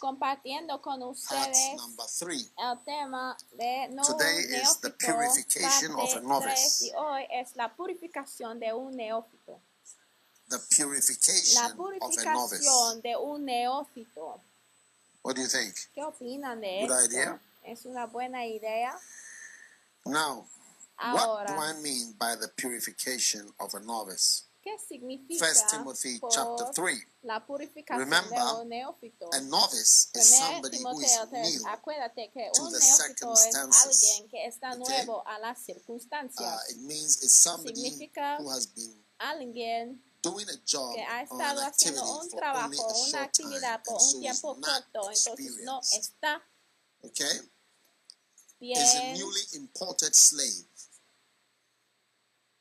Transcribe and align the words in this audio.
Compartiendo 0.00 0.80
con 0.80 1.02
ustedes 1.02 1.76
number 1.76 2.06
three. 2.06 2.50
el 2.58 2.78
tema 2.84 3.36
de 3.52 3.88
no 3.90 4.02
Today 4.02 4.44
is 4.62 4.78
the 4.80 4.90
purification 4.90 5.92
of 5.92 6.10
a 6.10 6.14
parte 6.14 6.26
novice. 6.26 6.54
tres, 6.54 6.82
y 6.82 6.92
hoy 6.96 7.26
es 7.30 7.56
la 7.56 7.74
purificación 7.74 8.58
de 8.60 8.72
un 8.72 8.96
neófito. 8.96 9.60
The 10.48 10.58
purification 10.58 11.76
purificación 11.76 13.02
de 13.02 13.16
un 13.16 13.44
neófito. 13.44 14.40
What 15.22 15.34
do 15.36 15.42
you 15.42 15.48
think? 15.48 15.74
¿Qué 15.94 16.02
opinan 16.02 16.60
de 16.60 16.86
Good 16.86 16.92
esto? 16.92 17.04
idea. 17.04 17.40
¿Es 17.64 17.84
una 17.84 18.06
buena 18.06 18.46
idea? 18.46 18.98
Now, 20.06 20.46
what 20.98 21.46
do 21.48 21.54
I 21.54 21.74
mean 21.82 22.14
by 22.18 22.34
the 22.34 22.48
purification 22.56 23.52
of 23.58 23.74
a 23.74 23.80
novice? 23.80 24.44
¿Qué 24.68 24.78
significa 24.86 25.46
First 25.46 25.70
Timothy 25.70 26.18
por 26.18 26.30
chapter 26.30 26.66
3. 26.74 27.06
la 27.22 27.46
purificación 27.46 28.00
Remember, 28.00 28.38
de? 28.68 28.82
A 29.32 29.40
novice 29.40 30.10
is 30.14 30.36
somebody 30.38 30.78
who 30.82 31.00
is 31.00 31.08
Timoteo 31.12 31.26
3, 31.28 31.54
new. 31.56 31.66
acuérdate 31.68 32.30
que 32.30 32.50
to 32.52 32.62
un 32.64 32.72
the 32.72 32.78
es 32.78 32.96
circumstances. 32.96 33.86
alguien 33.86 34.28
que 34.28 34.46
está 34.46 34.72
Okay? 34.72 34.78
nuevo 34.78 35.26
a 35.26 35.38
las 35.38 35.58
Uh, 35.68 36.58
it 36.70 36.76
means 36.78 37.22
it's 37.22 37.32
somebody 37.34 37.74
Significa 37.80 38.36
who 38.38 38.50
has 38.50 38.66
been 38.66 39.04
alguien 39.18 40.02
doing 40.22 40.46
a 40.50 40.56
job 40.66 40.94
que 40.94 41.02
ha 41.02 41.20
or 41.20 41.24
estado 41.24 41.60
haciendo 41.62 42.20
un 42.20 42.28
trabajo, 42.30 43.04
una 43.08 43.22
actividad 43.22 43.82
por 43.84 43.98
tiempo 44.20 44.54
corto, 44.60 45.10
entonces 45.10 45.64
no 45.64 45.80
está 45.92 46.42
Okay? 47.04 47.40
bien 48.60 48.76
is 48.82 48.94
a 48.96 49.12
newly 49.14 49.42
imported 49.54 50.14
slave. 50.14 50.66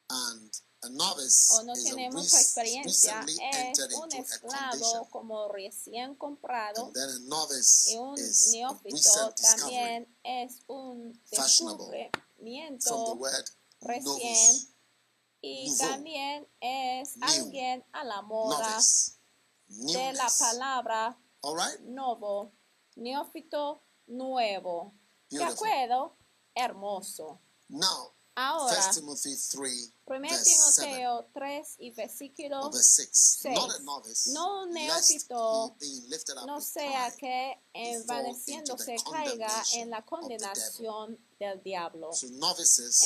And 0.10 0.52
o 0.90 1.64
no 1.64 1.74
tiene 1.74 2.10
mucha 2.12 2.40
experiencia, 2.40 3.20
es 3.28 3.40
entered 3.40 3.94
un 3.96 4.12
esclavo 4.14 5.10
como 5.10 5.48
recién 5.50 6.16
comprado 6.16 6.92
y 7.88 7.98
un 7.98 8.16
neófito 8.52 9.36
también 9.36 10.18
es 10.24 10.60
un 10.68 11.22
descubrimiento 11.30 13.20
recién 13.82 14.68
y 15.42 15.78
también 15.78 16.48
es 16.60 17.16
alguien 17.22 17.86
a 17.92 18.04
la 18.04 18.22
moda 18.22 18.80
de 19.68 20.14
la 20.14 20.30
palabra 20.40 21.20
novo, 21.82 22.54
neófito 22.96 23.84
nuevo. 24.08 24.94
¿De 25.30 25.44
acuerdo? 25.44 26.18
Hermoso. 26.56 27.42
Now, 27.70 28.14
Ahora, 28.40 28.80
1 28.80 28.94
Timothy 28.94 29.36
3, 29.36 29.94
1 30.06 30.20
verse 30.22 30.46
7 30.46 30.84
Timoteo 30.86 31.28
3 31.34 31.76
y 31.80 31.90
versículo 31.90 32.62
or 32.62 32.72
verse 32.72 33.08
6. 33.08 33.40
seis. 33.42 33.56
Not 33.56 33.72
a 33.72 33.80
novice, 33.80 34.30
No 34.32 34.62
un 34.62 34.74
neófito, 34.74 35.76
no 36.46 36.62
sea 36.62 37.12
que 37.18 37.60
envaneciéndose 37.74 38.98
caiga 39.12 39.50
en 39.74 39.90
la 39.90 40.06
condenación 40.06 41.18
del 41.40 41.64
diablo. 41.64 42.12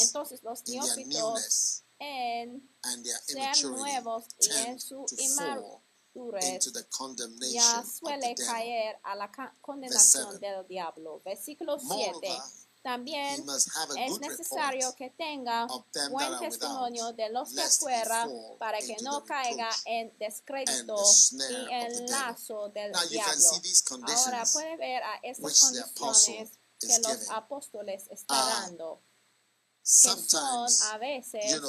Entonces 0.02 0.44
los 0.44 0.68
neófitos 0.68 1.84
en 1.98 2.70
immaturity 2.90 3.64
nuevos 3.68 4.26
y 4.42 4.50
en 4.68 4.80
su 4.82 5.06
inmadurez 5.18 6.74
ya 7.54 7.86
suele 7.86 8.36
caer 8.36 9.00
a 9.04 9.16
la 9.16 9.32
condenación 9.62 10.42
del 10.42 10.68
diablo. 10.68 11.22
Versículo 11.24 11.80
7. 11.80 12.28
También 12.84 13.46
es 13.48 14.20
necesario 14.20 14.96
que 14.96 15.12
tenga 15.12 15.68
buen 16.10 16.40
testimonio 16.40 17.14
de 17.14 17.30
los 17.30 17.54
de 17.54 17.62
afuera 17.62 18.28
para 18.58 18.80
que 18.80 18.98
no 19.04 19.24
caiga 19.24 19.70
en 19.86 20.12
descrédito 20.18 20.96
y 21.32 21.38
devil. 21.38 22.06
lazo 22.10 22.70
del 22.70 22.92
diablo. 23.10 23.62
Ahora 24.08 24.44
puede 24.52 24.78
ver 24.78 25.04
a 25.04 25.16
estas 25.22 25.60
condiciones 25.96 26.52
que 26.80 27.00
los 27.00 27.30
apóstoles 27.30 28.08
están 28.10 28.38
Ah, 28.40 28.62
dando, 28.64 29.04
que 29.84 29.88
son 29.88 30.20
sometimes, 30.20 30.82
a 30.92 30.98
veces, 30.98 31.62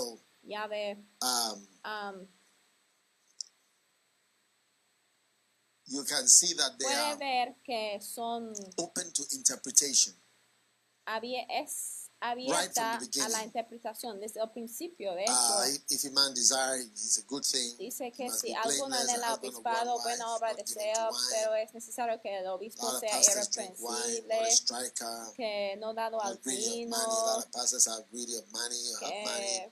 ya 0.44 0.66
ve, 0.66 0.96
um, 1.20 1.66
um, 1.84 2.28
you 5.86 6.02
can 6.04 6.26
see 6.26 6.54
that 6.54 6.78
they 6.78 6.86
puede 6.86 6.98
are 6.98 7.16
ver 7.18 7.54
que 7.62 8.00
son 8.00 8.54
open 8.78 9.12
to 9.12 9.24
interpretation. 9.32 10.14
Es 11.48 12.02
abierta 12.22 12.98
a 12.98 13.28
la 13.28 13.44
interpretación 13.44 14.20
desde 14.20 14.40
el 14.40 14.50
principio. 14.50 15.12
De 15.14 15.24
hecho, 15.24 15.64
if, 15.68 15.82
if 15.90 16.04
a 16.04 16.10
man 16.10 16.32
desire, 16.34 16.80
it's 16.80 17.18
a 17.18 17.22
good 17.26 17.42
thing. 17.42 17.76
dice 17.78 18.12
que 18.12 18.30
si 18.30 18.54
alguno 18.54 18.96
en 18.96 19.10
el 19.10 19.22
obispado 19.24 20.00
buena 20.02 20.34
obra 20.34 20.54
desea, 20.54 21.08
pero 21.30 21.54
es 21.56 21.74
necesario 21.74 22.20
que 22.20 22.38
el 22.38 22.46
obispo 22.46 22.88
sea 23.00 23.20
irreprensible, 23.20 24.38
que 25.36 25.76
no 25.80 25.94
dado 25.94 26.22
al 26.22 26.38
vino, 26.44 26.96
que 29.00 29.70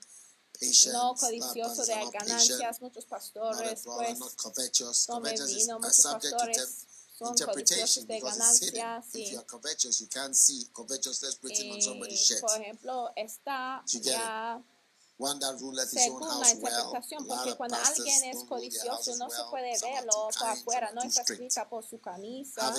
no 0.92 1.14
codicioso 1.14 1.86
de 1.86 1.94
ganancias. 2.12 2.80
Muchos 2.80 3.06
pastores, 3.06 3.82
pues, 3.84 4.18
covetous. 4.36 5.06
vino. 5.46 5.78
Muchos 5.78 6.02
pastores 6.02 6.86
interpretation 7.28 8.04
because 8.06 8.36
it's 8.38 8.58
hidden. 8.64 8.80
ganancias. 8.80 9.14
If 9.14 9.32
you're 9.32 9.42
covetous, 9.42 10.00
you 10.00 10.06
can't 10.08 10.34
see 10.34 10.64
covetousness 10.74 11.38
written 11.42 11.70
on 11.72 11.80
somebody's 11.80 12.24
shirt. 12.24 12.40
por 12.40 12.56
ejemplo, 12.60 13.10
está 13.16 13.82
You 13.92 14.00
get 14.00 14.14
it? 14.14 14.18
ya 14.20 14.60
One 15.20 15.38
that 15.38 15.60
ruleth 15.60 15.92
his 15.92 16.08
own 16.08 16.18
según 16.18 16.20
la 16.20 16.34
house 16.34 16.54
well. 16.54 16.72
interpretación, 16.72 17.26
porque 17.26 17.54
cuando 17.54 17.76
alguien 17.76 18.24
es 18.24 18.44
codicioso 18.44 19.16
no 19.16 19.28
se 19.28 19.42
puede 19.50 19.78
verlo 19.78 20.30
por 20.38 20.48
afuera, 20.48 20.92
no 20.92 21.02
escrita 21.02 21.68
por 21.68 21.84
su 21.84 22.00
camisa, 22.00 22.74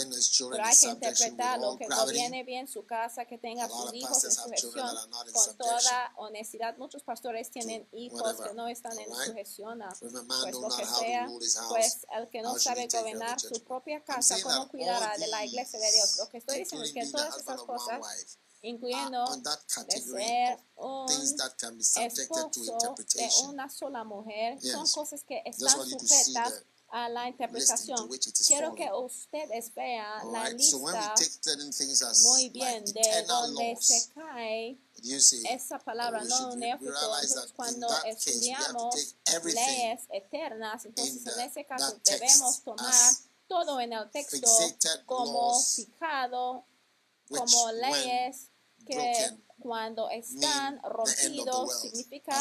pero 0.50 0.64
hay 0.64 0.76
que 0.76 0.88
interpretarlo, 0.88 1.78
que 1.78 1.88
gobierne 1.88 2.44
bien 2.44 2.68
su 2.68 2.84
casa, 2.84 3.26
que 3.26 3.38
tenga 3.38 3.70
sus 3.70 3.94
hijos 3.94 4.24
en 4.24 4.32
sujeción 4.32 4.90
con 5.32 5.58
toda 5.58 6.14
honestidad. 6.16 6.76
Muchos 6.78 7.04
pastores 7.04 7.52
tienen 7.52 7.88
hijos 7.92 8.22
whatever. 8.22 8.50
que 8.50 8.54
no 8.56 8.68
están 8.68 8.98
en 8.98 9.14
sujeción 9.14 9.84
a 9.84 9.90
pues 10.00 10.56
lo 10.56 10.70
que 10.76 10.86
sea, 10.86 11.30
pues 11.70 12.08
el 12.18 12.28
que 12.30 12.42
no 12.42 12.58
sabe 12.58 12.88
gobernar 12.92 13.40
su 13.40 13.64
propia 13.64 14.04
casa, 14.04 14.36
cómo 14.42 14.68
cuidará 14.68 15.16
de 15.18 15.28
la 15.28 15.46
iglesia 15.46 15.80
de 15.80 15.92
Dios. 15.92 16.18
Lo 16.18 16.28
que 16.28 16.40
estoy 16.40 16.58
diciendo 16.58 16.86
es 16.86 16.92
que 16.92 17.06
todas 17.06 17.38
esas 17.38 17.62
cosas, 17.62 18.02
incluyendo 18.62 19.24
are 19.24 19.34
on 19.34 19.44
that 19.44 19.60
de 19.60 19.74
category 19.74 20.24
ser 20.24 20.60
un 20.78 21.38
that 21.38 21.58
can 21.60 21.78
be 21.78 21.84
subjected 21.84 22.28
to 22.28 22.62
esposo 22.62 22.66
de 22.66 22.72
interpretation. 22.72 23.50
una 23.50 23.70
sola 23.70 24.04
mujer 24.04 24.62
son 24.62 24.88
cosas 24.88 25.24
que 25.24 25.42
están 25.46 25.90
sujetas 25.90 26.64
a 26.92 27.08
la 27.08 27.28
interpretación. 27.28 28.10
Quiero 28.46 28.76
que 28.76 28.90
ustedes 28.92 29.74
vean 29.74 30.22
All 30.24 30.34
la 30.34 30.50
right. 30.50 30.60
So 30.60 30.78
when 30.80 30.94
we 30.94 31.00
lista 31.00 31.16
take 31.16 31.32
certain 31.42 31.72
things 31.72 32.02
as 32.02 32.22
muy 32.22 32.50
bien 32.50 32.84
like 32.84 32.94
de 32.94 33.24
donde 33.28 33.74
laws, 33.74 33.86
se 33.86 34.12
cae 34.14 34.78
you 35.02 35.20
see, 35.20 35.42
esa 35.50 35.80
palabra 35.80 36.22
we 36.22 36.28
no 36.28 36.50
cuando 37.56 37.88
that 37.88 38.04
case, 38.04 38.40
we 38.42 38.50
have 38.50 38.66
to 38.66 38.90
estudiamos 38.90 38.96
take 38.96 39.36
everything 39.36 39.62
leyes 39.62 40.02
eternas, 40.12 40.86
entonces 40.86 41.26
en 41.26 41.40
ese 41.40 41.66
caso 41.66 41.98
debemos 42.06 42.62
tomar 42.64 43.14
todo 43.48 43.80
en 43.80 43.94
el 43.94 44.10
texto 44.12 44.48
como 45.06 45.60
fijado, 45.62 46.66
como 47.30 47.72
leyes 47.72 48.51
que 48.86 49.38
cuando 49.60 50.10
están 50.10 50.82
rompidos 50.84 51.82
significa 51.82 52.38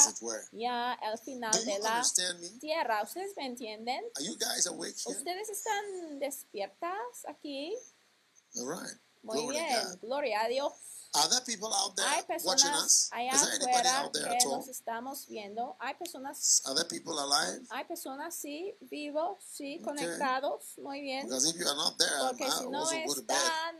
ya 0.52 0.94
el 0.94 1.18
final 1.18 1.52
de 1.64 1.78
la 1.78 2.02
tierra. 2.60 3.02
¿Ustedes 3.02 3.36
me 3.36 3.46
entienden? 3.46 4.04
¿Ustedes 4.18 5.48
están 5.50 6.18
despiertas 6.18 7.26
aquí? 7.28 7.74
Muy 9.22 9.48
bien, 9.48 9.98
gloria 10.00 10.42
a 10.42 10.48
Dios. 10.48 10.72
Are 11.12 11.28
there 11.28 11.40
people 11.44 11.68
out 11.74 11.96
there 11.96 12.06
Hay 12.06 12.22
watching 12.44 12.70
personas 12.70 12.84
us? 12.84 13.08
allá 13.10 13.32
afuera 13.32 14.10
que 14.12 14.46
nos 14.46 14.68
estamos 14.68 15.26
viendo. 15.26 15.76
Hay 15.80 15.94
personas, 15.94 16.62
Are 16.66 16.74
there 16.76 16.88
people 16.88 17.18
alive? 17.18 17.66
hay 17.70 17.84
personas 17.84 18.36
sí, 18.36 18.76
vivos, 18.80 19.38
sí, 19.42 19.80
conectados. 19.82 20.78
Muy 20.78 21.00
bien. 21.00 21.26
Because 21.26 21.48
if 21.50 21.56
you 21.56 21.66
are 21.66 21.76
not 21.76 21.98
there, 21.98 22.10
Porque 22.28 22.48
si 22.48 22.68
no 22.68 22.88
están 22.88 23.76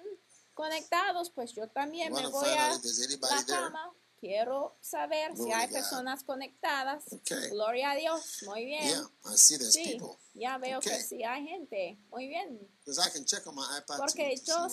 conectados, 0.61 1.31
pues 1.31 1.53
yo 1.55 1.69
también 1.69 2.13
me 2.13 2.27
voy 2.27 2.49
a 2.51 2.69
la 2.69 2.79
there. 2.81 3.47
cama. 3.47 3.93
Quiero 4.21 4.77
saber 4.83 5.35
si 5.35 5.51
hay 5.51 5.67
God. 5.69 5.73
personas 5.73 6.23
conectadas. 6.25 7.05
Okay. 7.11 7.49
Gloria 7.49 7.93
a 7.93 7.95
Dios. 7.95 8.43
Muy 8.45 8.67
bien. 8.67 8.87
Yeah, 8.87 9.09
I 9.25 9.37
see 9.37 9.57
there's 9.57 9.73
Sí, 9.73 9.93
people. 9.95 10.19
ya 10.35 10.59
veo 10.59 10.79
que 10.81 11.01
sí 11.01 11.25
hay 11.25 11.47
gente. 11.47 11.99
Muy 12.11 12.29
bien. 12.29 12.69
I 12.87 13.11
can 13.11 13.25
check 13.25 13.47
on 13.47 13.55
my 13.55 13.63
iPad 13.79 13.97
Porque 13.97 14.35
yo 14.45 14.67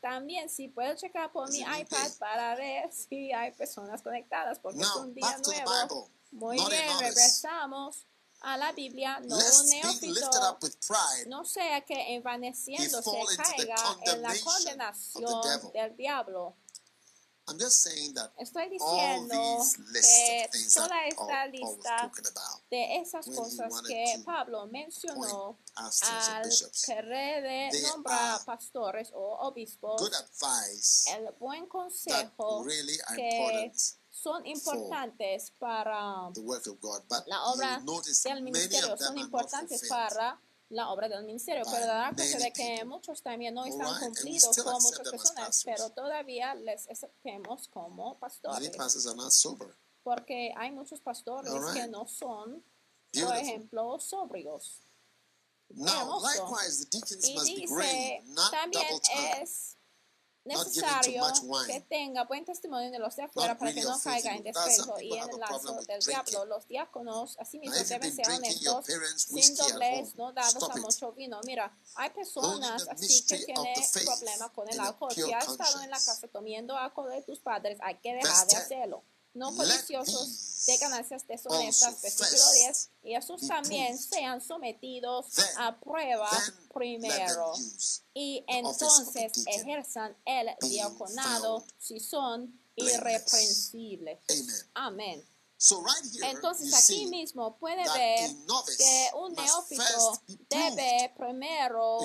también 0.00 0.48
sí 0.48 0.68
puedo 0.68 0.94
checar 0.94 1.32
por 1.32 1.48
Is 1.48 1.56
mi 1.56 1.60
iPad 1.62 2.12
para 2.20 2.54
ver 2.54 2.92
si 2.92 3.32
hay 3.32 3.50
personas 3.52 4.00
conectadas 4.02 4.60
porque 4.60 4.80
es 4.80 4.86
Now, 4.86 5.02
un 5.02 5.14
día 5.14 5.36
nuevo. 5.44 6.10
Muy 6.30 6.56
Not 6.58 6.70
bien, 6.70 6.98
regresamos 7.00 8.06
a 8.40 8.56
la 8.56 8.72
Biblia, 8.72 9.20
no 9.20 9.36
un 9.36 9.66
neófito, 9.68 10.58
no 11.26 11.44
sea 11.44 11.80
que 11.84 12.14
envaneciéndose 12.14 13.10
caiga 13.36 13.76
en 14.04 14.22
la 14.22 14.34
condenación 14.40 15.72
del 15.72 15.96
diablo. 15.96 16.56
I'm 17.48 17.58
just 17.58 17.82
saying 17.82 18.12
that 18.12 18.30
Estoy 18.38 18.68
diciendo 18.68 19.64
que 19.94 20.50
toda 20.74 21.06
esta 21.06 21.46
lista 21.46 22.12
de 22.70 22.96
esas 23.00 23.24
cosas 23.24 23.72
que 23.86 24.22
Pablo 24.22 24.66
mencionó 24.66 25.58
al 25.74 26.42
bishops. 26.44 26.84
querer 26.84 27.42
de 27.72 27.82
nombrar 27.88 28.44
pastores 28.44 29.10
o 29.14 29.48
obispos, 29.48 30.02
el 31.06 31.30
buen 31.40 31.66
consejo 31.66 32.64
really 32.64 32.98
que 33.16 33.22
important 33.22 33.97
son 34.22 34.44
importantes 34.46 35.50
para 35.58 36.30
the 36.34 36.40
work 36.40 36.66
of 36.66 36.80
God. 36.80 37.02
But 37.08 37.26
la 37.26 37.44
obra 37.44 37.78
del 38.24 38.42
ministerio, 38.42 38.96
son 38.96 39.18
importantes 39.18 39.88
para 39.88 40.40
la 40.70 40.90
obra 40.90 41.08
del 41.08 41.24
ministerio, 41.24 41.64
pero 41.64 41.86
dará 41.86 42.12
cuenta 42.14 42.38
de 42.38 42.52
que 42.52 42.84
muchos 42.84 43.22
también 43.22 43.54
no 43.54 43.64
están 43.64 43.86
we 43.86 43.98
cumplidos 44.00 44.56
como 44.56 44.80
muchas 44.80 45.08
personas, 45.10 45.62
pero 45.64 45.90
todavía 45.90 46.54
les 46.54 46.88
aceptemos 46.88 47.68
como 47.68 48.18
pastores, 48.18 48.70
porque 50.02 50.52
hay 50.56 50.70
muchos 50.70 51.00
pastores 51.00 51.50
Alright. 51.52 51.74
que 51.74 51.86
no 51.88 52.06
son, 52.06 52.62
por 53.12 53.22
Beautiful. 53.22 53.38
ejemplo, 53.38 53.98
sobrios. 53.98 54.82
Now, 55.70 56.18
likewise, 56.20 56.84
the 56.84 56.98
deacons 56.98 57.28
Y 57.28 57.34
must 57.34 57.46
be 57.46 57.54
dice, 57.60 57.74
grave, 57.74 58.22
not 58.26 58.50
también 58.50 58.84
double 58.88 59.00
tongued. 59.00 59.42
es 59.42 59.76
necesario 60.44 61.24
que 61.66 61.80
tenga 61.80 62.24
buen 62.24 62.44
testimonio 62.44 62.90
de 62.90 62.98
los 62.98 63.16
de 63.16 63.24
afuera 63.24 63.56
para 63.58 63.72
que 63.72 63.82
no 63.82 63.98
caiga 64.00 64.34
en 64.34 64.42
desprecio 64.42 65.00
y 65.00 65.14
en 65.14 65.30
el 65.30 65.38
lazo 65.38 65.80
del 65.86 66.00
diablo. 66.00 66.44
Los 66.46 66.66
diáconos, 66.66 67.36
asimismo, 67.38 67.76
deben 67.76 68.14
ser 68.14 68.30
honestos, 68.30 68.86
sin 69.16 69.54
doblez, 69.56 70.14
no 70.16 70.32
dados 70.32 70.70
a 70.70 70.76
mucho 70.76 71.12
vino. 71.12 71.40
Mira, 71.44 71.76
hay 71.96 72.10
personas 72.10 72.88
así 72.88 73.24
que 73.26 73.44
tienen 73.44 73.74
the 73.74 73.82
faith 73.82 74.06
problema 74.06 74.52
con 74.52 74.68
el 74.68 74.80
alcohol. 74.80 75.12
Si 75.12 75.32
has 75.32 75.48
estado 75.48 75.82
en 75.82 75.90
la 75.90 76.00
casa 76.00 76.28
comiendo 76.28 76.76
alcohol 76.76 77.10
de 77.10 77.22
tus 77.22 77.38
padres, 77.40 77.78
hay 77.80 77.96
que 77.96 78.14
dejar 78.14 78.46
de 78.46 78.54
10. 78.54 78.62
hacerlo. 78.62 79.04
No 79.38 79.54
codiciosos 79.54 80.64
de 80.66 80.76
ganancias 80.78 81.26
deshonestas, 81.26 82.02
versículo 82.02 82.28
first 82.28 82.54
10, 82.54 82.90
y 83.04 83.14
esos 83.14 83.46
también 83.46 83.96
sean 83.96 84.40
sometidos 84.40 85.26
a 85.56 85.78
prueba 85.78 86.28
primero. 86.74 87.52
y 88.14 88.44
entonces 88.48 89.32
ejerzan 89.46 90.16
el 90.24 90.48
diaconado 90.68 91.64
si 91.78 92.00
son 92.00 92.60
irreprensibles. 92.74 94.18
Amén. 94.74 95.24
Entonces 96.22 96.72
aquí 96.72 97.06
mismo 97.06 97.58
puede 97.58 97.82
ver 97.92 98.30
que 98.76 99.10
un 99.14 99.32
neófito 99.32 100.22
debe 100.48 101.12
primero 101.16 101.98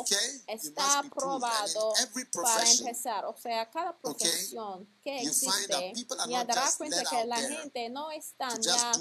estar 0.47 1.09
probado 1.11 1.93
para 2.33 2.71
empezar. 2.71 3.25
O 3.25 3.35
sea, 3.37 3.69
cada 3.69 3.95
profesión 3.97 4.87
que 5.03 5.21
existe, 5.21 5.93
ya 6.29 6.45
not 6.45 6.47
dará 6.47 6.71
cuenta 6.77 7.03
que 7.03 7.25
la 7.25 7.37
gente 7.37 7.89
no 7.89 8.09
just 8.09 8.61
ya 8.61 8.93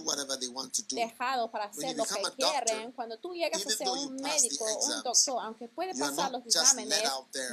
dejado 0.91 1.51
para 1.51 1.67
hacer 1.67 1.97
lo 1.97 2.05
que 2.05 2.21
a 2.21 2.31
quieren. 2.33 2.93
Cuando 2.93 3.19
tú 3.19 3.35
llegas 3.35 3.65
a 3.65 3.71
ser 3.71 3.89
un 3.89 4.17
médico, 4.17 4.65
un 4.65 5.03
doctor, 5.03 5.43
aunque 5.43 5.69
puede 5.69 5.95
pasar 5.95 6.33
los 6.33 6.45
exámenes, 6.45 7.03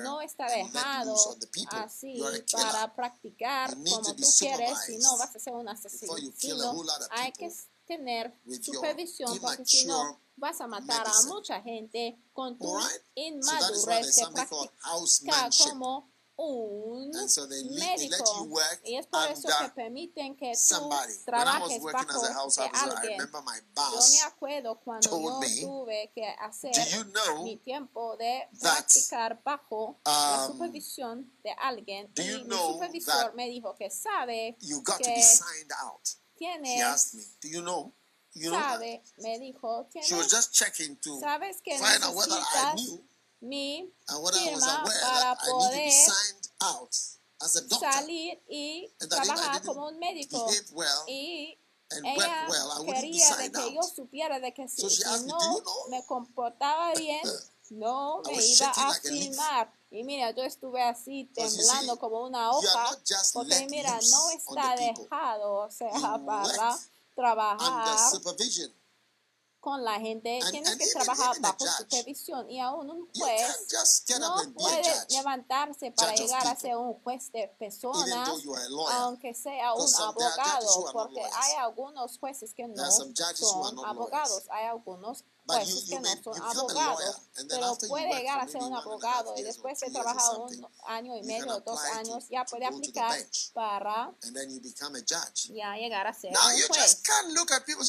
no 0.04 0.22
está 0.22 0.48
dejado 0.48 1.16
así 1.72 2.20
a 2.22 2.46
para 2.52 2.96
practicar 2.96 3.76
como 3.76 4.16
tú 4.16 4.24
quieres, 4.40 4.70
supervised 4.72 4.86
si 4.86 4.98
no 4.98 5.18
vas 5.18 5.36
a 5.36 5.40
ser 5.40 5.54
un 5.54 5.70
a 5.70 5.72
asesino. 5.74 6.14
Hay 7.12 7.32
que 7.34 7.52
tener 7.86 8.34
supervisión 8.62 9.40
porque 9.40 9.66
si 9.66 9.86
no 9.86 10.20
vas 10.36 10.60
a 10.62 10.68
matar 10.68 11.06
a 11.06 11.24
mucha 11.28 11.62
gente 11.62 12.18
con 12.34 12.58
tu 12.58 12.80
inmadurez 13.16 14.16
de 14.16 14.28
practicar 14.32 15.50
como 15.66 16.10
un 16.40 17.12
And 17.14 17.30
so 17.30 17.46
they, 17.48 17.64
let 17.64 17.98
médico 18.00 18.24
you 18.38 18.44
work 18.46 18.82
y 18.86 18.96
es 18.96 19.06
por 19.08 19.30
eso 19.30 19.50
que 19.60 19.70
permiten 19.76 20.38
que 20.38 20.52
tú 20.52 20.58
somebody. 20.58 21.14
When 21.28 21.36
I 21.36 21.60
was 21.60 21.70
trabajes 21.70 21.82
working 21.82 22.08
bajo 22.08 22.24
as 22.24 22.30
a 22.30 22.34
house 22.34 22.56
de 22.56 22.64
alguien. 22.64 23.20
remember 23.20 23.42
my 23.42 23.58
Yo 23.58 23.74
boss. 23.76 24.12
me 24.12 24.22
acuerdo 24.22 24.80
cuando 24.80 25.10
yo 25.10 25.40
me, 25.40 25.62
tuve 25.62 26.12
que 26.14 26.26
hacer 26.40 26.72
Do 26.74 26.98
you 26.98 27.04
know 27.12 27.44
mi 27.44 27.58
tiempo 27.58 28.16
de 28.18 28.48
that, 28.62 28.86
practicar 28.86 29.42
bajo 29.44 30.00
la 30.06 30.46
um, 30.46 30.54
supervisión 30.54 31.32
de 31.44 31.52
alguien 31.60 32.10
do 32.14 32.24
y 32.24 32.28
you 32.28 32.38
mi 32.40 32.44
know 32.46 32.74
supervisor 32.74 33.34
me 33.36 33.48
dijo 33.48 33.76
que 33.76 33.90
sabe 33.90 34.56
you 34.62 34.82
got 34.82 34.98
to 34.98 35.04
que 35.04 35.16
be 35.16 35.22
signed 35.22 35.72
out? 35.84 36.08
Asked 36.86 37.16
me, 37.16 37.24
Do 37.42 37.50
you 37.50 37.62
know? 37.62 37.94
You 38.34 38.52
sabe 38.52 39.02
me 39.18 39.40
dijo 39.40 39.88
She 40.02 40.16
was 40.16 40.30
just 40.30 40.54
checking 40.54 40.96
to 40.98 41.20
sabes 41.20 41.62
que 41.62 41.78
find 41.78 42.02
out 42.04 42.16
whether 42.16 42.38
I 42.38 42.76
knew 42.76 43.04
mi 43.42 43.92
and 44.08 44.24
whether 44.24 44.38
I 44.38 44.54
was 44.54 44.64
firma 44.64 44.84
para 44.86 45.36
poder 45.36 45.92
signed 45.92 46.48
out 46.62 46.96
as 47.42 47.56
a 47.56 47.62
doctor. 47.62 47.92
salir 47.92 48.42
y 48.50 48.92
trabajar 49.10 49.64
como 49.64 49.88
un 49.88 50.00
médico 50.00 50.48
y 51.08 51.58
ella 51.92 52.48
quería 52.86 53.36
de 53.38 53.52
que 53.52 53.74
yo 53.74 53.82
supiera 53.84 54.40
de 54.40 54.54
que 54.54 54.68
si, 54.68 54.86
no 55.26 55.40
me 55.90 56.06
comportaba 56.06 56.94
bien, 56.98 57.22
no 57.72 58.22
me 58.26 58.46
iba 58.46 58.70
a 58.70 58.94
firmar. 58.94 59.74
Y 59.92 60.04
mira, 60.04 60.30
yo 60.32 60.44
estuve 60.44 60.84
así 60.84 61.32
temblando 61.34 61.98
como 61.98 62.24
una 62.24 62.52
hoja, 62.52 62.96
porque 63.34 63.68
mira, 63.72 64.00
no 64.12 64.30
está 64.30 64.76
dejado, 64.76 65.66
o 65.66 65.72
sea, 65.72 65.90
para 66.24 66.78
trabajar. 67.16 68.12
Con 69.60 69.84
la 69.84 70.00
gente, 70.00 70.40
tienes 70.52 70.76
que 70.78 70.88
trabajar 70.88 71.40
bajo 71.40 71.66
supervisión. 71.66 72.50
Y 72.50 72.60
aún 72.60 72.90
un 72.90 73.10
juez 73.14 73.68
no 74.20 74.54
puede 74.54 74.94
levantarse 75.10 75.92
para 75.92 76.16
llegar 76.16 76.48
a 76.48 76.56
ser 76.56 76.76
un 76.78 76.94
juez 77.02 77.32
de 77.32 77.48
personas 77.60 78.30
aunque 78.92 79.34
sea 79.34 79.74
un 79.74 79.96
abogado, 79.96 80.92
porque 80.94 81.22
hay 81.22 81.54
algunos 81.60 82.18
jueces 82.20 82.54
que 82.54 82.68
no 82.68 82.92
son 82.92 83.14
abogados, 83.86 84.44
hay 84.50 84.66
algunos 84.66 85.24
jueces 85.46 85.90
que 85.90 86.00
no 86.00 86.24
son 86.24 86.42
abogados, 86.42 87.22
pero 87.48 87.78
puede 87.88 88.10
llegar 88.16 88.40
a 88.40 88.48
ser 88.48 88.62
un 88.62 88.74
abogado 88.74 89.36
y 89.38 89.44
después 89.44 89.80
de 89.80 89.92
trabajar 89.92 90.38
un 90.38 90.68
año 90.88 91.16
y 91.16 91.24
medio 91.24 91.60
dos 91.62 91.80
años, 91.96 92.28
ya 92.30 92.46
puede 92.46 92.66
aplicar 92.66 93.18
para 93.54 94.14
ya 95.50 95.76
llegar 95.76 96.08
a 96.08 96.14
ser 96.14 96.32
un 96.32 96.68
juez. 96.68 97.02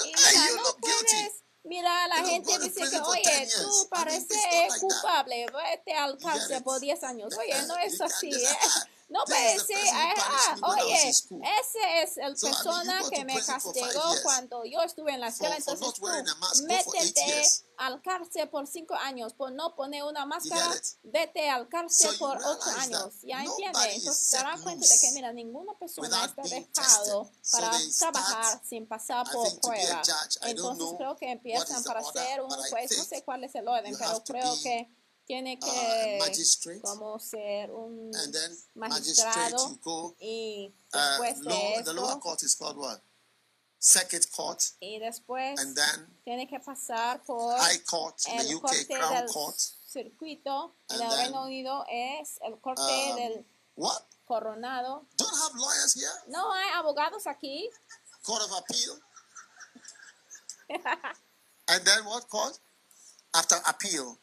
Y 0.02 0.48
you 0.48 0.56
no 0.56 0.76
puedes 0.80 1.42
mirar 1.64 2.04
a 2.04 2.08
la 2.08 2.24
gente 2.24 2.58
decir 2.58 2.88
que, 2.88 3.00
oye, 3.00 3.22
10 3.22 3.38
years. 3.38 3.54
tú 3.54 3.88
pareces 3.90 4.78
culpable, 4.80 5.46
vete 5.46 5.94
al 5.94 6.18
cárcel 6.18 6.62
por 6.62 6.80
10 6.80 7.04
años. 7.04 7.36
Oye, 7.38 7.54
no 7.66 7.76
es 7.78 8.00
así, 8.00 8.30
¿eh? 8.30 8.48
"Ah, 9.10 9.12
No 9.12 9.24
puede 9.24 9.58
who 9.58 9.64
ah, 9.92 10.56
I 10.56 10.60
was 10.60 10.82
oye, 10.84 11.06
in 11.08 11.14
school." 11.14 11.42
ese 11.42 12.02
es 12.02 12.16
el 12.16 12.36
So, 12.36 12.46
I 12.46 12.50
mean, 12.50 12.62
persona 12.62 12.98
you 12.98 13.04
go 13.04 13.10
que 13.10 13.24
me 13.24 13.42
castigó 13.42 14.02
cuando 14.22 14.64
yo 14.64 14.82
estuve 14.82 15.12
en 15.12 15.20
la 15.20 15.28
escuela, 15.28 15.56
for- 15.56 15.74
entonces 15.74 15.94
tú 15.94 16.06
for 16.06 16.14
eight 16.14 16.26
métete 16.66 17.42
al 17.76 18.02
cárcel 18.02 18.48
por 18.50 18.66
5 18.66 18.94
años 18.94 19.32
por 19.32 19.52
no 19.52 19.74
poner 19.74 20.04
una 20.04 20.26
máscara, 20.26 20.70
vete 21.02 21.48
al 21.48 21.66
cárcel 21.68 22.10
So 22.12 22.18
por 22.18 22.36
8 22.36 22.60
realize 22.66 22.80
años. 22.94 23.14
Ya 23.22 23.42
nobody 23.42 23.64
entiende, 23.64 23.88
is 23.88 23.98
entonces 24.00 24.30
te 24.30 24.36
darás 24.36 24.60
cuenta 24.60 24.86
de 24.86 24.98
que, 25.00 25.12
mira, 25.12 25.32
ninguna 25.32 25.74
persona 25.78 26.24
está 26.24 26.42
dejado. 26.42 27.30
So 27.42 27.58
para 27.58 27.72
trabajar 27.98 28.62
sin 28.68 28.86
pasar 28.86 29.26
I 29.26 29.32
por 29.32 29.60
prueba. 29.60 30.02
I 30.44 30.50
Entonces 30.50 30.88
creo 30.98 31.16
que 31.16 31.30
empiezan 31.32 31.82
para 31.84 32.02
ser 32.04 32.42
un 32.42 32.50
I 32.52 32.70
juez, 32.70 32.98
no 32.98 33.04
sé 33.04 33.22
cuál 33.24 33.44
es 33.44 33.54
el 33.54 33.66
orden, 33.66 33.96
pero 33.98 34.22
creo 34.24 34.54
que 34.62 34.88
tiene 35.30 35.56
uh, 35.62 35.64
que 35.64 36.18
magistrate, 36.18 36.80
como 36.80 37.16
ser 37.20 37.70
un 37.70 38.10
and 38.16 38.32
then 38.32 38.50
magistrate, 38.74 39.28
magistrado 39.28 39.78
go, 39.80 40.16
y 40.18 40.74
uh, 40.92 40.98
después 40.98 41.40
de 41.40 41.82
the 41.84 41.92
lower 41.92 42.08
esto 42.08 42.20
court 42.20 42.42
is 42.42 42.56
called 42.56 42.76
what? 42.76 43.00
Circuit 43.78 44.26
court, 44.32 44.60
y 44.80 44.98
después 44.98 45.58
and 45.60 45.76
then 45.76 46.18
tiene 46.24 46.48
que 46.48 46.58
pasar 46.58 47.22
por 47.22 47.56
High 47.60 47.78
Court 47.84 48.16
in 48.26 48.38
the 48.38 48.42
el 48.50 48.56
UK, 48.56 48.62
corte 48.62 48.86
Crown 48.88 49.14
del 49.14 49.26
Court, 49.32 49.56
circuito 49.86 50.74
en 50.90 51.00
el 51.00 51.16
Reino 51.16 51.44
Unido 51.44 51.84
es 51.88 52.38
el 52.42 52.58
corte 52.60 52.82
Um, 52.82 53.16
del 53.16 53.46
What? 53.76 54.02
coronado. 54.26 55.06
Don't 55.16 55.30
have 55.30 55.54
lawyers 55.54 55.94
here? 55.94 56.10
No 56.26 56.52
hay 56.52 56.70
abogados 56.74 57.26
aquí. 57.28 57.70
Court 58.24 58.42
of 58.42 58.50
Appeal? 58.58 58.98
And 61.68 61.84
then 61.84 62.04
what 62.04 62.28
court? 62.28 62.58
After 63.32 63.56
appeal, 63.64 64.18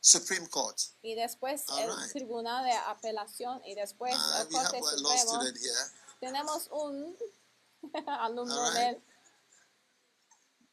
Supreme 0.00 0.46
Court. 0.48 0.78
y 1.02 1.14
después 1.14 1.64
All 1.68 1.78
el 1.80 1.96
right. 1.96 2.10
Tribunal 2.12 2.64
de 2.64 2.72
Apelación 2.72 3.60
y 3.64 3.74
después 3.74 4.14
Uh, 4.14 4.40
el 4.42 4.48
we 4.48 4.56
have 4.58 4.70
Corte 4.70 4.78
a 4.78 5.00
law 5.00 5.16
Supremo. 5.16 5.42
student 5.42 5.58
here. 5.58 5.90
Tenemos 6.20 6.68
un 6.70 7.16
alumno 8.06 8.70
right. 8.72 8.96
él 8.96 9.02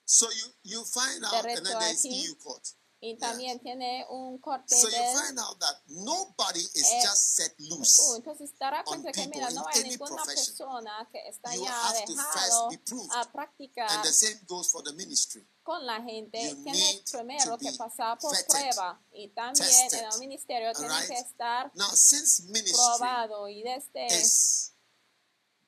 So 0.05 0.29
you, 0.31 0.45
you 0.63 0.85
find 0.85 1.23
out, 1.25 1.33
and 1.45 1.65
then 1.65 1.79
there's. 1.79 2.05
EU 2.05 2.33
court. 2.35 2.65
Y 2.99 3.15
también 3.17 3.59
tiene 3.59 4.05
un 4.09 4.39
corte 4.39 4.75
So 4.75 4.89
you 4.89 4.95
find 5.21 5.37
out 5.39 5.59
that 5.59 5.75
nobody 5.87 6.61
is 6.73 6.83
Eh, 6.91 7.01
just 7.03 7.35
set 7.35 7.53
Uh, 7.59 7.63
loose. 7.75 8.01
entonces 8.17 8.51
dará 8.57 8.83
cuenta 8.83 9.11
que 9.11 9.21
people 9.21 9.39
mira, 9.39 9.49
no 9.51 9.65
hay 9.67 9.83
ninguna 9.83 10.15
profession. 10.15 10.45
persona 10.57 11.07
que 11.11 11.19
está 11.29 11.53
You 11.55 11.63
ya 11.63 11.87
have 11.89 12.05
to 12.05 12.13
dejado 12.13 12.33
first 12.33 12.69
be 12.71 12.77
proved. 12.79 13.11
a 13.13 13.31
practicar 13.31 13.89
And 13.91 14.03
the 14.03 14.11
same 14.13 14.39
goes 14.47 14.69
for 14.71 14.81
the 14.83 14.93
ministry. 14.93 15.45
con 15.63 15.85
la 15.85 16.01
gente. 16.01 16.41
You 16.41 16.63
Tiene 16.63 16.71
need 16.79 17.03
primero 17.11 17.57
que 17.57 17.71
pasar 17.73 18.17
por 18.17 18.31
vetted, 18.35 18.47
prueba 18.47 18.99
y 19.11 19.27
también 19.29 19.67
tested, 19.67 19.99
en 19.99 20.05
el 20.13 20.19
ministerio 20.19 20.73
tiene 20.73 21.07
que 21.07 21.13
estar 21.19 21.71
Now, 21.75 21.89
since 21.93 22.41
ministry 22.43 22.73
probado 22.97 23.47
y 23.49 23.61
desde 23.63 24.07
is 24.07 24.73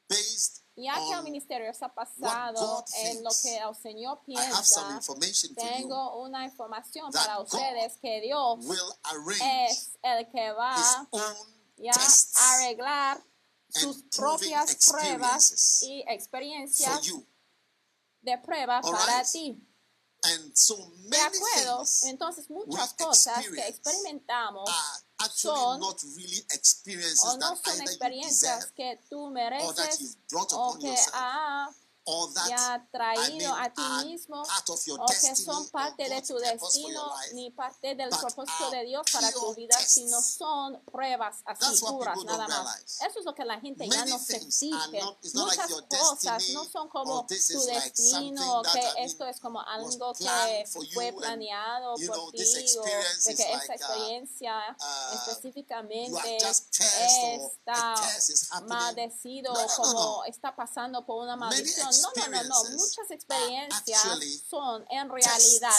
based 0.07 0.63
ya 0.81 0.95
que 0.95 1.11
el 1.11 1.19
on 1.19 1.23
ministerio 1.23 1.69
está 1.69 1.89
God 1.89 2.85
en 2.95 3.23
lo 3.23 3.29
thinks, 3.29 3.41
que 3.41 3.57
el 3.57 3.75
Señor 3.75 4.21
piensa, 4.25 5.01
tengo 5.55 6.23
una 6.23 6.45
información 6.45 7.11
para 7.11 7.39
ustedes 7.39 7.97
que 8.01 8.21
Dios 8.21 8.59
will 8.65 8.79
arrange 9.03 9.65
es 9.67 9.97
el 10.01 10.29
que 10.29 10.51
va 10.51 10.75
a 10.75 12.53
arreglar 12.53 13.23
sus 13.69 14.03
propias 14.15 14.75
pruebas 14.87 15.81
y 15.83 16.03
experiencias 16.07 17.01
de 18.21 18.37
prueba 18.39 18.81
para 18.81 19.23
ti. 19.23 19.65
And 20.21 20.53
so 20.53 20.75
De 21.07 21.17
acuerdo, 21.17 21.83
entonces 22.03 22.49
muchas 22.49 22.93
cosas 22.95 23.45
que 23.47 23.67
experimentamos 23.67 24.69
actually 25.21 25.55
son 25.55 25.79
not 25.79 26.01
really 26.17 26.41
experiences 26.53 27.23
o 27.25 27.37
no 27.37 27.49
that 27.55 27.57
son 27.65 27.87
either 27.87 28.11
you 28.15 28.23
deserve 28.23 28.71
que 28.75 28.97
tú 29.09 29.27
or 29.27 29.73
that 29.73 29.99
you've 29.99 30.15
brought 30.29 30.51
o 30.53 30.69
upon 30.69 30.79
que 30.81 30.87
yourself. 30.89 31.13
ha 31.13 31.67
that 31.69 31.88
ya 32.47 32.87
traído 32.91 33.53
a 33.53 33.69
ti 33.69 33.81
mismo 34.05 34.43
o 34.43 35.05
que 35.07 35.35
son 35.35 35.67
parte 35.69 36.09
de 36.09 36.21
tu 36.21 36.37
destino 36.37 37.11
ni 37.33 37.51
parte 37.51 37.95
del 37.95 38.09
propósito 38.09 38.69
de 38.71 38.85
Dios 38.85 39.05
para 39.11 39.31
tu 39.31 39.53
vida, 39.55 39.77
sino 39.79 40.21
son 40.21 40.81
pruebas 40.91 41.37
así 41.45 41.79
puras 41.85 42.17
nada 42.25 42.47
más. 42.47 43.01
Eso 43.01 43.19
es 43.19 43.25
lo 43.25 43.33
que 43.33 43.45
la 43.45 43.59
gente 43.59 43.87
ya 43.87 44.05
no 44.05 44.19
se 44.19 44.39
like 44.39 44.99
Muchas 45.33 45.71
cosas 45.89 46.49
no 46.49 46.65
son 46.65 46.89
como 46.89 47.25
tu 47.25 47.65
destino, 47.65 48.61
que 48.73 49.03
esto 49.03 49.25
es 49.25 49.39
como 49.39 49.61
algo 49.61 50.13
que 50.13 50.65
fue 50.93 51.13
planeado 51.13 51.95
por 51.95 52.31
ti 52.31 52.43
o 52.77 52.83
de 52.83 53.35
que 53.35 53.43
uh, 53.43 53.71
experiencia 53.71 54.75
uh, 54.79 55.15
específicamente 55.15 56.37
just 56.45 56.77
test 56.77 57.17
or 57.23 57.51
está 57.51 57.95
maldecido 58.67 59.53
como 59.75 60.23
está 60.25 60.55
pasando 60.55 61.05
por 61.05 61.23
una 61.23 61.35
maldición. 61.35 61.89
No, 62.01 62.11
no, 62.15 62.27
no, 62.29 62.43
no. 62.43 62.63
Muchas 62.71 63.11
experiencias 63.11 64.01
son 64.49 64.85
en 64.89 65.09
realidad 65.09 65.71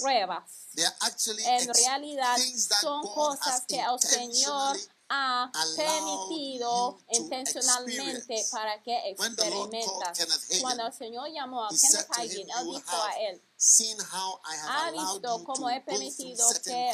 pruebas. 0.00 0.44
En 0.76 1.72
realidad 1.72 2.36
son 2.80 3.02
cosas 3.02 3.62
que 3.68 3.80
el 3.80 4.00
Señor 4.00 4.76
ha 5.14 5.50
permitido 5.76 6.98
intencionalmente 7.10 8.44
para 8.50 8.82
que 8.82 9.10
experimentas. 9.10 10.18
Cuando 10.60 10.86
el 10.86 10.92
Señor 10.92 11.28
llamó 11.32 11.64
a 11.64 11.68
Kenneth 11.68 12.06
Hagin, 12.10 12.50
él 12.50 12.66
"You 12.66 12.74
dijo 12.74 12.96
a 12.96 13.12
él, 13.20 13.42
seen 13.56 13.96
how 14.12 14.40
I 14.44 14.56
ha 14.68 14.90
visto 14.90 15.44
cómo 15.44 15.70
he 15.70 15.80
permitido 15.80 16.46
que 16.64 16.92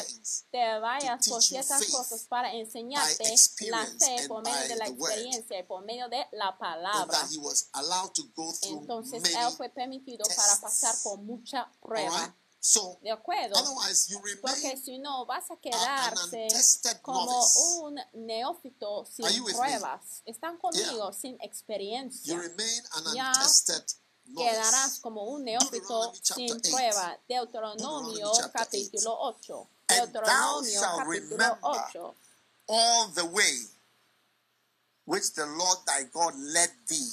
te 0.50 0.78
vayas 0.78 1.28
por 1.28 1.42
ciertas 1.42 1.84
cosas 1.86 2.22
para 2.28 2.52
enseñarte 2.52 3.24
la 3.70 3.86
fe 3.86 4.28
por 4.28 4.44
medio 4.44 4.68
de 4.68 4.76
la 4.76 4.86
experiencia 4.86 5.58
y 5.58 5.62
por 5.64 5.84
medio 5.84 6.08
de 6.08 6.26
la 6.32 6.56
palabra. 6.58 7.06
that 7.06 7.30
he 7.30 7.38
was 7.38 7.68
allowed 7.72 8.12
to 8.14 8.22
go 8.36 8.52
through 8.52 8.82
Entonces 8.82 9.22
él 9.24 9.52
fue 9.56 9.68
permitido 9.70 10.24
para 10.36 10.60
pasar 10.60 10.94
por 11.02 11.18
mucha 11.18 11.70
prueba. 11.80 12.36
So 12.62 12.98
¿De 13.02 13.10
acuerdo? 13.10 13.56
otherwise 13.56 14.08
you 14.10 14.20
Porque 14.42 14.60
remain 14.60 14.84
si 14.84 14.98
no, 14.98 15.24
vas 15.24 15.50
a 15.50 15.56
quedarse 15.56 17.00
como 17.00 17.42
un 17.84 17.98
neófito 18.12 19.06
sin 19.06 19.24
Are 19.24 19.34
you 19.34 19.44
with 19.44 19.54
me? 19.54 19.58
pruebas. 19.58 20.22
Están 20.26 20.58
conmigo 20.58 21.10
sin 21.12 21.38
experiencia. 21.40 22.34
You 22.34 22.38
remain 22.40 22.82
an 22.96 23.14
Ya 23.14 23.28
untested 23.32 23.82
Quedarás 24.36 25.00
como 25.00 25.24
un 25.24 25.42
neófito 25.44 26.12
sin 26.22 26.60
prueba. 26.60 27.18
Deuteronomio 27.28 28.30
capítulo 28.52 29.16
8. 29.20 29.68
And 29.88 30.12
thou 30.12 30.60
Deuteronomio 30.62 30.80
capítulo 30.80 31.08
remember 31.08 31.58
8. 31.62 32.14
all 32.68 33.08
the 33.14 33.24
way 33.24 33.58
which 35.06 35.32
the 35.32 35.46
Lord 35.46 35.78
thy 35.86 36.04
God 36.12 36.34
led 36.36 36.70
thee 36.88 37.10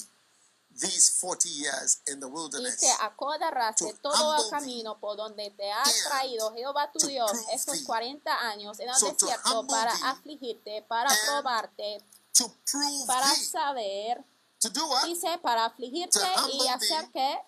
these 0.80 1.10
40 1.20 1.48
years 1.48 2.00
in 2.06 2.20
the 2.20 2.26
wilderness. 2.26 2.76
te 2.78 2.90
acordarás 3.00 3.76
de 3.76 3.92
to 3.94 3.98
todo 4.10 4.36
el 4.36 4.50
camino 4.50 4.98
por 5.00 5.16
donde 5.16 5.50
te 5.50 5.70
ha 5.70 5.82
traído 6.08 6.52
Jehová 6.54 6.90
tu 6.92 7.06
Dios 7.06 7.30
estos 7.52 7.78
thee. 7.78 7.84
40 7.84 8.30
años 8.48 8.78
en 8.80 8.88
el 8.88 8.94
So 8.94 9.12
to 9.14 9.26
desierto 9.26 9.66
para 9.66 9.92
afligirte, 10.10 10.82
para 10.88 11.10
probarte, 11.26 12.02
to 12.32 12.48
prove 12.70 13.06
para 13.06 13.26
thee. 13.34 13.44
saber, 13.44 14.24
To 14.60 14.68
do 14.70 14.86
what? 14.88 15.04
dice, 15.04 15.38
para 15.42 15.64
afligirte 15.66 16.18
To 16.18 16.48
y 16.52 16.68
hacer 16.68 17.10
que, 17.12 17.38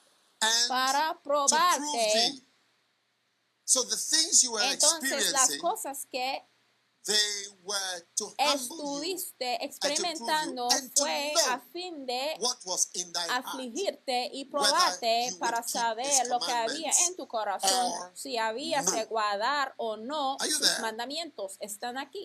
para 0.69 1.19
probarte. 1.23 2.43
So 3.65 3.85
the 3.85 3.97
things 3.97 4.43
you 4.43 4.53
were 4.53 4.65
Entonces 4.65 5.11
las 5.33 5.51
experiencing, 5.51 5.61
cosas 5.61 6.07
que 6.11 6.45
estuviste 8.39 9.65
experimentando 9.65 10.69
and 10.71 10.95
to 10.95 11.03
fue 11.03 11.33
a 11.49 11.61
fin 11.73 12.07
de 12.07 12.37
what 12.41 12.59
was 12.65 12.91
in 12.95 13.13
thy 13.13 13.21
heart. 13.21 13.47
afligirte 13.47 14.31
y 14.33 14.45
probarte 14.47 15.35
para 15.39 15.63
saber 15.63 16.27
lo 16.29 16.39
que 16.41 16.53
había 16.53 16.91
en 17.09 17.17
tu 17.17 17.27
corazón, 17.27 17.93
or 18.01 18.13
si 18.15 18.39
habías 18.39 18.93
de 18.93 19.05
guardar 19.07 19.75
o 19.77 19.97
no 19.97 20.37
sus 20.41 20.81
mandamientos. 20.81 21.57
Están 21.61 21.99
aquí. 21.99 22.25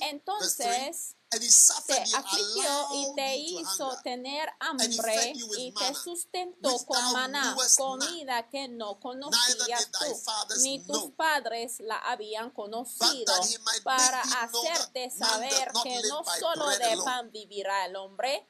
Entonces 0.00 1.16
te 1.30 2.16
afligió 2.16 2.88
y 2.94 3.14
te 3.14 3.36
hizo 3.36 3.96
tener 4.02 4.48
hambre 4.60 5.32
y 5.58 5.72
te 5.72 5.94
sustentó 5.94 6.78
con 6.86 7.12
maná, 7.12 7.56
comida 7.76 8.48
que 8.48 8.68
no 8.68 8.98
conocías 9.00 9.90
tú, 9.90 10.62
ni 10.62 10.84
tus 10.86 11.10
padres 11.12 11.80
la 11.80 11.98
habían 11.98 12.50
conocido, 12.50 13.34
para 13.82 14.20
hacerte 14.20 15.10
saber 15.10 15.70
que 15.82 16.00
no 16.08 16.22
solo 16.38 16.68
de 16.68 16.96
pan 17.04 17.30
vivirá 17.30 17.86
el 17.86 17.96
hombre, 17.96 18.48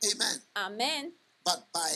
amén, 0.54 1.18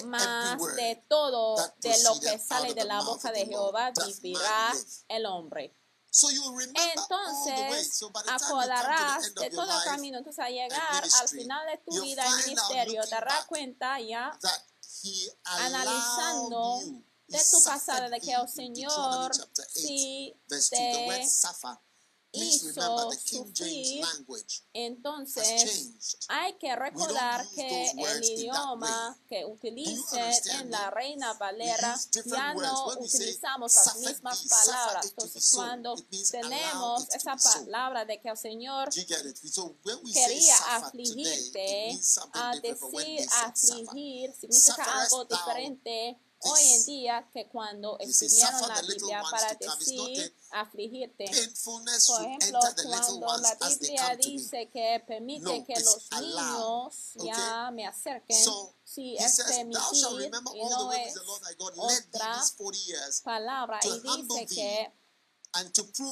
mas 0.06 0.76
de 0.76 1.04
todo 1.08 1.56
de 1.78 2.02
lo 2.04 2.20
que 2.20 2.38
sale 2.38 2.68
de 2.68 2.82
the 2.82 2.84
la 2.84 3.02
boca 3.02 3.32
de 3.32 3.46
Jehová 3.46 3.92
vivirá 4.06 4.72
el 5.08 5.26
hombre. 5.26 5.79
So 6.12 6.28
you 6.30 6.42
remember 6.50 6.80
all 6.80 7.44
the 7.44 7.52
way. 7.52 7.80
Entonces, 7.80 8.02
acordarás 8.28 9.32
de 9.34 9.50
todo 9.50 9.70
el 9.70 9.84
camino. 9.84 10.18
Entonces, 10.18 10.44
al 10.44 10.52
llegar 10.52 11.04
al 11.04 11.28
final 11.28 11.66
de 11.66 11.78
tu 11.78 12.02
vida 12.02 12.26
en 12.26 12.46
ministerio, 12.46 13.02
darás 13.08 13.46
cuenta 13.46 14.00
ya 14.00 14.36
that 14.42 14.62
he 15.04 15.30
analizando 15.44 16.80
de 17.28 17.38
tu 17.50 17.62
pasado 17.64 18.10
de 18.10 18.20
que 18.20 18.32
el 18.32 18.42
in 18.42 18.48
Señor 18.48 18.90
Deuteronomy 18.90 19.36
chapter 19.36 19.66
8, 19.66 19.72
sí 19.72 20.36
verse 20.48 20.76
2. 20.76 20.80
The 20.80 21.06
word 21.06 21.78
te 21.78 21.89
hizo 22.32 22.68
remember 22.68 23.10
the 23.10 23.24
King 23.24 23.52
James 23.54 24.24
sufrir. 24.26 24.62
Entonces, 24.72 26.18
hay 26.28 26.54
que 26.54 26.74
recordar 26.76 27.48
que 27.50 27.90
el 27.90 28.24
idioma 28.24 29.16
que 29.28 29.44
understand 29.44 30.60
en 30.60 30.70
la 30.70 30.90
Reina 30.90 31.32
Valera 31.34 31.98
ya 32.24 32.54
no 32.54 32.88
utilizamos 32.88 33.74
las 33.74 33.96
mismas 33.98 34.46
palabras. 34.48 35.06
Entonces, 35.06 35.52
cuando 35.54 35.96
tenemos 36.30 37.08
esa 37.10 37.36
palabra 37.36 38.04
de 38.04 38.20
que 38.20 38.28
el 38.28 38.36
Señor 38.36 38.90
quería 38.90 40.56
afligirte, 40.70 42.00
a 42.32 42.56
decir 42.56 43.28
afligir, 43.42 44.32
significa 44.34 45.02
algo 45.02 45.24
diferente? 45.24 46.18
Hoy 46.40 46.72
en 46.72 46.84
día 46.86 47.28
que 47.32 47.48
cuando 47.48 47.98
suffer 48.10 48.68
la 48.68 48.82
Biblia 48.82 49.22
para 49.30 49.54
decir 49.54 50.34
afligirte. 50.50 51.24
Por 51.64 52.26
ejemplo, 52.26 52.60
cuando 52.84 53.36
la 53.38 53.58
Biblia 53.68 54.16
dice 54.16 54.68
que 54.72 55.02
permite 55.06 55.64
que 55.64 55.74
los 55.80 56.08
niños 56.20 57.12
ya 57.16 57.70
me 57.72 57.86
acerquen, 57.86 58.44
So 58.44 58.74
si 58.84 59.16
es 59.16 59.36
permitir 59.36 60.06
remember 60.16 60.56
y 60.56 60.60
all 60.60 60.68
the 60.68 60.74
no 60.74 60.92
es 60.92 61.14
the 61.14 61.20
Lord 61.24 61.42
thy 61.42 61.54
God. 61.54 61.76
Led 61.76 62.02
thee 62.10 62.18
otra 62.18 62.38
these 62.38 62.54
40 62.56 62.78
years 62.86 63.20
palabra 63.20 63.78
y 63.84 64.00
dice 64.00 64.46
que 64.46 64.92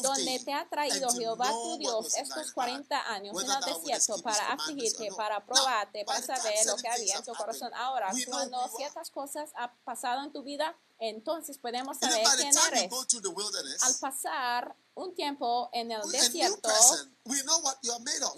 donde 0.03 0.41
te 0.45 0.53
ha 0.53 0.69
traído 0.69 1.11
Jehová 1.11 1.51
tu 1.51 1.79
Dios 1.79 2.15
estos 2.17 2.43
thine 2.43 2.53
40 2.55 2.95
heart, 2.95 3.09
años 3.11 3.43
en 3.43 3.51
el 3.51 3.75
desierto 3.75 4.23
para 4.23 4.53
afligirte, 4.53 5.09
para 5.17 5.45
probarte, 5.45 6.05
para 6.05 6.23
saber 6.23 6.67
lo 6.67 6.77
que 6.77 6.89
había 6.89 7.17
en 7.17 7.25
tu 7.25 7.33
corazón. 7.35 7.73
Ahora, 7.75 8.11
cuando 8.27 8.69
ciertas 8.77 9.11
cosas 9.11 9.51
han 9.55 9.71
pasado 9.85 10.25
en 10.25 10.33
tu 10.33 10.43
vida, 10.43 10.77
entonces 10.99 11.59
podemos 11.59 11.99
saber 11.99 12.25
quién 12.37 12.55
eres. 12.73 13.83
Al 13.83 13.95
pasar 14.01 14.77
un 14.95 15.15
tiempo 15.15 15.71
en 15.73 15.93
el 15.93 16.03
desierto, 16.11 16.69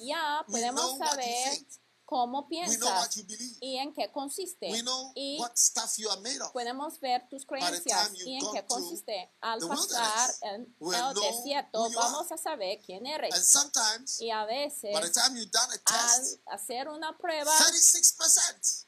ya 0.01 0.45
podemos 0.47 0.99
saber. 0.99 1.67
Cómo 2.11 2.49
We 2.51 2.67
know 2.67 2.89
what 2.91 3.09
piensas 3.09 3.15
you 3.15 3.25
believe. 3.25 3.57
y 3.61 3.77
en 3.79 3.93
qué 3.95 4.11
consiste. 4.11 4.69
Y 5.15 5.39
what 5.39 5.57
stuff 5.57 5.97
you 5.97 6.11
are 6.11 6.21
made 6.21 6.41
of. 6.43 6.53
podemos 6.53 6.99
ver 6.99 7.29
tus 7.29 7.47
creencias 7.47 8.11
y 8.27 8.35
en 8.35 8.51
qué 8.53 8.67
consiste. 8.67 9.31
Al 9.41 9.61
pasar 9.61 10.31
en 10.43 10.75
el 10.81 11.15
desierto, 11.15 11.89
vamos 11.95 12.33
a 12.33 12.37
saber 12.37 12.81
quién 12.85 13.07
And 13.07 13.15
eres. 13.25 13.47
sometimes, 13.47 14.21
Y 14.21 14.31
a 14.31 14.45
veces, 14.45 14.93
by 14.93 15.03
the 15.03 15.13
time 15.13 15.39
you've 15.39 15.53
done 15.53 15.71
a 15.71 15.75
al 15.75 16.21
test, 16.21 16.41
hacer 16.47 16.89
una 16.89 17.17
prueba, 17.17 17.53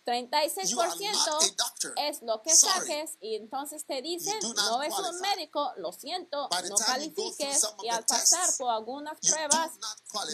36%, 0.05 0.69
you 0.69 0.81
are 0.81 0.89
not 0.91 0.99
a 0.99 1.47
36% 1.47 1.57
doctor. 1.57 1.95
es 1.99 2.23
lo 2.23 2.43
que 2.43 2.55
saques 2.55 3.17
y 3.21 3.37
entonces 3.37 3.87
te 3.87 4.03
dicen, 4.03 4.37
no 4.57 4.83
es 4.83 4.95
un 4.99 5.21
médico, 5.21 5.73
lo 5.77 5.93
siento, 5.93 6.49
no 6.69 6.77
califiques 6.77 7.63
y 7.85 7.89
al 7.89 8.05
pasar 8.05 8.51
por 8.59 8.71
algunas 8.71 9.19
pruebas 9.21 9.71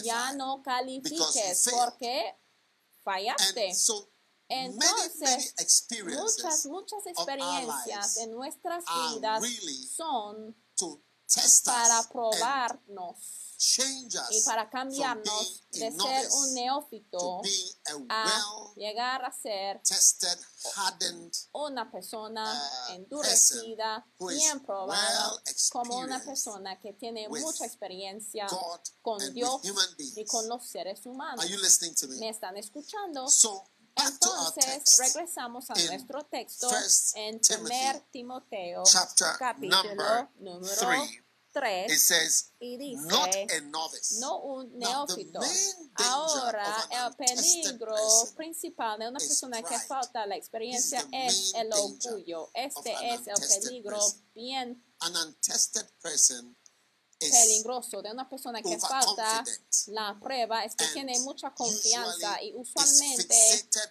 ya 0.03 0.33
no 0.33 0.63
califiques 0.63 1.69
porque 1.71 2.35
fallaste. 3.09 3.73
Entonces, 4.51 5.53
muchas, 6.05 6.65
muchas 6.65 7.05
experiencias 7.05 8.17
en 8.17 8.31
nuestras 8.31 8.83
vidas 9.13 9.43
son 9.95 10.55
para 11.65 12.03
probarnos 12.11 13.48
y 14.29 14.41
para 14.45 14.69
cambiarnos 14.69 15.63
de 15.71 15.91
ser 15.91 16.29
un 16.31 16.53
neófito 16.53 17.41
a 18.07 18.43
llegar 18.77 19.25
a 19.25 19.31
ser 19.33 19.81
una 21.51 21.91
persona 21.91 22.53
uh, 22.53 22.93
endurecida, 22.93 24.05
bien 24.17 24.61
probada, 24.61 25.41
como 25.71 25.97
una 25.97 26.23
persona 26.23 26.79
que 26.79 26.93
tiene 26.93 27.27
mucha 27.27 27.65
experiencia 27.65 28.47
con 29.01 29.33
Dios 29.33 29.61
y 30.15 30.23
con 30.25 30.47
los 30.47 30.65
seres 30.65 31.05
humanos. 31.05 31.43
Are 31.43 31.51
you 31.51 31.59
listening 31.59 31.93
to 31.95 32.07
me? 32.07 32.17
¿Me 32.17 32.29
están 32.29 32.55
escuchando? 32.55 33.27
Entonces 33.95 34.97
regresamos 34.99 35.69
a 35.69 35.73
nuestro 35.73 36.23
texto 36.25 36.69
en 37.15 37.41
Timothy, 37.41 37.73
1 37.73 38.03
Timoteo 38.11 38.83
capítulo 39.37 40.29
número 40.39 40.75
three. 40.77 41.28
3 41.51 41.85
It 41.87 41.97
says, 41.97 42.53
y 42.59 42.77
dice 42.77 43.01
not 43.07 43.29
a 43.33 43.61
novice. 43.61 44.19
no 44.19 44.37
un 44.39 44.77
neófito. 44.77 45.39
Ahora 45.95 46.87
el 46.91 47.15
peligro 47.15 47.95
principal 48.35 48.99
de 48.99 49.07
una 49.09 49.19
persona 49.19 49.61
que 49.63 49.79
falta 49.79 50.25
la 50.25 50.35
experiencia 50.35 51.01
the 51.09 51.27
es 51.27 51.53
el 51.55 51.71
orgullo. 51.73 52.49
Este 52.53 52.91
es 53.13 53.27
el 53.27 53.61
peligro 53.63 53.99
bien 54.33 54.83
An 55.01 55.15
untested 55.15 55.85
person 56.01 56.55
is 57.21 57.31
peligroso 57.31 58.01
de 58.01 58.11
una 58.11 58.29
persona 58.29 58.61
que 58.61 58.77
falta 58.79 59.43
la 59.87 60.17
prueba 60.21 60.63
es 60.63 60.75
que 60.75 60.85
tiene 60.93 61.19
mucha 61.19 61.53
confianza 61.53 62.41
y 62.41 62.53
usualmente 62.55 63.35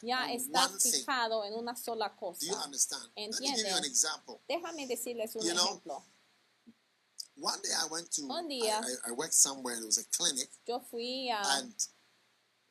ya 0.03 0.33
está 0.33 0.69
fijado 0.79 1.45
en 1.45 1.55
una 1.55 1.77
sola 1.77 2.15
cosa. 2.17 2.65
understand? 2.65 3.03
Let 3.17 3.29
me 3.29 3.33
give 3.33 3.43
you 3.43 3.49
Entiende. 3.51 3.71
an 3.73 3.85
example. 3.85 4.41
Déjame 4.49 4.87
decirles 4.87 5.35
un 5.37 5.47
ejemplo. 5.47 6.05
One 7.41 7.59
day 7.63 7.71
I 7.71 7.87
went 7.91 8.11
to, 8.13 8.23
Un 8.31 8.49
día. 8.49 8.81
I, 8.83 9.09
I, 9.09 9.09
I 9.09 9.13
worked 9.13 9.35
somewhere, 9.35 9.75
it 9.79 9.85
was 9.87 9.99
a 9.99 10.05
clinic, 10.17 10.49
Yo 10.67 10.81
fui 10.91 11.31
a 11.31 11.41
and 11.59 11.73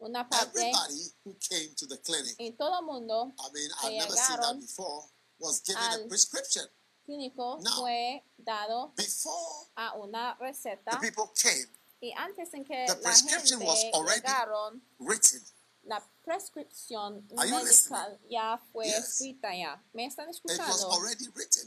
una 0.02 0.26
parte 0.30 0.50
everybody 0.60 1.02
who 1.24 1.36
came 1.50 1.70
to 1.78 1.86
the 1.88 1.98
clinic, 1.98 2.36
y 2.40 2.54
todo 2.58 2.82
mundo 2.84 3.32
I 3.40 3.50
mean, 3.54 3.70
I've 3.84 3.94
never 3.94 4.16
seen 4.16 4.40
that 4.42 4.60
before, 4.60 5.04
was 5.40 5.62
given 5.62 5.82
a 5.82 6.08
prescription. 6.08 6.64
clínico 7.08 7.62
No. 7.64 7.72
fue 7.80 8.22
dado 8.38 8.92
Before 8.98 9.68
a 9.78 9.94
una 9.98 10.36
receta. 10.42 10.92
the 10.92 10.98
people 10.98 11.32
came, 11.42 11.66
y 12.02 12.12
antes 12.18 12.54
en 12.54 12.66
que 12.66 12.86
The 12.88 12.94
la 12.96 13.00
prescription 13.02 13.60
was 13.62 13.84
already 13.94 14.22
llegaron 14.22 14.82
written. 15.00 15.42
la 15.86 16.02
prescripción 16.28 17.26
medical 17.34 18.20
ya 18.30 18.62
fue 18.74 18.86
Yes. 18.86 19.08
escrita 19.08 19.56
ya. 19.56 19.82
¿Me 19.94 20.06
están 20.06 20.28
escuchando? 20.30 20.92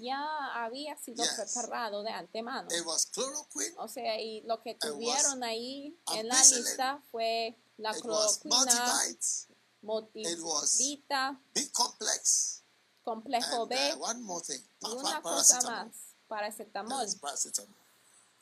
Ya 0.00 0.22
había 0.52 0.98
sido 0.98 1.24
Yes. 1.24 1.32
preparado 1.34 2.02
de 2.02 2.10
antemano. 2.10 2.68
It 2.70 2.84
was 2.84 3.06
chloroquine, 3.10 3.74
O 3.78 3.88
sea, 3.88 4.20
y 4.20 4.42
lo 4.42 4.62
que 4.62 4.74
tuvieron 4.74 5.42
ahí 5.44 5.98
en 6.14 6.28
la 6.28 6.44
lista 6.44 7.02
fue 7.10 7.56
la 7.78 7.96
it 7.96 8.02
cloroquina, 8.02 9.06
motivita, 9.80 11.40
complex, 11.72 12.62
complejo 13.02 13.62
and 13.62 13.70
B 13.70 13.94
uh, 13.94 14.02
one 14.02 14.20
more 14.20 14.44
thing, 14.44 14.60
y 14.82 14.90
una 14.92 15.22
cosa 15.22 15.62
más, 15.62 15.96
paracetamol. 16.28 17.06
Yes, 17.06 17.14
paracetamol. 17.16 17.76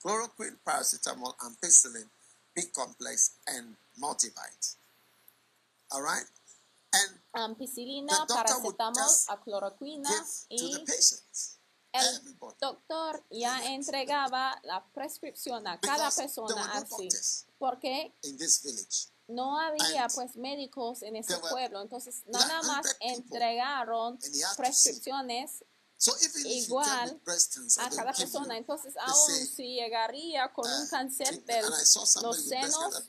Chloroquine, 0.03 0.57
paracetamol, 0.65 1.37
ampicillin, 1.39 2.11
B 2.57 2.73
complex, 2.73 3.35
and 3.47 3.77
multivite. 3.97 4.77
All 5.93 6.03
right? 6.03 6.25
And 6.95 7.57
ampicilina, 7.57 8.19
would 8.19 8.29
paracetamol, 8.29 8.95
just 8.95 9.31
a 9.31 9.37
cloroquina 9.37 10.09
give 10.51 10.59
to 10.59 10.79
the 10.79 10.85
y 11.93 11.99
el 11.99 12.39
doctor 12.61 13.25
ya 13.31 13.65
entregaba 13.73 14.61
la 14.65 14.85
prescripción 14.95 15.67
a 15.67 15.79
cada 15.81 16.11
persona 16.11 16.71
así. 16.73 17.09
Porque 17.59 18.15
in 18.23 18.37
this 18.37 18.63
village. 18.63 19.09
no 19.29 19.59
había 19.59 20.07
pues 20.15 20.37
médicos 20.37 21.03
en 21.03 21.17
ese 21.17 21.37
pueblo, 21.39 21.83
entonces 21.83 22.23
nada 22.27 22.63
más 22.63 22.97
100 23.01 23.23
people 23.23 23.37
entregaron 23.41 24.19
prescripciones 24.57 25.65
Igual 26.45 27.21
a 27.79 27.91
cada 27.91 28.13
persona. 28.13 28.57
Entonces, 28.57 28.95
aún 29.01 29.47
si 29.47 29.75
llegaría 29.75 30.53
con 30.53 30.71
un 30.71 30.83
uh, 30.85 30.89
cáncer 30.89 31.45
de 31.45 31.63
los 31.63 32.45
senos, 32.45 33.05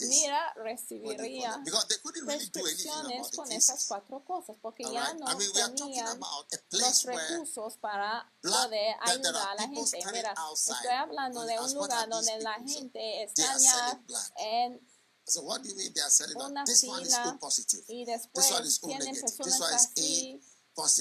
mira, 0.00 0.52
recibiría 0.56 1.62
prescripciones 2.26 3.30
con 3.36 3.50
esas 3.52 3.86
cuatro 3.86 4.24
cosas, 4.24 4.56
porque 4.60 4.84
ya 4.92 5.14
no 5.14 5.26
tenían 5.36 6.20
los 6.72 7.02
recursos 7.04 7.76
para 7.76 8.28
poder 8.42 8.96
ayudar 9.02 9.36
a 9.36 9.54
la 9.54 9.68
gente. 9.68 9.98
Mira, 10.12 10.34
estoy 10.52 10.90
hablando 10.90 11.42
and 11.42 11.50
de 11.50 11.60
un 11.60 11.74
lugar 11.74 12.08
donde 12.08 12.38
la 12.40 12.54
gente 12.54 13.22
está 13.22 13.56
ya 13.58 14.02
en 14.36 14.92
So 15.24 15.42
what 15.42 15.62
do 15.62 15.68
you 15.68 15.76
mean 15.76 15.92
they 15.94 16.00
are 16.02 16.10
selling 16.10 16.36
una 16.36 16.52
that? 16.52 16.66
This 16.66 16.82
one 16.82 17.00
is 17.00 17.14
O 17.14 17.22
fila 17.22 17.38
positive. 17.38 17.84
y 17.86 18.04
después 18.04 18.80
tienen 18.80 19.14
personas 19.20 19.72
así 19.72 20.42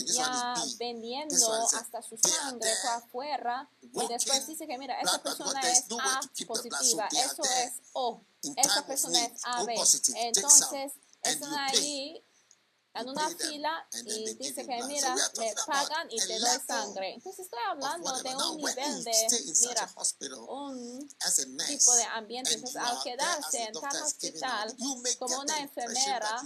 ya 0.05 0.55
vendiendo 0.77 1.53
hasta 1.73 2.01
su 2.01 2.17
sangre 2.17 2.69
por 2.81 2.91
afuera 2.91 3.69
y 3.81 4.07
después 4.07 4.47
dice 4.47 4.67
que 4.67 4.77
mira, 4.77 4.95
what 5.01 5.21
persona 5.21 5.61
es 5.61 5.85
A 5.99 6.21
positiva, 6.45 7.07
eso 7.11 7.43
es 7.43 7.73
O, 7.93 8.21
of 8.57 8.85
persona 8.85 9.25
es 9.25 9.41
AB. 9.43 9.69
Entonces, 10.15 10.93
están 11.23 11.53
ahí 11.53 12.23
en 12.93 13.09
una 13.09 13.29
fila 13.29 13.87
y 14.05 14.33
dice 14.35 14.65
que 14.65 14.83
mira, 14.83 15.15
talking 15.15 15.53
pagan 15.65 16.07
y 16.09 16.17
te 16.19 16.39
doy 16.39 16.59
sangre. 16.65 17.13
Entonces 17.13 17.45
estoy 17.45 17.59
hablando 17.69 18.11
de 18.21 18.35
un 18.35 18.57
nivel 18.57 19.03
de, 19.03 19.11
mira, 19.61 19.89
un 20.47 20.89
tipo 21.67 21.95
de 21.95 22.03
ambiente. 22.03 22.53
Entonces, 22.53 22.81
al 22.81 23.01
quedarse 23.03 23.63
en 23.63 23.73
tal 23.73 24.01
hospital, 24.01 24.75
como 25.19 25.39
una 25.39 25.59
enfermera, 25.59 26.41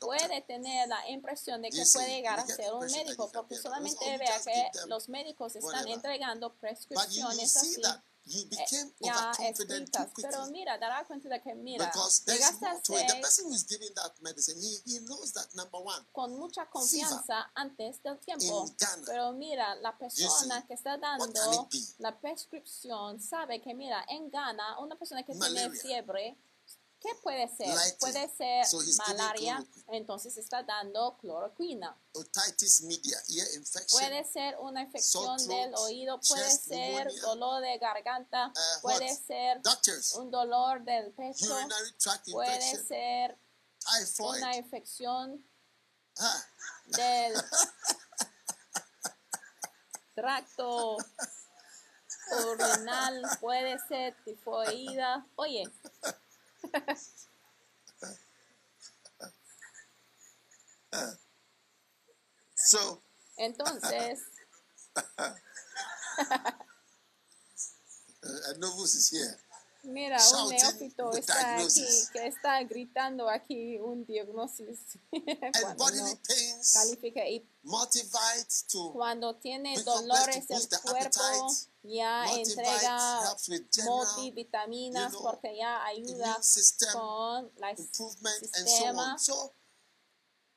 puede 0.00 0.42
tener 0.42 0.88
la 0.88 1.08
impresión 1.08 1.62
de 1.62 1.70
que 1.70 1.84
puede 1.92 2.08
llegar 2.08 2.40
a 2.40 2.46
ser 2.46 2.72
un 2.74 2.86
médico 2.86 3.30
porque 3.32 3.56
solamente 3.56 4.18
vea 4.18 4.40
que 4.42 4.70
los 4.86 5.08
médicos 5.08 5.56
están 5.56 5.88
entregando 5.88 6.54
prescripciones 6.54 7.56
así 7.56 7.82
you 8.26 8.42
eh, 8.42 8.48
became 8.50 8.92
ya 9.00 9.14
overconfident 9.14 9.90
too 9.92 10.02
escritas. 10.02 10.12
Pero 10.16 10.42
quickly. 10.42 10.52
mira, 10.52 10.78
dará 10.78 11.04
cuenta 11.06 11.28
de 11.28 11.40
que 11.40 11.54
mira, 11.54 11.86
Because 11.86 12.24
there's 12.26 12.60
more 12.60 12.80
to 12.82 12.92
it. 12.94 13.08
The 13.08 13.20
person 13.20 13.46
who 13.46 13.54
is 13.54 13.64
giving 13.64 13.94
that 13.94 14.12
medicine, 14.20 14.56
he, 14.60 14.78
he 14.84 14.98
knows 15.00 15.32
that 15.32 15.46
number 15.54 15.78
one, 15.78 16.04
con 16.12 16.36
mucha 16.36 16.66
confianza 16.66 17.50
antes 17.54 18.02
del 18.02 18.18
tiempo. 18.18 18.66
Ghana. 18.78 19.02
Pero 19.06 19.32
mira, 19.32 19.74
la 19.76 19.96
persona 19.96 20.60
see, 20.60 20.66
que 20.66 20.74
está 20.74 20.98
dando 20.98 21.68
la 21.98 22.18
prescripción 22.18 23.20
sabe 23.20 23.60
que, 23.60 23.74
mira, 23.74 24.04
en 24.08 24.30
Ghana, 24.30 24.78
una 24.80 24.96
persona 24.96 25.22
que 25.22 25.32
tiene 25.32 25.48
Malaria. 25.48 25.80
fiebre, 25.80 26.36
¿qué 27.00 27.14
puede 27.22 27.48
ser? 27.56 27.68
Lighting. 27.68 27.98
Puede 28.00 28.36
ser 28.36 28.66
So 28.66 28.78
malaria, 29.08 29.64
entonces 29.88 30.36
está 30.36 30.62
dando 30.62 31.16
cloroquina. 31.18 31.96
otitis 32.12 32.82
media, 32.82 33.18
ear 33.28 33.46
infection, 33.54 34.00
Puede 34.00 34.24
ser 34.24 34.56
una 34.60 34.82
infección 34.82 35.36
del 35.48 35.74
oído, 35.76 36.20
puede 36.20 36.42
chest 36.42 36.64
ser 36.68 36.76
pneumonia, 37.04 37.22
dolor 37.22 37.62
de 37.62 37.78
garganta, 37.78 38.46
uh, 38.48 38.80
puede 38.82 39.06
what? 39.06 39.18
ser 39.26 39.62
doctors, 39.62 40.12
un 40.14 40.30
dolor 40.30 40.82
del 40.84 41.12
pecho, 41.12 41.56
tract 41.98 42.30
puede 42.30 42.84
ser 42.86 43.38
typhoid. 43.78 44.38
una 44.38 44.56
infección 44.56 45.44
Ah, 46.18 46.44
del 46.86 47.34
tracto 50.14 50.96
urinal, 52.48 53.22
puede 53.40 53.78
ser 53.86 54.16
tifoidea. 54.24 55.26
Oye, 55.36 55.64
So, 62.54 63.02
entonces, 63.38 64.20
Novus 68.58 68.94
is 68.96 69.10
here. 69.10 69.38
Mira, 69.86 70.18
un 70.42 70.50
neófito 70.50 71.12
está 71.12 71.56
aquí, 71.56 71.84
que 72.12 72.26
está 72.26 72.62
gritando 72.64 73.28
aquí 73.28 73.78
un 73.78 74.04
cuando 74.06 75.84
bodily 75.84 76.02
no 76.02 76.18
califica 76.72 77.26
y 77.26 77.46
cuando 78.92 79.36
tiene 79.36 79.80
dolores 79.82 80.46
del 80.48 80.68
cuerpo, 80.82 81.20
appetite. 81.20 81.70
ya 81.82 82.26
entrega 82.32 83.36
multivitaminas 83.84 85.14
porque 85.16 85.56
ya 85.56 85.84
ayuda 85.84 86.38
con 86.92 87.50
la 87.58 87.76
sistema. 87.76 89.18
So 89.18 89.52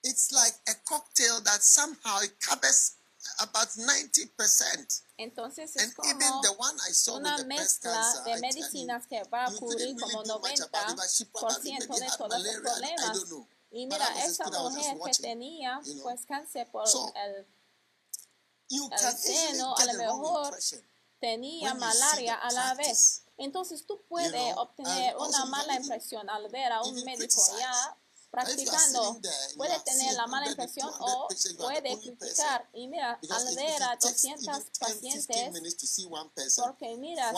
it's 0.03 0.31
like 0.31 0.55
a 0.67 0.75
cocktail 0.85 1.41
that 1.43 1.61
somehow 1.61 2.21
it 2.21 2.39
covers 2.39 2.98
about 3.37 3.69
90%. 3.75 5.01
Entonces 5.17 5.75
And 5.77 5.89
es 5.89 5.95
como 5.95 6.09
even 6.09 6.41
the 6.41 6.49
one 6.57 6.75
I 6.89 6.93
saw 6.93 7.17
una 7.17 7.37
mezcla 7.45 7.91
cancer, 7.91 8.23
de 8.23 8.39
medicinas 8.41 9.05
que 9.07 9.23
va 9.23 9.45
a 9.45 9.51
cubrir 9.51 9.99
como 9.99 10.23
really 10.23 10.27
do 10.27 10.39
much 10.39 10.59
about 10.61 10.89
it, 10.89 10.95
but 10.95 11.09
she 11.09 11.25
90% 11.25 11.31
probably 11.33 11.71
maybe 11.71 11.99
de 11.99 12.17
todos 12.17 12.43
los 12.43 12.55
problemas. 12.55 13.17
Y 13.71 13.85
mira, 13.85 14.25
esa 14.25 14.45
mujer 14.49 14.97
que 15.05 15.11
tenía 15.21 15.79
pues 16.03 16.25
cáncer 16.25 16.67
por 16.71 16.87
el 17.15 17.45
el 18.69 19.17
seno, 19.17 19.75
a 19.75 19.85
lo 19.85 19.93
mejor 19.93 20.57
tenía 21.19 21.73
malaria 21.73 22.35
a 22.35 22.51
la 22.51 22.73
vez. 22.75 23.23
Entonces 23.37 23.85
tú 23.85 24.01
puedes 24.07 24.31
know, 24.31 24.59
obtener 24.59 25.15
una 25.17 25.45
mala 25.45 25.75
impresión 25.75 26.29
al 26.29 26.49
ver 26.49 26.71
a 26.71 26.81
un 26.81 27.03
médico 27.03 27.41
ya 27.57 27.97
Practicando. 28.31 29.19
Puede 29.57 29.79
tener 29.79 30.13
la 30.13 30.27
mala 30.27 30.45
100, 30.45 30.51
impresión 30.51 30.89
200 30.99 31.55
o 31.59 31.63
puede 31.65 31.99
criticar. 31.99 32.69
Y 32.73 32.87
mira, 32.87 33.19
al 33.29 33.55
ver 33.55 33.83
a 33.83 33.93
if 33.93 33.95
it 33.95 34.01
takes 34.01 34.23
even 34.25 34.45
200 34.45 34.45
10, 34.45 34.69
15 34.69 34.79
pacientes, 34.79 36.55
porque 36.57 36.95
mira. 36.97 37.33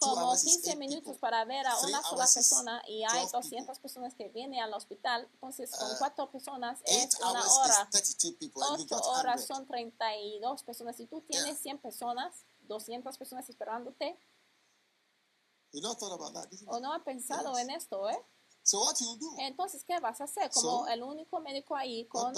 Two 0.00 0.06
como 0.10 0.28
hours 0.28 0.44
is 0.44 0.52
15 0.58 0.70
eight 0.70 0.78
minutos 0.78 1.18
para 1.18 1.44
ver 1.44 1.66
a 1.66 1.76
una 1.80 2.00
sola 2.02 2.26
persona 2.32 2.82
y 2.86 3.02
hay 3.04 3.24
12 3.26 3.32
200 3.32 3.78
personas 3.80 4.14
que 4.14 4.28
vienen 4.28 4.60
al 4.60 4.72
hospital, 4.74 5.28
entonces 5.32 5.70
con 5.76 5.90
Uh, 5.90 5.98
cuatro 5.98 6.30
personas 6.30 6.78
es 6.84 7.16
una 7.18 7.42
hora. 7.50 7.88
is 7.94 8.16
32 8.16 8.36
people, 8.38 8.62
and 8.62 8.78
you 8.78 8.84
8 8.84 8.88
got 8.94 9.04
horas 9.06 9.44
100. 9.46 9.56
son 9.56 9.66
32 9.66 10.62
personas. 10.62 10.96
Si 10.96 11.06
tú 11.06 11.20
tienes 11.22 11.46
Yeah. 11.64 11.74
100 11.74 11.78
personas, 11.78 12.44
200 12.68 13.18
personas 13.18 13.48
esperándote, 13.48 14.16
o 16.66 16.80
no 16.80 16.92
has 16.92 17.02
pensado 17.02 17.58
en 17.58 17.70
esto, 17.70 18.08
¿eh? 18.08 18.24
So 18.62 18.80
what 18.84 18.96
you 19.00 19.16
do? 19.16 19.34
Entonces, 19.38 19.82
¿qué 19.82 19.98
vas 19.98 20.20
a 20.20 20.24
hacer? 20.24 20.50
Como 20.50 20.80
So, 20.84 20.86
el 20.88 21.02
único 21.02 21.40
médico 21.40 21.74
ahí 21.74 22.04
con 22.06 22.34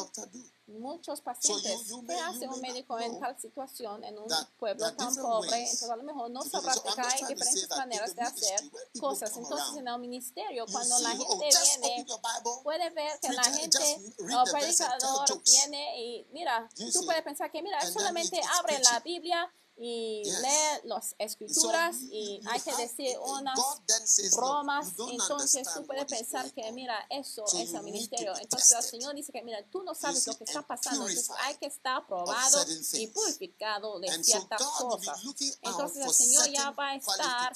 muchos 0.69 1.21
pacientes. 1.21 1.89
you 1.89 2.01
¿Qué 2.03 2.07
may- 2.15 2.21
hace 2.21 2.45
you 2.45 2.53
un 2.53 2.61
médico 2.61 2.99
en 3.01 3.19
tal 3.19 3.37
situación, 3.41 4.05
en 4.05 4.17
un 4.17 4.29
that 4.29 4.47
pueblo 4.57 4.87
are 4.87 4.95
tan 4.97 5.13
pobre? 5.17 5.51
ways 5.51 5.73
Entonces, 5.73 5.91
a 5.91 5.97
lo 5.97 6.03
mejor 6.05 6.31
no 6.31 6.43
sabrá 6.43 6.75
So 6.75 6.83
que 6.85 6.91
hay 7.01 7.19
diferentes 7.35 7.69
that 7.69 7.79
maneras 7.79 8.15
de 8.15 8.23
hacer 8.23 8.61
cosas. 9.01 9.37
Entonces, 9.37 9.77
en 9.77 9.89
el 9.89 9.99
ministerio, 9.99 10.67
You 10.67 10.73
cuando 10.73 10.99
la 11.01 11.11
see, 11.11 11.19
oh, 11.27 11.39
gente 11.41 11.47
just 11.57 11.81
viene, 11.81 12.05
Bible. 12.05 12.63
puede 12.63 12.91
ver 12.91 13.21
que 13.21 13.33
la 13.33 13.43
gente 13.45 14.01
o 14.39 14.45
predicador 14.53 15.43
viene 15.45 16.01
y 16.01 16.27
mira, 16.33 16.69
You 16.77 16.93
tú 16.93 17.05
puedes 17.07 17.23
pensar 17.23 17.51
que 17.51 17.61
mira, 17.61 17.81
solamente 17.91 18.41
abre 18.59 18.79
la. 18.79 19.01
Biblia 19.01 19.53
y 19.83 20.23
Yes. 20.25 20.41
lee 20.43 20.81
las 20.85 21.15
escrituras 21.19 21.97
So, 21.97 22.05
y 22.11 22.41
you 22.43 22.51
hay 22.51 22.61
que 22.61 22.77
decir 22.77 23.17
unas 23.19 23.57
God 23.57 23.79
then 23.87 24.07
says, 24.07 24.31
"Look, 24.33 24.41
bromas, 24.41 24.89
entonces 25.11 25.67
tú 25.73 25.87
puedes 25.87 26.05
pensar 26.05 26.53
que 26.53 26.71
mira, 26.73 27.07
eso 27.09 27.47
So 27.47 27.57
es 27.59 27.73
el 27.73 27.83
ministerio. 27.83 28.37
Entonces 28.37 28.73
el. 28.73 28.83
Señor 28.83 29.15
dice 29.15 29.33
que 29.33 29.43
mira, 29.43 29.59
tú 29.71 29.83
no 29.83 29.95
sabes 29.95 30.27
lo 30.27 30.37
que 30.37 30.45
está 30.45 30.59
and 30.59 30.67
pasando, 30.67 31.09
entonces 31.09 31.35
hay 31.45 31.55
que 31.57 31.67
estar 31.67 32.07
probado 32.07 32.63
y 32.93 33.07
purificado 33.07 33.99
de 34.01 34.11
And 34.11 34.23
so 34.23 34.33
ciertas 34.33 34.59
be 34.61 34.67
cosas. 34.79 35.23
Entonces 35.63 36.05
el 36.05 36.13
Señor 36.13 36.51
ya 36.51 36.71
va 36.73 36.89
a 36.91 36.97
estar 36.97 37.53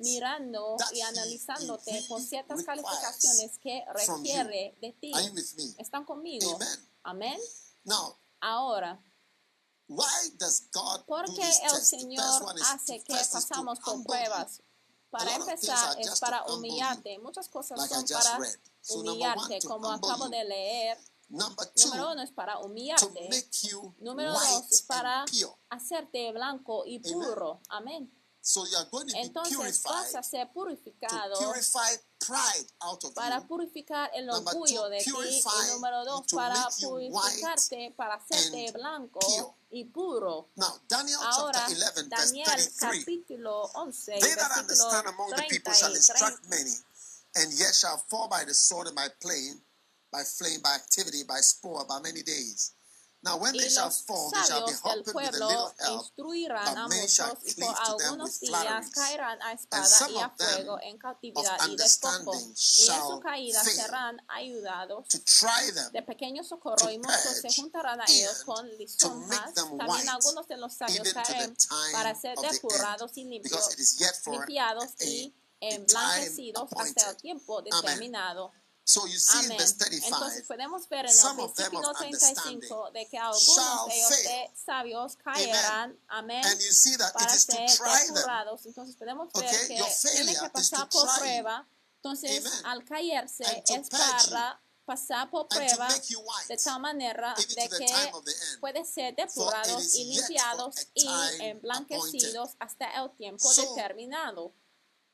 mirando 0.00 0.76
y 0.92 1.00
analizándote 1.00 2.04
por 2.06 2.20
ciertas 2.20 2.62
calificaciones 2.64 3.58
que 3.58 3.82
requiere 3.94 4.76
de 4.82 4.92
ti. 4.92 5.12
¿Están 5.78 6.04
conmigo? 6.04 6.58
Amén. 7.02 7.40
Ahora, 8.40 9.00
why 9.94 10.30
does 10.38 10.68
God 10.72 11.00
do 11.00 11.04
porque 11.06 11.42
this 11.42 11.60
el 11.62 11.84
Señor 11.84 12.54
hace 12.64 13.02
que 13.04 13.14
pasamos 13.14 13.78
por 13.80 14.02
pruebas. 14.04 14.62
Para 15.10 15.34
empezar, 15.36 16.00
es 16.00 16.18
para 16.20 16.44
humillarte. 16.46 17.18
Muchas 17.18 17.48
cosas 17.48 17.78
son 17.78 18.06
para 18.06 18.38
humillarte, 18.88 19.60
como 19.66 19.90
acabo 19.90 20.28
de 20.28 20.44
leer. 20.44 20.98
Número 21.28 22.12
uno 22.12 22.22
es 22.22 22.32
para 22.32 22.58
humillarte. 22.60 23.28
Número 23.98 24.32
dos 24.32 24.70
es 24.70 24.82
para 24.82 25.24
hacerte 25.70 26.32
blanco 26.32 26.84
y 26.86 26.98
puro. 26.98 27.60
Amén. 27.68 28.10
So 28.44 28.66
you 28.66 28.76
are 28.76 28.88
going 28.90 29.06
to 29.06 29.14
be 29.14 29.20
Entonces 29.20 29.82
vas 29.84 30.06
purified 30.06 30.16
a 30.16 30.22
ser 30.22 30.52
purificado 30.52 31.36
pride 32.26 32.66
out 32.80 33.04
of 33.04 33.14
para 33.14 33.40
purificar 33.46 34.10
el 34.14 34.28
orgullo 34.30 34.82
two, 34.82 34.88
de 34.88 34.98
ti. 34.98 35.10
Y 35.10 35.70
número 35.72 36.04
dos, 36.04 36.26
para 36.32 36.68
purificarte, 36.80 37.94
para 37.96 38.14
hacerte 38.14 38.72
blanco 38.72 39.20
pure. 39.20 39.54
y 39.70 39.84
puro. 39.84 40.48
Now, 40.56 40.80
Daniel 40.88 41.18
Ahora, 41.22 41.64
chapter 41.66 41.76
11, 41.76 42.08
Daniel 42.08 42.46
verse 42.46 42.70
33. 42.70 43.04
capítulo 43.04 43.70
11, 43.74 44.12
They 44.12 44.34
that 44.34 44.38
versículo 44.38 44.60
understand 44.60 45.06
among 45.08 45.30
the 45.30 45.36
30 45.36 45.48
people 45.48 45.72
shall 45.72 45.90
y 45.90 45.96
instruct 45.96 46.48
many, 46.48 46.72
and 47.36 47.52
yet 47.58 47.74
shall 47.74 47.98
fall 48.08 48.28
by 48.28 48.44
the 48.44 48.54
sword 48.54 48.86
and 48.88 48.96
by 48.96 49.08
plain, 49.20 49.60
by 50.10 50.24
flame, 50.24 50.60
by 50.62 50.74
activity, 50.74 51.24
by 51.24 51.40
spore, 51.40 51.84
by 51.86 52.00
many 52.00 52.22
days. 52.22 52.72
Now, 53.24 53.36
when 53.36 53.54
Y 53.54 53.58
they 53.60 53.70
shall 53.70 53.84
los 53.86 54.02
fall, 54.02 54.30
they 54.32 54.42
shall 54.42 54.66
be 54.66 54.72
sabios 54.72 54.82
del 54.82 54.90
helped 54.92 55.06
with 55.06 55.08
a 55.08 55.12
pueblo 55.30 55.46
little 55.48 55.74
help, 55.78 56.02
instruirán 56.02 56.76
a 56.78 56.88
muchos 56.88 57.38
y 57.44 57.54
por 57.60 57.74
algunos 57.78 58.40
with 58.40 58.40
días 58.40 58.90
caerán 58.90 59.40
a 59.42 59.50
And 59.50 59.60
espada 59.60 59.86
some 59.86 60.12
y 60.12 60.18
a 60.20 60.26
of 60.26 60.36
them 60.38 60.48
fuego 60.54 60.78
en 60.82 60.98
cautividad 60.98 61.60
of 61.60 61.68
y 61.68 61.76
despojo. 61.76 62.32
understanding 62.32 62.48
Y 62.48 62.50
en 62.50 62.56
su 62.56 62.84
shall 62.84 63.20
caída 63.20 63.62
serán 63.62 64.20
ayudados 64.26 65.06
to 65.08 65.18
try 65.24 65.70
them, 65.72 65.92
de 65.92 66.02
pequeño 66.02 66.42
socorro 66.42 66.90
y 66.90 66.98
muchos 66.98 67.20
se 67.20 67.42
purge 67.42 67.54
juntarán 67.62 68.00
a 68.00 68.04
ellos 68.08 68.42
con 68.44 68.68
to 68.68 68.76
lisonjas. 68.76 69.28
make 69.28 69.54
them 69.54 69.78
También 69.78 69.88
white, 69.88 70.08
algunos 70.10 70.48
de 70.48 70.56
los 70.56 70.74
sabios 70.74 71.06
even 71.06 71.12
to 71.14 71.20
the 71.20 71.32
caerán 71.32 71.56
time 71.56 71.92
para 71.92 72.14
ser 72.16 72.36
depurados 72.38 73.16
y 73.16 73.24
limpios, 73.24 73.52
because 73.52 73.72
it 73.74 73.78
is 73.78 73.98
yet 73.98 74.14
for 74.20 74.34
limpiados 74.34 74.94
a, 75.00 75.04
y 75.04 75.34
emblanquecidos 75.60 76.64
hasta 76.76 76.82
el 76.82 76.88
appointed. 76.90 77.16
tiempo 77.18 77.58
Amen. 77.60 77.70
determinado. 77.72 78.52
So 78.84 79.06
you 79.06 79.16
see 79.18 79.38
in 79.38 79.44
Amén. 79.52 79.58
verse 79.58 79.74
35, 79.78 80.16
Entonces 80.16 80.42
podemos 80.46 80.88
ver 80.88 81.04
en 81.06 81.10
el 81.12 81.16
some 81.16 81.40
of 81.42 81.54
them 81.54 81.70
versículo 81.70 81.90
of 81.92 81.98
35 81.98 82.90
de 82.92 83.06
que 83.08 83.16
algunos 83.16 83.86
de 83.86 83.94
ellos 83.96 84.10
de 84.24 84.50
sabios 84.56 85.16
caerán, 85.16 85.96
amén, 86.08 86.44
and 86.44 86.60
you 86.60 86.72
see 86.72 86.96
that 86.96 87.10
it 87.10 87.14
para 87.14 87.32
is 87.34 87.46
to 87.46 87.52
ser 87.52 87.66
try 87.76 88.06
them. 88.12 88.58
Entonces 88.66 88.96
podemos 88.96 89.32
ver 89.32 89.44
Okay, 89.44 89.76
que 89.76 89.84
failure 89.84 90.24
que 90.26 90.60
is 90.60 90.70
to 90.70 90.76
pasar 90.76 90.88
por 90.88 91.08
prueba. 91.16 91.68
Entonces 91.96 92.44
Amen. 92.44 92.66
al 92.66 92.84
caerse 92.84 93.44
to 93.66 93.74
es 93.74 93.88
para 93.88 94.60
pasar 94.84 95.30
por 95.30 95.46
to 95.46 95.54
prueba 95.56 95.88
de 96.48 96.56
tal 96.56 96.80
manera 96.80 97.34
de 97.36 97.42
to 97.44 97.54
que 97.78 97.86
time 97.86 98.10
of 98.12 98.24
the 98.24 98.32
end. 98.32 98.60
puede 98.60 98.84
ser 98.84 99.10
it 99.12 99.16
depurados 99.16 99.84
is 99.84 99.94
y 99.94 100.04
limpiados 100.06 100.74
y 100.94 101.08
emblanquecidos 101.40 102.56
hasta 102.58 102.90
el 103.00 103.10
tiempo 103.16 103.48
So, 103.48 103.62
determinado. 103.76 104.52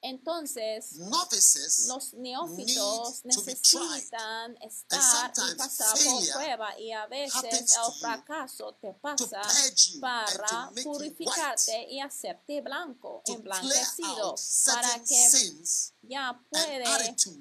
Entonces, 0.01 0.93
Novices 0.93 1.87
los 1.89 2.15
neófitos 2.15 3.25
necesitan 3.25 4.57
estar 4.63 5.33
y 5.53 5.57
pasar 5.57 5.99
por 6.05 6.33
prueba 6.35 6.79
y 6.79 6.93
a 6.93 7.07
veces 7.07 7.75
el 7.77 7.95
fracaso 8.01 8.77
te 8.81 8.95
pasa 8.95 9.43
para 10.01 10.71
purificarte 10.85 11.89
y 11.91 12.01
hacerte 12.01 12.61
blanco, 12.61 13.23
clear 13.25 13.39
emblanquecido, 13.39 14.37
para 14.67 15.03
que 15.03 15.29
ya 16.03 16.41
puede 16.49 16.85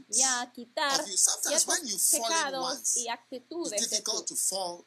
ya 0.09 0.51
quitar 0.51 1.05
ciertos 1.05 2.09
pecados 2.11 2.97
y 2.97 3.07
actitudes 3.07 3.89
de 3.89 3.97
in 3.97 4.03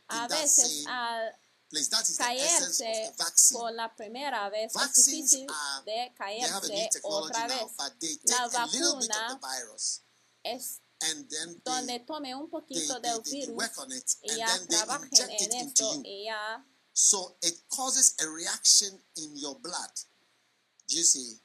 A 0.08 0.28
veces 0.28 0.84
al 0.88 1.36
place. 1.70 1.88
That 1.88 2.02
is 2.08 2.18
the 2.18 2.24
essence 2.24 2.78
caerse 2.78 3.08
of 3.08 3.16
the 3.16 3.24
vaccine. 3.24 3.58
por 3.58 3.72
la 3.72 3.88
primera 3.96 4.50
vez 4.50 4.66
es 4.66 4.72
Vaccines 4.74 5.30
difícil 5.30 5.46
are- 5.50 5.84
de 5.84 6.12
They 6.18 6.40
have 6.40 6.64
a 6.64 6.68
new 6.68 6.74
caerse 6.76 6.90
technology 6.90 7.30
otra 7.32 7.48
now, 7.48 7.66
vez. 7.66 7.76
but 7.78 7.92
they 8.00 8.18
La 8.24 8.48
take 8.48 8.58
a 8.58 8.66
little 8.66 8.96
bit 9.00 9.10
of 9.10 9.16
vacuna 9.16 9.28
the 9.28 9.46
virus 9.46 10.00
Es 10.42 10.80
and 11.02 11.28
then 11.30 11.60
donde 11.64 11.86
they, 11.86 11.98
tome 12.00 12.34
un 12.34 12.42
they, 12.44 12.50
poquito 12.50 12.94
they, 12.94 13.00
del 13.08 13.22
they, 13.22 13.30
they 13.30 13.40
virus 13.46 13.56
work 13.56 13.78
on 13.78 13.92
it 13.92 14.16
y 14.22 14.28
and 14.30 14.38
ya 14.38 14.46
then 14.46 14.66
they 14.66 14.76
trabajen 14.76 15.04
inject 15.10 15.40
it 15.40 15.52
en 15.54 15.60
into 15.60 15.84
esto 15.84 15.94
you. 15.94 16.02
y 16.04 16.24
ya 16.26 16.64
So 16.92 17.36
it 17.42 17.56
causes 17.68 18.14
a 18.20 18.26
reaction 18.28 19.00
in 19.16 19.36
your 19.36 19.54
blood. 19.60 19.92
Do 20.88 20.96
you 20.96 21.04
see? 21.04 21.40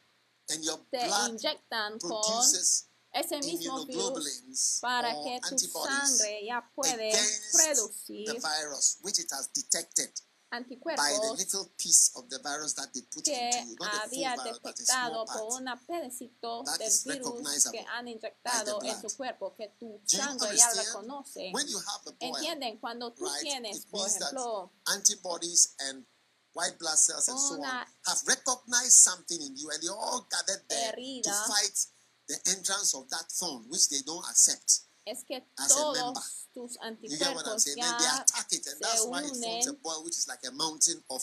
And 0.50 0.64
your 0.66 0.80
te 0.92 1.06
blood 1.06 1.30
inyectan 1.32 2.00
con 2.00 2.10
produces 2.10 2.88
ese 3.15 3.38
mismo 3.39 3.86
virus 3.86 4.80
para 4.82 5.13
que 5.23 5.39
tu 5.49 5.58
sangre 5.58 6.45
ya 6.45 6.62
puede 6.75 7.12
producir 7.51 8.25
the 8.25 8.39
virus 8.39 8.97
which 9.01 9.19
it 9.19 9.32
has 9.32 9.49
detected. 9.54 10.12
by 10.51 10.60
the 10.60 10.65
anticuerpos 10.65 11.38
little 11.38 11.71
piece 11.78 12.12
of 12.15 12.30
the 12.30 12.39
virus 12.39 12.73
that 12.73 12.93
they 12.93 13.01
put 13.01 13.23
que 13.23 13.51
había 13.80 14.36
detectado 14.43 15.25
por 15.25 15.62
un 15.62 15.65
pedacito 15.88 16.63
del 16.78 16.91
virus 17.06 17.69
que 17.71 17.86
han 17.88 18.08
inyectado 18.08 18.80
en 18.84 19.01
tu 19.01 19.08
cuerpo, 19.15 19.56
que 19.56 19.69
tu 19.80 19.99
sangre 20.06 20.56
ya 20.56 20.71
reconoce. 20.73 21.51
When 21.51 21.67
you 21.67 21.80
have 21.80 22.08
a 22.08 22.12
boil, 22.12 22.36
Entienden, 22.36 22.80
cuando 22.80 23.12
tú 23.12 23.25
tienes, 23.41 23.78
it 23.78 23.91
por 23.91 24.01
means 24.01 24.19
that 24.19 24.34
ejemplo, 24.34 24.71
antibodies 24.88 25.75
and 25.89 26.06
white 26.54 26.78
blood 26.80 26.97
cells 26.97 27.28
and 27.28 27.38
so 27.38 27.56
on 27.56 27.60
Una 27.60 27.88
have 28.06 28.19
recognized 28.28 28.93
something 28.93 29.41
in 29.41 29.58
you 29.58 29.69
and 29.71 29.82
they 29.82 29.89
all 29.89 30.25
gathered 30.30 30.63
there 30.69 30.93
to 30.93 31.32
fight 31.47 31.88
the 32.28 32.38
entrance 32.50 32.94
of 32.96 33.10
that 33.10 33.26
thorn 33.30 33.64
which 33.70 33.90
they 33.90 34.02
don't 34.06 34.26
accept. 34.30 34.82
es 35.06 35.24
que 35.24 35.42
as 35.60 35.72
a 35.78 35.94
member. 35.94 36.22
tus 36.54 36.78
You 37.02 37.18
get 37.18 37.36
what 37.36 37.48
I'm 37.48 37.60
saying? 37.60 37.78
Then 37.80 37.94
they 38.00 38.06
attack 38.06 38.48
it, 38.52 38.66
and 38.66 38.78
that's 38.82 39.06
why 39.06 39.20
it 39.20 39.36
forms 39.36 39.68
a 39.68 39.74
boil, 39.74 40.04
which 40.04 40.18
is 40.18 40.28
like 40.28 40.40
a 40.48 40.52
mountain 40.52 41.04
of 41.10 41.22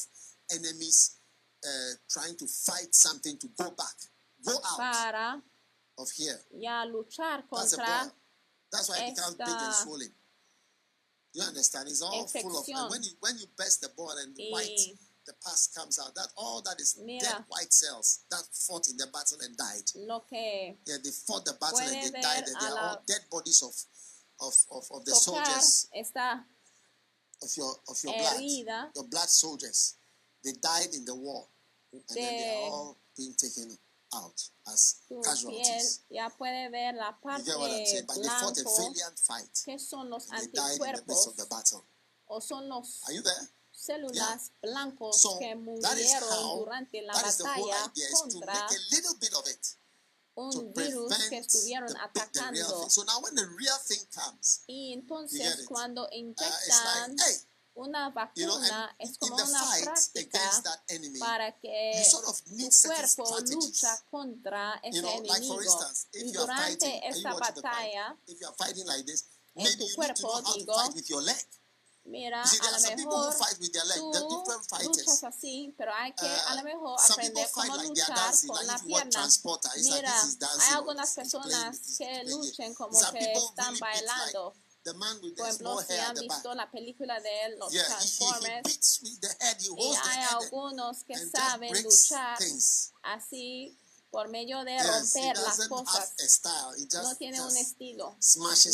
enemies 0.52 1.16
uh, 1.64 1.92
trying 2.10 2.36
to 2.36 2.46
fight 2.46 2.94
something 2.94 3.38
to 3.38 3.48
go 3.58 3.70
back, 3.70 3.96
go 4.44 4.52
out 4.52 4.78
para 4.78 5.42
of 5.98 6.10
here. 6.10 6.38
ya 6.52 6.84
luchar 6.84 7.42
That's 7.50 7.72
a 7.72 7.76
contra 7.76 7.86
boil. 7.86 8.12
That's 8.72 8.88
why 8.88 8.98
it 8.98 9.14
becomes 9.16 9.36
big 9.36 9.48
and 9.48 9.74
swollen. 9.74 10.12
You 11.34 11.42
understand? 11.42 11.88
It's 11.88 12.02
all 12.02 12.26
full 12.26 12.60
of. 12.60 12.66
And 12.68 12.90
when 12.90 13.02
you 13.02 13.10
when 13.20 13.38
you 13.38 13.46
burst 13.56 13.80
the 13.80 13.88
boil 13.96 14.14
and 14.22 14.36
white, 14.50 14.80
the 15.26 15.32
pus 15.44 15.68
comes 15.76 15.98
out. 15.98 16.14
That 16.14 16.28
all 16.36 16.62
that 16.62 16.80
is 16.80 16.94
dead 16.94 17.44
white 17.48 17.72
cells 17.72 18.24
that 18.30 18.42
fought 18.52 18.88
in 18.88 18.96
the 18.96 19.06
battle 19.12 19.38
and 19.42 19.56
died. 19.56 19.90
lo 19.94 20.20
que 20.28 20.76
Yeah, 20.86 20.96
they 21.02 21.10
fought 21.10 21.44
the 21.44 21.54
battle 21.60 21.78
and 21.80 21.94
they 22.14 22.20
died, 22.20 22.44
and 22.46 22.56
they 22.60 22.66
are 22.66 22.78
all 22.78 23.02
dead 23.06 23.20
bodies 23.30 23.62
of 23.62 23.74
of 24.40 24.54
of, 24.70 24.84
of 24.90 25.04
the 25.04 25.12
soldiers 25.14 25.86
esta 25.94 26.44
of 27.42 27.50
your 27.56 27.72
of 27.88 27.96
your 28.04 28.14
blood, 28.14 28.42
your 28.94 29.04
blood 29.08 29.28
soldiers. 29.28 29.94
They 30.44 30.52
died 30.60 30.94
in 30.94 31.04
the 31.04 31.14
war, 31.14 31.46
and 31.92 32.02
then 32.08 32.32
they 32.36 32.48
are 32.50 32.70
all 32.70 32.98
being 33.16 33.34
taken 33.34 33.78
out 34.14 34.42
as 34.66 34.96
casualties. 35.24 36.00
ya 36.10 36.28
puede 36.30 36.70
ver 36.70 36.92
la 36.98 37.08
You 37.08 37.14
parte 37.22 37.44
get 37.44 37.58
what 37.58 37.70
I'm 37.70 37.86
saying? 37.86 38.04
But 38.06 38.16
they 38.16 38.28
fought 38.28 38.58
a 38.58 38.64
valiant 38.64 39.18
fight, 39.18 39.62
que 39.64 39.78
son 39.78 40.10
los 40.10 40.28
and 40.30 40.42
they 40.42 40.52
died 40.52 40.80
in 40.80 40.94
the 40.96 41.04
midst 41.06 41.28
of 41.28 41.36
the 41.36 41.46
battle. 41.46 41.84
o 42.28 42.40
son 42.40 42.68
los 42.68 43.02
Are 43.06 43.12
you 43.12 43.22
there? 43.22 43.48
Células 43.82 44.52
blancos 44.62 45.20
So 45.20 45.38
que 45.38 45.54
murieron 45.56 46.30
how. 46.30 46.58
durante 46.60 47.02
la 47.02 47.14
batalla 47.14 47.92
contra 48.12 48.68
un 50.34 50.72
virus 50.72 51.14
que 51.28 51.38
estuvieron 51.38 51.94
atacando. 51.98 52.88
So 52.88 53.04
now, 53.04 53.20
when 53.20 53.34
the 53.34 53.46
real 53.58 53.78
thing 53.86 54.00
comes, 54.14 54.62
y 54.66 54.92
entonces 54.94 55.66
cuando 55.66 56.04
uh, 56.04 56.08
inyectan 56.12 57.16
like, 57.16 57.22
hey, 57.22 57.36
una 57.74 58.12
you 58.34 58.46
know, 58.46 58.54
vacuna 58.58 58.96
es 58.98 59.18
como 59.18 59.34
una 59.34 59.46
fight 59.46 59.84
práctica 59.84 60.84
enemy, 60.88 61.18
para 61.18 61.52
que 61.58 62.04
sort 62.08 62.26
of 62.26 62.40
tu 62.40 62.70
cuerpo 62.86 63.40
lucha 63.40 64.04
contra 64.10 64.80
ese 64.82 64.96
You 64.96 65.02
know, 65.02 65.22
like 65.22 65.46
for 65.46 65.62
enemigo. 65.62 65.62
instance, 65.62 66.06
Y 66.12 66.18
fighting, 66.18 66.32
durante 66.32 67.08
esta 67.08 67.34
fight? 67.34 67.56
batalla, 67.56 68.16
fighting 68.56 68.86
like 68.86 69.04
this, 69.04 69.24
en 69.54 69.64
maybe 69.64 69.88
tu 69.88 69.94
cuerpo, 69.96 70.40
digo, 70.54 70.74
mira, 72.04 72.44
see, 72.46 72.58
a 72.58 72.70
lo 72.70 72.96
mejor 72.96 73.34
tú 73.96 74.44
luchas 74.84 75.24
así, 75.24 75.74
pero 75.76 75.92
hay 75.94 76.12
que 76.12 76.26
a 76.26 76.52
Uh, 76.52 76.56
lo 76.56 76.62
mejor 76.64 77.00
aprender 77.00 77.50
cómo 77.52 77.76
like 77.76 77.88
luchar 77.88 78.34
con 78.46 78.66
la 78.66 78.78
pierna. 78.78 79.28
Mira, 79.82 80.22
hay 80.60 80.74
algunas 80.74 81.12
personas 81.12 81.78
que 81.98 82.24
luchen 82.24 82.74
como 82.74 82.98
que 83.12 83.32
están 83.32 83.78
bailando. 83.78 84.54
the 84.84 84.92
man 84.94 85.16
with 85.22 85.36
Por 85.36 85.46
ejemplo, 85.46 85.80
si 85.80 85.94
han 85.94 86.14
visto 86.16 86.54
la 86.54 86.70
película 86.70 87.20
de 87.20 87.56
los 87.56 87.72
Yeah, 87.72 87.82
he, 87.82 87.84
he, 87.84 87.86
he 87.86 87.88
Transformers, 87.88 89.00
the 89.20 89.28
head, 89.38 89.56
he 89.60 89.68
y 89.68 89.94
hay 90.04 90.24
algunos 90.30 91.04
que 91.04 91.14
saben 91.30 91.82
luchar 91.82 92.36
things. 92.38 92.92
así 93.02 93.78
por 94.12 94.28
medio 94.28 94.62
de 94.62 94.72
Yes, 94.72 94.86
romper 94.86 95.38
las 95.38 95.68
cosas. 95.68 96.12
No 97.02 97.16
tiene 97.16 97.40
un 97.40 97.56
estilo. 97.56 98.14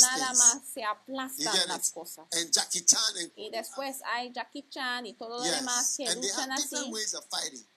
Nada 0.00 0.26
things. 0.26 0.38
más 0.38 0.62
se 0.74 0.84
aplastan 0.84 1.68
las 1.68 1.88
it? 1.88 1.94
cosas. 1.94 2.26
And 2.32 2.50
Jackie 2.50 2.84
Chan 2.84 3.16
and 3.20 3.32
Y 3.36 3.48
después 3.50 3.98
hay 4.04 4.32
Jackie 4.32 4.68
Chan 4.68 5.06
y 5.06 5.14
todo 5.14 5.38
lo 5.38 5.44
yes, 5.44 5.56
demás 5.56 5.94
que 5.96 6.08
and 6.08 6.22
luchan 6.22 6.52
así. 6.52 6.92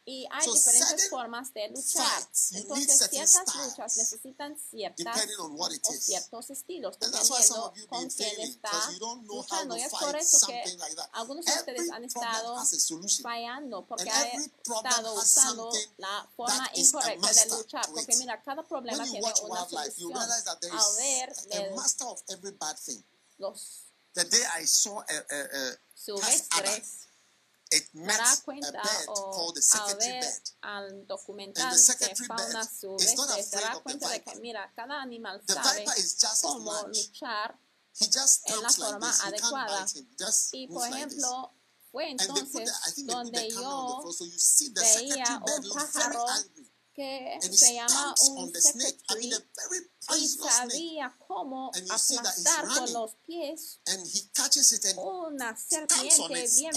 Y 0.03 0.27
hay 0.31 0.45
So 0.45 0.53
diferentes 0.53 1.09
formas 1.09 1.53
de 1.53 1.69
luchar. 1.69 2.27
Entonces 2.53 3.07
ciertas 3.11 3.55
luchas 3.55 3.97
necesitan 3.97 4.57
ciertas 4.57 5.15
o 5.37 5.93
ciertos 5.93 6.49
estilos, 6.49 6.97
dependiendo 6.99 7.73
con 7.87 8.09
quién 8.09 8.41
está 8.41 8.69
because 8.71 8.93
you 8.93 8.99
don't 8.99 9.23
know 9.25 9.37
how 9.37 9.63
luchando. 9.63 9.77
Y 9.77 9.79
to 9.79 9.85
es 9.85 9.91
por 9.91 10.15
eso 10.15 10.47
que 10.47 10.75
like 10.77 11.01
algunos 11.13 11.45
de 11.45 11.51
ustedes 11.53 11.91
han 11.91 12.03
estado 12.03 12.57
fallando 13.21 13.85
porque 13.87 14.09
han 14.09 14.41
estado 14.41 15.13
usando 15.13 15.71
la 15.97 16.27
forma 16.35 16.69
incorrecta 16.73 17.33
de 17.33 17.45
luchar. 17.49 17.87
Porque 17.91 18.15
mira, 18.17 18.41
cada 18.41 18.63
problema 18.67 19.03
When 19.03 19.11
tiene 19.11 19.27
una 19.43 19.69
solución. 19.69 20.13
realize 20.13 20.43
that 20.45 20.59
there 20.61 20.73
A 20.73 20.91
ver, 20.97 21.29
is 21.31 21.37
a 21.45 21.47
del- 21.59 21.75
master 21.75 22.07
of 22.07 22.21
every 22.29 22.51
bad 22.53 22.75
thing. 22.77 23.03
los 23.37 23.85
The 24.13 24.25
day 24.25 24.43
I 24.61 24.65
saw 24.65 24.99
a, 24.99 25.03
a, 25.03 25.39
a 25.39 25.77
met 26.59 26.83
dará 27.93 28.31
a 28.31 28.41
cuenta 28.41 28.81
o 29.07 29.53
a 29.73 29.93
ver 29.95 30.25
al 30.61 31.07
documental 31.07 31.77
secretary 31.77 32.27
fauna 32.27 32.63
silvestre 32.63 33.43
se 33.43 33.55
dará 33.57 33.79
cuenta 33.79 34.09
de 34.09 34.21
que 34.23 34.35
mira 34.39 34.71
cada 34.75 35.01
animal 35.01 35.41
sabe 35.47 35.85
cómo 36.41 36.87
luchar 36.87 37.59
en 37.99 38.61
la 38.63 38.69
forma 38.69 39.11
adecuada. 39.23 39.85
y 40.53 40.67
por 40.67 40.87
ejemplo 40.87 41.53
fue 41.91 42.09
entonces 42.09 42.71
donde 43.05 43.49
yo 43.49 44.03
veía 44.73 45.41
un 45.45 45.73
pájaro 45.73 46.27
angry. 46.29 46.70
Que 47.01 47.39
And 47.41 47.53
se 47.53 47.73
llama 47.73 48.15
un. 48.29 48.49
I 48.49 49.15
mean, 49.15 49.49
very 49.55 49.91
y 50.19 50.27
sabía 50.27 51.15
cómo 51.27 51.71
And 51.73 51.87
you 51.87 51.97
see 51.97 52.15
that 52.17 52.33
he's 52.35 52.45
aplastar 52.45 52.67
con 52.67 52.93
los 52.93 53.15
pies 53.25 53.79
And 53.87 54.05
he 54.07 54.19
it 54.19 54.85
and 54.85 54.99
una 54.99 55.55
serpiente 55.55 56.47
bien 56.55 56.73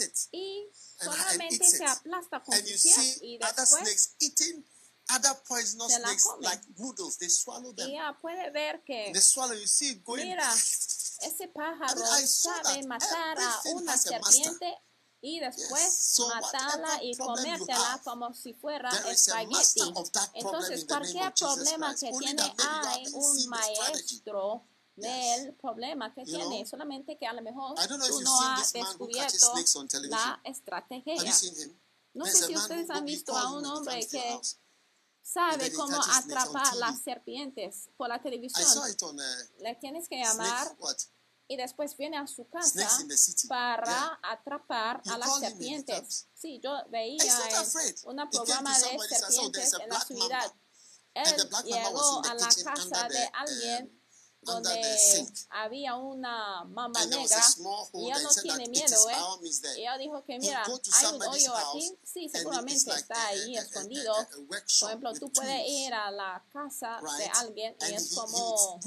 it. 0.00 0.28
y 0.32 0.68
solamente 1.00 1.66
se 1.66 1.84
aplasta 1.84 2.42
con 2.42 2.56
sus 2.56 2.64
pies 2.64 2.80
see 2.80 3.18
y 3.22 3.36
other 3.36 3.54
después 3.56 3.82
snakes 3.82 4.14
eating 4.20 4.64
other 5.10 5.34
poisonous 5.46 5.94
snakes 5.94 6.26
like 6.40 6.62
noodles. 6.78 7.18
They 7.18 7.28
swallow 7.28 7.72
them. 7.72 7.88
y 7.88 7.92
ya 7.92 8.16
puede 8.20 8.50
ver 8.50 8.82
que 8.84 9.10
They 9.12 9.20
swallow. 9.20 9.54
You 9.54 9.66
see 9.66 9.90
it 9.92 10.04
going. 10.04 10.28
Mira, 10.28 10.50
ese 11.22 11.48
pájaro 11.48 11.92
I 11.92 12.20
mean, 12.20 12.24
I 12.24 12.26
saw 12.26 12.62
sabe 12.62 12.86
matar 12.86 13.38
a 13.38 13.60
una 13.74 13.92
a 13.92 13.98
serpiente 13.98 14.74
y 15.24 15.40
después 15.40 16.20
matarla 16.28 17.02
y 17.02 17.16
comértela 17.16 17.94
have, 17.94 18.04
como 18.04 18.34
si 18.34 18.52
fuera 18.52 18.90
espagueti. 19.08 19.80
Entonces, 20.34 20.84
cualquier 20.84 21.32
problema 21.32 21.94
que 21.94 22.12
tiene 22.12 22.54
hay 22.58 23.06
un 23.14 23.48
maestro 23.48 24.66
del 24.96 25.54
problema 25.54 26.14
que 26.14 26.24
tiene, 26.24 26.66
solamente 26.66 27.16
que 27.16 27.26
a 27.26 27.32
lo 27.32 27.40
mejor 27.40 27.74
tú 28.06 28.20
no 28.20 28.40
has 28.42 28.70
descubierto 28.72 29.54
la 30.02 30.40
estrategia. 30.44 31.14
No 32.12 32.26
sé 32.26 32.46
si 32.46 32.54
ustedes 32.54 32.90
han 32.90 33.06
visto 33.06 33.34
a 33.34 33.50
un 33.50 33.64
hombre 33.64 34.06
que 34.06 34.40
sabe 35.22 35.72
cómo 35.72 35.96
atrapar 36.12 36.76
las 36.76 37.00
serpientes 37.00 37.88
por 37.96 38.08
la 38.08 38.20
televisión. 38.20 38.62
uh, 38.78 39.62
Le 39.62 39.74
tienes 39.76 40.06
que 40.06 40.22
llamar? 40.22 40.76
Y 41.48 41.56
después 41.56 41.96
viene 41.96 42.16
a 42.16 42.26
su 42.26 42.48
casa 42.48 42.88
para 43.48 43.84
Yeah. 43.86 44.18
atrapar 44.22 45.02
a 45.06 45.18
las 45.18 45.38
serpientes. 45.40 46.28
Sí, 46.34 46.60
yo 46.62 46.72
veía 46.90 47.22
un 48.04 48.30
programa 48.30 48.72
de 48.78 48.84
said, 48.84 48.98
"Oh, 48.98 49.02
serpientes 49.08 49.72
en 49.74 49.88
la 49.88 50.00
ciudad. 50.00 50.28
mamba." 50.28 50.54
And 51.16 51.26
Él 51.28 51.48
llegó 51.64 52.24
a 52.24 52.34
la 52.34 52.48
casa 52.48 53.08
de 53.08 53.30
alguien 53.34 53.84
um, 53.86 54.03
donde 54.44 55.26
había 55.50 55.96
una 55.96 56.60
a 56.60 57.06
negra 57.06 57.40
y 57.94 58.10
and 58.10 58.22
no 58.22 58.30
tiene 58.42 58.68
miedo, 58.68 59.10
¿eh? 59.10 59.14
ella 59.76 59.98
dijo 59.98 60.24
que 60.24 60.38
mira, 60.38 60.64
hay 60.64 61.06
un 61.14 61.22
hoyo 61.22 61.56
aquí, 61.56 61.98
sí, 62.04 62.28
seguramente 62.28 62.90
está 62.90 63.26
ahí 63.26 63.56
escondido. 63.56 64.14
Por 64.48 64.88
ejemplo, 64.88 65.12
tú 65.14 65.30
puedes 65.32 65.68
ir 65.68 65.92
a 65.94 66.10
la 66.10 66.44
casa 66.52 67.00
de 67.18 67.26
alguien 67.34 67.76
y 67.88 67.94
es 67.94 68.14
como 68.14 68.80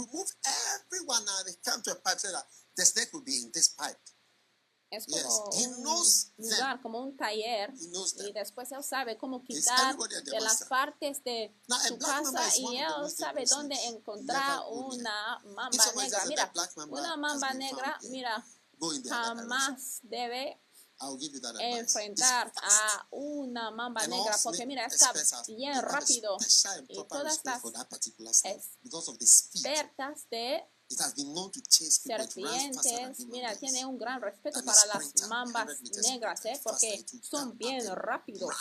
the 2.78 2.86
snake 2.86 3.10
will 3.12 3.22
be 3.22 3.42
in 3.42 3.52
this 3.52 3.70
pipe. 3.70 3.98
Es 4.90 5.06
Yes, 5.06 5.24
como 5.24 5.50
he 5.54 5.68
un 5.68 5.84
knows 5.84 6.32
lugar, 6.38 6.82
como 6.82 7.00
un 7.02 7.18
taller 7.18 7.74
y 7.74 8.32
después 8.32 8.72
él 8.72 8.84
sabe 8.84 9.18
cómo 9.18 9.44
quitar 9.44 9.98
de 9.98 10.40
las 10.40 10.64
partes 10.66 11.24
de 11.24 11.54
Now, 11.68 11.80
su 11.80 11.98
casa 11.98 12.58
y 12.58 12.78
él 12.78 13.12
sabe 13.16 13.46
dónde 13.46 13.76
encontrar 13.86 14.62
una 14.70 15.40
mamba 15.46 15.92
negra. 15.96 16.26
Mira, 16.26 16.52
una 16.90 17.18
mamba 17.18 17.54
negra, 17.54 18.00
mira, 18.10 18.46
jamás 19.10 20.00
debe 20.04 20.62
enfrentar 21.60 22.52
a 22.56 23.08
una 23.12 23.72
mamba 23.72 24.08
negra 24.08 24.38
porque 24.42 24.66
mira, 24.66 24.86
está 24.86 25.14
bien 25.48 25.82
rápido. 25.82 26.38
Y 26.88 26.96
todas 27.04 27.42
las 28.18 28.44
expertas 28.46 30.30
de 30.30 30.64
It 30.90 31.00
has 31.02 31.14
been 31.16 31.34
known 31.34 31.52
to 31.52 31.62
chase 31.62 32.00
people. 32.00 32.24
It 32.24 32.36
runs 32.36 32.76
faster 32.78 32.96
than 32.96 33.14
serpientes, 33.14 33.26
mira, 33.28 33.56
tiene 33.58 33.86
un 33.86 33.98
gran 33.98 34.22
respeto 34.22 34.64
para 34.64 34.86
las 34.86 35.28
mambas 35.28 35.68
100 35.68 35.84
meters 35.84 36.08
negras, 36.08 36.46
¿eh? 36.46 36.60
porque 36.64 37.06
son 37.22 37.58
bien 37.58 37.86
rápidos, 37.94 38.54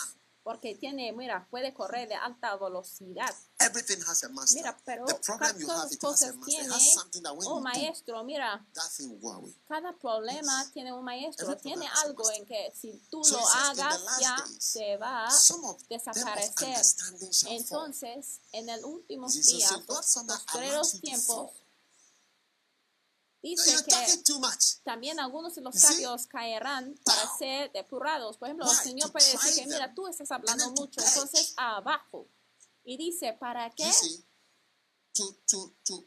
porque 0.42 0.74
tiene, 0.74 1.12
mira, 1.12 1.46
puede 1.50 1.72
correr 1.72 2.08
de 2.08 2.16
alta 2.16 2.56
velocidad. 2.56 3.32
Everything 3.60 4.02
has 4.08 4.24
a 4.24 4.28
master. 4.28 4.56
Mira, 4.56 4.76
pero 4.84 5.04
a 5.04 5.52
master. 5.52 5.92
It 5.92 6.44
tiene 6.44 6.68
has 6.68 6.94
something 6.94 7.22
that 7.22 7.36
when 7.36 7.48
un 7.48 7.62
maestro, 7.62 8.24
mira, 8.24 8.64
cada 9.68 9.92
problema 9.92 10.68
tiene 10.72 10.92
un 10.92 11.04
maestro, 11.04 11.56
tiene 11.56 11.86
a 11.86 11.92
algo 12.02 12.28
en 12.32 12.44
que 12.44 12.72
si 12.74 12.92
tú 13.08 13.22
lo 13.30 13.48
hagas 13.48 14.00
ya 14.20 14.36
se 14.58 14.96
va 14.96 15.28
of 15.28 15.82
desaparecer. 15.88 16.76
Entonces, 17.50 18.40
en 18.52 18.68
el 18.68 18.84
último 18.84 19.28
God 19.28 19.34
los 19.34 19.82
postreros 19.86 21.00
tiempos, 21.00 21.50
fall. 23.42 23.50
No, 23.50 23.62
dice 23.62 23.70
you're 23.72 23.84
que 23.84 24.82
también 24.84 25.20
algunos 25.20 25.54
de 25.54 25.62
los 25.62 25.74
sabios 25.74 26.26
caerán 26.26 26.98
para 27.04 27.36
ser 27.38 27.70
depurados. 27.72 28.36
Por 28.38 28.48
ejemplo, 28.48 28.70
el? 28.70 28.76
Señor 28.76 29.12
puede 29.12 29.30
decir 29.32 29.64
que, 29.64 29.66
mira, 29.66 29.94
tú 29.94 30.06
estás 30.08 30.30
hablando 30.30 30.70
mucho, 30.72 31.00
entonces 31.00 31.54
abajo. 31.56 32.28
Y 32.84 32.96
dice, 32.96 33.32
¿para 33.38 33.70
qué? 33.70 33.90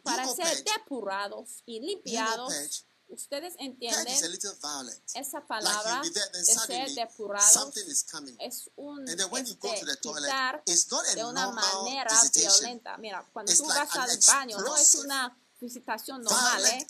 Para 0.04 0.28
ser 0.28 0.64
depurados 0.64 1.64
y 1.66 1.80
limpiados. 1.80 2.86
Ustedes 3.10 3.56
entienden 3.58 4.16
esa 5.16 5.42
palabra 5.48 6.04
de 6.04 6.46
ser 6.46 6.92
depurados. 6.94 7.76
Es 8.38 8.70
un 8.76 9.00
And 9.10 9.18
then 9.18 9.32
when 9.32 9.46
you 9.48 9.56
go 9.56 9.68
este, 9.74 9.80
to 9.80 9.92
the 9.92 9.98
toilet, 9.98 10.30
quitar 10.30 10.62
it's 10.68 10.92
not 10.92 11.04
a 11.12 11.16
de 11.16 11.26
una 11.26 11.52
manera 11.52 12.12
violenta. 12.36 12.98
Mira, 12.98 13.28
cuando 13.34 13.52
tú 13.52 13.66
vas 13.66 13.96
al 13.96 14.20
baño, 14.28 14.60
no 14.60 14.78
es 14.78 14.94
una 14.94 15.36
visitación 15.60 16.22
normal, 16.22 16.66
¿eh? 16.66 16.88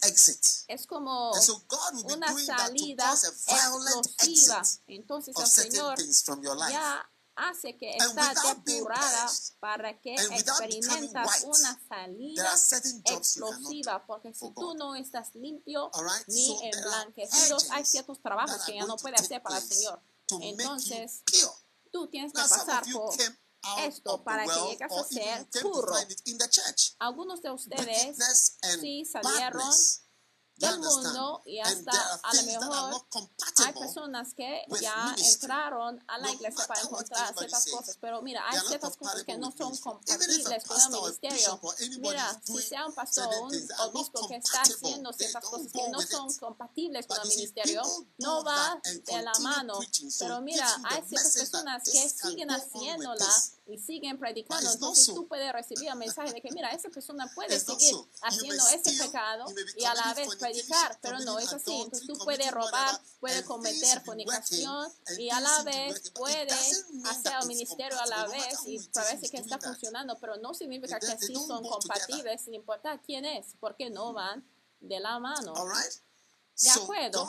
Es 0.68 0.86
como 0.86 1.34
so 1.34 1.64
God 1.68 1.94
will 1.94 2.06
be 2.06 2.14
una 2.14 2.46
salida 2.46 3.14
explosiva. 3.14 4.62
Entonces 4.88 5.36
el 5.38 5.48
Señor 5.48 5.98
ya 6.70 7.10
hace 7.36 7.78
que 7.78 7.96
está 7.96 8.34
depurada 8.66 9.32
para 9.60 10.00
que 10.00 10.14
experimentas 10.14 11.44
una 11.44 11.80
salida 11.88 12.54
explosiva, 13.06 14.06
porque 14.06 14.34
si 14.34 14.52
tú 14.54 14.74
no 14.76 14.96
estás 14.96 15.34
limpio 15.36 15.90
ni 16.28 16.60
emblanquecidos, 16.70 17.70
hay 17.72 17.86
ciertos 17.86 18.22
trabajos 18.22 18.64
que 18.66 18.76
ya 18.76 18.82
no 18.82 18.88
going 18.88 18.98
to 18.98 19.02
puede 19.02 19.16
take 19.16 19.26
hacer 19.26 19.44
para 19.44 19.58
el 19.58 19.64
Señor. 19.64 20.02
Entonces, 20.42 21.24
tú 21.92 22.08
tienes 22.08 22.34
que 22.34 22.42
pasar 22.42 22.84
por 22.92 23.16
esto 23.80 24.24
para 24.24 24.44
que 24.44 24.50
world, 24.50 24.70
llegues 24.70 24.92
a 24.92 25.04
ser 25.04 25.48
puro. 25.62 25.94
Algunos 27.00 27.42
de 27.42 27.52
ustedes 27.52 28.58
sí 28.80 29.06
salieron 29.06 29.62
del 30.60 30.80
mundo 30.80 31.42
y 31.46 31.60
hasta 31.60 31.92
a 32.24 32.34
lo 32.34 32.44
mejor 32.44 33.06
hay 33.66 33.74
personas 33.74 34.34
que 34.34 34.64
ya 34.82 35.16
entraron 35.18 36.04
a 36.08 36.18
la 36.18 36.32
iglesia 36.32 36.66
para 36.68 36.82
encontrar 36.82 37.34
ciertas 37.38 37.66
cosas, 37.68 37.98
pero 38.00 38.22
mira, 38.22 38.44
hay 38.48 38.60
ciertas 38.60 38.98
cosas 38.98 39.24
que 39.24 39.38
no 39.38 39.52
son 39.52 39.76
compatibles 39.78 40.64
con 40.66 40.82
el 40.82 40.90
ministerio. 40.90 41.60
Mira, 42.00 42.42
si 42.44 42.62
sea 42.62 42.86
un 42.86 42.94
pastor 42.94 43.28
o 43.28 43.46
un 43.46 43.70
obispo 43.80 44.28
que 44.28 44.36
está 44.36 44.62
haciendo 44.62 45.14
ciertas 45.14 45.46
cosas 45.46 45.72
que 45.72 45.90
no 45.90 46.02
son 46.02 46.34
compatibles 46.36 47.08
con 47.08 47.18
el 47.22 47.30
ministerio, 47.30 47.82
no 48.18 48.44
va 48.44 48.80
de 48.84 49.22
la 49.22 49.34
mano. 49.40 49.80
Pero 50.20 50.42
mira, 50.42 50.68
hay 50.86 51.04
ciertas 51.08 51.34
personas 51.34 51.84
que 51.84 52.10
siguen 52.10 52.52
haciéndola. 52.52 53.26
Y 53.70 53.78
siguen 53.78 54.20
not 54.20 54.36
Entonces 54.36 55.14
tú 55.14 55.28
puedes 55.28 55.52
recibir 55.54 55.90
el 55.90 55.96
mensaje 55.96 56.34
de 56.34 56.42
que, 56.42 56.50
mira, 56.52 56.70
esa 56.70 56.90
persona 56.90 57.30
puede 57.36 57.60
seguir 57.60 57.96
haciendo 58.22 58.68
ese 58.70 59.04
pecado 59.04 59.46
y 59.78 59.86
a 59.86 59.94
la 59.94 60.14
vez 60.14 60.36
predicar, 60.36 60.98
pero 61.02 61.20
no 61.20 61.38
es 61.40 61.54
así. 61.54 61.74
Entonces 61.74 62.08
tú 62.08 62.18
puedes 62.24 62.52
robar, 62.52 63.00
puedes 63.20 63.44
cometer 63.44 64.02
fornicación 64.02 64.92
y 65.18 65.30
a 65.30 65.40
la 65.40 65.64
vez 65.64 65.90
working, 65.90 65.94
but 65.94 66.06
it 66.06 66.14
puede 66.14 66.46
doesn't 66.46 66.94
mean 66.94 67.08
hacer 67.08 67.34
el 67.42 67.48
ministerio 67.48 68.00
a 68.00 68.06
la 68.08 68.28
vez 68.28 68.60
y 68.66 68.80
parece 68.90 69.30
que 69.30 69.38
está 69.38 69.60
funcionando, 69.60 70.18
pero 70.20 70.38
no 70.38 70.54
significa 70.54 71.00
que 71.00 71.08
they 71.08 71.28
sí 71.28 71.34
don't 71.34 71.48
son 71.48 71.64
compatibles, 71.64 72.42
sin 72.42 72.54
importar 72.56 73.02
quién 73.02 73.26
es, 73.26 73.56
porque 73.60 73.90
no 73.90 74.14
van 74.14 74.44
de 74.80 75.00
la 75.00 75.20
mano. 75.20 75.54
De 76.62 76.70
acuerdo. 76.72 77.28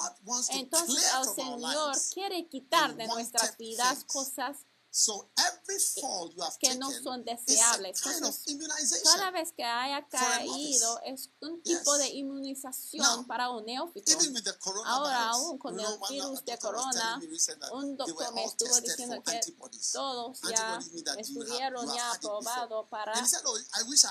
Entonces 0.50 1.04
el 1.18 1.34
Señor 1.34 1.96
quiere 2.12 2.48
quitar 2.48 2.96
de 2.96 3.06
nuestras 3.06 3.56
vidas 3.56 4.04
cosas 4.04 4.66
So 4.92 5.30
every 5.36 5.78
fall 5.78 6.32
you 6.34 6.42
have 6.42 6.58
que 6.58 6.66
taken 6.66 6.80
no 6.80 6.90
son 6.90 7.24
deseables. 7.24 8.00
kind 8.00 8.24
of 8.24 8.34
Entonces, 8.34 8.48
immunization. 8.48 9.14
cada 9.14 9.30
vez 9.30 9.52
que 9.52 9.62
haya 9.62 10.04
caído 10.08 11.00
es 11.04 11.30
un 11.40 11.62
tipo 11.62 11.96
Yes. 11.96 11.98
de 11.98 12.08
inmunización 12.08 13.06
Now, 13.06 13.26
para 13.26 13.50
un 13.50 13.64
neófito. 13.64 14.12
Ahora 14.84 15.28
aún 15.28 15.58
con 15.58 15.78
el 15.78 15.86
virus 16.08 16.44
de 16.44 16.58
corona, 16.58 17.20
un 17.72 17.96
doctor 17.96 18.34
me 18.34 18.44
estuvo 18.44 18.80
diciendo 18.80 19.22
que 19.22 19.40
todos 19.92 20.40
ya 20.42 20.80
estuvieron 21.18 21.94
ya 21.94 22.12
aprobados 22.12 22.88
para 22.88 23.12
oh, 23.44 23.56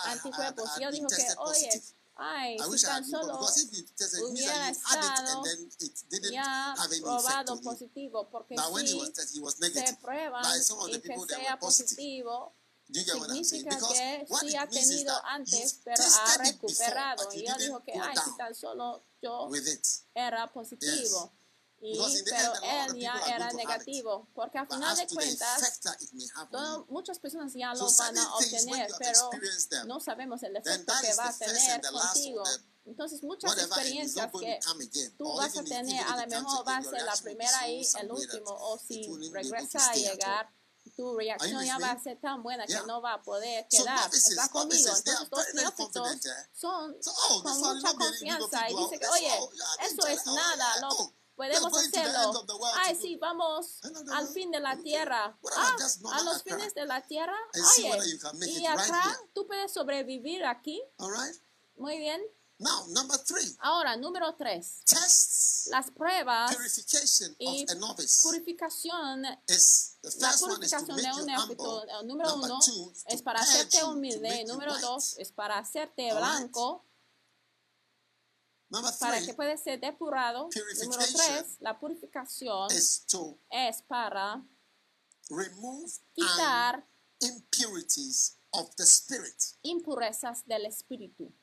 anticuerpos. 0.05 0.69
yo 0.79 0.91
dijo 0.91 1.07
que, 1.07 1.27
oye. 1.39 1.83
Ay, 2.19 2.55
I 2.55 2.63
si 2.63 2.69
wish 2.69 2.83
I 2.83 2.87
tan 2.87 3.05
solo 3.05 3.33
because 3.39 3.57
if 3.63 3.71
you 3.73 3.83
tested, 3.97 4.19
it 4.19 4.31
means 4.33 4.45
hubiera 4.45 4.69
estado 4.69 5.37
and 5.37 5.45
then 5.45 5.69
it 5.79 6.03
didn't 6.09 6.33
ya 6.33 6.43
have 6.75 6.91
any 6.91 6.99
effect 6.99 7.03
probado 7.03 7.61
positivo, 7.61 8.29
porque 8.29 8.55
Now, 8.55 8.71
when 8.71 8.85
he 8.85 8.91
si 8.91 8.99
was 8.99 9.11
tested, 9.13 9.37
he 9.37 9.41
was 9.41 9.55
se 9.55 9.69
negative. 9.69 9.97
prueban 10.01 10.43
y 10.45 10.99
que 11.01 11.19
sea 11.27 11.59
positivo, 11.59 12.53
significa 12.91 13.77
que 13.77 14.25
sí 14.39 14.55
ha 14.55 14.67
tenido 14.67 15.25
antes, 15.25 15.79
pero 15.83 16.03
ha 16.03 16.37
recuperado. 16.37 17.29
Y 17.33 17.47
yo 17.47 17.55
dijo 17.57 17.83
que, 17.83 17.93
ay, 17.93 18.15
si 18.23 18.37
tan 18.37 18.53
solo 18.55 19.03
yo 19.21 19.47
with 19.47 19.67
it. 19.67 19.85
era 20.13 20.51
positivo. 20.51 21.31
Y, 21.81 21.97
pero 22.29 22.53
él 22.61 22.99
ya 22.99 23.13
era 23.27 23.51
negativo, 23.53 24.27
porque 24.33 24.57
a 24.57 24.63
But 24.65 24.73
final 24.73 24.97
de 24.97 25.07
cuentas, 25.07 25.79
todo- 26.51 26.85
muchas 26.89 27.19
personas 27.19 27.53
ya 27.53 27.73
So 27.75 27.85
lo 27.85 27.91
van 27.97 28.17
a 28.17 28.35
obtener, 28.35 28.91
pero 28.97 29.29
no 29.85 29.99
sabemos 29.99 30.43
el 30.43 30.55
efecto 30.57 30.93
que 31.01 31.13
va 31.15 31.29
a 31.29 31.37
tener 31.37 31.81
contigo. 31.81 32.43
Entonces, 32.85 33.23
muchas 33.23 33.57
experiencias 33.57 34.31
que 34.39 34.59
tú 35.17 35.35
vas 35.35 35.55
a 35.57 35.63
tener, 35.63 36.03
a 36.03 36.17
lo 36.25 36.27
mejor 36.27 36.67
va 36.67 36.77
a 36.77 36.83
ser 36.83 37.01
la 37.03 37.15
primera 37.17 37.59
so 37.59 37.67
y 37.67 37.87
el 38.01 38.11
último, 38.11 38.51
o 38.51 38.77
si 38.79 39.03
regresa 39.31 39.89
a 39.91 39.95
llegar, 39.95 40.49
tu 40.95 41.15
reacción 41.15 41.63
ya 41.63 41.77
va 41.77 41.91
a 41.91 41.99
ser 42.01 42.19
tan 42.19 42.41
buena 42.41 42.65
que 42.65 42.73
Yeah. 42.73 42.83
no 42.83 43.01
va 43.01 43.13
a 43.13 43.21
poder 43.21 43.65
So 43.69 43.83
quedar. 43.83 43.99
novices, 44.01 44.29
¿Estás 44.31 44.49
conmigo? 44.49 44.89
Entonces, 44.89 45.27
los 45.29 45.53
neófitos 45.53 46.17
son 46.51 46.97
So, 47.03 47.11
oh, 47.29 47.43
con 47.43 47.59
mucha 47.59 47.93
confianza 47.93 48.69
y 48.69 48.75
dice 48.75 48.99
que, 48.99 49.07
oye, 49.07 49.31
oh, 49.39 49.51
yeah, 49.51 49.85
eso 49.87 50.07
es 50.07 50.25
nada, 50.25 50.87
oh, 50.89 51.13
podemos 51.39 51.73
hacerlo. 51.73 52.45
Ay, 52.75 52.97
sí, 53.01 53.15
vamos 53.15 53.79
al 54.11 54.27
fin 54.27 54.51
de 54.51 54.59
la 54.59 54.77
tierra. 54.81 55.39
Ah, 55.55 55.75
a 56.13 56.23
los 56.23 56.43
fines 56.43 56.73
de 56.73 56.85
la 56.85 57.01
tierra. 57.07 57.37
Oye, 57.77 57.91
y 58.45 58.57
right 58.57 58.67
acá 58.67 59.17
tú 59.33 59.47
puedes 59.47 59.71
sobrevivir 59.71 60.43
aquí. 60.43 60.81
Right? 60.99 61.35
Muy 61.77 61.97
bien. 61.97 62.21
Now, 62.61 62.87
number 62.89 63.17
three, 63.23 63.55
Ahora, 63.59 63.95
número 63.95 64.35
tres. 64.35 64.81
tests 64.85 65.67
Las 65.71 65.89
pruebas 65.91 66.53
purification 66.53 67.33
y 67.39 67.63
of 67.63 67.69
a 67.71 67.75
novice. 67.75 68.21
purificación 68.21 69.23
is 69.47 69.97
the 70.01 70.09
La 70.19 70.31
first 70.31 70.43
one 70.43 70.61
is 70.65 70.71
to 70.71 70.77
purificación 70.77 70.97
de 70.97 71.21
un 71.21 71.25
neófito, 71.25 71.85
número 72.03 72.29
Number 72.31 72.51
uno, 72.51 72.59
two, 72.59 72.93
es 73.05 73.21
para 73.21 73.39
hacerte 73.39 73.81
humilde. 73.85 74.43
Número 74.43 74.77
dos, 74.79 75.15
es 75.19 75.31
para 75.31 75.57
hacerte 75.57 76.11
All 76.11 76.17
right. 76.17 76.21
blanco, 76.21 76.61
Number 76.61 76.88
para 78.99 79.21
que 79.21 79.33
pueda 79.33 79.57
ser 79.57 79.79
depurado. 79.79 80.49
Número 80.83 81.05
tres, 81.13 81.57
la 81.59 81.79
purificación 81.79 82.69
es 82.71 83.81
para 83.87 84.45
quitar 86.13 86.87
impurities 87.21 88.37
of 88.51 88.75
the 88.75 88.85
spirit. 88.85 89.35
impurezas 89.63 90.45
del 90.45 90.65
espíritu. 90.65 91.33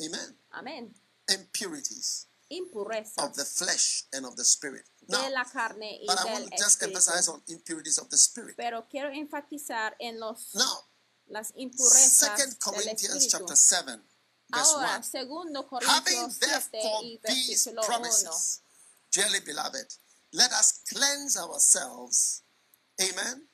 Amen. 0.00 0.38
Amén. 0.50 0.94
Impurities 1.28 2.26
Impurezas 2.48 3.18
of 3.18 3.34
the 3.36 3.44
flesh 3.44 4.08
and 4.12 4.26
of 4.26 4.34
the 4.34 4.44
spirit. 4.44 4.84
Now, 5.06 5.22
de 5.22 5.30
la 5.30 5.44
carne 5.44 5.98
y 6.02 6.06
but 6.06 6.18
I 6.18 6.24
del 6.24 6.32
want 6.32 6.50
to 6.50 6.56
just 6.56 6.82
emphasize 6.82 7.28
on 7.28 7.42
impurities 7.46 7.98
of 7.98 8.08
the 8.08 8.16
spirit. 8.16 8.56
Pero 8.56 8.88
quiero 8.88 9.10
enfatizar 9.12 9.94
en 10.00 10.18
los, 10.18 10.54
Now, 10.54 10.88
las 11.26 11.52
impurezas 11.54 12.36
Second 12.36 12.48
del 12.50 12.58
Corinthians 12.58 13.16
espíritu. 13.16 13.38
chapter 13.38 13.56
7, 13.56 13.84
verse 13.86 14.09
Ahora, 14.52 14.96
1. 14.96 15.02
segundo 15.04 15.66
Corintios 15.66 16.36
7 16.38 16.38
therefore 16.40 17.06
y 17.06 17.18
versículo 17.18 17.82
1. 17.82 17.86
promises, 17.86 18.62
dearly 19.12 19.40
beloved, 19.40 19.86
let 20.32 20.50
us 20.52 20.80
cleanse 20.88 21.38
ourselves, 21.38 22.42
amen, 23.00 23.48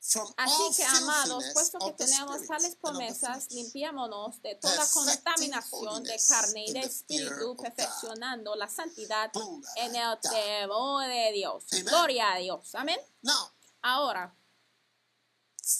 from 0.00 0.32
Así 0.36 0.76
que, 0.76 0.84
amados, 0.84 1.44
puesto 1.52 1.78
que 1.78 1.92
tenemos 1.92 2.46
tales 2.46 2.76
promesas, 2.76 3.50
limpiémonos 3.50 4.42
de 4.42 4.56
toda 4.56 4.86
contaminación 4.88 6.02
de 6.02 6.20
carne 6.26 6.64
y 6.66 6.72
de 6.72 6.80
espíritu, 6.80 7.56
perfeccionando 7.56 8.56
la 8.56 8.68
santidad 8.68 9.30
en 9.76 9.94
el 9.94 10.18
temor 10.20 11.06
de 11.06 11.32
Dios. 11.32 11.64
Amen. 11.72 11.84
Gloria 11.84 12.32
a 12.32 12.38
Dios. 12.38 12.74
Amén. 12.74 12.98
Ahora, 13.82 14.34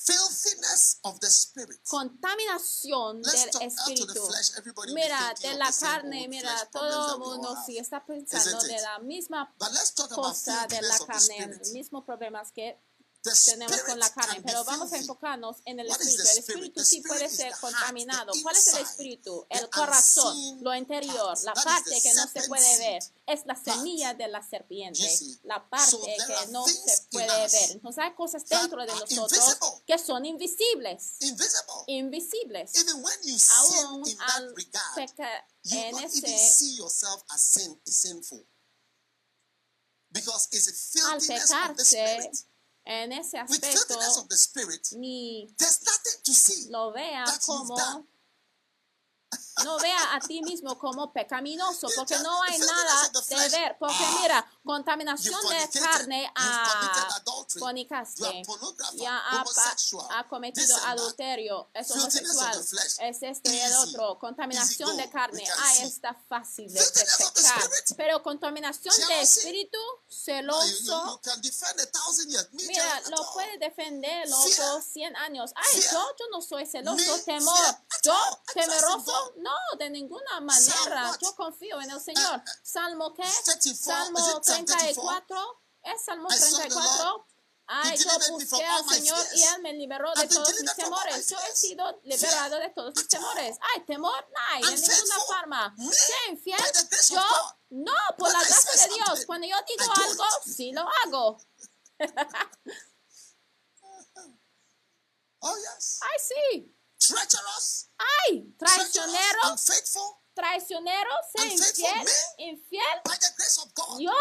filthiness 0.05 1.01
of 1.03 1.18
the 1.20 1.28
spirit. 1.28 1.80
contaminación 1.88 3.22
Let's 3.22 3.59
del 3.59 3.68
espíritu. 3.68 4.26
flesh. 4.26 4.53
Mira, 4.95 5.34
de 5.41 5.55
la 5.55 5.72
carne, 5.72 6.28
mira, 6.28 6.68
todo 6.72 7.14
el 7.14 7.18
mundo 7.18 7.57
sí 7.66 7.78
está 7.78 8.05
pensando 8.05 8.61
de 8.62 8.80
la 8.80 8.99
misma 9.01 9.55
cosa 10.14 10.66
de 10.66 10.82
la 10.82 10.99
carne, 10.99 11.57
los 11.59 11.70
mismos 11.72 12.05
problemas 12.05 12.53
que 12.53 12.78
tenemos 13.23 13.81
con 13.83 13.99
la 13.99 14.11
carne, 14.11 14.43
pero 14.45 14.64
vamos 14.64 14.93
a 14.93 14.97
enfocarnos 14.97 15.57
en 15.64 15.81
el 15.81 15.89
espíritu. 15.89 16.23
El 16.23 16.39
espíritu 16.39 16.85
sí 16.85 17.03
puede 17.03 17.29
ser 17.29 17.53
contaminado. 17.61 18.33
¿Cuál 18.43 18.57
es 18.57 18.68
el 18.68 18.83
espíritu? 18.83 19.47
El 19.51 19.68
corazón, 19.68 20.62
lo 20.62 20.75
interior, 20.75 21.39
la 21.43 21.53
parte 21.53 22.01
que 22.03 22.14
no 22.14 22.27
se 22.27 22.43
puede 22.49 22.79
ver. 22.79 23.03
Es 23.27 23.47
la 23.47 23.55
semilla 23.55 24.14
de 24.14 24.29
la 24.29 24.43
serpiente, 24.43 25.07
la 25.45 25.68
parte 25.68 25.97
que 26.27 26.47
no 26.51 26.66
se 26.66 27.07
puede 27.11 27.49
ver. 27.49 27.71
Entonces 27.73 28.05
hay 28.05 28.14
cosas 28.14 28.45
dentro 28.47 28.81
de 28.81 28.95
nosotros 28.95 29.57
que 29.87 29.99
son 29.99 30.25
invisibles. 30.25 31.16
Invisible. 31.21 31.85
Invisibles. 31.87 32.75
Even 32.77 33.03
when 33.03 33.18
you 33.25 33.39
sin 33.39 33.87
Aún 33.87 34.09
in 34.09 34.16
that 34.16 34.37
al 34.37 34.55
regard, 34.55 34.95
pecar 34.95 35.47
you 35.64 35.79
en 35.79 35.99
ese 35.99 36.39
see 36.39 36.77
yourself 36.77 37.23
as 37.31 37.41
sin 37.41 37.81
sinful. 37.85 38.47
Because 40.11 40.49
it's 40.53 40.97
a 40.97 41.12
al 41.12 41.21
pecarse 41.21 41.85
spirit. 41.85 42.45
En 42.85 43.12
ese 43.12 43.41
With 43.43 43.51
aspecto 43.62 43.78
filthiness 43.87 44.16
of 44.18 44.28
the 44.28 44.37
spirit, 44.37 44.89
ni 44.93 45.53
there's 45.59 45.81
nothing 45.83 46.22
to 46.24 46.33
see. 46.33 46.68
lo 46.70 46.93
vea 46.93 47.24
como 47.47 47.76
no 49.64 49.78
vea 49.78 50.14
a 50.14 50.20
ti 50.20 50.43
mismo 50.43 50.76
como 50.78 51.12
pecaminoso 51.12 51.87
porque 51.95 52.18
no 52.18 52.43
hay 52.43 52.59
nada 52.59 53.09
de 53.28 53.49
ver 53.51 53.76
porque 53.78 53.95
Ah. 54.05 54.18
mira 54.22 54.59
contaminación 54.64 55.40
de 55.48 55.80
carne 55.80 56.32
a 56.34 57.22
fornicaste 57.58 58.42
ya 58.94 59.16
ha, 59.16 59.44
ha 60.11 60.28
cometido 60.28 60.76
adulterio 60.86 61.70
es 61.74 61.90
homosexual 61.90 62.58
es 63.00 63.22
esto 63.22 63.50
y 63.50 63.58
el 63.58 63.74
otro. 63.74 64.18
contaminación 64.18 64.96
de 64.96 65.11
carne 65.11 65.44
ah 65.58 65.74
see. 65.74 65.86
está 65.86 66.14
fácil 66.28 66.72
de 66.72 66.80
spirit. 66.80 67.96
pero 67.96 68.22
contaminación 68.22 68.94
de 69.08 69.20
espíritu 69.22 69.78
celoso. 70.08 71.20
Mira, 72.52 73.00
lo 73.11 73.32
puede 73.32 73.58
defender 73.58 74.28
dos 74.28 74.84
100 74.92 75.16
años. 75.16 75.52
Ay, 75.54 75.80
yo, 75.90 76.16
yo 76.18 76.24
no 76.30 76.42
soy 76.42 76.66
celoso, 76.66 77.18
temor. 77.24 77.56
Yo, 78.02 78.14
temeroso, 78.54 79.32
no, 79.36 79.56
de 79.78 79.90
ninguna 79.90 80.40
manera. 80.40 81.16
Yo 81.20 81.34
confío 81.36 81.80
en 81.80 81.90
el 81.90 82.00
Señor. 82.00 82.38
Uh, 82.38 82.50
uh, 82.50 82.54
Salmo 82.62 83.14
qué? 83.14 83.28
34, 83.44 84.04
Salmo 84.04 84.40
34. 84.64 85.62
¿Es 85.82 86.04
Salmo 86.04 86.28
I 86.30 86.36
sought 86.36 86.62
the 86.62 86.68
34? 86.68 87.04
Lord. 87.04 87.24
Ay, 87.72 87.96
yo 87.96 88.11
busqué 88.32 88.64
al 88.64 88.84
Señor 88.88 89.26
y. 89.34 89.42
Él 89.44 89.62
me 89.62 89.72
liberó 89.74 90.12
de 90.14 90.26
todos 90.26 90.61
mis 90.61 90.74
temores. 90.74 91.28
Yo 91.28 91.38
he 91.38 91.54
sido 91.54 92.00
liberado 92.02 92.58
de 92.58 92.68
todos 92.70 92.94
mis 92.96 93.06
temores. 93.06 93.56
Ay, 93.61 93.84
temor, 93.84 94.28
ay, 94.48 94.62
de 94.62 94.68
I'm 94.68 94.80
ninguna 94.80 95.20
forma. 95.20 95.74
¿Qué 95.76 96.32
infiel? 96.32 96.58
Yo, 97.11 97.22
no, 97.70 97.92
por 98.18 98.32
la 98.32 98.42
gracia 98.42 98.88
de 98.88 98.94
Dios. 98.94 99.24
Cuando 99.24 99.46
yo 99.46 99.56
digo 99.68 99.92
algo, 99.94 100.24
sí 100.44 100.72
lo 100.72 100.86
hago. 101.04 101.38
Oh. 105.42 105.54
Ay, 106.02 106.18
sí. 106.18 106.76
Ay, 107.96 108.54
traicionero, 108.58 109.40
traicionero, 110.34 111.11
sé 111.34 111.46
infiel, 111.46 112.08
infiel. 112.36 113.00
By 113.06 113.18
the 113.18 113.28
grace 113.36 113.58
of 113.58 113.72
God. 113.74 114.00
Yo, 114.00 114.12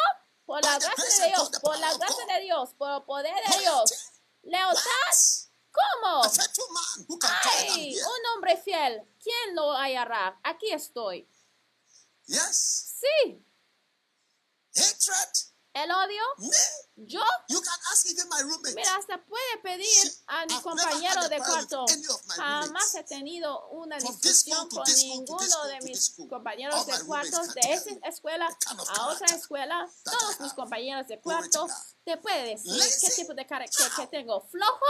por 0.49 0.65
la 0.65 0.79
gracia 0.79 1.25
de 1.25 1.29
Dios, 1.29 1.51
por 1.61 1.77
la 1.77 1.93
gracia 1.93 2.25
de 2.25 2.41
Dios, 2.41 2.73
por 2.73 2.89
el 2.89 3.03
poder 3.03 3.35
de. 3.51 3.59
Dios. 3.59 3.93
Lealtad? 4.41 4.81
¿cómo? 5.71 6.23
Ay, 7.21 7.95
un 7.95 8.25
hombre 8.33 8.57
fiel, 8.57 9.07
¿quién 9.21 9.55
lo 9.55 9.71
hallará? 9.73 10.39
Aquí 10.43 10.71
estoy. 10.71 11.29
Sí, 12.25 13.45
Hatred. 14.75 15.48
El 15.73 15.91
odio, 15.91 16.21
Me. 16.37 16.57
yo, 16.95 17.21
You 17.47 17.61
can 17.61 17.79
ask 17.91 18.05
even 18.09 18.27
my 18.29 18.41
roommate. 18.41 18.75
mira, 18.75 18.95
hasta 18.95 19.23
puede 19.23 19.57
pedir 19.61 20.13
a 20.27 20.45
mi 20.45 20.61
compañero 20.61 21.29
de 21.29 21.37
cuarto. 21.37 21.85
Jamás 22.35 22.95
he 22.95 23.03
tenido 23.03 23.67
una 23.69 23.97
discusión 23.97 24.67
con 24.69 24.83
ninguno 24.95 25.65
de 25.67 25.79
mis 25.81 26.15
compañeros 26.29 26.85
de 26.85 26.99
can 27.03 27.53
de 27.53 27.73
you 27.73 27.99
escuela 28.03 28.47
a 28.97 29.07
otra 29.07 29.35
escuela. 29.35 29.87
Todos 30.03 30.39
mis 30.39 30.53
compañeros 30.53 31.07
de 31.07 31.19
cuarto 31.21 31.67
te 32.03 32.17
puede 32.17 32.55
decir 32.55 32.81
qué 33.01 33.11
tipo 33.11 33.33
de 33.33 33.45
carácter 33.45 33.91
que 33.95 34.07
tengo. 34.07 34.41
¿Flojo? 34.49 34.85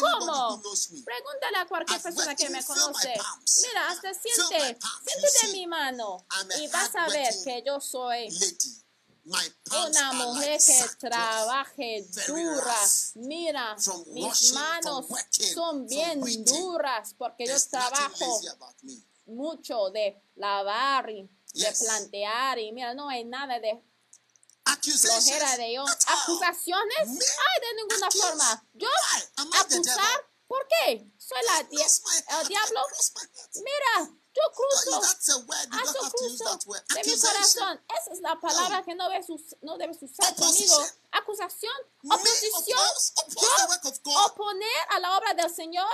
¿Cómo? 0.00 0.62
Pregúntale 1.04 1.58
a 1.58 1.66
cualquier 1.66 2.00
persona 2.00 2.34
que 2.34 2.48
me 2.48 2.64
conoce. 2.64 3.14
Mira, 3.62 3.88
hasta 3.90 4.14
siente, 4.14 4.78
siéntete 5.04 5.46
see. 5.46 5.52
mi 5.52 5.66
mano 5.66 6.26
y 6.58 6.68
vas 6.68 6.94
a 6.96 7.08
ver 7.08 7.34
que 7.44 7.62
yo 7.66 7.80
soy 7.80 8.28
una 9.26 10.12
mujer 10.12 10.60
que 10.64 10.84
trabaje 10.98 12.06
dura. 12.26 12.76
Mira, 13.16 13.76
mis 14.08 14.52
manos 14.52 15.06
son 15.54 15.86
bien 15.86 16.20
duras 16.44 17.14
porque 17.18 17.46
yo 17.46 17.54
trabajo 17.68 18.40
mucho 19.26 19.90
de 19.90 20.22
lavar 20.36 21.10
y 21.10 21.28
de 21.54 21.72
plantear 21.72 22.58
y 22.58 22.72
mira, 22.72 22.94
no 22.94 23.08
hay 23.08 23.24
nada 23.24 23.58
de 23.58 23.82
flojera 24.82 25.56
de 25.56 25.74
yo. 25.74 25.84
¿Acusaciones? 25.84 27.08
Ay, 27.08 27.60
de 27.60 27.74
ninguna 27.76 28.10
forma. 28.10 28.64
Yo 28.74 28.88
acusar, 29.36 30.30
¿por 30.46 30.66
qué? 30.68 31.04
Soy 31.18 31.38
la 31.46 31.62
my 31.64 32.40
el 32.40 32.48
diablo. 32.48 32.80
Mira, 33.54 34.10
yo 34.36 34.52
cruzo. 34.52 35.00
Use 35.82 35.98
cruzo 36.10 36.44
de 36.94 37.02
mi 37.04 37.10
corazón. 37.20 37.80
Esa 38.00 38.12
es 38.12 38.20
la 38.20 38.38
palabra 38.40 38.82
que 38.84 38.94
no 38.94 39.08
debes, 39.08 39.30
us- 39.30 39.56
no 39.62 39.78
debes 39.78 39.98
usar 40.02 40.34
conmigo. 40.36 40.86
Acusación, 41.12 41.72
oposición. 42.04 42.78
Yo 44.14 44.24
oponer 44.26 44.68
a 44.90 44.98
la 45.00 45.16
obra 45.16 45.32
del 45.34 45.52
Señor. 45.54 45.86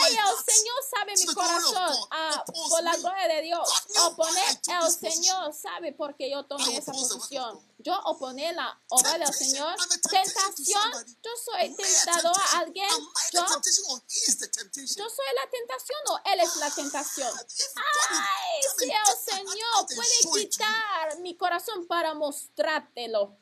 Ay, 0.00 0.14
el. 0.16 0.54
Señor 0.54 0.76
sabe 0.90 1.12
mi 1.16 1.26
corazón. 1.34 2.08
Ah, 2.10 2.44
por 2.46 2.82
la 2.82 2.96
gloria 2.96 3.28
de 3.28 3.42
Dios. 3.42 3.68
Oponer, 4.06 4.60
el. 4.66 4.92
Señor 5.14 5.54
sabe 5.54 5.92
por 5.92 6.16
qué 6.16 6.30
yo 6.30 6.44
tomé 6.44 6.76
esa 6.76 6.92
posición. 6.92 7.60
Yo 7.82 7.98
oponer 8.04 8.54
la 8.54 8.80
obra 8.88 9.18
del. 9.18 9.32
Señor. 9.32 9.76
Tentación. 10.08 10.92
Yo 11.22 11.30
soy 11.44 11.68
Me 11.68 11.74
a 11.74 11.76
tentador 11.76 12.36
a 12.36 12.40
temptation. 12.40 12.60
alguien. 12.60 12.90
Yo, 13.32 13.40
yo 14.96 15.08
soy 15.08 15.26
la 15.34 15.50
tentación 15.50 16.00
o 16.08 16.20
Él 16.32 16.40
es 16.40 16.56
la 16.56 16.70
tentación. 16.70 17.32
Ay, 17.38 18.62
si 18.78 18.84
el 18.84 19.36
Señor 19.36 19.86
puede 19.94 20.40
quitar 20.48 21.18
mi 21.20 21.36
corazón 21.36 21.86
para 21.86 22.14
mostrártelo. 22.14 23.38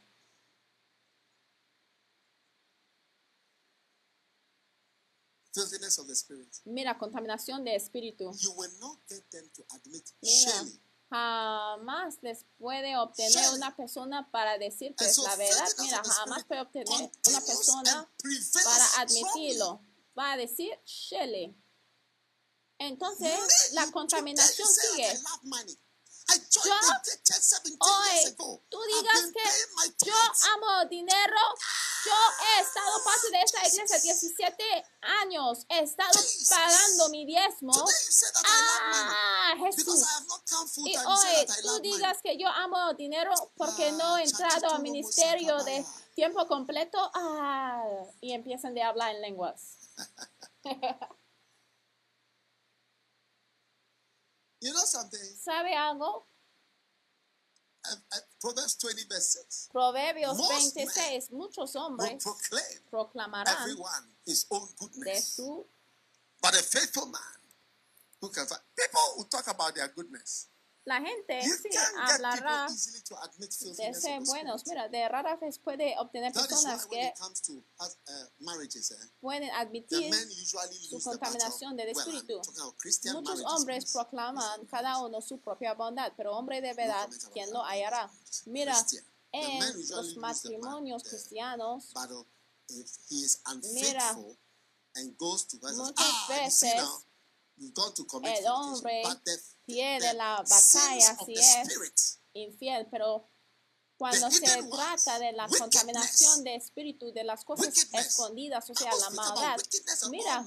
Mira, 6.64 6.96
contaminación 6.96 7.64
de 7.64 7.74
espíritu. 7.74 8.32
You 8.38 8.52
will 8.52 8.70
not 8.80 8.98
get 9.08 9.28
them 9.30 9.48
to 9.50 9.64
admit 9.74 10.04
Mira. 10.22 10.64
Jamás 11.10 12.18
les 12.22 12.46
puede 12.56 12.96
obtener 12.96 13.50
una 13.54 13.74
persona 13.76 14.30
para 14.30 14.56
so 15.12 15.22
la 15.24 15.36
verdad. 15.36 15.68
Mira, 15.80 16.02
jamás 16.04 16.44
puede 16.44 16.60
obtener 16.60 17.10
una 17.28 17.40
persona 17.40 18.10
para 18.64 19.02
admitirlo. 19.02 19.82
Va 20.16 20.32
a 20.32 20.36
decir, 20.36 20.70
Shelley. 20.84 21.56
Entonces, 22.78 23.72
la 23.72 23.90
contaminación 23.90 24.68
sigue. 24.68 25.18
Yo, 26.30 26.62
the 27.04 27.16
church 27.24 27.42
17 27.42 27.78
years 27.78 28.34
Hoy, 28.38 28.60
tú 28.70 28.78
digas 28.82 29.22
que 29.32 30.06
yo 30.06 30.14
amo 30.54 30.84
dinero. 30.88 31.36
Yo 32.04 32.12
he 32.12 32.60
estado 32.62 33.04
parte 33.04 33.30
de 33.30 33.42
esta 33.42 33.66
iglesia 33.66 33.98
17 33.98 34.84
años. 35.22 35.66
He 35.68 35.80
estado 35.80 36.18
pagando 36.48 37.08
mi 37.10 37.26
diezmo. 37.26 37.72
Ah, 38.44 39.54
Jesús. 39.58 40.04
Y 40.86 40.96
hoy 40.96 41.46
tú 41.62 41.80
digas 41.80 42.18
que 42.22 42.38
yo 42.38 42.48
amo 42.48 42.94
dinero 42.94 43.32
porque 43.56 43.92
no 43.92 44.16
he 44.16 44.20
Ah, 44.20 44.24
entrado 44.24 44.70
al 44.74 44.82
ministerio 44.82 45.62
de 45.64 45.84
tiempo 46.14 46.46
completo. 46.46 47.10
Ah, 47.14 47.82
y 48.20 48.32
empiezan 48.32 48.74
de 48.74 48.82
hablar 48.82 49.14
en 49.14 49.22
lenguas. 49.22 49.76
You 54.60 54.72
know 54.72 54.84
something? 54.84 55.20
¿Sabe 55.42 55.74
algo? 55.74 56.26
Proverbs 58.40 58.76
20 58.76 59.04
verse 59.08 59.38
6 59.40 59.68
Proverbios 59.72 60.36
Most 60.36 60.74
26. 60.74 61.30
Muchos 61.32 61.74
hombres 61.76 62.22
proclamarán 62.90 63.56
everyone 63.62 64.14
his 64.26 64.46
own 64.50 64.66
de 64.68 64.74
goodness. 64.76 65.24
su 65.34 65.66
But 66.42 66.54
a 66.54 66.62
faithful 66.62 67.06
man 67.06 67.40
who 68.20 68.28
can 68.28 68.46
find 68.46 68.60
people 68.76 69.00
who 69.16 69.24
talk 69.24 69.46
about 69.48 69.74
their 69.74 69.88
goodness, 69.88 70.48
La 70.84 71.00
gente 71.00 71.42
sí 71.42 71.68
hablará 71.98 72.66
de 72.68 73.94
ser 73.94 74.20
buenos. 74.22 74.66
Mira, 74.66 74.88
de 74.88 75.08
rara 75.08 75.36
vez 75.36 75.58
puede 75.58 75.94
obtener 75.98 76.32
personas 76.32 76.86
when 76.86 77.00
que 77.00 77.06
it 77.08 77.18
comes 77.18 77.42
to 77.42 77.52
uh, 77.52 77.84
marriages, 78.38 78.90
eh, 78.90 78.96
pueden 79.20 79.50
admitir 79.50 80.12
su 80.88 81.00
contaminación 81.02 81.76
del 81.76 81.88
espíritu. 81.88 82.40
Muchos 83.12 83.42
hombres 83.44 83.92
proclaman 83.92 84.66
cada 84.66 84.98
uno 85.04 85.20
su 85.20 85.38
propia 85.38 85.74
bondad, 85.74 86.12
pero 86.16 86.36
hombre 86.36 86.60
de 86.60 86.72
verdad, 86.72 87.04
comment 87.04 87.22
about 87.22 87.32
¿quién 87.32 87.46
that. 87.46 87.54
lo 87.54 87.62
hallará? 87.62 88.10
Mira, 88.46 88.86
en 89.32 89.88
los 89.90 90.16
matrimonios 90.16 91.04
cristianos, 91.04 91.92
Mira, 93.72 94.12
unfaithful 94.12 94.36
and 94.94 95.16
goes 95.18 95.46
to 95.46 95.58
God 95.58 95.70
and 95.70 95.76
says, 95.76 95.88
muchas 95.88 96.06
ah, 96.06 96.26
veces 96.28 97.06
el 97.60 97.72
fornication." 98.08 98.52
hombre 98.52 99.02
the, 99.24 99.38
pierde 99.66 100.14
la 100.14 100.36
batalla 100.36 101.16
si 101.24 101.34
es 101.34 102.20
infiel, 102.32 102.88
pero 102.90 103.30
cuando 104.00 104.30
se 104.30 104.62
trata 104.62 105.18
de 105.18 105.32
la 105.32 105.46
contaminación 105.46 106.42
de 106.42 106.54
espíritu, 106.54 107.12
de 107.12 107.22
las 107.22 107.44
cosas 107.44 107.86
escondidas, 107.92 108.70
o 108.70 108.74
sea, 108.74 108.90
la 108.96 109.10
maldad, 109.10 109.58
mira, 110.10 110.42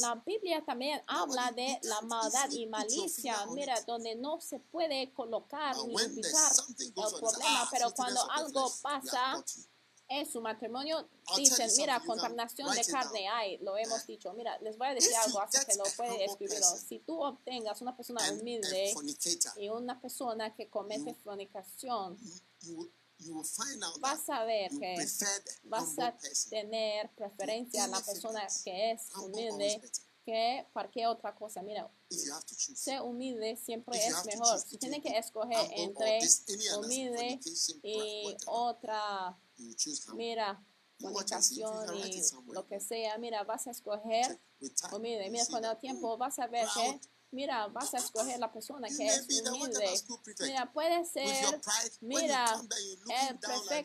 la 0.00 0.22
Biblia 0.26 0.62
también 0.66 1.00
habla 1.06 1.50
de 1.52 1.80
la 1.84 2.02
maldad 2.02 2.50
y 2.50 2.66
malicia, 2.66 3.46
mira, 3.54 3.80
donde 3.86 4.16
no 4.16 4.38
se 4.42 4.58
puede 4.58 5.14
colocar 5.14 5.74
ni 5.86 5.94
ubicar 5.94 6.52
el 6.78 6.92
problema, 6.92 7.68
pero 7.70 7.90
cuando 7.94 8.30
algo 8.30 8.70
pasa. 8.82 9.42
En 10.10 10.30
su 10.30 10.40
matrimonio, 10.40 11.08
dicen, 11.36 11.70
mira, 11.76 12.02
contaminación 12.04 12.74
de 12.74 12.84
carne 12.84 13.28
hay, 13.28 13.58
lo 13.58 13.76
hemos 13.76 14.04
dicho. 14.06 14.32
Mira, 14.32 14.58
les 14.58 14.76
voy 14.76 14.88
a 14.88 14.94
decir 14.94 15.14
algo, 15.14 15.40
así 15.40 15.64
que 15.64 15.76
lo 15.76 15.84
puede 15.96 16.24
escribirlo. 16.24 16.66
Si 16.66 16.98
tú 16.98 17.22
obtengas 17.22 17.80
una 17.80 17.96
persona 17.96 18.20
humilde 18.32 18.92
y 19.56 19.68
una 19.68 20.00
persona 20.00 20.52
que 20.52 20.68
comete 20.68 21.14
fornicación, 21.14 22.18
vas 24.00 24.28
a 24.28 24.44
ver 24.44 24.70
que 24.72 24.96
vas 25.64 25.98
a 26.00 26.16
person. 26.16 26.50
tener 26.50 27.08
preferencia 27.10 27.84
a 27.84 27.86
la 27.86 28.00
persona 28.00 28.44
que 28.64 28.90
es 28.90 29.02
humilde 29.16 29.80
que 30.24 30.66
cualquier 30.72 31.06
otra 31.06 31.36
cosa. 31.36 31.62
Mira, 31.62 31.88
ser 32.08 33.00
humilde 33.02 33.56
siempre 33.56 33.96
es 34.04 34.24
mejor. 34.24 34.58
Si 34.58 34.76
tiene 34.76 34.96
between 34.96 35.14
que 35.14 35.18
escoger 35.20 35.70
entre 35.70 36.18
humilde 36.78 37.38
y 37.84 38.36
otra. 38.46 39.38
Mira, 40.14 40.62
somewhere. 42.22 42.54
lo 42.54 42.66
que 42.66 42.80
sea, 42.80 43.18
mira, 43.18 43.42
vas 43.44 43.66
a 43.66 43.70
escoger. 43.70 44.38
You 44.60 44.70
Mira, 45.00 45.44
see 45.44 45.52
con 45.52 45.64
el 45.64 45.78
tiempo 45.78 46.18
vas 46.18 46.38
a 46.38 46.46
ver 46.46 46.68
que, 46.74 47.00
mira, 47.30 47.68
vas 47.68 47.94
a 47.94 47.98
escoger 47.98 48.38
la 48.38 48.52
persona 48.52 48.88
que 48.88 49.06
es 49.06 49.26
humilde. 49.48 49.88
Mira, 50.40 50.70
puede 50.72 51.04
ser, 51.06 51.60
mira, 52.00 52.60
el 52.60 53.38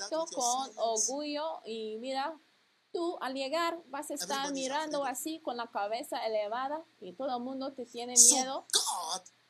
your 0.10 0.28
con 0.34 0.72
orgullo 0.76 1.62
y 1.66 1.98
mira, 2.00 2.38
tú 2.92 3.18
al 3.22 3.34
llegar 3.34 3.82
vas 3.88 4.12
a 4.12 4.16
estar 4.16 4.52
mirando 4.52 5.06
así 5.06 5.40
con 5.42 5.58
la 5.58 5.72
cabeza 5.72 6.26
elevada 6.26 6.84
y 7.00 7.14
todo 7.14 7.38
el 7.38 7.44
mundo 7.44 7.74
te 7.74 7.86
tiene 7.86 8.16
miedo. 8.32 8.66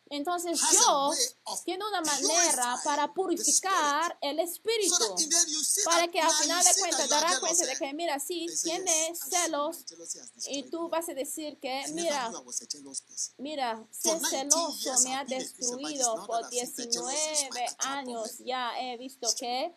Entonces 0.10 0.62
of 0.62 1.16
tiene 1.64 1.84
una 1.84 2.02
manera 2.02 2.80
para 2.84 3.12
purificar 3.14 4.18
el 4.22 4.40
espíritu. 4.40 5.16
Para 5.84 6.08
que 6.08 6.22
al 6.22 6.32
final 6.32 6.64
de 6.64 6.74
cuentas 6.80 7.10
jealous, 7.10 7.40
cuenta 7.40 7.66
de 7.66 7.76
que, 7.76 7.94
mira, 7.94 8.20
sí, 8.20 8.46
tiene 8.64 9.14
celos 9.16 9.84
y 10.48 10.64
destroyed 10.64 10.70
tú 10.70 10.90
vas 10.90 11.10
a 11.10 11.14
decir 11.14 11.60
que, 11.60 11.86
mira. 11.94 12.32
Mira, 13.38 13.88
For 13.92 14.20
ser 14.20 14.48
19 14.48 14.50
celoso 14.50 14.84
years 14.84 15.04
me 15.04 15.16
ha 15.16 15.24
destruido 15.26 16.26
por 16.28 16.42
that 16.42 16.52
I've 16.52 16.68
seen 16.68 16.92
that 16.92 16.94
jealousy 16.94 17.32
is 17.32 17.50
my 17.52 17.60
19 17.60 17.66
actual 17.68 17.94
años. 17.98 18.38
Ya 18.46 18.80
he 18.80 18.98
visto 18.98 19.28
que 19.40 19.76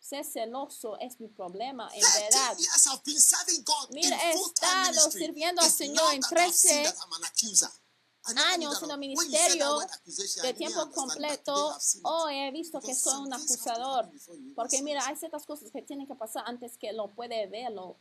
ser 0.00 0.24
celoso 0.24 0.98
es 0.98 1.20
mi 1.20 1.28
problema, 1.28 1.88
en 1.94 2.00
13 2.00 2.20
verdad. 2.20 2.56
Mira, 3.90 4.18
he 4.24 4.32
estado 4.32 5.10
sirviendo 5.10 5.62
al 5.62 5.70
Señor 5.70 6.14
en 6.14 6.20
that 6.20 6.38
I've 6.38 6.52
seen 6.52 6.84
13 6.84 7.87
años 8.36 8.82
en 8.82 8.90
el 8.90 8.98
ministerio 8.98 9.78
de 10.42 10.54
tiempo 10.54 10.90
completo. 10.90 11.76
Hoy 12.02 12.34
he 12.34 12.50
visto 12.50 12.80
que 12.80 12.94
soy 12.94 13.22
un 13.22 13.32
acusador. 13.32 14.10
Porque 14.54 14.82
mira, 14.82 15.06
hay 15.06 15.16
ciertas 15.16 15.46
cosas 15.46 15.70
que 15.70 15.82
tienen 15.82 16.06
que 16.06 16.14
pasar 16.14 16.44
antes 16.46 16.76
que 16.76 16.92
lo 16.92 17.08
puede 17.08 17.46
verlo. 17.46 17.96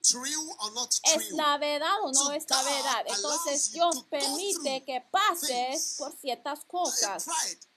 ¿Es 0.00 1.30
la 1.32 1.58
verdad 1.58 1.90
o 2.04 2.12
no 2.12 2.32
es 2.32 2.48
la 2.48 2.62
verdad? 2.62 3.04
Entonces 3.06 3.72
Dios 3.72 4.04
permite 4.08 4.84
que 4.84 5.04
pases 5.10 5.96
por 5.98 6.12
ciertas 6.16 6.64
cosas. 6.64 7.26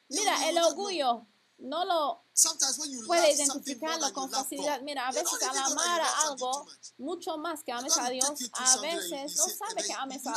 Mira, 0.10 0.50
el 0.50 0.58
orgullo 0.60 1.26
no 1.60 1.86
lo 1.86 2.24
puede 3.06 3.34
identificarlo 3.34 4.14
con 4.14 4.30
facilidad. 4.30 4.82
Mira, 4.82 5.08
a 5.08 5.12
veces 5.12 5.42
al 5.44 5.58
amar 5.58 6.02
a 6.02 6.22
algo 6.28 6.68
mucho 6.98 7.38
más 7.38 7.64
que 7.64 7.72
ames 7.72 7.98
a 7.98 8.10
Dios, 8.10 8.52
a 8.54 8.78
veces 8.78 9.36
no 9.36 9.44
sabe 9.50 9.84
que 9.84 9.94
ames 9.94 10.26
a 10.26 10.36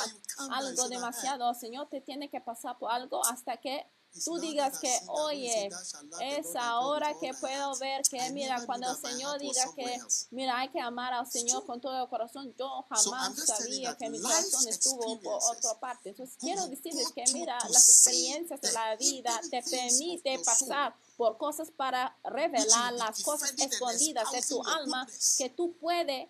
algo 0.51 0.89
demasiado. 0.89 1.51
El 1.51 1.57
Señor 1.57 1.89
te 1.89 2.01
tiene 2.01 2.29
que 2.29 2.41
pasar 2.41 2.79
por 2.79 2.91
algo 2.91 3.25
hasta 3.27 3.57
que 3.59 3.87
tú 4.25 4.39
digas 4.39 4.79
que, 4.79 5.01
oye, 5.09 5.69
"Thou 5.71 5.85
shalt 5.85 6.11
love 6.11 6.19
the 6.19 6.39
es 6.39 6.57
ahora 6.57 7.15
que 7.19 7.33
puedo 7.35 7.75
heart." 7.75 7.81
ver 7.81 8.03
que, 8.03 8.31
mira, 8.31 8.65
cuando 8.67 8.91
el 8.91 8.97
Señor 8.97 9.39
diga 9.39 9.65
que, 9.75 10.01
mira, 10.31 10.59
hay 10.59 10.69
que 10.69 10.81
amar 10.81 11.13
al 11.13 11.31
Señor 11.31 11.65
con 11.67 11.81
todo 11.81 12.03
el 12.03 12.09
corazón, 12.09 12.55
yo 12.59 12.85
jamás 12.89 13.47
sabía 13.47 13.97
que 13.97 14.11
mi 14.11 14.21
corazón 14.21 14.69
estuvo 14.69 15.21
por 15.21 15.41
otra 15.43 15.79
parte. 15.81 16.11
Entonces, 16.11 16.37
quiero 16.39 16.67
decirles 16.67 17.13
que, 17.13 17.25
mira, 17.33 17.59
las 17.71 17.89
experiencias 17.89 18.61
de 18.61 18.73
la 18.73 18.97
vida 18.97 19.41
te 19.51 19.63
permite 19.63 20.39
pasar 20.41 20.95
por 21.17 21.37
cosas 21.37 21.71
para 21.71 22.17
revelar 22.25 22.93
las 22.95 23.23
cosas 23.23 23.55
escondidas 23.57 24.31
de 24.33 24.43
tu 24.43 24.65
alma 24.67 25.07
que 25.39 25.51
tú 25.51 25.77
puedes 25.81 26.29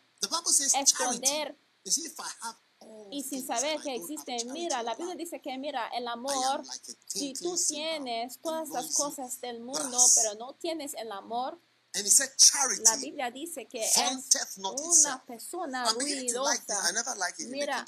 esconder 0.75 1.57
Y 3.11 3.23
sin 3.23 3.47
saber 3.47 3.75
and 3.75 3.83
que 3.83 3.95
existe. 3.95 4.45
Mira, 4.47 4.83
la 4.83 4.95
Biblia 4.95 5.15
dice 5.15 5.41
que, 5.41 5.57
mira, 5.59 5.89
el 5.89 6.09
amor, 6.09 6.63
si 7.07 7.35
tú 7.35 7.57
tienes 7.69 8.39
todas 8.39 8.69
las 8.71 8.95
cosas 8.95 9.41
del 9.41 9.61
mundo, 9.61 9.99
pero 10.17 10.35
no 10.37 10.55
tienes 10.55 10.95
el 10.95 11.13
amor, 11.13 11.61
la 11.95 12.37
charity 12.37 12.83
Biblia 13.01 13.31
dice 13.31 13.67
que 13.67 13.85
es 13.85 14.57
una 14.57 15.23
persona 15.27 15.85
ruidosa. 15.93 16.53
Mira. 17.49 17.85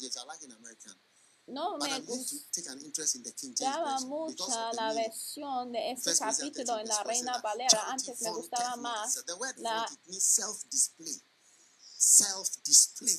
No 1.47 1.77
me 1.77 2.01
gustaba 2.01 4.01
mucho 4.01 4.47
la 4.73 4.95
versión 4.95 5.73
de 5.73 5.93
este 5.93 6.17
capítulo 6.17 6.77
13 6.77 6.81
en 6.81 6.89
la 6.89 7.03
verse 7.03 7.03
4 7.03 7.05
Reina 7.05 7.39
Valera. 7.39 7.91
Antes 7.91 8.21
me 8.23 8.31
gustaba 8.31 8.77
más 8.77 9.25
la, 9.57 9.87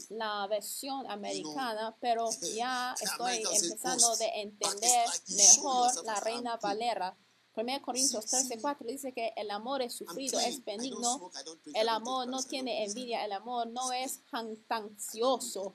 la 0.09 0.47
versión 0.47 1.09
americana, 1.09 1.95
pero 1.99 2.29
ya 2.55 2.95
estoy 2.99 3.43
empezando 3.51 4.15
de 4.17 4.27
entender 4.41 5.09
mejor 5.29 6.05
la 6.05 6.19
Reina 6.19 6.51
"I'm 6.51 6.59
good. 6.59 6.61
Valera. 6.61 7.17
1 7.55 7.81
Corintios 7.81 8.25
Sí, 8.25 8.37
sí. 8.37 8.47
13, 8.47 8.61
4 8.61 8.87
dice 8.87 9.13
que 9.13 9.33
el 9.37 9.49
amor 9.49 9.81
es 9.81 9.93
sufrido, 9.93 10.39
es 10.39 10.63
benigno, 10.63 11.31
el 11.73 11.89
amor 11.89 12.27
no 12.27 12.43
tiene 12.43 12.83
envidia, 12.83 13.23
el 13.23 13.31
amor 13.31 13.67
no 13.67 13.93
es 13.93 14.19
jactancioso. 14.29 15.71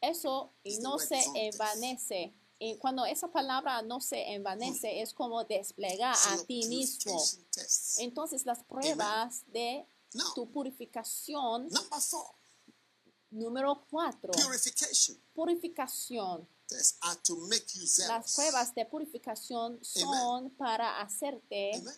Eso 0.00 0.52
y 0.64 0.78
no 0.78 0.98
se 0.98 1.22
envanece. 1.34 2.34
Y 2.58 2.76
cuando 2.76 3.04
esa 3.04 3.28
palabra 3.28 3.82
no 3.82 4.00
se 4.00 4.32
envanece, 4.32 5.02
es 5.02 5.12
como 5.12 5.44
desplegar 5.44 6.16
a 6.30 6.38
ti 6.44 6.64
mismo. 6.66 7.22
Entonces 7.98 8.46
las 8.46 8.62
pruebas 8.64 9.44
de 9.52 9.84
Now, 10.14 10.34
tu 10.34 10.50
purificación, 10.50 11.68
number 11.68 12.00
four, 12.00 12.34
número 13.30 13.86
cuatro, 13.90 14.32
purification 14.32 15.18
purificación. 15.34 16.46
tests 16.68 16.98
are 17.02 17.18
to 17.22 17.36
make 17.48 17.64
you 17.74 17.86
Las 18.08 18.34
pruebas 18.34 18.74
de 18.74 18.84
purificación 18.86 19.78
son 19.82 20.50
para 20.50 21.00
hacerte 21.00 21.76
Amen. 21.76 21.94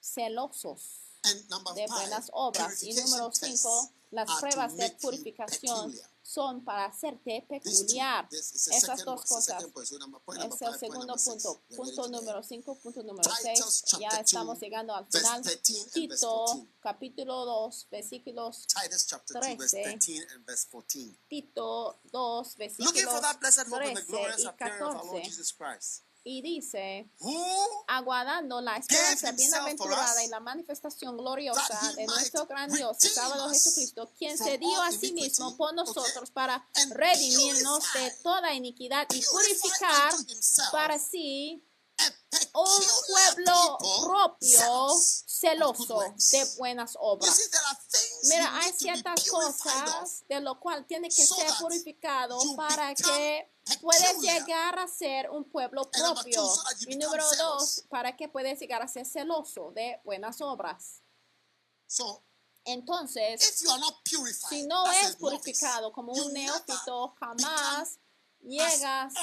celosos 0.00 1.10
And 1.24 1.48
de 1.74 1.86
five, 1.86 1.88
buenas 1.88 2.30
obras. 2.32 2.82
Y 2.82 2.94
número 2.94 3.30
cinco, 3.32 3.92
las 4.10 4.40
pruebas 4.40 4.76
de 4.76 4.90
purificación. 5.00 5.94
Son 6.30 6.64
para 6.64 6.86
hacerte 6.86 7.44
peculiar. 7.48 8.28
Esas 8.30 9.04
dos 9.04 9.24
cosas. 9.24 9.62
Es 9.62 10.62
el 10.62 10.78
segundo 10.78 11.16
punto. 11.16 11.62
Punto 11.76 12.08
número 12.08 12.40
there. 12.40 12.44
5, 12.44 12.74
punto 12.76 13.02
número 13.02 13.30
Titus 13.42 13.82
6. 13.86 14.00
Ya 14.00 14.20
estamos 14.20 14.54
2, 14.54 14.60
llegando 14.60 14.94
al 14.94 15.06
final. 15.06 15.42
13 19.26 20.26
and 20.32 20.46
verse 20.46 20.66
Tito, 21.28 22.00
14 24.56 26.09
y 26.22 26.42
dice, 26.42 27.10
aguardando 27.86 28.60
la 28.60 28.76
esperanza 28.76 29.32
bienaventurada 29.32 30.22
y 30.24 30.28
la 30.28 30.40
manifestación 30.40 31.16
gloriosa 31.16 31.92
de 31.96 32.06
nuestro 32.06 32.46
gran 32.46 32.68
grandioso 32.68 33.08
sábado 33.08 33.48
Jesucristo, 33.48 34.10
quien 34.18 34.36
se 34.36 34.58
dio 34.58 34.82
a 34.82 34.92
sí 34.92 35.12
mismo 35.12 35.56
por 35.56 35.74
nosotros 35.74 36.30
para 36.30 36.66
redimirnos 36.90 37.84
de 37.94 38.10
toda 38.22 38.52
iniquidad 38.52 39.06
y 39.10 39.22
purificar 39.22 40.12
para 40.72 40.98
sí 40.98 41.64
un 42.54 42.82
pueblo 43.08 43.78
propio 44.02 44.98
celoso 45.26 46.00
de 46.32 46.44
buenas 46.58 46.96
obras. 47.00 47.50
Mira, 48.24 48.58
hay 48.58 48.72
ciertas 48.72 49.28
cosas 49.28 50.22
de 50.28 50.40
lo 50.40 50.58
cual 50.60 50.86
tiene 50.86 51.08
que 51.08 51.26
ser 51.26 51.50
purificado 51.60 52.38
para 52.56 52.94
que 52.94 53.50
puedes 53.80 54.20
llegar 54.20 54.78
a 54.78 54.88
ser 54.88 55.30
un 55.30 55.44
pueblo 55.44 55.90
propio. 55.90 56.48
Y 56.86 56.96
número 56.96 57.24
dos, 57.36 57.84
para 57.88 58.16
que 58.16 58.28
puedes 58.28 58.58
llegar 58.60 58.82
a 58.82 58.88
ser 58.88 59.06
celoso 59.06 59.72
de 59.72 60.00
buenas 60.04 60.40
obras. 60.40 61.02
Entonces, 62.64 63.62
si 64.48 64.66
no 64.66 64.90
es 64.90 65.16
purificado 65.16 65.92
como 65.92 66.12
un 66.12 66.32
neófito, 66.32 67.14
jamás 67.18 67.98
llegas 68.40 69.14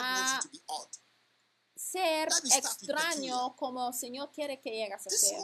a 0.00 0.40
ser 1.94 2.28
extraño 2.56 3.54
como 3.56 3.88
el 3.88 3.94
Señor 3.94 4.32
quiere 4.32 4.60
que 4.60 4.70
llegas 4.70 5.06
a 5.06 5.10
ser. 5.10 5.38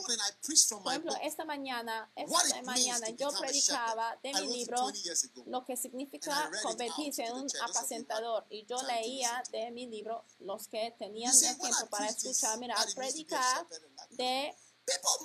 Por 0.83 0.93
ejemplo, 0.93 1.15
esta 1.23 1.45
mañana, 1.45 2.11
esta 2.17 2.63
mañana 2.63 3.09
yo 3.11 3.31
predicaba 3.39 4.19
de 4.23 4.35
mi 4.35 4.49
libro 4.49 4.91
lo 5.47 5.65
que 5.65 5.77
significa 5.77 6.51
convertirse 6.63 7.25
en 7.25 7.35
un 7.35 7.49
apacentador. 7.63 8.47
Y 8.51 8.67
yo 8.67 8.83
leía 8.83 9.43
de 9.53 9.71
mi 9.71 9.87
libro 9.87 10.25
los 10.41 10.67
que 10.67 10.95
tenían 10.99 11.33
el 11.33 11.59
tiempo 11.59 11.87
para 11.89 12.07
escuchar, 12.09 12.59
mirar, 12.59 12.85
predicar 12.95 13.67
de 14.11 14.55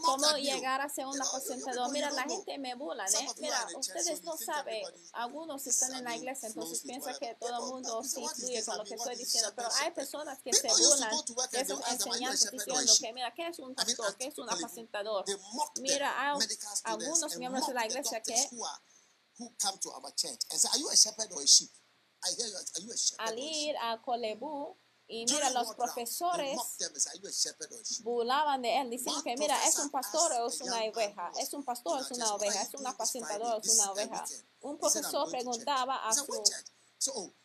cómo 0.03 0.37
llegar 0.37 0.81
a 0.81 0.89
ser 0.89 1.05
una 1.05 1.25
paciente 1.25 1.71
2. 1.73 1.91
Mira, 1.91 2.11
la 2.11 2.23
gente 2.23 2.57
me 2.57 2.75
burla, 2.75 3.05
¿eh? 3.05 3.27
Mira, 3.39 3.67
ustedes 3.77 4.23
no 4.23 4.37
saben, 4.37 4.83
algunos 5.13 5.65
están 5.67 5.93
en 5.95 6.03
la 6.03 6.15
iglesia, 6.15 6.47
entonces 6.47 6.81
piensan 6.81 7.15
que 7.19 7.35
todo 7.35 7.65
el 7.65 7.71
mundo 7.71 8.03
se 8.03 8.21
incluye 8.21 8.63
con 8.63 8.77
lo 8.77 8.83
que 8.83 8.95
estoy 8.95 9.15
diciendo, 9.15 9.53
pero 9.55 9.69
hay 9.81 9.91
personas 9.91 10.41
que 10.41 10.53
se 10.53 10.67
burlan 10.67 11.11
de 11.51 11.61
esas 11.61 11.91
enseñanzas 11.91 12.51
diciendo 12.51 12.93
que, 12.99 13.13
mira, 13.13 13.33
¿qué 13.33 13.47
es 13.47 13.59
un 13.59 13.75
pastor? 13.75 14.15
¿Qué 14.17 14.27
es 14.27 14.37
un 14.37 14.49
apacentador? 14.49 15.25
Mira, 15.81 16.31
hay 16.31 16.39
algunos 16.83 17.37
miembros 17.37 17.67
de 17.67 17.73
la 17.73 17.85
iglesia 17.85 18.21
que 18.21 18.35
al 23.17 23.37
ir 23.37 23.75
a 23.81 24.01
Colebu, 24.01 24.77
y 25.07 25.25
mira, 25.25 25.51
los 25.51 25.75
profesores 25.75 26.59
burlaban 28.01 28.61
de 28.61 28.81
él 28.81 28.89
diciendo 28.89 29.21
que 29.23 29.35
mira, 29.37 29.55
es 29.67 29.77
un 29.77 29.91
pastor 29.91 30.31
o 30.33 30.47
es 30.47 30.61
una 30.61 30.83
oveja, 30.83 31.31
es 31.39 31.53
un 31.53 31.63
pastor 31.63 31.99
o 31.99 32.01
es 32.01 32.11
una 32.11 32.33
oveja, 32.33 32.61
es 32.61 32.73
un 32.73 32.87
apacentador 32.87 33.61
es 33.63 33.73
una 33.73 33.91
oveja. 33.91 34.25
Un 34.61 34.77
profesor 34.79 35.29
preguntaba 35.29 36.07
a 36.07 36.13
su 36.13 36.25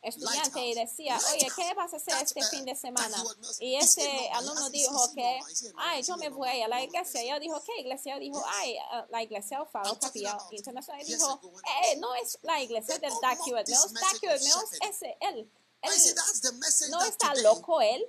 estudiante 0.01 0.67
y 0.67 0.75
decía, 0.75 1.19
oye, 1.33 1.49
¿qué 1.55 1.75
vas 1.75 1.93
a 1.93 1.97
hacer 1.97 2.15
este 2.23 2.43
fin 2.45 2.65
de 2.65 2.75
semana? 2.75 3.23
Y 3.59 3.77
ese 3.77 4.31
alumno 4.33 4.71
dijo 4.71 5.13
que, 5.15 5.41
ay, 5.77 6.03
yo 6.03 6.17
me 6.17 6.31
voy 6.31 6.63
a 6.63 6.69
la 6.69 6.83
iglesia. 6.83 7.23
Y 7.23 7.29
él 7.29 7.41
dijo, 7.41 7.63
¿qué 7.65 7.81
iglesia? 7.81 8.15
Yo 8.15 8.21
dijo, 8.21 8.43
ay, 8.47 8.77
eh, 8.77 9.07
la 9.11 9.23
iglesia 9.23 9.65
Faro 9.67 9.99
Capilla 9.99 10.39
Internacional. 10.51 11.03
Y 11.03 11.13
dijo, 11.15 11.41
eh, 11.85 11.97
no 11.99 12.15
es 12.15 12.39
la 12.43 12.61
iglesia 12.63 12.99
del 12.99 13.13
Dacuit 13.21 13.69
Mills, 13.69 13.93
Dacuit 13.93 14.41
Mills 14.41 14.73
es 14.89 15.03
él 15.21 15.51
él, 15.83 16.91
no 16.91 17.03
está 17.03 17.35
loco 17.37 17.81
él. 17.81 18.05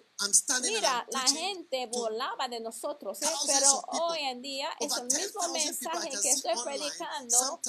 Mira, 0.62 1.06
la 1.10 1.22
gente 1.22 1.88
burlaba 1.88 2.48
de 2.48 2.60
nosotros, 2.60 3.22
¿eh? 3.22 3.28
pero 3.48 3.82
hoy 3.88 4.20
en 4.20 4.42
día 4.42 4.70
es 4.80 4.96
el 4.98 5.06
mismo 5.06 5.48
mensaje 5.50 6.10
que 6.22 6.30
estoy 6.32 6.54
predicando 6.64 7.62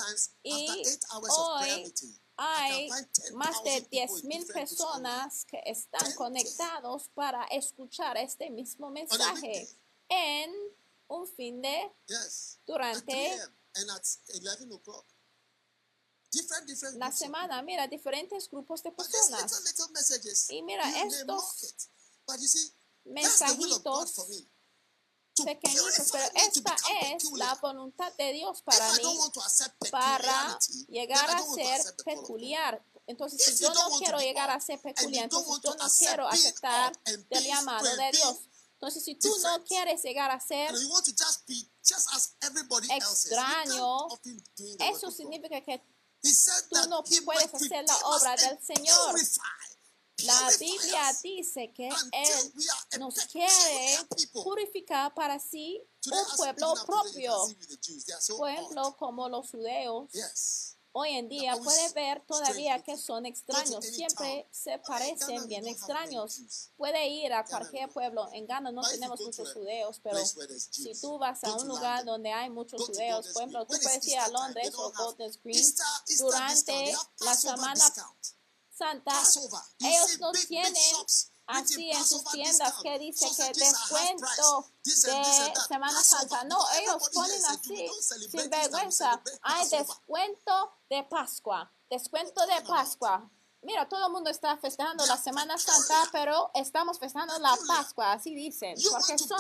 y 0.43 0.83
hoy 1.31 1.95
hay 2.37 2.89
más 3.35 3.63
de 3.63 3.89
10.000 3.89 4.53
personas 4.53 5.45
que 5.45 5.63
están 5.67 6.13
conectados 6.15 7.09
para 7.15 7.45
escuchar 7.45 8.17
este 8.17 8.51
mismo 8.51 8.91
mensaje 8.91 9.69
en 10.09 10.53
un 11.09 11.27
fin 11.27 11.61
de 11.63 11.93
durante 12.67 13.39
Different, 16.33 16.67
different 16.67 16.97
la 16.97 17.13
semana, 17.13 17.61
mira, 17.63 17.87
diferentes 17.87 18.49
grupos 18.49 18.83
de 18.83 18.91
personas. 18.91 19.43
Little, 19.43 19.71
little 19.71 19.89
messages, 19.93 20.49
y 20.49 20.63
mira, 20.63 20.89
estos 21.05 21.75
mensajitos 23.05 24.15
pequeñitos, 25.45 26.11
pero 26.11 26.25
esta 26.35 26.77
es 27.03 27.25
la 27.33 27.55
voluntad 27.57 28.13
de 28.15 28.33
Dios 28.33 28.63
para 28.63 28.93
mí, 28.95 29.19
para 29.91 30.59
llegar 30.89 31.31
a 31.31 31.43
ser 31.43 31.97
peculiar. 32.05 32.83
Entonces, 33.07 33.45
si 33.45 33.63
yo 33.63 33.75
no 33.75 33.99
quiero 33.99 34.19
llegar 34.19 34.51
a 34.51 34.59
ser 34.61 34.81
peculiar, 34.81 35.25
entonces 35.25 35.61
yo 35.63 35.75
no 35.75 35.89
quiero 35.99 36.29
aceptar 36.29 36.99
del 37.05 37.45
llamado 37.45 37.95
de 37.97 38.11
Dios. 38.13 38.49
Entonces, 38.75 39.05
si 39.05 39.15
tú 39.17 39.29
no 39.43 39.63
quieres 39.65 40.03
llegar 40.03 40.31
a 40.31 40.41
ser 40.41 40.75
extraño, 42.91 44.09
eso 44.81 45.11
significa 45.11 45.61
que 45.61 45.83
Tú 46.23 46.89
no 46.89 47.03
puedes 47.25 47.55
hacer 47.55 47.85
la 47.87 47.97
obra 48.05 48.37
del 48.37 48.59
Señor. 48.65 49.15
La 50.19 50.51
Biblia 50.59 51.19
dice 51.23 51.73
que 51.73 51.89
Él 51.89 53.01
nos 53.01 53.15
quiere 53.27 53.99
purificar 54.33 55.13
para 55.15 55.41
sí 55.41 55.83
un 56.07 56.37
pueblo 56.37 56.75
propio, 56.87 57.35
pueblo 58.37 58.97
como 58.97 59.29
los 59.29 59.51
judeos 59.51 60.72
hoy 60.93 61.11
en 61.11 61.29
día 61.29 61.57
puede 61.57 61.93
ver 61.93 62.23
todavía 62.27 62.83
que 62.83 62.97
son 62.97 63.27
extraños, 63.27 63.85
siempre 63.85 64.47
se 64.51 64.79
parecen 64.79 65.47
bien 65.49 65.67
extraños. 65.67 66.71
Puede 66.77 67.09
ir 67.09 67.33
a 67.33 67.45
cualquier 67.45 67.89
pueblo, 67.91 68.29
en 68.33 68.47
Ghana 68.47 68.71
no 68.73 68.83
tenemos 68.83 69.21
muchos 69.21 69.53
judeos, 69.53 70.01
pero 70.03 70.19
si 70.25 70.93
tú 71.01 71.19
vas 71.19 71.43
a 71.45 71.55
un 71.55 71.69
lugar 71.69 72.05
donde 72.05 72.33
hay 72.33 72.51
muchos 72.51 72.87
judeos, 72.87 73.29
por 73.29 73.43
ejemplo, 73.43 73.67
tú 73.67 73.77
puedes 73.83 74.07
ir 74.07 74.19
a 74.19 74.29
Londres 74.29 74.73
o 74.77 74.93
Golden 74.93 75.33
Green 75.43 75.75
durante 76.19 76.95
la 77.21 77.35
semana 77.35 77.93
santa, 78.71 79.13
ellos 79.81 80.19
no 80.19 80.33
tienen 80.33 80.75
así 81.53 81.91
en 81.91 82.05
sus 82.05 82.25
tiendas 82.25 82.75
que 82.83 82.99
dice 82.99 83.27
que 83.37 83.59
descuento 83.59 84.67
de 84.85 85.55
Semana 85.69 86.03
Santa. 86.03 86.45
No, 86.45 86.59
ellos 86.81 87.11
ponen 87.13 87.45
así, 87.47 87.89
sin 88.31 88.51
vergüenza. 88.51 89.23
Hay 89.43 89.69
descuento 89.69 90.73
de 90.89 91.05
Pascua, 91.05 91.71
descuento 91.91 92.47
de 92.47 92.63
Pascua. 92.63 93.31
Mira, 93.65 93.89
todo 93.89 94.07
el 94.07 94.13
mundo 94.13 94.29
está 94.29 94.57
festejando 94.57 95.07
la 95.07 95.17
Semana 95.17 95.57
Santa, 95.57 96.09
pero 96.11 96.51
estamos 96.53 96.99
festejando 96.99 97.39
la 97.39 97.57
Pascua, 97.69 98.13
así 98.13 98.35
dicen, 98.35 98.75
porque 98.91 99.17
son 99.17 99.39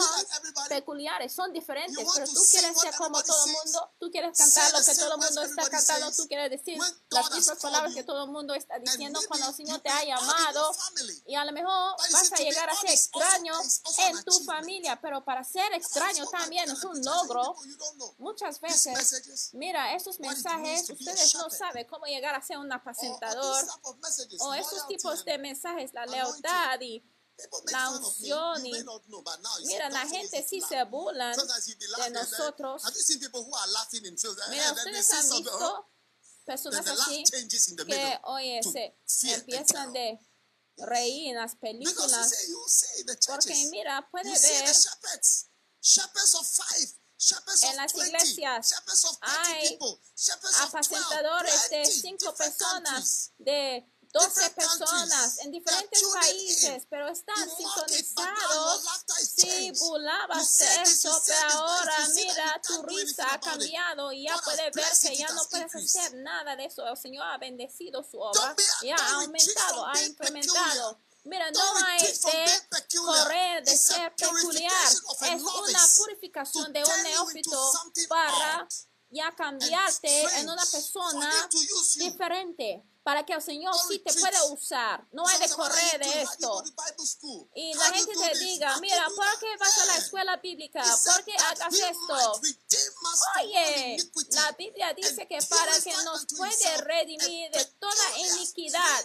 peculiares, 0.69 1.33
son 1.33 1.53
diferentes, 1.53 2.07
pero 2.15 2.27
tú 2.29 2.41
quieres 2.49 2.81
ser 2.81 2.95
como 2.95 3.21
todo 3.21 3.47
el 3.47 3.53
mundo, 3.53 3.91
tú 3.99 4.11
quieres 4.13 4.39
cantar 4.39 4.73
lo 4.73 4.85
que 4.85 4.95
todo 4.95 5.15
el 5.15 5.21
mundo 5.21 5.43
está 5.43 5.69
cantando, 5.69 6.13
tú 6.13 6.29
quieres 6.29 6.51
decir 6.51 6.79
las 7.11 7.33
mismas 7.33 7.59
palabras 7.59 7.95
que 7.95 8.05
todo 8.05 8.25
el 8.25 8.31
mundo 8.31 8.55
está 8.55 8.79
diciendo 8.79 9.19
cuando 9.27 9.49
el 9.49 9.55
Señor 9.55 9.81
te 9.81 9.89
ha 9.89 10.05
llamado 10.05 10.73
y 11.27 11.35
a 11.35 11.45
lo 11.45 11.51
mejor 11.51 11.97
vas 12.13 12.33
a 12.33 12.37
llegar 12.37 12.71
a 12.71 12.77
ser 12.77 12.91
extraño 12.91 13.55
en 13.99 14.23
tu 14.23 14.39
familia, 14.45 15.01
pero 15.01 15.25
para 15.25 15.43
ser 15.43 15.73
extraño 15.73 16.29
también 16.29 16.71
es 16.71 16.85
un 16.85 17.05
logro. 17.05 17.57
Muchas 18.19 18.61
veces, 18.61 19.51
mira, 19.55 19.95
esos 19.95 20.21
mensajes, 20.21 20.89
ustedes 20.91 21.35
no 21.35 21.51
saben 21.51 21.89
cómo 21.89 22.07
llegar 22.07 22.37
a 22.37 22.43
ser 22.43 22.59
un 22.59 22.71
apacentador 22.73 23.67
o 24.41 24.55
esos 24.55 24.87
tipos 24.89 25.25
de 25.25 25.39
mensajes, 25.39 25.93
la 25.93 26.07
lealtad 26.07 26.81
y 26.81 27.05
la 27.71 27.91
unción. 27.91 28.67
Y, 28.67 28.73
mira, 29.65 29.89
la 29.91 30.07
gente 30.07 30.47
sí 30.49 30.61
se 30.61 30.85
burla 30.85 31.35
de 31.35 32.11
nosotros. 32.11 32.83
Mira, 34.51 34.73
ustedes 34.73 35.13
han 35.13 35.31
visto 35.31 35.89
personas 36.45 36.87
así 36.87 37.25
que, 37.87 38.21
oye, 38.25 38.61
se 39.05 39.33
empiezan 39.35 39.93
de 39.93 40.19
reír 40.77 41.31
en 41.31 41.37
las 41.37 41.57
películas. 41.57 42.33
Porque 43.27 43.69
mira, 43.71 44.09
puede 44.11 44.31
ver 44.31 44.65
en 47.63 47.77
las 47.77 47.95
iglesias 47.95 48.75
hay 49.21 49.79
apacentadores 50.61 51.71
de 51.71 51.85
cinco 51.85 52.35
personas, 52.35 53.33
de 53.39 53.89
12 54.13 54.51
personas 54.51 55.39
en 55.39 55.51
diferentes 55.51 56.03
países, 56.13 56.87
pero 56.91 57.09
están 57.09 57.49
sintonizados. 57.57 58.85
Si 59.19 59.71
burlabas 59.73 60.61
eso, 60.61 61.23
pero 61.27 61.57
ahora 61.57 62.09
mira, 62.15 62.61
tu 62.63 62.83
risa 62.83 63.27
ha 63.33 63.41
cambiado 63.41 64.13
y 64.13 64.25
ya 64.25 64.37
puedes 64.39 64.73
ver 64.75 64.85
que 65.03 65.17
ya 65.17 65.29
no 65.31 65.43
puedes 65.49 65.75
hacer 65.75 66.15
nada 66.17 66.55
de 66.57 66.67
eso. 66.67 66.87
El 66.87 66.97
Señor 66.97 67.25
ha 67.27 67.39
bendecido 67.39 68.03
su 68.03 68.21
obra 68.21 68.55
y 68.83 68.91
ha 68.91 69.13
aumentado, 69.15 69.87
ha 69.87 70.03
incrementado. 70.03 70.99
Mira, 71.25 71.51
no 71.51 71.77
hay 71.87 72.01
de 72.03 72.97
correr, 72.97 73.65
de 73.65 73.77
ser 73.77 74.15
peculiar. 74.15 74.93
Es 75.23 75.43
una 75.43 75.89
purificación 75.97 76.73
de 76.73 76.85
un 76.85 77.03
neófito 77.03 77.73
para 78.09 78.69
ya 79.09 79.35
cambiarte 79.35 80.23
en 80.41 80.51
una 80.51 80.65
persona 80.67 81.49
diferente 81.97 82.85
para 83.03 83.25
que 83.25 83.33
el 83.33 83.43
Señor 83.43 83.75
sí 83.89 83.99
te 83.99 84.13
pueda 84.15 84.45
usar. 84.45 85.07
No 85.13 85.27
hay 85.27 85.39
de 85.41 85.49
correr 85.51 85.99
de 85.99 86.23
esto. 86.23 86.63
Y 87.55 87.75
la 87.75 87.85
gente 87.87 88.13
te 88.15 88.39
diga, 88.39 88.79
mira, 88.81 89.07
¿por 89.17 89.39
qué 89.41 89.57
vas 89.59 89.79
a 89.79 89.87
la 89.87 89.97
escuela 89.97 90.37
bíblica? 90.37 90.83
¿Por 90.83 91.25
qué 91.25 91.35
hagas 91.35 91.75
esto? 91.75 92.41
Oye, 93.41 93.97
la 94.31 94.53
Biblia 94.53 94.95
dice 94.95 95.27
que 95.27 95.39
para 95.49 95.81
que 95.81 95.93
nos 96.05 96.27
puede 96.37 96.77
redimir 96.79 97.51
de 97.51 97.65
toda 97.81 98.19
iniquidad 98.19 99.05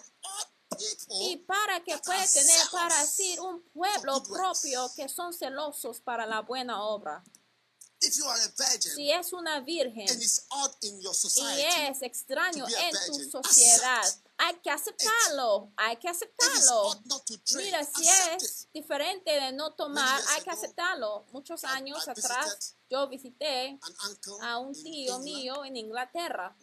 y 1.09 1.37
para 1.37 1.83
que 1.83 1.97
pueda 1.97 2.25
tener 2.27 2.59
para 2.71 3.05
sí 3.05 3.37
un 3.39 3.63
pueblo 3.73 4.21
propio 4.23 4.91
que 4.95 5.09
son 5.09 5.33
celosos 5.33 6.01
para 6.01 6.25
la 6.25 6.41
buena 6.41 6.83
obra. 6.83 7.23
Si 8.95 9.11
es 9.11 9.33
una 9.33 9.59
virgen 9.61 10.07
y 10.07 11.61
es 11.61 12.01
extraño 12.01 12.65
en 12.67 12.95
tu 13.07 13.29
sociedad, 13.29 14.03
hay 14.37 14.55
que 14.59 14.69
aceptarlo, 14.69 15.71
hay 15.75 15.97
que 15.97 16.07
aceptarlo. 16.07 16.95
Mira, 17.55 17.83
si 17.83 18.07
es 18.35 18.67
diferente 18.71 19.31
de 19.31 19.51
no 19.51 19.73
tomar, 19.73 20.21
hay 20.29 20.43
que 20.43 20.49
aceptarlo. 20.51 21.25
Muchos 21.31 21.63
años 21.63 22.07
atrás 22.07 22.75
yo 22.89 23.07
visité 23.09 23.79
a 24.41 24.59
un 24.59 24.73
tío 24.73 25.19
mío 25.19 25.65
en 25.65 25.75
Inglaterra 25.75 26.55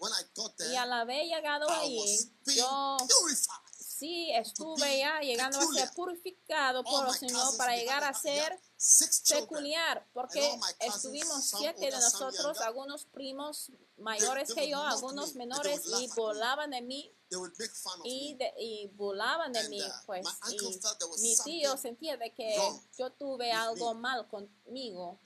y 0.70 0.76
al 0.76 0.93
haber 0.93 1.26
llegado 1.26 1.68
ahí, 1.68 2.30
yo 2.47 2.97
sí 3.99 4.31
estuve 4.33 4.99
ya 4.99 5.21
llegando 5.21 5.59
a 5.59 5.67
ser 5.67 5.91
purificado 5.95 6.83
por 6.85 7.09
el 7.09 7.15
Señor 7.15 7.57
para 7.57 7.77
llegar 7.77 8.05
a 8.05 8.15
ser 8.15 8.61
peculiar, 9.31 10.07
porque 10.13 10.59
estuvimos 10.81 11.53
siete 11.59 11.87
de 11.87 11.91
nosotros, 11.93 12.61
algunos 12.61 13.07
primos 13.07 13.71
mayores 13.97 14.53
que 14.53 14.69
yo, 14.69 14.83
algunos 14.83 15.35
menores, 15.35 15.83
y 16.01 16.09
volaban 16.17 16.71
de 16.71 16.83
mí 16.83 17.17
y, 18.05 18.35
de, 18.37 18.53
y 18.59 18.89
volaban 18.95 19.53
de 19.53 19.69
mí, 19.69 19.83
pues, 20.07 20.27
y 20.51 20.59
mi 21.21 21.37
tío 21.45 21.77
sentía 21.77 22.17
de 22.17 22.33
que 22.33 22.57
yo 22.99 23.11
tuve 23.13 23.51
algo 23.53 23.95
mal 23.95 24.29
conmigo, 24.29 25.19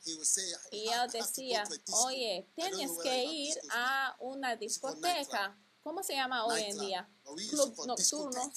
y 0.71 0.89
él 0.89 1.11
decía, 1.11 1.64
oye, 2.05 2.49
tienes 2.55 2.93
que 3.03 3.25
ir 3.25 3.59
a 3.73 4.16
una 4.21 4.57
discoteca, 4.57 5.59
¿cómo 5.83 6.03
se 6.03 6.14
llama 6.14 6.45
hoy 6.47 6.62
en 6.62 6.79
día? 6.79 7.09
Club 7.51 7.87
nocturno. 7.87 8.53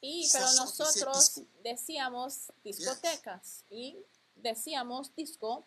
Y, 0.00 0.28
pero 0.32 0.52
nosotros 0.54 1.40
decíamos 1.62 2.52
discotecas 2.62 3.64
y 3.70 3.96
decíamos 4.34 5.14
disco 5.14 5.66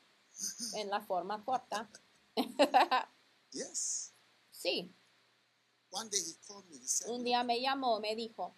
en 0.75 0.89
la 0.89 1.01
forma 1.01 1.43
corta. 1.43 1.89
Yes. 3.51 4.13
Sí, 4.51 4.93
One 5.91 6.09
day 6.09 6.19
he 6.19 6.35
called 6.47 6.65
me. 6.69 6.77
He 6.77 6.87
said, 6.87 7.09
un 7.09 7.23
día 7.23 7.43
me 7.43 7.59
llamó, 7.59 7.99
me 7.99 8.15
dijo, 8.15 8.55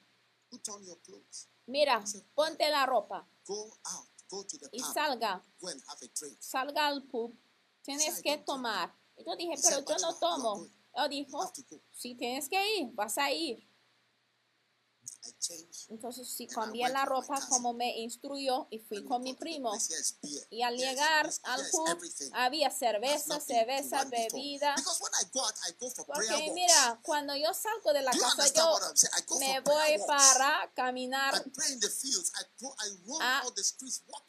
mira, 1.68 2.04
ponte 2.36 2.70
la 2.70 2.86
ropa 2.86 3.26
Go 3.46 3.78
out. 3.86 4.08
Go 4.30 4.44
to 4.44 4.58
the 4.58 4.70
y 4.72 4.80
salga, 4.80 5.44
salga 6.40 6.88
al 6.88 7.04
pub, 7.04 7.36
tienes 7.82 8.22
que 8.22 8.38
tomar. 8.38 8.94
Y 9.18 9.26
yo 9.26 9.36
dije, 9.36 9.56
pero 9.62 9.80
yo 9.86 9.96
no 9.98 10.16
tomo. 10.16 10.68
Él 10.94 11.10
You 11.10 11.26
dijo, 11.26 11.52
si 11.92 12.16
tienes 12.16 12.50
que 12.50 12.78
ir, 12.78 12.92
vas 12.94 13.18
a 13.18 13.32
ir. 13.32 13.68
Entonces 15.90 16.28
sí 16.28 16.48
cambié 16.48 16.90
la 16.90 17.06
ropa 17.06 17.40
como 17.48 17.74
me 17.74 18.00
instruyó 18.00 18.68
y 18.72 18.80
fui 18.80 19.04
con 19.06 19.22
mi 19.22 19.34
primo. 19.34 19.72
Y 20.50 20.62
al 20.64 20.76
llegar 20.78 21.30
al 21.44 21.62
pub 21.70 22.00
había 22.34 22.70
cerveza, 22.72 23.40
cerveza, 23.40 24.06
bebida. 24.06 24.76
Porque 26.08 26.52
mira, 26.54 27.00
cuando 27.04 27.36
yo 27.36 27.54
salgo 27.54 27.94
de 27.94 28.02
la 28.02 28.12
casa, 28.12 28.48
yo 28.54 28.80
me 29.40 29.60
voy 29.62 29.98
para 30.08 30.72
caminar 30.74 31.44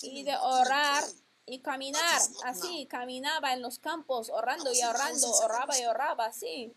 y 0.03 0.23
de 0.25 0.37
orar. 0.37 1.05
Y 1.47 1.61
caminar. 1.61 2.21
Así, 2.45 2.87
caminaba 2.87 3.53
en 3.53 3.63
los 3.63 3.79
campos, 3.79 4.31
orando 4.31 4.73
y 4.73 4.79
in 4.79 4.87
oraba 5.43 5.79
y 5.79 5.85
oraba, 5.85 6.27
así. 6.27 6.75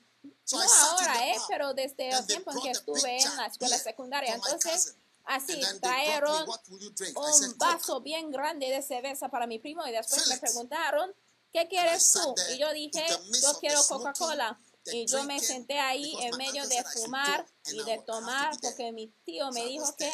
No 0.51 0.59
ahora, 0.59 1.27
eh, 1.29 1.37
pero 1.47 1.73
desde 1.73 2.09
el 2.09 2.25
tiempo 2.25 2.51
en 2.51 2.61
que 2.61 2.71
estuve 2.71 3.21
en 3.21 3.37
la 3.37 3.45
escuela 3.45 3.77
secundaria. 3.77 4.35
Entonces, 4.35 4.95
así, 5.23 5.61
trajeron 5.81 6.47
un 6.47 7.57
vaso 7.57 8.01
bien 8.01 8.31
grande 8.31 8.67
de 8.67 8.81
cerveza 8.81 9.29
para 9.29 9.45
mi 9.45 9.59
primo 9.59 9.85
y 9.85 9.91
después 9.91 10.27
me 10.27 10.37
preguntaron, 10.37 11.13
¿qué 11.51 11.67
quieres 11.67 12.11
tú? 12.11 12.33
Y 12.53 12.57
yo 12.57 12.71
dije, 12.73 13.05
yo 13.41 13.59
quiero 13.59 13.81
Coca-Cola. 13.87 14.59
Y 14.87 15.07
yo 15.07 15.23
me 15.23 15.39
senté 15.39 15.79
ahí 15.79 16.15
en 16.21 16.37
medio 16.37 16.67
de 16.67 16.83
fumar 16.83 17.43
y 17.65 17.83
de 17.83 17.97
tomar 18.05 18.55
porque 18.61 18.91
mi 18.91 19.07
tío 19.23 19.51
me 19.51 19.65
dijo 19.65 19.95
que 19.95 20.11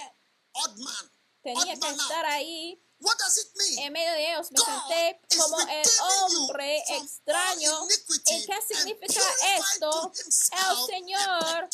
tenía 1.44 1.78
que 1.78 1.90
estar 1.90 2.26
ahí 2.26 2.82
What 3.02 3.18
does 3.18 3.38
it 3.38 3.52
mean? 3.58 3.88
en 3.88 3.94
medio 3.94 4.12
de 4.12 4.32
ellos 4.32 4.52
me 4.52 4.60
senté 4.60 5.20
como 5.38 5.60
el 5.60 5.90
hombre 6.02 6.84
extraño. 6.90 7.88
¿Y 8.28 8.46
qué 8.46 8.76
significa 8.76 9.22
esto? 9.58 10.12
El 10.16 10.86
Señor 10.86 11.70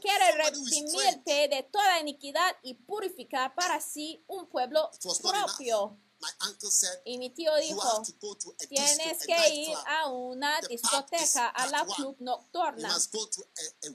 quiere 0.00 0.32
redimirte 0.32 1.48
de 1.48 1.68
toda 1.70 1.98
iniquidad 1.98 2.56
y 2.62 2.74
purificar 2.74 3.54
para 3.54 3.80
sí 3.80 4.24
un 4.28 4.46
pueblo 4.48 4.90
propio. 5.20 5.98
My 6.24 6.48
uncle 6.48 6.70
said, 6.70 7.00
Y 7.04 7.18
mi 7.18 7.28
tío 7.28 7.54
dijo, 7.56 7.82
have 7.82 8.06
to 8.06 8.12
go 8.18 8.34
to 8.34 8.50
a 8.50 8.66
tienes 8.66 9.26
que 9.26 9.54
ir 9.54 9.76
a 9.86 10.08
una 10.08 10.58
discoteca, 10.62 11.48
a 11.48 11.66
la 11.66 11.84
club 11.84 12.16
nocturna. 12.20 12.88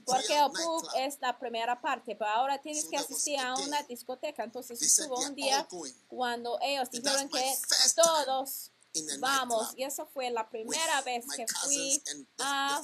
Porque 0.04 0.38
el 0.38 0.52
nightclub. 0.52 0.88
es 0.96 1.18
la 1.20 1.36
primera 1.36 1.80
parte, 1.80 2.14
pero 2.14 2.30
ahora 2.30 2.60
tienes 2.60 2.84
que 2.84 2.96
asistir 2.96 3.40
a 3.40 3.54
una 3.56 3.82
discoteca. 3.82 4.44
Entonces 4.44 4.80
estuvo 4.80 5.18
un 5.18 5.34
día 5.34 5.66
cuando 6.06 6.56
ellos 6.62 6.88
dijeron 6.90 7.28
que 7.28 7.52
todos 7.96 8.69
vamos. 9.18 9.72
Y 9.76 9.84
esa 9.84 10.06
fue 10.06 10.30
la 10.30 10.48
primera 10.48 11.02
vez 11.02 11.24
que 11.36 11.46
fui 11.46 12.02
a 12.38 12.82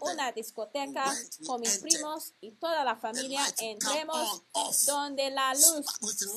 una 0.00 0.32
discoteca 0.32 1.04
con 1.46 1.60
mis 1.60 1.78
primos 1.78 2.34
y 2.40 2.52
toda 2.52 2.84
la 2.84 2.96
familia. 2.96 3.42
Entremos 3.58 4.42
donde 4.86 5.30
la 5.30 5.54
luz 5.54 5.86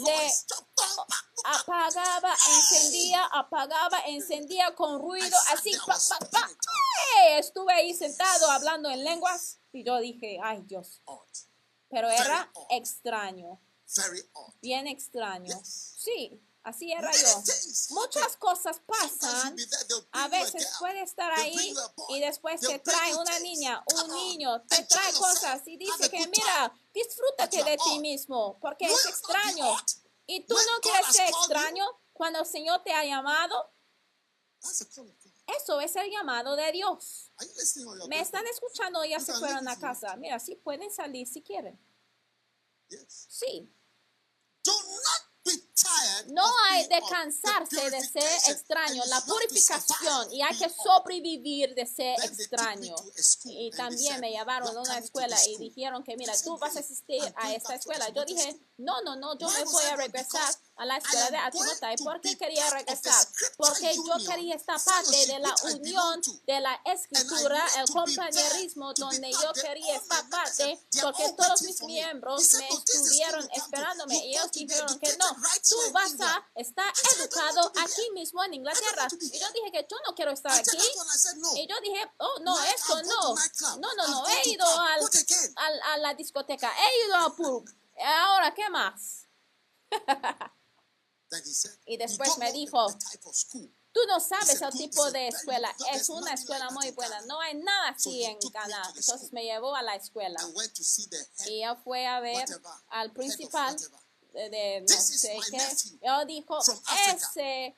se 0.06 0.56
apagaba, 1.44 2.36
encendía, 2.56 3.26
apagaba, 3.26 4.00
encendía 4.08 4.76
con 4.76 5.00
ruido, 5.00 5.38
así, 5.54 5.72
pa, 5.86 5.94
was 5.94 6.10
pa, 6.10 6.20
pa. 6.30 6.48
¡Ay! 6.48 7.40
Estuve 7.40 7.74
ahí 7.74 7.94
sentado 7.94 8.50
hablando 8.50 8.90
en 8.90 9.04
lenguas 9.04 9.60
y 9.72 9.84
yo 9.84 10.00
dije, 10.00 10.40
ay 10.44 10.64
Dios, 10.64 11.02
pero 11.90 12.10
era 12.10 12.52
extraño, 12.70 13.60
bien 14.62 14.88
extraño. 14.88 15.60
Sí, 15.64 16.42
así 16.68 16.92
era 16.92 17.12
yo. 17.12 17.44
Muchas 17.90 18.36
cosas 18.38 18.82
pasan. 18.86 19.56
A 20.12 20.28
veces 20.28 20.70
puede 20.80 21.02
estar 21.02 21.32
ahí 21.32 21.74
y 22.10 22.20
después 22.20 22.60
te 22.62 22.80
trae 22.80 23.16
una 23.16 23.40
niña, 23.40 23.84
un 23.96 24.14
niño, 24.14 24.62
te 24.64 24.84
trae 24.84 25.14
cosas 25.14 25.62
y 25.66 25.78
dice 25.78 26.10
que 26.10 26.28
mira, 26.28 26.74
disfrútate 26.94 27.64
de 27.64 27.78
ti 27.78 28.00
mismo 28.00 28.60
porque 28.60 28.86
es 28.86 29.06
extraño. 29.06 29.76
Y 30.26 30.46
tú 30.46 30.56
no 30.56 30.82
called 30.82 31.16
you, 31.16 31.38
extraño 31.38 31.86
cuando 32.12 32.40
el 32.40 32.46
Señor 32.46 32.84
te 32.84 32.92
ha 32.92 33.06
llamado. 33.06 33.74
Eso 35.48 35.80
es 35.80 35.96
el 35.96 36.12
llamado 36.12 36.58
de 36.58 36.72
Dios. 36.74 37.32
Me 38.10 38.20
están 38.20 38.46
escuchando, 38.48 39.06
ya 39.06 39.20
se 39.22 39.34
fueron 39.34 39.66
a 39.70 39.80
casa. 39.80 40.18
Mira, 40.18 40.38
sí 40.40 40.56
pueden 40.56 40.92
salir 40.92 41.26
si 41.26 41.42
quieren. 41.42 41.80
Sí. 43.08 43.74
No 46.28 46.44
hay 46.70 46.88
de 46.88 47.02
cansarse 47.10 47.90
de 47.92 48.02
ser 48.02 48.24
extraño, 48.48 49.04
la 49.06 49.22
purificación 49.22 50.34
y 50.34 50.42
hay 50.42 50.58
que 50.58 50.70
sobrevivir 50.70 51.76
de 51.76 51.86
ser 51.86 52.20
extraño. 52.24 52.96
Y 53.46 53.70
también 53.72 54.20
me 54.20 54.32
llevaron 54.32 54.70
a 54.70 54.72
"You're 54.72 54.90
una 54.90 54.98
escuela 54.98 55.38
y 55.46 55.54
school." 55.54 55.60
dijeron 55.60 56.04
que 56.04 56.18
mira, 56.18 56.34
tú 56.44 56.58
vas 56.58 56.72
a 56.72 56.80
"Really? 56.80 56.86
asistir 56.86 57.34
a 57.38 57.54
esta 57.54 57.76
escuela. 57.76 58.10
Yo 58.10 58.26
dije, 58.26 58.60
no, 58.78 59.02
no, 59.04 59.16
no, 59.16 59.38
yo 59.38 59.50
me 59.50 59.64
voy 59.66 59.84
a 59.86 59.96
regresar 59.96 60.56
a 60.78 60.86
la 60.86 60.98
escuela 60.98 61.26
de 61.26 61.38
going 61.38 61.48
Achimota. 61.48 61.94
¿Y 61.94 61.96
to 61.98 62.04
por 62.04 62.22
qué 62.22 62.38
quería 62.38 62.70
regresar? 62.70 63.28
Porque 63.58 63.96
yo 63.96 64.18
quería 64.28 64.56
estar 64.56 64.80
parte 64.84 65.28
de 65.28 65.40
la 65.40 65.56
unión 65.74 66.22
de 66.46 66.60
la 66.60 66.80
escritura, 66.86 67.66
el 67.78 67.90
compañerismo 67.90 68.94
donde 68.94 69.32
yo 69.32 69.54
quería 69.54 70.00
members 70.00 70.30
parte 70.30 70.54
said, 70.56 70.80
"They 70.92 71.02
are 71.02 71.12
porque 71.12 71.34
todos 71.34 71.62
mis 71.64 71.78
for 71.78 71.88
me." 71.88 71.94
miembros 71.94 72.54
me 72.54 72.70
"No, 72.70 72.82
this 72.82 72.96
is 72.96 73.02
estuvieron 73.02 73.50
esperándome 73.54 74.16
y 74.26 74.36
ellos 74.36 74.52
dijeron 74.52 75.00
que 75.00 75.18
no, 75.18 75.26
tú 75.70 75.92
vas 75.92 76.12
England." 76.12 76.32
a 76.56 76.62
estar 76.62 76.92
I 76.92 76.96
said, 76.96 77.12
"I 77.12 77.18
don't 77.18 77.34
educado 77.34 77.72
aquí 77.84 78.12
mismo 78.12 78.44
en 78.44 78.54
Inglaterra. 78.56 79.08
Y 79.12 79.40
yo 79.40 79.48
dije 79.52 79.72
que 79.72 79.88
yo 79.90 79.98
no 80.08 80.16
quiero 80.16 80.32
estar 80.32 80.52
aquí. 80.52 80.78
Y 81.56 81.68
yo 81.68 81.76
dije, 81.82 82.12
oh, 82.18 82.40
no, 82.42 82.60
esto 82.64 83.02
no. 83.04 83.36
No, 83.80 83.94
no, 83.96 84.08
no, 84.08 84.28
he 84.28 84.50
ido 84.50 84.66
al, 84.66 85.00
al- 85.56 85.82
a 85.82 85.98
la 85.98 86.14
discoteca, 86.14 86.72
he 86.78 87.06
ido 87.08 87.16
al 87.16 87.36
pub. 87.36 87.66
Ahora, 88.04 88.54
¿qué 88.54 88.70
más? 88.70 89.26
Y 91.86 91.94
"You 91.94 91.98
después 91.98 92.38
me 92.38 92.52
dijo. 92.54 92.88
Tú 93.92 94.00
no 94.08 94.20
sabes 94.20 94.62
el 94.62 94.72
tipo 94.74 95.10
de 95.12 95.28
escuela. 95.28 95.76
Es 95.92 96.08
una 96.10 96.34
escuela 96.34 96.70
muy 96.70 96.92
buena. 96.92 97.20
No 97.22 97.42
hay 97.42 97.56
nada 97.56 97.90
así 97.90 98.24
en 98.24 98.38
the 98.40 98.48
Entonces 98.96 99.34
me 99.34 99.44
llevó 99.44 99.76
a 99.76 99.82
la 99.82 99.96
escuela. 99.96 100.40
Y 101.48 101.54
ella 101.54 101.76
fue 101.78 102.06
a 102.06 102.20
ver 102.20 102.48
al 102.90 103.12
principal. 103.12 103.76
De, 104.50 104.82
no 104.82 105.02
sé 105.02 105.38
qué. 105.52 105.98
Yo 106.06 106.26
dijo, 106.26 106.60
ese, 106.60 107.76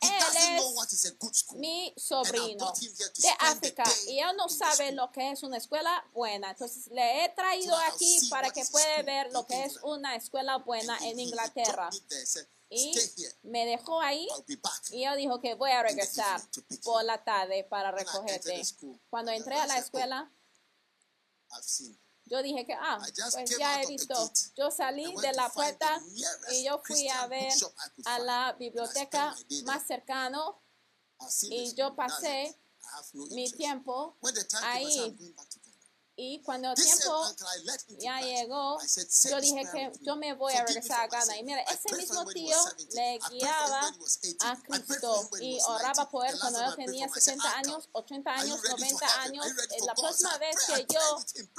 él 0.00 0.58
es 0.58 1.54
mi 1.54 1.94
sobrino 1.96 2.72
de 3.16 3.28
África 3.38 3.84
y 4.08 4.18
él 4.18 4.36
no 4.36 4.48
sabe 4.48 4.92
lo 4.92 5.10
que 5.12 5.30
es 5.32 5.42
una 5.42 5.56
escuela 5.56 6.04
buena. 6.12 6.50
Entonces 6.50 6.88
le 6.88 7.24
he 7.24 7.28
traído 7.30 7.76
aquí 7.76 8.28
para 8.28 8.50
que 8.50 8.64
pueda 8.66 9.02
ver 9.02 9.32
lo 9.32 9.46
que 9.46 9.64
es 9.64 9.76
una 9.82 10.16
escuela 10.16 10.58
buena 10.58 10.98
en 11.02 11.20
Inglaterra. 11.20 11.90
Y 12.70 12.92
me 13.42 13.66
dejó 13.66 14.00
ahí 14.00 14.26
y 14.90 15.04
yo 15.04 15.14
dijo 15.14 15.40
que 15.40 15.54
voy 15.54 15.70
a 15.70 15.82
regresar 15.82 16.42
por 16.82 17.04
la 17.04 17.22
tarde 17.22 17.64
para 17.64 17.92
recogerte. 17.92 18.62
Cuando 19.08 19.30
entré 19.30 19.54
a 19.54 19.66
la 19.66 19.74
said, 19.74 19.82
"Oh, 19.82 19.84
escuela. 19.84 20.32
Yo 22.26 22.42
dije 22.42 22.64
que, 22.64 22.74
ah, 22.74 22.98
pues 23.32 23.58
ya 23.58 23.82
he 23.82 23.86
visto. 23.86 24.14
Yo 24.56 24.70
salí 24.70 25.14
de 25.16 25.32
la 25.32 25.48
puerta 25.50 26.00
y 26.52 26.64
yo 26.64 26.80
fui 26.84 27.08
a 27.08 27.26
ver 27.26 27.52
a 28.06 28.18
la 28.18 28.52
biblioteca 28.58 29.34
más 29.64 29.86
cercano 29.86 30.60
y 31.42 31.74
yo 31.74 31.94
pasé 31.94 32.56
mi 33.30 33.50
tiempo 33.50 34.16
ahí. 34.62 35.16
Y 36.16 36.40
cuando 36.42 36.70
el 36.70 36.76
tiempo 36.76 37.24
ya 37.98 38.20
llegó, 38.20 38.80
I 38.80 38.86
said, 38.86 39.06
"Say 39.08 39.30
yo 39.32 39.40
dije 39.40 39.62
que 39.72 39.92
yo 40.02 40.14
me 40.14 40.32
voy 40.34 40.52
a 40.54 40.64
regresar 40.64 41.00
a 41.00 41.06
Ghana. 41.08 41.38
Y 41.38 41.42
mira, 41.42 41.60
ese 41.62 41.94
mismo 41.96 42.24
tío 42.26 42.56
was 42.56 42.74
70. 42.76 42.94
le 42.94 43.18
guiaba 43.30 43.80
when 43.82 43.94
he 43.94 43.98
was 43.98 44.18
80. 44.18 44.50
a 44.50 44.56
Cristo 44.62 45.30
y 45.40 45.58
oraba 45.66 46.04
90. 46.04 46.10
por 46.10 46.26
él 46.26 46.38
cuando 46.38 46.60
last 46.60 46.78
él 46.78 46.84
tenía 46.86 47.08
for 47.08 47.16
him, 47.16 47.18
I 47.18 47.20
said, 47.20 47.34
60 47.34 47.56
"Uncle, 47.56 47.72
años, 47.72 47.88
80 47.92 48.30
Are 48.30 48.46
you 48.46 48.52
años, 48.54 48.62
ready 48.62 48.70
for 48.70 48.80
90 48.80 49.06
heaven? 49.06 49.18
Are 49.18 49.28
años. 49.28 49.46
Eh, 49.72 49.84
La 49.84 49.94
próxima 49.94 50.38
vez 50.38 50.56
que 50.66 50.86
yo 50.94 51.00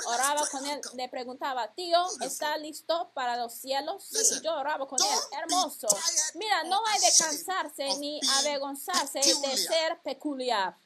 oraba 0.07 0.47
con 0.47 0.65
él, 0.65 0.81
le 0.93 1.09
preguntaba, 1.09 1.73
tío. 1.73 2.05
¿está 2.21 2.57
listo 2.57 3.11
para 3.13 3.35
los 3.35 3.53
cielos? 3.53 4.07
Listen, 4.11 4.41
yo 4.41 4.53
oraba 4.55 4.87
con 4.87 4.99
él. 5.01 5.19
Hermoso. 5.31 5.87
Mira, 6.35 6.63
no 6.63 6.79
hay 6.87 7.01
de 7.01 7.11
cansarse 7.17 7.97
ni 7.99 8.21
avergonzarse 8.39 9.19
de 9.19 9.33
peculiar. 9.33 9.57
ser 9.57 10.01
peculiar. 10.01 10.77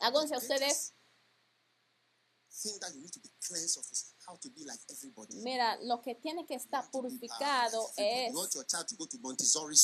The 0.00 0.36
ustedes. 0.36 0.94
Mira, 5.42 5.76
lo 5.82 6.02
que 6.02 6.14
tiene 6.14 6.44
que 6.44 6.54
estar 6.54 6.84
uh, 6.84 6.90
purificado 6.90 7.88
es 7.96 8.32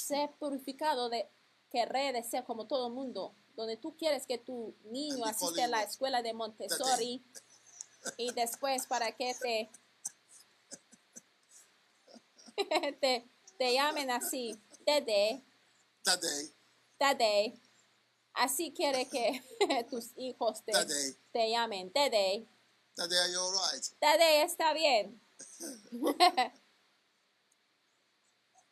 ser 0.07 0.31
purificado 0.39 1.09
de 1.09 1.29
querer 1.71 2.15
de 2.15 2.23
ser 2.23 2.45
como 2.45 2.67
todo 2.67 2.89
el 2.89 2.93
mundo, 2.93 3.35
donde 3.57 3.77
tú 3.77 3.97
quieres 3.97 4.27
que 4.27 4.39
tu 4.39 4.77
niño 4.85 5.25
asiste 5.25 5.63
a 5.63 5.69
la 5.69 5.83
escuela 5.83 6.23
de 6.23 6.35
Montessori 6.35 7.25
y 8.19 8.33
después 8.33 8.87
para 8.87 9.13
que 9.17 9.35
te 9.41 9.71
te, 13.01 13.29
te 13.59 13.73
llamen 13.73 14.11
así, 14.11 14.61
day, 14.87 15.45
Dede. 16.99 17.64
Así 18.35 18.73
quiere 18.73 19.09
que 19.09 19.43
tus 19.91 20.13
hijos 20.17 20.65
te, 20.65 20.73
Dede. 20.73 21.15
te 21.33 21.51
llamen, 21.51 21.93
day, 21.93 22.47
you're 23.33 23.53
right. 23.53 23.85
Dede 24.01 24.43
está 24.43 24.73
bien. 24.73 25.21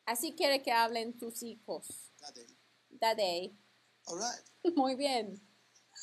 Así 0.07 0.35
quiere 0.35 0.63
que 0.63 0.73
hablen 0.73 1.17
tus 1.19 1.43
hijos. 1.43 1.87
That 2.21 2.35
day. 2.35 2.47
Dade. 2.91 3.53
All 4.07 4.19
right. 4.19 4.43
Muy 4.77 4.95
bien. 4.97 5.41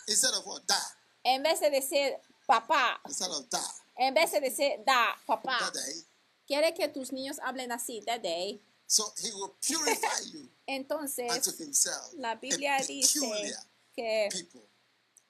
Instead 0.07 0.33
of 0.35 0.45
what? 0.45 0.65
Da. 0.65 0.79
En 1.23 1.43
vez 1.43 1.59
de 1.59 1.69
decir 1.69 2.17
papá, 2.47 2.99
Instead 3.05 3.29
of 3.31 3.49
da. 3.49 3.61
en 3.97 4.13
vez 4.13 4.31
de 4.31 4.39
decir 4.39 4.83
da, 4.85 5.15
papá, 5.25 5.69
day. 5.73 6.05
quiere 6.47 6.73
que 6.73 6.87
tus 6.87 7.11
niños 7.11 7.39
hablen 7.43 7.71
así, 7.71 8.01
Dade. 8.05 8.61
So 8.91 9.13
he 9.21 9.31
will 9.31 9.53
purify 9.61 10.19
you 10.33 10.39
unto 10.39 10.51
Entonces, 10.65 11.57
himself. 11.59 12.11
la 12.17 12.35
Biblia 12.35 12.77
dice 12.85 13.19
que 13.95 14.29
people. 14.31 14.67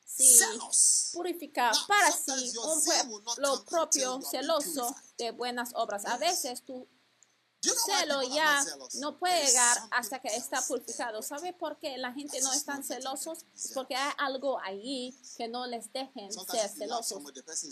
sí, 0.05 0.23
Zealous. 0.37 1.09
purifica 1.13 1.71
para 1.85 2.09
sí 2.11 2.53
un 2.57 2.81
pueblo 2.81 3.65
propio, 3.65 4.21
celoso 4.21 4.95
de 5.17 5.31
buenas 5.31 5.71
obras. 5.75 6.05
A 6.05 6.17
veces 6.17 6.63
tu 6.63 6.73
Do 6.73 6.77
you 6.77 6.85
know 6.85 6.85
why 6.85 7.48
celo 7.61 8.21
ya 8.23 8.63
no 8.95 9.17
puede 9.17 9.45
llegar 9.45 9.77
hasta 9.91 10.19
que 10.19 10.29
está 10.29 10.61
purificado. 10.61 11.21
¿Sabe 11.21 11.53
por 11.53 11.77
qué 11.77 11.97
la 11.97 12.13
gente 12.13 12.39
no 12.41 12.53
not 12.53 12.65
letting 12.67 12.83
celosos? 12.83 13.39
Es 13.55 13.71
porque 13.73 13.95
hay 13.95 14.13
algo 14.17 14.59
allí 14.59 15.15
que 15.37 15.47
no 15.47 15.67
les 15.67 15.91
dejen 15.91 16.31
ser 16.31 16.69
celosos. 16.69 17.21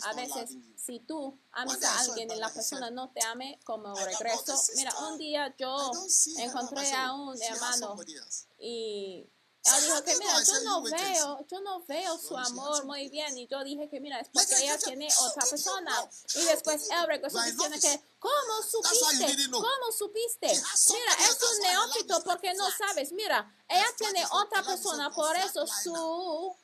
A 0.02 0.12
veces, 0.14 0.56
si 0.76 1.00
tú 1.00 1.38
amas 1.52 1.82
a 1.82 2.00
alguien 2.00 2.30
y 2.30 2.36
la 2.36 2.52
persona 2.52 2.90
no 2.90 3.10
te 3.10 3.24
ame 3.24 3.58
como 3.64 3.94
regreso, 3.94 4.54
mira, 4.76 4.92
un 5.08 5.18
día 5.18 5.54
yo 5.58 5.92
encontré 6.38 6.92
a 6.92 7.14
"Oh, 7.14 7.30
un 7.30 7.42
hermano 7.42 7.88
somebody 7.88 8.16
else." 8.16 8.46
y 8.58 9.30
So 9.64 9.76
él 9.76 9.84
dijo 9.84 10.02
que 10.04 10.16
mira, 10.16 10.42
yo 10.42 10.60
no 10.62 10.78
"You 10.78 10.84
wait 10.84 10.94
and 10.94 11.14
veo, 11.14 11.46
yo 11.50 11.60
no 11.60 11.84
veo 11.86 12.18
su 12.18 12.36
amor 12.36 12.84
muy 12.86 13.08
bien 13.08 13.36
y 13.36 13.46
yo 13.48 13.62
dije 13.64 13.88
que 13.90 14.00
mira, 14.00 14.20
es 14.20 14.28
porque 14.32 14.56
ella 14.62 14.78
tiene 14.78 15.08
otra 15.20 15.44
persona. 15.46 16.08
Y 16.36 16.44
después 16.44 16.88
él 16.90 17.06
regresó 17.06 17.38
diciendo 17.42 17.76
que, 17.80 18.02
¿cómo 18.18 18.62
supiste? 18.62 19.48
¿Cómo 19.50 19.92
supiste? 19.92 20.46
Mira, 20.46 21.12
es 21.28 21.38
un 21.42 21.60
neófito 21.62 22.22
porque 22.24 22.54
no 22.54 22.70
sabes. 22.70 23.12
Mira, 23.12 23.52
ella 23.68 23.88
tiene 23.98 24.24
otra 24.30 24.62
persona, 24.62 25.10
por 25.10 25.36
eso 25.36 25.66
su 25.66 26.56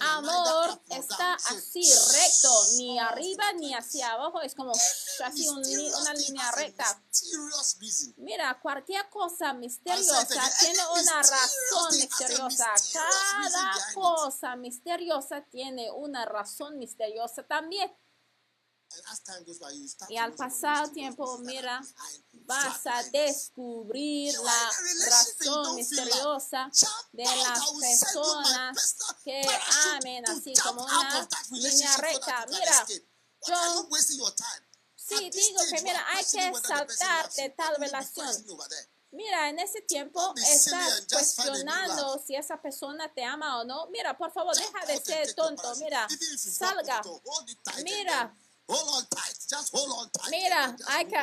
amor 0.00 0.80
está 0.90 1.34
así 1.34 1.82
recto, 1.82 2.64
ni 2.76 2.98
arriba 2.98 3.52
ni 3.54 3.74
hacia 3.74 4.12
abajo, 4.12 4.40
es 4.42 4.54
como 4.54 4.72
así 5.24 5.48
un 5.48 5.60
una 5.60 6.14
línea 6.14 6.50
recta. 6.52 7.02
Mira, 8.16 8.58
cualquier 8.60 9.08
cosa 9.08 9.52
misteriosa 9.52 10.50
tiene 10.60 10.80
una 11.00 11.22
razón 11.22 11.96
misteriosa. 11.96 12.68
Cada 12.92 13.72
cosa 13.94 14.56
misteriosa 14.56 15.42
tiene 15.50 15.90
una 15.90 16.24
razón 16.24 16.78
misteriosa 16.78 17.42
también. 17.42 17.90
Y 20.08 20.16
al 20.16 20.34
pasar 20.34 20.88
tiempo, 20.90 21.38
mira, 21.38 21.80
vas 22.50 22.86
a 22.86 23.02
descubrir 23.10 24.34
la 24.40 24.70
razón 25.08 25.74
misteriosa 25.76 26.60
like, 26.64 26.86
"Jump 26.86 27.12
de 27.12 27.24
las 27.24 27.60
personas 27.80 28.96
que 29.24 29.42
amen 29.94 30.28
así 30.28 30.52
como 30.62 30.84
una 30.84 31.28
línea 31.50 31.96
recta. 31.96 32.46
Mira, 32.48 32.86
yo 33.46 33.88
sí 34.96 35.30
digo 35.30 35.60
que 35.70 35.82
mira, 35.82 36.04
hay 36.08 36.24
que 36.24 36.52
saltar 36.66 37.32
de 37.32 37.48
tal 37.50 37.76
relación. 37.78 38.44
Mira, 39.12 39.48
en 39.48 39.58
ese 39.58 39.80
tiempo 39.82 40.32
estás 40.36 41.04
cuestionando 41.10 42.22
si 42.24 42.36
esa 42.36 42.62
persona 42.62 43.12
te 43.12 43.24
ama 43.24 43.60
o 43.60 43.64
no. 43.64 43.86
Mira, 43.88 44.16
por 44.16 44.30
favor, 44.32 44.54
deja 44.56 44.86
de 44.86 45.00
ser 45.00 45.34
tonto. 45.34 45.74
Mira, 45.76 46.06
salga. 46.38 47.02
Mira. 47.82 48.32
Mira, 50.30 50.76
hay 50.86 51.06
que 51.08 51.16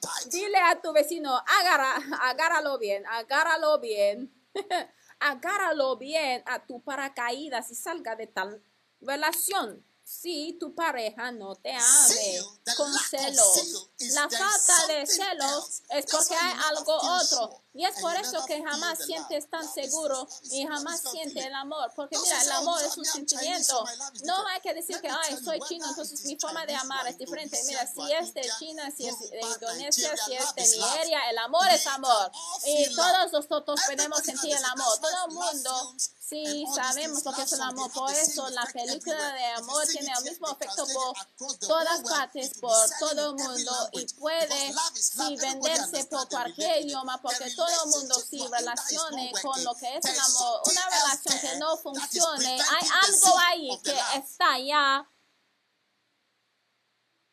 tight. 0.00 0.30
Dile 0.30 0.58
a 0.58 0.80
tu 0.80 0.92
vecino, 0.92 1.42
agarra, 1.60 1.96
agárralo 2.22 2.78
bien, 2.78 3.06
agárralo 3.06 3.78
bien. 3.78 4.32
agárralo 5.20 5.96
bien 5.96 6.42
a 6.46 6.64
tu 6.66 6.82
paracaídas 6.82 7.70
y 7.70 7.74
salga 7.74 8.16
de 8.16 8.26
tal 8.26 8.62
relación. 9.00 9.84
Si 10.02 10.56
tu 10.58 10.74
pareja 10.74 11.30
no 11.30 11.54
te 11.54 11.70
ame 11.72 12.40
con 12.76 12.92
celos, 12.92 13.86
la 14.12 14.28
falta 14.28 14.86
de 14.88 15.06
celos 15.06 15.82
es 15.88 16.06
porque 16.06 16.34
hay 16.34 16.58
algo 16.68 16.96
otro. 16.96 17.62
Y 17.72 17.84
es 17.84 18.00
por 18.00 18.14
eso 18.16 18.44
que 18.46 18.62
jamás 18.62 18.98
sientes 18.98 19.48
tan 19.48 19.66
seguro 19.72 20.26
y 20.50 20.66
jamás 20.66 21.00
sientes 21.00 21.44
el 21.44 21.54
amor. 21.54 21.92
Porque 21.94 22.16
No 22.16 22.22
mira, 22.22 22.42
el 22.42 22.52
amor 22.52 22.82
es 22.82 22.96
un 22.96 23.02
"Me, 23.02 23.08
I'm 23.08 23.26
Chinese, 23.26 23.64
sentimiento. 23.64 23.84
No 23.84 23.90
different." 24.12 24.48
hay 24.48 24.60
que 24.60 24.74
decir 24.74 25.00
que, 25.00 25.08
ay, 25.08 25.38
soy 25.44 25.60
chino, 25.68 25.86
entonces 25.88 26.24
mi 26.24 26.36
forma 26.36 26.66
de 26.66 26.74
amar 26.74 27.06
es 27.06 27.16
diferente. 27.18 27.60
Mira, 27.66 27.86
si 27.86 28.00
are 28.00 28.18
es 28.18 28.34
de 28.34 28.50
China, 28.58 28.90
si 28.96 29.06
es 29.06 29.18
de 29.18 29.40
Yoruba, 29.40 29.54
Indonesia, 29.54 30.16
si 30.16 30.34
es 30.34 30.54
de. 30.54 30.76
Nigeria, 30.78 31.30
el 31.30 31.38
amor 31.38 31.68
es 31.68 31.86
amor. 31.86 32.32
Y 32.64 32.94
todos 32.94 33.32
nosotros 33.32 33.80
podemos 33.86 34.18
sentir 34.20 34.56
el 34.56 34.64
amor. 34.64 34.98
Todo 35.00 35.26
el 35.28 35.34
mundo 35.34 35.94
sí 36.30 36.64
sabemos 36.74 37.24
lo 37.24 37.32
que 37.32 37.42
es 37.42 37.52
el 37.52 37.60
amor. 37.62 37.90
Por 37.92 38.12
eso 38.12 38.48
la 38.50 38.64
película 38.66 39.32
de 39.32 39.46
amor 39.46 39.86
tiene 39.86 40.12
el 40.16 40.24
mismo 40.24 40.48
efecto 40.50 40.86
por 40.86 41.58
todas 41.58 42.00
partes, 42.02 42.58
por 42.60 42.90
todo 42.98 43.30
el 43.30 43.36
mundo 43.36 43.88
y 43.92 44.06
puede 44.14 44.74
sí 44.94 45.36
venderse 45.36 46.04
por 46.04 46.28
cualquier 46.28 46.82
idioma 46.82 47.20
porque 47.20 47.54
todo 47.60 47.84
el 47.84 47.90
mundo 47.90 48.14
not 48.16 48.50
relacione 48.52 49.32
con 49.42 49.64
lo 49.64 49.74
que 49.74 49.96
es 49.96 50.04
el 50.04 50.18
amor. 50.18 50.62
Una 50.66 50.88
relación 50.88 51.40
que 51.40 51.56
no 51.58 51.76
funcione, 51.76 52.58
hay 52.60 52.88
algo 53.06 53.38
ahí 53.38 53.80
que 53.82 53.98
está 54.16 54.58
ya 54.58 55.08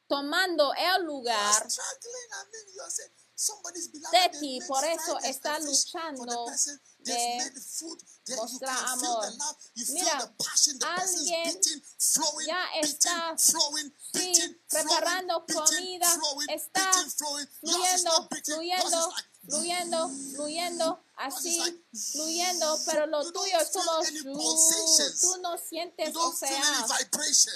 tomando 0.08 0.74
el 0.74 1.04
lugar 1.04 1.68
struggling. 3.38 3.68
I 3.68 3.78
mean, 3.78 3.84
you 3.84 3.88
are 3.88 3.88
saying, 3.88 3.88
somebody's 3.88 3.88
beloved. 3.88 4.12
de 4.12 4.32
they've 4.32 4.42
ti. 4.42 4.60
made 4.60 4.68
Por 4.68 4.84
eso 4.84 5.18
está 5.24 5.60
luchando 5.60 6.46
de 7.00 8.36
mostrar 8.36 8.86
amor. 8.86 9.26
Mira, 9.90 10.34
alguien 10.98 11.62
ya 12.46 12.66
está, 12.82 13.38
sí, 13.38 14.58
preparando 14.70 15.46
comida, 15.46 16.20
está 16.50 16.92
fluyendo, 17.62 18.30
fluyendo, 18.44 19.14
fluyendo, 19.48 20.10
fluyendo, 20.36 21.00
así, 21.16 21.84
fluyendo, 22.12 22.80
pero 22.86 23.08
lo 23.08 23.32
tuyo 23.32 23.60
es 23.60 23.70
como 23.70 24.02
tú 25.22 25.38
no 25.42 25.58
sientes, 25.58 26.16
o 26.16 26.34
sea, 26.36 26.86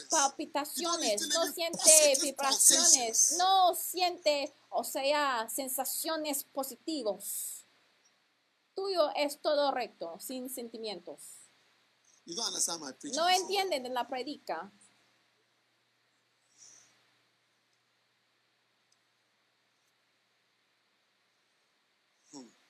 palpitaciones, 0.09 1.27
no 1.27 1.41
any 1.41 1.53
siente 1.53 1.77
positive 1.77 2.21
vibraciones, 2.21 3.35
no 3.37 3.75
siente, 3.75 4.55
o 4.71 4.83
sea, 4.83 5.47
sensaciones 5.49 6.43
positivos. 6.45 7.67
Tuyo 8.73 9.09
es 9.15 9.39
todo 9.41 9.71
recto, 9.71 10.17
sin 10.19 10.49
sentimientos. 10.49 11.49
You 12.25 12.35
don't 12.35 12.47
understand 12.47 12.81
my 12.81 12.93
preaching. 12.93 13.17
No 13.19 13.27
entienden 13.29 13.83
de 13.83 13.89
la 13.89 14.07
predica. 14.07 14.71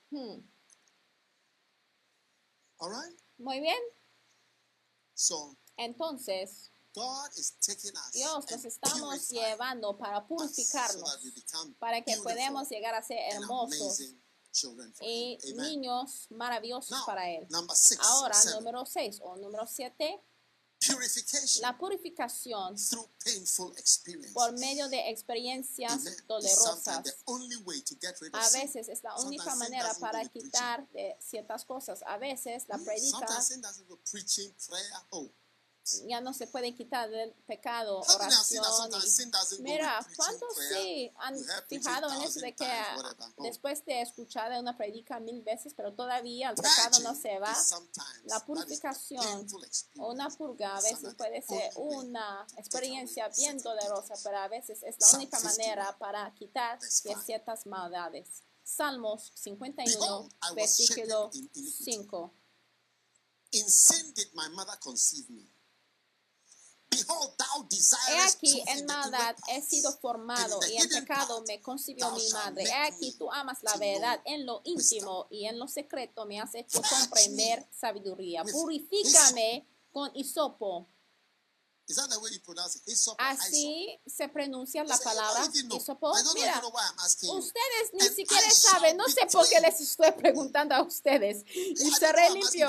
Hmm, 0.09 0.41
All 2.79 2.89
right? 2.89 3.17
Muy 3.37 3.61
bien. 3.61 3.79
So, 5.13 5.55
Entonces, 5.77 6.71
God 6.93 7.29
is 7.37 7.53
taking 7.65 7.91
us 7.95 8.11
Dios 8.11 8.45
nos 8.51 8.65
estamos 8.65 9.29
llevando 9.29 9.97
para 9.97 10.25
purificarnos, 10.27 11.19
para 11.79 12.01
que 12.03 12.17
podamos 12.17 12.69
llegar 12.69 12.93
a 12.95 13.01
ser 13.01 13.17
hermosos 13.31 14.01
y 15.01 15.37
niños 15.55 16.27
maravillosos 16.29 16.91
Now, 16.91 17.05
para 17.05 17.29
Él. 17.29 17.47
six, 17.73 17.99
Ahora, 18.01 18.33
seven, 18.33 18.59
número 18.59 18.85
6 18.85 19.19
o 19.23 19.37
número 19.37 19.65
7, 19.65 20.21
purification 20.85 21.61
la 21.61 21.77
purificación 21.77 22.75
por 24.33 24.51
medio 24.53 24.89
de 24.89 25.09
experiencias 25.09 25.93
Amen. 25.93 26.27
Dolorosas. 26.27 26.87
A 28.33 28.49
veces 28.49 28.89
es 28.89 29.03
la 29.03 29.15
única 29.21 29.55
manera 29.55 29.93
para 29.99 30.27
quitar 30.27 30.87
de 30.89 31.15
ciertas 31.21 31.63
cosas. 31.65 32.03
A 32.05 32.17
veces 32.17 32.65
la 32.67 32.77
predica 32.79 33.25
Ya 36.05 36.21
no 36.21 36.33
se 36.33 36.47
puede 36.47 36.75
quitar 36.75 37.09
del 37.09 37.33
pecado, 37.47 37.99
oración. 37.99 38.63
Mira, 39.61 40.05
¿cuántos 40.15 40.49
sí 40.55 41.11
han 41.17 41.35
fijado 41.67 42.13
en 42.13 42.21
eso 42.21 42.39
de 42.39 42.55
que 42.55 42.69
después 43.39 43.83
de 43.85 44.01
escuchar 44.01 44.51
una 44.59 44.77
predica 44.77 45.19
mil 45.19 45.41
veces, 45.41 45.73
pero 45.75 45.93
todavía 45.93 46.51
el 46.51 46.55
pecado 46.55 46.99
no 46.99 47.15
se 47.15 47.39
va? 47.39 47.55
La 48.25 48.45
purificación 48.45 49.47
o 49.97 50.11
una 50.11 50.29
purga 50.29 50.77
a 50.77 50.81
veces 50.81 51.15
puede 51.15 51.41
ser 51.41 51.71
una 51.75 52.45
experiencia 52.57 53.27
bien 53.29 53.57
dolorosa, 53.57 54.13
pero 54.23 54.37
a 54.37 54.47
veces 54.47 54.83
es 54.83 54.95
la 54.99 55.17
única 55.17 55.37
51, 55.37 55.43
manera 55.43 55.97
para 55.97 56.31
quitar 56.35 56.79
de 56.79 57.15
ciertas 57.25 57.65
maldades. 57.65 58.43
Salmos 58.63 59.31
51, 59.35 59.99
Behold, 59.99 60.31
I 60.43 60.51
was 60.51 60.55
versículo 60.55 61.29
shapen 61.31 61.39
in 61.39 61.49
iniquity. 61.55 61.91
5. 62.07 62.31
In 63.53 63.67
sin 63.67 64.13
did 64.13 64.27
my 64.33 64.47
mother 64.49 64.77
conceive 64.81 65.29
me. 65.29 65.49
He 68.07 68.19
aquí 68.19 68.63
en 68.67 68.85
maldad 68.85 69.35
he 69.49 69.61
sido 69.61 69.91
formado 69.97 70.59
y 70.69 70.77
en 70.77 70.89
pecado 70.89 71.43
me 71.47 71.61
concibió 71.61 72.11
mi 72.11 72.29
madre. 72.29 72.63
He 72.63 72.73
aquí 72.73 73.13
tú 73.13 73.31
amas 73.31 73.63
la 73.63 73.75
verdad 73.77 74.21
en 74.25 74.45
lo 74.45 74.61
íntimo 74.65 75.27
y 75.29 75.45
en 75.45 75.57
lo 75.57 75.67
secreto 75.67 76.25
me 76.25 76.39
has 76.39 76.53
hecho 76.55 76.81
comprender 76.81 77.65
sabiduría. 77.71 78.43
Purifícame 78.43 79.65
con 79.91 80.11
hisopo. 80.15 80.87
Así 83.19 83.99
se 84.07 84.29
pronuncia 84.29 84.83
la 84.83 84.95
palabra 85.03 85.43
hisopo. 85.77 86.13
Mira, 86.33 86.53
ustedes 87.33 87.89
ni 87.93 87.99
siquiera 88.15 88.47
saben, 88.71 88.97
no 88.97 89.05
sé 89.07 89.21
por 89.31 89.47
qué 89.49 89.59
les 89.59 89.81
estoy 89.81 90.11
preguntando 90.11 90.75
a 90.75 90.81
ustedes. 90.83 91.43
Y 91.81 91.91
seré 91.99 92.29
limpio. 92.51 92.67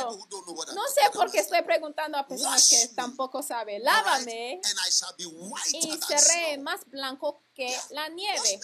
No 0.75 0.83
sé 0.89 1.01
por 1.13 1.31
qué 1.31 1.39
estoy 1.41 1.63
preguntando 1.63 2.19
a 2.19 2.27
personas 2.27 2.69
que 2.69 2.77
tampoco 2.97 3.43
saben. 3.43 3.83
Lávame 3.85 4.61
y 5.73 5.81
seré 6.21 6.59
más 6.59 6.81
blanco 6.87 7.43
que 7.55 7.79
la 7.91 8.09
nieve. 8.09 8.59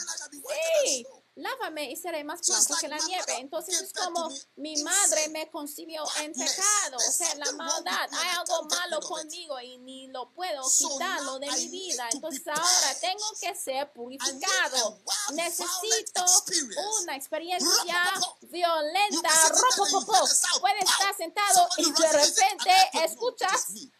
Sí. 0.85 1.07
Lávame 1.39 1.91
y 1.91 1.97
seré 1.97 2.25
más 2.25 2.41
blanco 2.47 2.77
que 2.81 2.89
la 2.89 2.99
nieve. 2.99 3.39
Entonces 3.39 3.81
es 3.81 3.93
como 3.93 4.29
mi 4.57 4.83
madre 4.83 5.29
me 5.31 5.51
concibió 5.51 6.05
en 6.21 6.33
pecado, 6.33 6.97
o 6.97 7.13
sea, 7.13 7.35
la 7.37 7.53
maldad. 7.53 8.09
Hay 8.13 8.29
algo 8.37 8.65
malo 8.65 9.01
conmigo 9.01 9.61
y 9.61 9.79
ni 9.79 10.09
lo 10.09 10.31
puedo 10.33 10.63
quitarlo 10.77 11.39
de 11.39 11.51
mi 11.51 11.69
vida. 11.69 12.09
Entonces 12.13 12.47
ahora 12.47 12.95
tengo 13.01 13.27
que 13.41 13.55
ser 13.55 13.93
purificado. 13.93 15.01
Necesito 15.33 16.25
una 17.03 17.17
experiencia 17.17 18.15
violenta. 18.43 19.31
Pow. 20.07 20.67
estar 20.81 21.17
sentado 21.17 21.69
y 21.79 21.91
de 21.91 22.13
repente 22.13 22.71
"I 22.71 22.73
have 22.73 22.91
to 22.91 22.99
know 22.99 23.05
escuchas 23.05 23.71
it 23.71 23.77
is 23.77 23.85
me." 23.87 23.98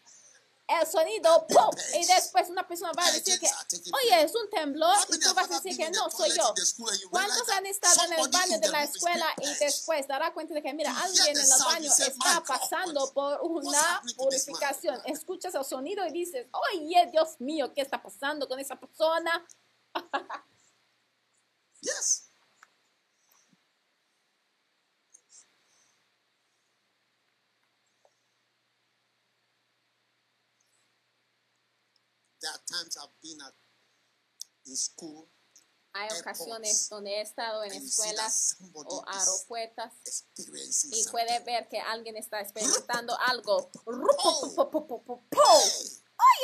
El 0.69 0.87
sonido 0.87 1.47
¡pum! 1.47 1.71
Y 1.93 2.05
después 2.05 2.49
una 2.49 2.67
persona 2.67 2.91
va 2.97 3.05
a 3.05 3.11
decir 3.11 3.39
que, 3.39 3.47
oye, 3.93 4.23
es 4.23 4.35
un 4.35 4.49
temblor 4.49 4.95
y 5.09 5.19
tú 5.19 5.33
vas 5.33 5.49
a 5.51 5.59
decir 5.59 5.75
que 5.77 5.89
no, 5.91 6.09
soy 6.09 6.29
yo. 6.35 6.53
¿Cuántos 7.09 7.49
han 7.49 7.65
estado 7.65 8.05
en 8.05 8.13
el 8.13 8.29
baño 8.29 8.59
de 8.59 8.69
la 8.69 8.83
escuela 8.83 9.25
y 9.41 9.53
después 9.55 10.07
dará 10.07 10.33
cuenta 10.33 10.53
de 10.53 10.61
que, 10.61 10.73
mira, 10.73 10.95
alguien 11.01 11.37
en 11.37 11.43
el 11.43 11.63
baño 11.65 11.89
está 11.89 12.33
"My 12.33 12.35
God, 12.39 12.47
pasando 12.47 13.13
por 13.13 13.41
una 13.41 13.79
happening 13.79 14.15
to 14.15 14.29
this 14.29 14.47
man?" 14.47 14.59
purificación? 14.59 15.01
Escuchas 15.05 15.55
el 15.55 15.65
sonido 15.65 16.05
y 16.05 16.11
dices, 16.11 16.47
oye, 16.73 17.09
Dios 17.11 17.39
mío, 17.39 17.73
¿qué 17.73 17.81
está 17.81 18.01
pasando 18.01 18.47
con 18.47 18.59
esa 18.59 18.79
persona? 18.79 19.47
Yes. 21.81 22.28
Times 32.69 32.97
I've 33.01 33.15
been 33.21 33.41
at 33.41 33.53
in 34.65 34.75
school 34.75 35.29
Hay 35.93 36.07
ocasiones 36.19 36.87
donde 36.87 37.11
he 37.11 37.21
estado 37.21 37.63
en 37.63 37.71
escuelas 37.73 38.57
o 38.85 39.03
experiencing 40.05 40.93
y 40.93 41.03
puede 41.05 41.39
ver 41.39 41.67
que 41.67 41.79
alguien 41.79 42.15
está 42.15 42.41
experimentando 42.41 43.17
algo. 43.19 43.71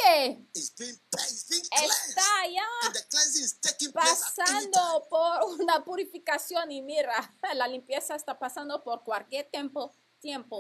Oye, 0.04 0.48
está 0.54 0.88
ya 2.48 2.64
pasando 3.94 5.06
por 5.10 5.44
una 5.60 5.84
purificación 5.84 6.72
y 6.72 6.82
mira, 6.82 7.14
la 7.54 7.68
limpieza 7.68 8.16
está 8.16 8.40
pasando 8.40 8.84
por 8.84 9.04
cualquier 9.04 9.50
tiempo. 9.52 9.94
tiempo. 10.20 10.58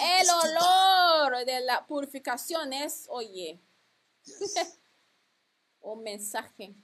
El 0.00 0.30
olor 0.30 1.44
de 1.44 1.60
la 1.60 1.86
purificación 1.86 2.72
es, 2.72 3.04
oye, 3.08 3.62
Yes. 4.26 4.78
un 5.86 6.02
mensaje. 6.02 6.74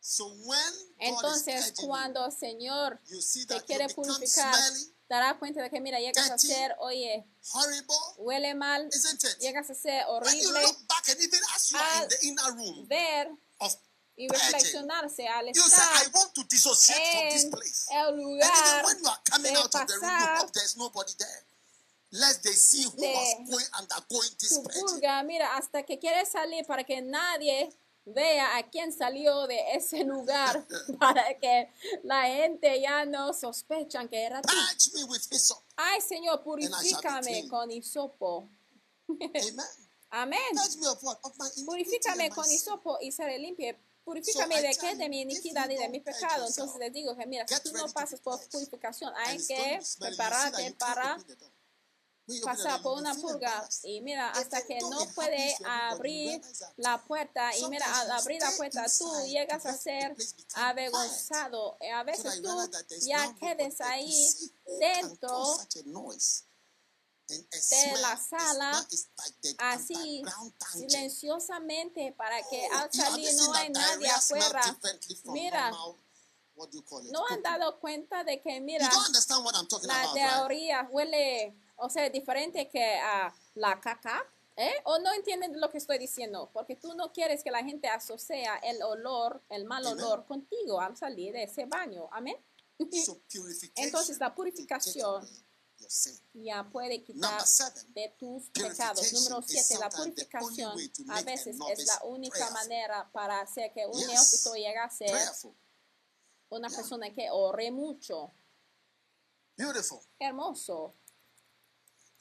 So 0.00 0.28
when 0.46 0.72
God 0.98 1.24
Entonces, 1.24 1.74
you, 1.78 1.86
cuando 1.86 2.24
el 2.24 2.32
Señor 2.32 2.98
you 3.06 3.20
see 3.20 3.44
te 3.44 3.54
that 3.54 3.60
you 3.60 3.66
quiere 3.66 3.88
purificar, 3.94 4.54
smelly, 4.54 4.94
dará 5.08 5.38
cuenta 5.38 5.62
de 5.62 5.68
que, 5.70 5.80
mira, 5.80 5.98
llegas 5.98 6.30
a 6.30 6.36
dirty, 6.36 6.48
ser, 6.48 6.74
oye, 6.80 7.26
horrible, 7.52 7.96
huele 8.16 8.54
mal, 8.54 8.88
isn't 8.88 9.24
it? 9.24 9.38
llegas 9.40 9.68
a 9.68 9.74
ser 9.74 10.04
horrible, 10.06 10.58
al 10.58 12.08
in 12.22 12.36
ver 12.88 13.30
y 14.16 14.28
reflexionarse 14.28 15.28
al 15.28 15.46
you 15.46 15.62
say, 15.62 15.82
I 15.82 16.04
estar 16.04 16.12
want 16.14 16.34
to 16.34 16.44
dissociate 16.44 16.98
from 17.12 17.28
this 17.30 17.44
en 17.44 17.50
place. 17.50 17.86
el 17.90 18.08
And 18.08 18.20
even 18.20 18.26
lugar 18.26 18.84
when 18.84 18.98
you 18.98 19.08
are 19.08 19.20
coming 19.24 19.52
de 19.52 19.58
out 19.58 19.74
of 19.74 19.86
the 19.86 19.98
room, 20.00 20.28
hope 20.38 20.52
there's 20.52 20.76
nobody 20.76 21.12
there. 21.18 21.44
Lest 22.12 22.42
they 22.42 22.52
see 22.52 22.84
who 22.84 22.90
was 22.96 23.34
going 23.48 23.66
undergoing 23.78 24.30
this 24.38 24.58
purga, 24.58 25.22
mira, 25.22 25.56
hasta 25.56 25.84
que 25.84 25.96
quieres 25.98 26.28
salir 26.28 26.66
para 26.66 26.82
que 26.82 27.00
nadie 27.00 27.70
vea 28.04 28.56
a 28.56 28.68
quién 28.68 28.92
salió 28.92 29.46
de 29.46 29.76
ese 29.76 30.02
lugar, 30.04 30.66
para 30.98 31.38
que 31.38 31.70
la 32.02 32.24
gente 32.24 32.80
ya 32.80 33.04
no 33.04 33.32
sospechan 33.32 34.08
que 34.08 34.24
era 34.24 34.42
tú. 34.42 34.52
Ay, 35.76 36.00
Señor, 36.00 36.42
purifícame 36.42 37.46
con 37.48 37.70
hisopo. 37.70 38.48
Amen. 39.08 39.56
Amén. 40.10 40.40
Purifícame 41.64 42.30
con 42.30 42.50
hisopo 42.50 42.98
y 43.00 43.12
seré 43.12 43.38
limpio. 43.38 43.76
Purifícame 44.04 44.60
de 44.60 44.74
qué? 44.74 44.96
De 44.96 45.08
mi 45.08 45.20
iniquidad 45.20 45.70
y 45.70 45.76
de 45.76 45.88
mi 45.88 46.00
pecado. 46.00 46.46
Entonces 46.48 46.76
les 46.80 46.92
digo 46.92 47.16
que 47.16 47.26
mira, 47.26 47.46
si 47.46 47.60
tú 47.62 47.72
no 47.72 47.86
pasas 47.92 48.20
por 48.20 48.40
purificación, 48.48 49.12
hay 49.16 49.38
que 49.46 49.80
prepararte 50.00 50.72
para 50.72 51.16
pasar 52.44 52.82
por 52.82 52.98
una 52.98 53.14
purga 53.14 53.68
y 53.84 54.00
mira, 54.00 54.30
hasta 54.30 54.62
que 54.66 54.78
no 54.80 55.04
puede 55.14 55.56
abrir 55.64 56.40
la 56.76 57.02
puerta 57.02 57.56
y 57.56 57.66
mira, 57.68 57.86
al 58.00 58.10
abrir 58.12 58.40
la 58.40 58.50
puerta 58.56 58.84
tú 58.98 59.10
llegas 59.26 59.66
a 59.66 59.76
ser 59.76 60.16
avergonzado. 60.54 61.76
Eh, 61.80 61.90
A 61.92 62.02
veces 62.04 62.40
tú 62.42 62.70
ya 63.02 63.34
quedes 63.38 63.80
ahí 63.80 64.28
dentro 64.78 65.58
de 67.28 67.92
la 68.00 68.16
sala 68.16 68.86
así 69.58 70.22
silenciosamente 70.72 72.12
para 72.16 72.42
que 72.48 72.66
Oh, 72.72 72.76
al 72.76 72.92
salir 72.92 73.32
no 73.36 73.54
hay 73.54 73.70
nadie 73.70 74.08
afuera. 74.10 74.78
Mira, 75.26 75.70
¿No 77.10 77.24
han 77.26 77.40
dado 77.42 77.80
cuenta 77.80 78.22
de 78.22 78.42
que, 78.42 78.60
mira, 78.60 78.86
la 79.82 80.12
teoría 80.12 80.88
huele, 80.90 81.54
o 81.80 81.90
sea, 81.90 82.08
diferente 82.10 82.68
que 82.68 82.94
a 82.98 83.34
la 83.54 83.80
caca? 83.80 84.24
¿Eh? 84.56 84.74
¿O 84.84 84.98
no 84.98 85.12
entienden 85.14 85.58
lo 85.58 85.70
que 85.70 85.78
estoy 85.78 85.98
diciendo? 85.98 86.50
Porque 86.52 86.76
tú 86.76 86.94
no 86.94 87.12
quieres 87.12 87.42
que 87.42 87.50
la 87.50 87.64
gente 87.64 87.88
asocia 87.88 88.56
el 88.56 88.82
olor, 88.82 89.42
el 89.48 89.64
mal 89.64 89.86
olor 89.86 90.26
contigo 90.26 90.80
al 90.80 90.96
salir 90.96 91.32
de 91.32 91.44
ese 91.44 91.64
baño. 91.64 92.08
Amén. 92.12 92.36
Entonces 93.76 94.18
la 94.18 94.34
purificación 94.34 95.26
ya 96.34 96.68
puede 96.70 97.02
quitar 97.02 97.42
de 97.88 98.14
tus 98.18 98.50
pecados. 98.50 99.12
Número 99.12 99.42
7, 99.42 99.78
la 99.78 99.88
purificación 99.88 100.78
a 101.08 101.22
veces 101.22 101.56
es 101.70 101.86
la 101.86 102.04
única 102.04 102.50
manera 102.50 103.10
para 103.12 103.40
hacer 103.40 103.72
que 103.72 103.86
un 103.86 103.98
neófito 104.06 104.54
llegue 104.54 104.78
a 104.78 104.90
ser 104.90 105.16
una 106.50 106.68
persona 106.68 107.12
que 107.12 107.30
ore 107.30 107.70
mucho. 107.70 108.32
beautiful. 109.56 110.00
Hermoso. 110.18 110.94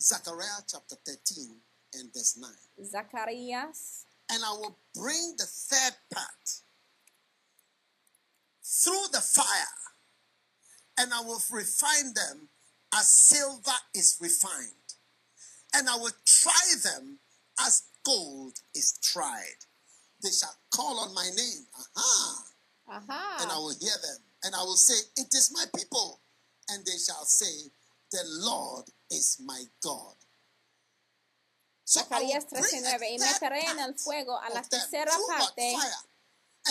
Zechariah 0.02 0.64
chapter 0.68 0.96
13 1.06 1.58
and 1.96 2.14
verse 2.14 2.38
9. 2.40 2.50
Zacarías 2.86 4.06
And 4.32 4.44
I 4.44 4.52
will 4.52 4.78
bring 4.96 5.36
the 5.38 5.46
third 5.46 5.96
part 6.14 6.62
through 8.64 9.08
the 9.12 9.20
fire, 9.22 9.78
and 11.00 11.12
I 11.14 11.22
will 11.22 11.42
refine 11.52 12.14
them 12.14 12.50
as 12.94 13.10
silver 13.10 13.78
is 13.94 14.18
refined, 14.22 14.94
and 15.76 15.90
I 15.90 15.96
will 15.98 16.12
try 16.26 16.74
them 16.84 17.20
as 17.60 17.84
gold 18.06 18.60
is 18.74 18.98
tried. 19.02 19.66
They 20.24 20.30
shall 20.32 20.56
call 20.74 21.00
on 21.00 21.14
my 21.14 21.30
name, 21.36 21.66
aha, 21.76 22.44
and 23.42 23.52
I 23.52 23.58
will 23.58 23.76
hear 23.80 23.98
them, 24.02 24.22
and 24.44 24.56
I 24.56 24.62
will 24.64 24.78
say, 24.78 24.96
It 25.18 25.34
is 25.34 25.52
my 25.54 25.66
people, 25.76 26.22
and 26.70 26.86
they 26.86 26.98
shall 26.98 27.26
say, 27.26 27.70
The 28.12 28.24
Lord 28.26 28.86
is 29.10 29.40
my 29.42 29.70
God. 29.82 30.16
So 31.84 32.02
Zacarías 32.02 32.46
bring 32.50 32.64
a 32.86 32.98
13:9 32.98 33.10
y 33.12 33.20
meteré 33.20 33.62
en 33.62 33.80
el 33.80 33.98
fuego 33.98 34.38
a 34.38 34.50
la 34.50 34.62
tercera 34.62 35.12
parte 35.28 35.76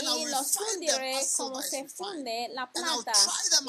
y 0.00 0.24
los 0.26 0.52
fundiré 0.52 1.28
como 1.36 1.60
se 1.62 1.88
funde 1.88 2.48
la 2.50 2.70
plata 2.70 3.12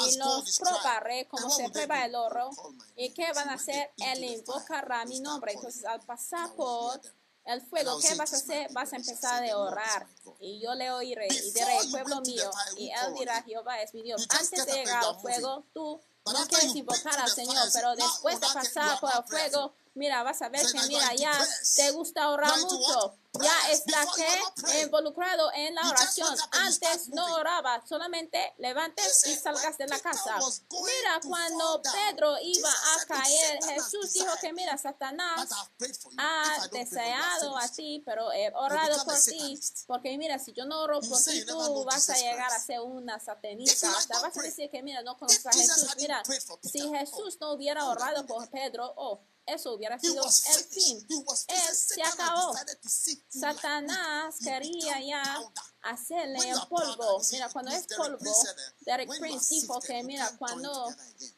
y 0.07 0.15
los 0.17 0.59
probaré 0.59 1.27
como 1.27 1.49
se 1.49 1.69
prueba 1.69 2.05
el 2.05 2.15
oro. 2.15 2.49
¿Y 2.95 3.11
qué 3.13 3.31
van 3.33 3.49
a 3.49 3.53
hacer? 3.53 3.91
Él 3.97 4.23
invocará 4.23 5.05
mi 5.05 5.19
nombre. 5.19 5.53
Entonces 5.53 5.85
al 5.85 6.01
pasar 6.01 6.53
por 6.55 7.01
el 7.45 7.61
fuego, 7.61 7.99
¿qué 7.99 8.13
vas 8.15 8.33
a 8.33 8.37
"It 8.37 8.41
is 8.41 8.47
my 8.47 8.53
hacer? 8.53 8.67
people." 8.67 8.73
Vas 8.73 8.93
a 8.93 8.95
empezar 8.97 9.37
say, 9.39 9.41
de 9.41 9.47
"The 9.47 9.53
Lord 9.53 9.71
is 9.71 9.71
orar. 9.71 10.07
my 10.07 10.13
God." 10.23 10.37
Y 10.39 10.59
yo 10.61 10.75
le 10.75 10.91
oiré 10.91 11.27
y 11.27 11.51
diré, 11.51 11.77
pueblo 11.89 12.21
mío. 12.21 12.51
Y 12.77 12.91
él 12.91 13.13
dirá? 13.17 13.41
Jehová 13.41 13.81
es 13.81 13.93
mi 13.93 14.03
Dios. 14.03 14.27
Antes 14.29 14.65
de 14.65 14.73
llegar 14.73 15.03
al 15.03 15.19
fuego, 15.19 15.65
tú 15.73 15.99
no 16.25 16.45
been 16.47 16.77
invocar 16.77 17.19
al 17.19 17.29
Señor, 17.29 17.67
pero 17.73 17.95
"Now, 17.95 18.05
después 18.07 18.39
de 18.39 18.47
pasar 18.53 18.99
por 18.99 19.11
el 19.15 19.23
fuego, 19.23 19.73
mira, 19.99 20.23
vas 20.23 20.41
a 20.41 20.49
ver 20.49 20.65
que 20.65 20.79
mira, 20.87 21.13
ya 21.13 21.31
te 21.75 21.91
gusta 21.91 22.21
into 22.23 22.79
mucho. 22.79 23.15
Ya 23.33 23.71
está 23.71 24.07
que 24.15 24.81
involucrado 24.81 25.51
en 25.53 25.75
la 25.75 25.87
oración. 25.87 26.35
Antes 26.51 27.09
no 27.09 27.35
oraba, 27.35 27.85
solamente 27.87 28.53
levantes 28.57 29.27
y 29.27 29.35
salgas 29.35 29.77
de 29.77 29.85
la 29.85 29.99
casa. 29.99 30.35
Mira, 30.71 31.19
cuando 31.23 31.79
Pedro 31.81 32.35
iba 32.41 32.69
a 32.69 32.73
said, 32.73 33.07
"Look, 33.07 33.07
caer, 33.07 33.63
Jesús 33.65 34.13
dijo 34.13 34.31
que 34.41 34.51
mira, 34.51 34.77
Satanás 34.77 35.51
ha 36.17 36.67
deseado 36.71 37.55
a 37.55 37.61
finished." 37.61 37.75
ti, 37.75 38.03
pero 38.03 38.31
he 38.31 38.51
orado 38.55 39.05
por 39.05 39.19
ti, 39.19 39.59
porque 39.85 40.17
mira, 40.17 40.39
si 40.39 40.51
yo 40.53 40.65
no 40.65 40.81
oro 40.81 40.99
por 40.99 41.21
ti, 41.21 41.45
tú 41.45 41.83
vas 41.83 42.09
a 42.09 42.15
llegar 42.15 42.51
a 42.51 42.59
ser 42.59 42.79
una 42.81 43.19
satanista. 43.19 43.91
Hasta 43.91 44.15
don't 44.15 44.25
vas 44.25 44.37
a 44.37 44.41
decir 44.41 44.71
que 44.71 44.81
mira, 44.81 45.03
no 45.03 45.17
conoces 45.17 45.45
a 45.45 45.51
Jesús. 45.51 45.95
Mira, 45.97 46.23
si 46.63 46.81
Peter, 46.81 46.99
Jesús 46.99 47.37
no 47.39 47.51
hubiera 47.53 47.85
orado 47.85 48.25
por 48.25 48.49
Pedro, 48.49 48.91
oh, 48.95 49.21
eso 49.53 49.73
hubiera 49.73 49.99
sido 49.99 50.23
el 50.25 50.63
fin. 50.65 50.97
Él 50.99 51.05
finished. 51.07 51.73
se 51.73 52.01
acabó. 52.03 52.53
Satanás 53.29 54.35
quería 54.43 55.01
ya. 55.01 55.39
Hacerle 55.83 56.39
en 56.49 56.59
polvo. 56.67 57.21
Mira, 57.31 57.49
cuando 57.49 57.71
es 57.71 57.87
polvo, 57.95 58.43
Derek 58.81 59.09
Prince 59.19 59.55
dijo 59.55 59.79
que 59.79 60.03
mira, 60.03 60.31
cuando 60.37 60.87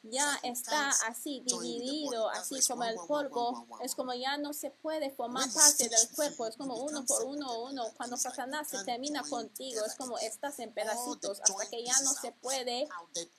ya 0.02 0.38
está 0.42 0.90
así 1.08 1.42
dividido, 1.46 2.28
así 2.30 2.60
como 2.66 2.84
el 2.84 2.96
polvo, 3.06 3.66
es 3.82 3.94
como 3.94 4.14
ya 4.14 4.36
no 4.36 4.52
se 4.52 4.70
puede 4.70 5.10
formar 5.10 5.50
parte 5.52 5.88
del 5.88 6.08
cuerpo, 6.10 6.46
es 6.46 6.56
como 6.56 6.76
uno 6.76 7.04
por 7.04 7.24
uno, 7.24 7.62
uno. 7.64 7.84
Cuando 7.96 8.16
Satanás 8.16 8.68
se 8.68 8.84
termina 8.84 9.22
contigo, 9.22 9.84
es 9.84 9.94
como 9.94 10.18
estás 10.18 10.58
en 10.58 10.72
pedacitos 10.72 11.40
hasta 11.40 11.70
que 11.70 11.84
ya 11.84 11.98
no 12.00 12.12
se 12.12 12.32
puede 12.32 12.88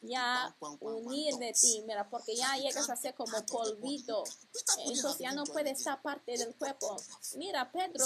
ya 0.01 0.55
unir 0.79 1.35
de 1.37 1.53
ti, 1.53 1.83
mira, 1.85 2.09
porque 2.09 2.35
ya 2.35 2.57
llegas 2.57 2.89
a 2.89 2.95
ser 2.95 3.13
como 3.15 3.45
polvito. 3.45 4.23
couldn't 4.23 4.95
Entonces 4.95 5.19
ya 5.19 5.31
no 5.31 5.43
joined 5.45 5.53
puede 5.53 5.69
again. 5.69 5.77
estar 5.77 6.01
parte 6.01 6.37
del 6.37 6.55
cuerpo. 6.55 6.97
Mira, 7.35 7.71
Pedro 7.71 8.05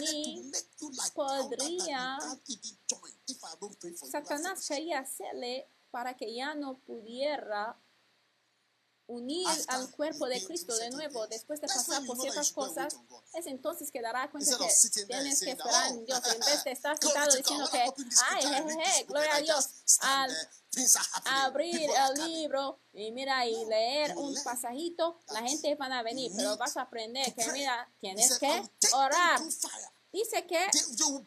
ni 0.00 0.50
podría 1.14 1.79
Satanás 4.10 4.66
quería 4.66 5.00
hacerle 5.00 5.68
para 5.90 6.16
que 6.16 6.34
ya 6.34 6.54
no 6.54 6.78
pudiera 6.78 7.76
unir 9.10 9.48
al 9.66 9.90
cuerpo 9.90 10.26
de 10.26 10.42
Cristo 10.44 10.76
de 10.76 10.90
nuevo 10.90 11.26
después 11.26 11.60
de 11.60 11.66
pasar 11.66 12.04
por 12.06 12.16
ciertas 12.16 12.52
cosas. 12.52 12.96
Es 13.34 13.46
entonces 13.46 13.90
que 13.90 14.00
dará 14.00 14.30
cuenta 14.30 14.56
que 14.56 15.04
tienes 15.06 15.40
que 15.40 15.50
esperar 15.50 15.90
en 15.90 16.04
Dios 16.06 16.20
en 16.32 16.40
vez 16.40 16.64
de 16.64 16.70
estar 16.70 16.96
sentado 17.02 17.30
to 17.30 17.36
diciendo 17.36 17.68
que, 17.70 17.82
ay, 18.30 18.46
jejeje, 18.46 19.04
gloria 19.04 19.34
a 19.34 19.40
Dios, 19.40 19.68
al 20.00 20.30
happening. 20.30 21.38
abrir 21.38 21.90
el 21.90 22.30
libro 22.30 22.78
y 22.92 23.10
mira 23.10 23.44
y 23.46 23.64
leer 23.64 24.16
un 24.16 24.34
pasajito, 24.44 25.18
la 25.32 25.42
gente 25.42 25.74
van 25.74 25.92
a 25.92 26.02
venir, 26.02 26.30
pero 26.36 26.56
vas 26.56 26.76
a 26.76 26.82
aprender 26.82 27.34
que 27.34 27.50
mira, 27.52 27.90
tienes 28.00 28.38
que 28.38 28.62
orar. 28.92 29.40
Dice 30.12 30.44
que 30.46 30.66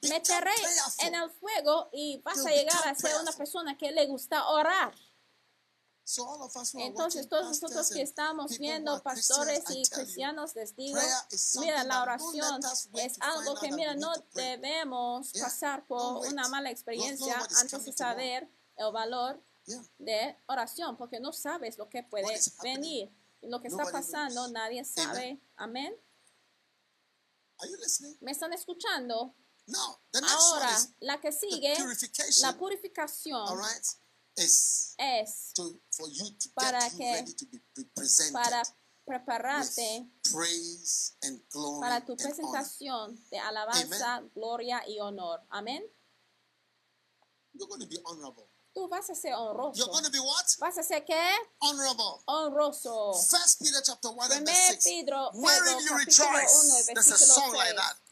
meteré 0.10 0.52
en 1.00 1.16
el 1.16 1.30
fuego 1.32 1.90
y 1.94 2.22
vas 2.24 2.46
a 2.46 2.50
llegar 2.50 2.88
a 2.88 2.96
ser 2.96 3.16
una 3.22 3.32
persona 3.32 3.78
que 3.78 3.92
le 3.92 4.06
gusta 4.08 4.48
orar. 4.50 4.94
Entonces 6.76 7.30
todos 7.30 7.46
nosotros 7.46 7.90
que 7.90 8.02
estamos 8.02 8.58
viendo 8.60 9.02
pastores 9.02 9.64
y 9.70 9.84
cristianos, 9.86 10.54
les 10.54 10.76
digo, 10.76 11.00
mira, 11.62 11.84
la 11.86 12.04
oración 12.04 12.60
es 12.96 13.16
algo 13.22 13.56
que, 13.56 13.72
mira, 13.72 13.96
no 13.96 14.12
debemos 14.34 15.32
pasar 15.32 15.88
por 15.88 16.28
una 16.28 16.50
mala 16.50 16.70
experiencia 16.70 17.40
antes 17.58 17.86
de 17.86 17.94
saber 17.94 18.50
el 18.76 18.92
valor 18.92 19.42
de 19.98 20.38
oración, 20.48 20.98
porque 20.98 21.22
no 21.22 21.32
sabes 21.32 21.78
lo 21.78 21.88
que 21.88 22.04
puede 22.04 22.38
venir. 22.62 23.10
Lo 23.42 23.62
que 23.62 23.70
está 23.70 23.86
pasando, 23.86 24.48
nadie 24.50 24.84
sabe. 24.86 25.40
Amén. 25.56 25.96
Are 27.62 27.68
you 27.70 27.78
listening? 27.78 28.18
¿Me 28.22 28.32
están 28.32 28.52
escuchando? 28.54 29.36
Now, 29.68 29.98
the 30.12 30.20
next 30.22 30.34
Ahora, 30.34 30.66
one 30.68 30.74
is 30.76 30.90
la 31.02 31.18
que 31.22 31.32
the 31.32 31.38
sigue, 31.38 31.76
purification. 31.78 32.42
la 32.52 32.58
purificación 32.58 33.48
all 33.48 33.58
right, 33.58 33.86
is 34.38 34.94
es 34.98 35.54
to 35.56 35.80
for 35.92 36.10
you 36.10 36.26
to 36.38 36.50
Para 36.56 36.80
get 36.82 36.92
you 36.92 36.98
que- 36.98 37.14
ready 37.14 37.34
to 37.34 37.46
be 37.46 37.60
be 37.76 37.84
presented 37.96 38.34
para 38.34 38.64
prepararte 39.06 40.10
praise 40.32 41.16
and 41.24 41.42
glory 41.50 41.82
para 41.82 42.06
tu 42.06 42.12
and 42.14 42.22
honor. 42.22 42.36
presentación 42.36 43.30
de 43.30 43.40
alabanza, 43.40 44.22
gloria 44.36 44.84
y 44.88 45.00
honor. 45.00 45.40
Amén. 45.50 45.84
You're 47.54 47.68
going 47.70 47.80
to 47.82 47.88
be 47.88 48.00
honorable. 48.06 48.50
Tú 48.74 48.88
vas 48.90 49.08
a 49.08 49.14
ser 49.14 49.30
You're 49.30 49.88
going 49.88 50.04
to 50.04 50.12
be 50.12 50.20
what? 50.20 50.46
¿Vas 50.60 50.78
a 50.80 50.84
ser 50.84 51.06
qué? 51.06 51.32
Honorable. 51.62 52.24
Honroso. 52.26 53.14
First 53.30 53.62
Peter 53.62 53.82
chapter 53.86 54.10
1 54.10 54.32
and 54.32 54.48
verse 54.48 54.82
6. 54.82 54.86
Pedro, 54.86 55.30
Wherein 55.34 55.80
you 55.80 55.92
capítulo 55.92 55.94
1, 55.94 56.06
rejoice. 56.06 56.90
There's 56.94 57.12
a 57.12 57.18
song 57.18 57.54
like 57.54 57.76
that. 57.76 58.03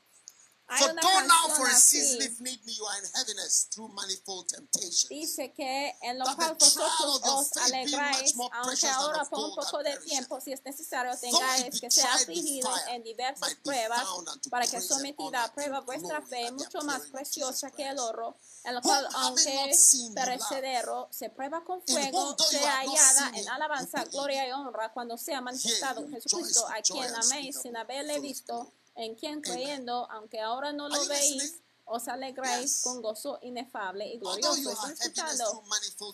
Hay 0.72 0.84
For 0.84 0.94
though 0.94 1.28
now 1.28 1.54
for 1.58 1.68
a 1.68 1.76
season 1.76 2.22
if 2.22 2.40
need 2.40 2.66
me 2.66 2.72
you 2.72 2.86
are 2.86 2.98
in 2.98 3.04
heaviness 3.14 3.68
through 3.74 3.90
manifold 3.90 4.48
temptation. 4.48 5.10
Dice 5.10 5.52
que 5.52 5.94
en 6.02 6.18
lo 6.18 6.24
cual 6.34 6.56
vosotros 6.58 7.22
os 7.26 7.58
alegráis, 7.58 8.34
aunque 8.54 8.88
ahora 8.88 9.26
por 9.26 9.50
un 9.50 9.56
poco 9.56 9.84
de 9.84 9.98
tiempo, 9.98 10.40
si 10.40 10.54
es 10.54 10.64
necesario, 10.64 11.12
tengáis 11.20 11.82
que 11.82 11.92
ser 11.92 12.06
afligidos 12.06 12.80
en 12.88 13.04
diversas 13.04 13.54
pruebas, 13.56 14.02
para 14.50 14.66
que 14.66 14.80
sometida 14.80 15.44
a 15.44 15.54
prueba 15.54 15.82
vuestra 15.82 16.22
fe, 16.22 16.50
mucho 16.54 16.82
más 16.84 17.02
preciosa 17.08 17.70
que 17.72 17.90
el 17.90 18.00
oro, 18.00 18.38
en 18.64 18.76
lo 18.76 18.82
cual, 18.82 19.06
aunque 19.16 19.74
perecedero, 20.16 21.10
se 21.12 21.30
prueba 21.32 21.66
con 21.66 21.82
fuego, 21.86 22.38
sea 22.50 22.78
hallada 22.78 23.32
en 23.36 23.50
alabanza, 23.50 24.06
gloria 24.06 24.48
y 24.48 24.52
honra 24.54 24.94
cuando 24.94 25.18
sea 25.18 25.42
manifestado 25.42 26.08
Jesucristo, 26.08 26.66
a 26.70 26.82
quien 26.82 27.14
améis 27.14 27.60
sin 27.62 27.76
haberle 27.76 28.22
visto. 28.22 28.72
En 29.02 29.16
quien 29.16 29.42
creyendo, 29.42 30.10
aunque 30.12 30.40
ahora 30.40 30.72
no 30.72 30.88
lo 30.90 31.06
veis, 31.06 31.56
os 31.86 32.08
alegráis 32.08 32.76
Yes. 32.76 32.84
con 32.84 33.02
gozo 33.02 33.40
inefable 33.42 34.08
y 34.14 34.18
glorioso. 34.20 34.72
¿Están 34.72 34.92
escuchando? 34.94 35.64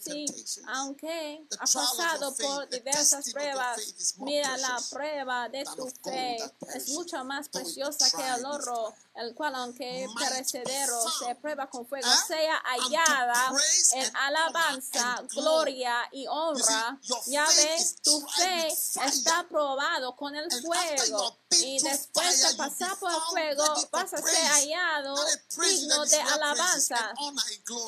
Sí, 0.01 0.25
aunque 0.67 1.45
ha 1.55 1.57
pasado 1.59 2.33
por 2.35 2.69
diversas 2.69 3.31
pruebas, 3.31 4.15
mira 4.17 4.57
la 4.57 4.81
prueba 4.89 5.49
de 5.49 5.63
tu 5.75 5.87
fe 6.03 6.37
es 6.73 6.89
mucho 6.89 7.23
más 7.25 7.49
preciosa 7.49 8.09
que 8.09 8.27
el 8.27 8.45
oro. 8.45 8.93
El 9.17 9.33
cual 9.33 9.55
aunque 9.55 10.07
perecedero 10.17 11.01
se 11.09 11.35
prueba 11.35 11.67
con 11.69 11.87
fuego, 11.87 12.07
sea 12.27 12.55
hallada 12.63 13.51
en 13.93 14.15
alabanza, 14.15 15.23
gloria 15.33 16.07
y 16.11 16.27
honra. 16.27 16.99
Ya 17.25 17.45
ves, 17.47 17.95
tu 18.01 18.21
fe 18.21 18.67
está 18.67 19.47
probado 19.47 20.15
con 20.15 20.35
el 20.35 20.49
fuego. 20.51 21.37
y 21.51 21.79
después 21.81 22.49
de 22.49 22.55
pasar 22.57 22.97
por 22.99 23.11
el 23.11 23.21
fuego 23.29 23.63
vas 23.91 24.13
a 24.13 24.17
ser 24.17 24.45
hallado 24.51 25.15
digno 25.57 26.05
de 26.05 26.21
alabanza. 26.21 27.13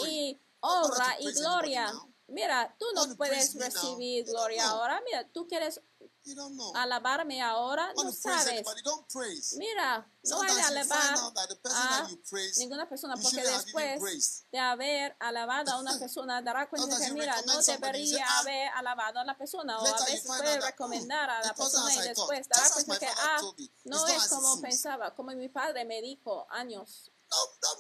y 0.08 0.40
honra 0.62 1.16
y 1.20 1.32
gloria. 1.34 1.94
Mira, 2.28 2.76
tú 2.78 2.86
no 2.94 3.16
puedes 3.16 3.56
recibir 3.56 4.26
gloria 4.26 4.70
ahora. 4.70 5.02
Mira, 5.06 5.28
tú 5.32 5.48
quieres. 5.48 5.82
Alabarme 6.76 7.42
ahora, 7.42 7.92
no 8.04 8.12
sabes. 8.12 8.64
Mira, 9.58 10.12
no 10.24 10.42
hay 10.42 10.56
de 10.56 10.62
alabar 10.62 11.16
a 11.76 12.08
ninguna 12.58 12.88
persona 12.90 13.16
porque 13.16 13.42
después 13.66 14.46
de 14.52 14.60
haber 14.60 15.16
alabado 15.20 15.72
a 15.72 15.80
una 15.80 15.92
persona 16.00 16.42
dará 16.42 16.70
cuenta 16.70 16.98
que 17.00 17.12
mira, 17.14 17.42
no 17.44 17.62
debería 17.62 18.26
"Ah." 18.28 18.40
haber 18.40 18.70
alabado 18.76 19.20
a 19.20 19.24
la 19.24 19.38
persona 19.38 19.80
o 19.80 19.86
a 19.86 20.06
veces 20.06 20.24
puede 20.28 20.60
that, 20.60 20.66
recomendar 20.66 21.30
a 21.30 21.40
"Hmm, 21.40 21.46
la 21.48 21.54
persona 21.56 21.96
y 21.96 22.08
después 22.08 22.48
dará 22.48 22.70
cuenta 22.72 23.00
que 23.00 23.08
ah, 23.08 23.42
no 23.86 24.08
es 24.08 24.28
como 24.28 24.48
seems." 24.54 24.62
pensaba, 24.62 25.16
como 25.16 25.32
mi 25.32 25.50
padre 25.50 25.86
me 25.86 26.02
dijo 26.02 26.48
años 26.50 27.12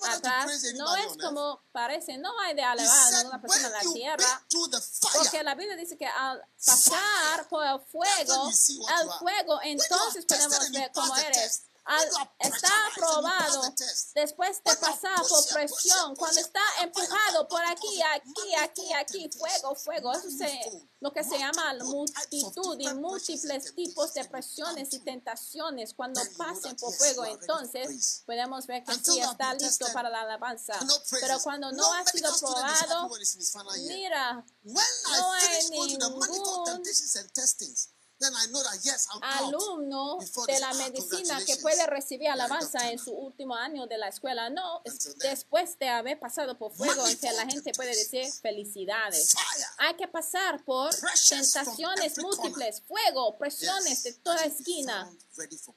Atrás, 0.07 0.63
no 0.76 0.95
es 0.95 1.17
como 1.17 1.61
parece, 1.71 2.17
no 2.17 2.39
hay 2.41 2.55
de 2.55 2.61
alabar 2.63 3.13
a 3.13 3.17
ninguna 3.17 3.41
persona 3.41 3.67
en 3.67 3.73
la 3.73 3.93
tierra. 3.93 4.45
Porque 5.13 5.43
la 5.43 5.55
Biblia 5.55 5.76
dice 5.76 5.97
que 5.97 6.05
al 6.05 6.41
pasar 6.63 7.47
por 7.49 7.65
el 7.65 7.80
fuego, 7.80 8.49
el 8.49 9.09
fuego, 9.19 9.59
entonces 9.63 10.26
podemos 10.26 10.71
ver 10.71 10.91
cómo 10.93 11.15
eres. 11.17 11.63
Test, 11.85 11.85
Al 11.85 11.99
when 11.99 12.10
you 12.10 12.18
are 12.18 12.30
estar 12.39 12.69
pressurized 12.93 12.99
and 12.99 13.15
you 13.15 13.30
pass 13.30 13.49
probado, 13.49 13.61
the 13.61 13.72
test, 13.76 14.15
después 14.15 14.64
de 14.64 14.76
pasar 14.77 15.27
por 15.27 15.47
presión, 15.53 16.15
cuando 16.15 16.39
está 16.39 16.61
empujado 16.81 17.47
por 17.47 17.61
aquí, 17.65 18.01
aquí, 18.01 18.56
aquí, 18.56 18.93
aquí, 18.93 19.30
fuego, 19.38 19.76
fuego, 19.76 20.11
eso 20.14 20.30
manifold, 20.30 20.89
lo 21.01 21.14
que 21.14 21.23
se 21.23 21.38
llama 21.38 21.73
multitud 21.84 22.80
y 22.80 22.93
múltiples 22.93 23.73
tipos 23.76 24.14
de 24.14 24.26
presiones 24.26 24.93
y 24.93 24.99
tentaciones 24.99 25.93
cuando 25.93 26.22
pasen 26.38 26.76
por 26.76 26.93
fuego, 26.93 27.26
entonces 27.26 28.23
podemos 28.26 28.68
ver 28.68 28.84
que 28.84 28.93
sí 28.95 29.19
está 29.19 29.53
listo 29.53 29.85
para 29.93 30.10
la 30.10 30.22
alabanza. 30.22 30.73
Pero 31.22 31.39
cuando 31.41 31.72
no 31.72 31.93
ha 31.93 32.06
sido 32.06 32.31
probado, 32.39 33.10
mira, 33.88 34.45
no 34.64 35.31
hay 35.34 35.69
ningún 35.69 35.99
temptations 38.19 38.27
and 38.27 38.27
testings, 38.27 38.29
then 38.29 38.33
I 38.35 38.47
know 38.51 38.63
that 38.63 38.79
yes, 38.83 39.07
I'm 39.13 39.23
out. 39.23 39.53
alumno 39.53 40.19
de 40.47 40.59
la 40.59 40.69
"Ah, 40.69 40.73
medicina 40.73 41.45
que 41.45 41.57
puede 41.57 41.85
recibir 41.87 42.29
alabanza 42.29 42.89
en 42.89 42.95
now." 42.97 43.05
su 43.05 43.11
último 43.11 43.55
año 43.55 43.87
de 43.87 43.97
la 43.97 44.07
escuela. 44.09 44.49
No, 44.49 44.81
después 45.19 45.77
de 45.79 45.89
haber 45.89 46.19
pasado 46.19 46.57
por 46.57 46.71
fuego 46.71 47.03
que 47.19 47.31
la 47.31 47.45
Manifold 47.45 47.51
gente 47.51 47.71
puede 47.73 47.95
decir 47.95 48.31
felicidades. 48.41 49.35
Hay 49.77 49.95
que 49.95 50.07
pasar 50.07 50.63
por 50.65 50.93
tentaciones 51.27 52.17
múltiples, 52.19 52.81
fuego, 52.81 53.37
presiones 53.37 54.03
de 54.03 54.13
toda 54.13 54.43
esquina 54.45 55.09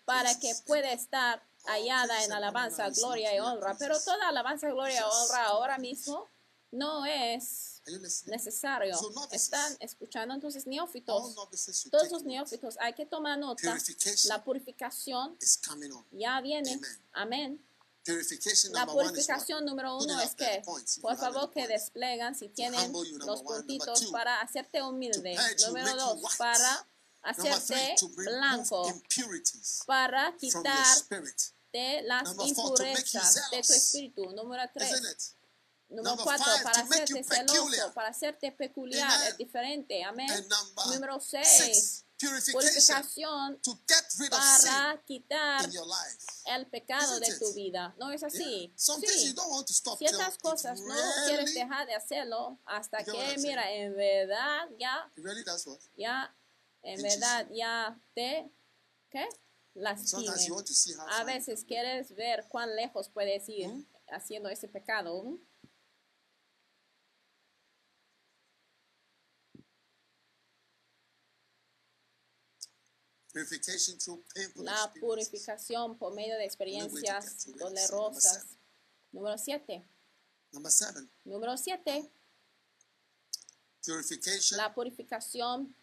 para 0.05 0.39
que 0.39 0.55
pueda 0.67 0.93
estar 0.93 1.43
hallada 1.65 2.25
en 2.25 2.33
alabanza, 2.33 2.89
gloria 2.91 3.35
y 3.35 3.41
honra. 3.41 3.77
Pero 3.79 4.01
toda 4.01 4.29
alabanza, 4.29 4.69
gloria 4.69 5.01
y 5.01 5.03
honra 5.03 5.45
ahora 5.45 5.79
mismo 5.79 6.29
no 6.73 7.05
es? 7.07 7.72
Necesario. 8.27 8.97
Están 9.31 9.77
escuchando 9.81 10.35
entonces 10.35 10.67
neófitos. 10.67 11.35
Todos 11.91 12.11
los 12.11 12.25
neófitos 12.25 12.77
hay 12.81 12.93
que 12.95 13.07
tomar 13.07 13.39
nota. 13.39 13.77
La 14.25 14.45
purificación 14.45 15.37
ya 16.13 16.41
viene. 16.41 16.81
Amén. 17.13 17.65
La 18.73 18.87
purificación 18.87 19.65
número 19.65 19.97
uno 19.97 20.21
es 20.21 20.35
que, 20.35 20.63
por 21.01 21.17
favor, 21.17 21.51
que 21.53 21.69
desplegan 21.69 22.35
si 22.35 22.49
tienen 22.49 22.93
los 22.93 23.43
puntitos 23.43 24.07
para 24.07 24.41
hacerte 24.41 24.83
humilde. 24.83 25.37
Número 25.67 25.97
dos, 25.97 26.37
para 26.37 26.87
hacerte 27.23 27.95
blanco, 28.17 28.93
para 29.87 30.37
quitar 30.37 30.97
de 31.73 32.03
las 32.03 32.29
impurezas 32.45 33.51
de 33.51 33.63
tu 33.63 33.73
espíritu. 33.73 34.31
Número 34.33 34.63
tres? 34.75 35.37
Número 35.93 36.17
Number 36.17 36.25
cuatro, 36.25 36.45
five, 36.45 36.65
para 36.65 36.81
hacerte 36.81 37.25
celoso, 37.25 37.55
peculiar. 37.55 37.93
para 37.95 38.09
hacerte 38.09 38.53
peculiar, 38.53 39.11
Amen. 39.13 39.29
es 39.29 39.37
diferente. 39.39 40.05
Amén. 40.05 40.29
Número 40.93 41.21
seis, 41.21 42.05
purificación 42.53 43.61
para 44.31 45.03
quitar 45.05 45.69
el 46.47 46.67
pecado 46.67 47.21
de 47.21 47.39
tu 47.39 47.53
vida. 47.55 47.95
¿No 47.99 48.11
es 48.11 48.23
así? 48.23 48.73
Sí. 48.77 49.29
you 49.29 49.35
don't 49.35 49.51
want 49.51 49.67
to 49.67 49.73
stop 49.73 49.99
till 49.99 50.09
Ciertas 50.09 50.39
cosas 50.39 50.81
no 50.81 50.95
quieres 51.27 51.55
dejar 51.55 51.87
de 51.87 51.95
hacerlo 51.95 52.59
hasta 52.65 53.05
que, 53.05 53.37
mira, 53.39 53.71
en 53.73 53.95
verdad 53.95 54.69
ya, 54.79 55.11
ya, 55.97 56.35
en 56.83 57.03
verdad 57.03 57.49
ya 57.51 58.01
te, 58.15 58.51
¿qué? 59.11 59.29
Sometimes 59.75 60.07
you 60.11 60.21
Lastime. 60.23 60.55
want 60.55 60.67
to 60.67 60.75
see 60.75 60.93
how 60.93 61.07
A 61.09 61.25
veces 61.25 61.65
quieres 61.65 62.15
ver 62.15 62.47
cuán 62.49 62.77
lejos 62.77 63.09
puedes 63.09 63.49
ir 63.49 63.69
¿Mm? 63.69 63.87
haciendo 64.09 64.51
ese 64.51 64.69
pecado. 64.69 65.23
¿m? 65.25 65.39
Purification 69.43 69.55
through 69.55 69.63
painful 73.03 73.22
La 74.57 74.93
purificación 75.01 75.97
por 75.97 76.15
medio 76.15 76.37
de 76.37 76.45
experiencias 76.45 77.47
dolorosas. 77.57 78.47
Número 79.11 79.37
7. 79.39 79.85
Number 80.53 80.71
seven, 80.71 81.11
Número 81.25 81.57
7. 81.57 82.11
purification 83.85 84.59
La 84.59 84.75
purificación 84.75 85.75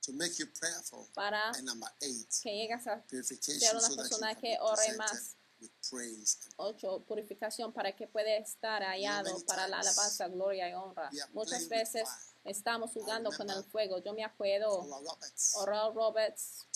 to 0.00 0.12
make 0.12 0.34
you 0.38 0.46
prayerful. 0.58 1.06
para 1.14 1.50
And 1.50 1.64
number 1.64 1.88
eight, 2.00 2.28
que 2.42 2.50
llegas 2.50 2.86
a 2.86 3.04
ser 3.08 3.76
una 3.76 3.96
persona 3.96 4.34
que 4.34 4.56
ore 4.60 4.96
más. 4.96 5.36
with 5.60 5.70
praise. 5.90 6.38
and 6.44 6.54
8. 6.56 7.04
Purificación 7.06 7.72
para 7.72 7.94
que 7.94 8.06
pueda 8.06 8.36
estar 8.36 8.82
hallado 8.82 9.38
para 9.46 9.68
la 9.68 9.80
alabanza, 9.80 10.28
gloria 10.28 10.70
y 10.70 10.74
honra. 10.74 11.10
Muchas 11.32 11.68
veces. 11.68 12.08
Estamos 12.46 12.92
jugando 12.92 13.30
con 13.36 13.48
el 13.50 13.64
fuego. 13.64 13.98
Yo 13.98 14.14
me 14.14 14.24
acuerdo, 14.24 14.86
Oral 15.54 15.94
Roberts 15.94 16.66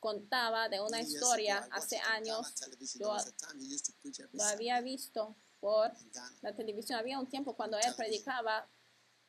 contaba 0.00 0.68
de 0.68 0.80
una 0.80 1.00
historia 1.00 1.68
hace 1.70 1.96
años. 1.98 2.54
yo 2.94 3.16
Lo 4.32 4.44
había 4.44 4.80
visto 4.80 5.36
por 5.60 5.92
la 6.40 6.54
televisión. 6.54 6.98
Había 6.98 7.20
un 7.20 7.28
tiempo 7.28 7.54
cuando 7.54 7.78
él 7.78 7.94
predicaba 7.96 8.68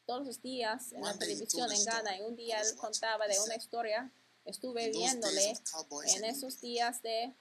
todos 0.05 0.25
los 0.25 0.41
días 0.41 0.91
en 0.93 1.01
la 1.01 1.17
televisión 1.17 1.71
en 1.71 1.85
Ghana 1.85 2.17
y 2.17 2.21
un 2.21 2.35
día 2.35 2.59
él 2.61 2.75
contaba 2.75 3.27
de 3.27 3.39
una 3.39 3.55
historia. 3.55 4.11
Estuve 4.45 4.89
viéndole 4.89 5.53
en 6.15 6.25
esos 6.25 6.59
días 6.59 7.01
de 7.01 7.33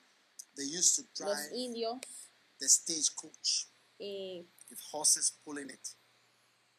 los 1.18 1.38
indios 1.52 1.98
y 3.98 4.46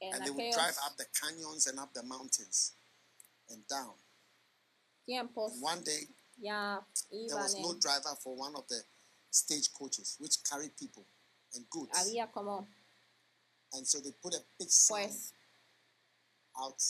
en 0.07 0.13
And 0.15 0.25
they 0.25 0.31
would 0.31 0.53
drive 0.53 0.77
up 0.85 0.97
the 0.97 1.05
canyons 1.19 1.67
and 1.67 1.79
up 1.79 1.93
the 1.93 2.03
mountains 2.03 2.73
and 3.49 3.65
down. 3.67 3.93
tiempos 5.05 5.53
And 5.53 5.61
one 5.61 5.83
day, 5.83 6.07
ya 6.37 6.81
there 7.11 7.37
was 7.37 7.55
no 7.55 7.73
driver 7.75 8.15
for 8.21 8.35
one 8.35 8.55
of 8.55 8.67
the 8.67 8.83
stagecoaches, 9.31 10.17
which 10.19 10.37
carried 10.43 10.75
people 10.77 11.05
and 11.55 11.65
goods. 11.69 11.97
había 11.97 12.31
como 12.31 12.67
And 13.73 13.87
so 13.87 13.99
they 13.99 14.11
put 14.21 14.33
a 14.35 14.41
big 14.59 14.69
sign 14.69 15.07
pues 15.07 15.33
out 16.59 16.81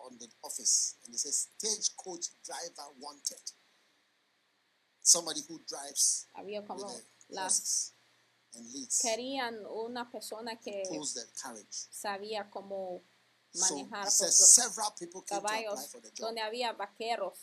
on 0.00 0.18
the 0.18 0.26
office 0.42 0.96
and 1.04 1.14
it 1.14 1.18
says 1.20 1.48
stagecoach 1.58 2.26
driver 2.44 2.88
wanted. 3.00 3.52
Somebody 5.02 5.40
who 5.48 5.60
drives 5.68 6.26
había 6.36 6.66
como 6.66 6.80
the 6.88 7.02
las 7.30 7.30
horses. 7.30 7.30
and 7.30 7.36
leads 7.38 7.92
querían 9.02 9.64
una 9.66 10.10
persona 10.10 10.58
que 10.58 10.82
sabía 11.90 12.50
cómo 12.50 13.02
manejar 13.54 14.08
por 15.12 15.24
caballos, 15.24 15.90
donde 16.18 16.40
había 16.40 16.72
vaqueros 16.72 17.38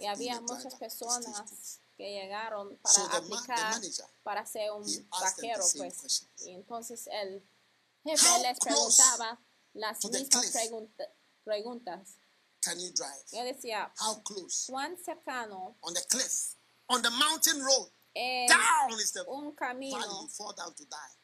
y 0.00 0.06
había 0.06 0.40
muchas 0.40 0.74
personas 0.76 1.80
que 1.96 2.10
llegaron 2.10 2.76
para 2.78 3.16
aplicar 3.16 3.80
para 4.22 4.46
ser 4.46 4.70
un 4.72 4.84
vaquero, 5.10 5.64
pues. 5.76 6.26
Y 6.38 6.50
entonces 6.50 7.06
el 7.10 7.42
jefe 8.04 8.38
les 8.40 8.58
preguntaba 8.58 9.40
las 9.74 10.04
mismas 10.04 10.50
pregunta- 10.52 11.12
preguntas. 11.44 12.08
Can 12.60 12.78
you 12.78 12.92
drive? 12.92 13.24
Yo 13.32 13.42
decía, 13.44 13.92
How 14.00 14.22
close? 14.22 14.70
¿cuán 14.70 14.96
cercano 14.96 15.76
On 15.80 15.92
the 15.92 16.02
cliff, 16.08 16.54
on 16.86 17.02
the 17.02 17.10
mountain 17.10 17.60
road, 17.60 17.90
es 18.14 18.48
down 18.48 19.00
is 19.00 19.12
the 19.12 19.24
un 19.28 19.52
camino? 19.52 20.22
You 20.22 20.28
fall 20.28 20.54
down 20.54 20.74
to 20.74 20.84
die. 20.84 21.18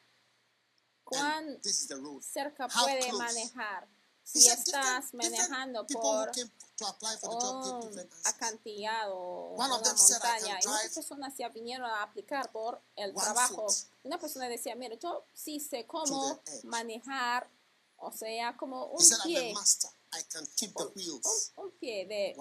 ¿Cuán 1.03 1.37
And 1.37 1.61
this 1.61 1.81
is 1.81 1.87
the 1.87 1.95
road. 1.95 2.21
cerca 2.21 2.67
puede 2.67 3.11
manejar? 3.13 3.87
Si 4.31 4.47
estás 4.47 5.11
manejando 5.15 5.87
por 5.87 6.27
who 6.27 6.33
came 6.33 6.51
to 6.77 6.85
apply 6.85 7.17
for 7.17 7.29
the 7.31 7.35
job 7.39 7.63
gave 7.63 8.03
un 8.03 8.09
acantilado, 8.25 9.55
una 9.57 9.81
them 9.81 9.97
said, 9.97 10.17
"I 10.17 10.21
can 10.21 10.39
montaña. 10.39 10.59
Y 10.61 10.67
muchas 10.67 10.93
personas 10.93 11.33
ya 11.35 11.49
vinieron 11.49 11.89
a 11.89 12.03
aplicar 12.03 12.51
por 12.51 12.79
el 12.95 13.13
trabajo. 13.15 13.65
Una 14.03 14.19
persona 14.19 14.47
decía, 14.47 14.75
mira, 14.75 14.95
yo 14.99 15.25
sí 15.33 15.59
sé 15.59 15.87
cómo 15.87 16.39
manejar, 16.65 17.49
o 17.97 18.11
sea, 18.11 18.55
como 18.55 18.85
un 18.85 19.03
pie, 19.23 19.49
a 19.49 19.53
master. 19.55 19.91
I 20.13 20.23
can 20.31 20.45
keep 20.55 20.75
the 20.75 20.83
un, 20.83 21.21
un 21.55 21.71
pie 21.79 22.05
de 22.05 22.35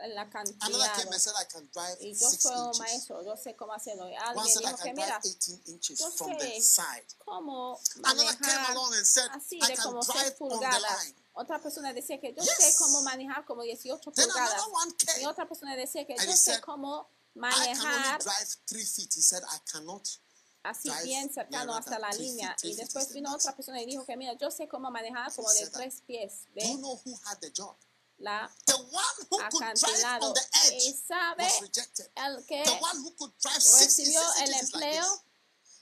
one 0.00 0.02
foot. 0.02 0.04
el 0.04 0.12
Another 0.12 0.26
acantilado. 0.28 0.96
came 0.96 1.12
and 1.12 1.20
said, 1.20 1.34
I 1.40 1.44
can 1.44 1.68
drive 1.72 1.96
Y 2.00 2.14
yo 2.14 2.28
inches. 2.30 2.78
maestro, 2.78 3.22
yo 3.24 3.36
sé 3.36 3.54
cómo 3.56 3.72
hacerlo. 3.72 4.04
Alguien 4.04 4.58
dijo 4.58 4.76
que, 4.76 4.92
mira, 4.94 5.20
18 5.22 5.60
inches 5.66 5.98
yo 5.98 6.10
sé 6.10 6.60
side. 6.60 7.06
cómo 7.24 7.78
manejar 7.96 8.70
along 8.70 8.94
and 8.94 9.06
said, 9.06 9.28
así 9.32 9.60
de 9.60 9.76
como 9.76 10.02
6 10.02 10.14
drive 10.14 10.26
on 10.40 10.48
the 10.48 10.54
pulgadas. 10.56 11.14
Otra 11.32 11.58
persona 11.60 11.92
decía 11.92 12.20
que 12.20 12.34
yo 12.34 12.42
Yes. 12.42 12.56
sé 12.56 12.74
cómo 12.78 13.02
manejar 13.02 13.44
como 13.44 13.62
18 13.62 14.10
Then 14.12 14.26
pulgadas. 14.28 14.62
Y 15.20 15.24
otra 15.26 15.46
persona 15.46 15.76
decía 15.76 16.06
que 16.06 16.14
And 16.14 16.28
yo 16.28 16.36
sé 16.36 16.60
cómo 16.60 17.08
manejar 17.34 18.20
así 20.62 20.90
bien 21.04 21.32
cercano 21.32 21.74
hasta 21.74 21.98
la 21.98 22.10
línea. 22.10 22.54
Y 22.62 22.74
después 22.74 23.12
vino 23.12 23.34
otra 23.34 23.54
persona 23.54 23.80
y 23.80 23.86
dijo 23.86 24.04
que 24.04 24.16
mira, 24.16 24.34
yo 24.34 24.50
sé 24.50 24.68
cómo 24.68 24.90
manejar 24.90 25.32
como 25.34 25.50
de 25.52 25.66
tres 25.70 26.02
pies. 26.06 26.44
Do 26.54 27.00
La 28.20 28.50
The 28.66 28.74
one 28.74 28.84
who 29.30 29.38
could 29.38 29.74
drive 29.74 30.20
acantilado. 30.20 30.34
Y 30.72 30.92
sabe 30.92 31.48
el 32.16 32.44
que 32.46 32.62
recibió 33.78 34.22
el 34.42 34.54
empleo. 34.54 35.24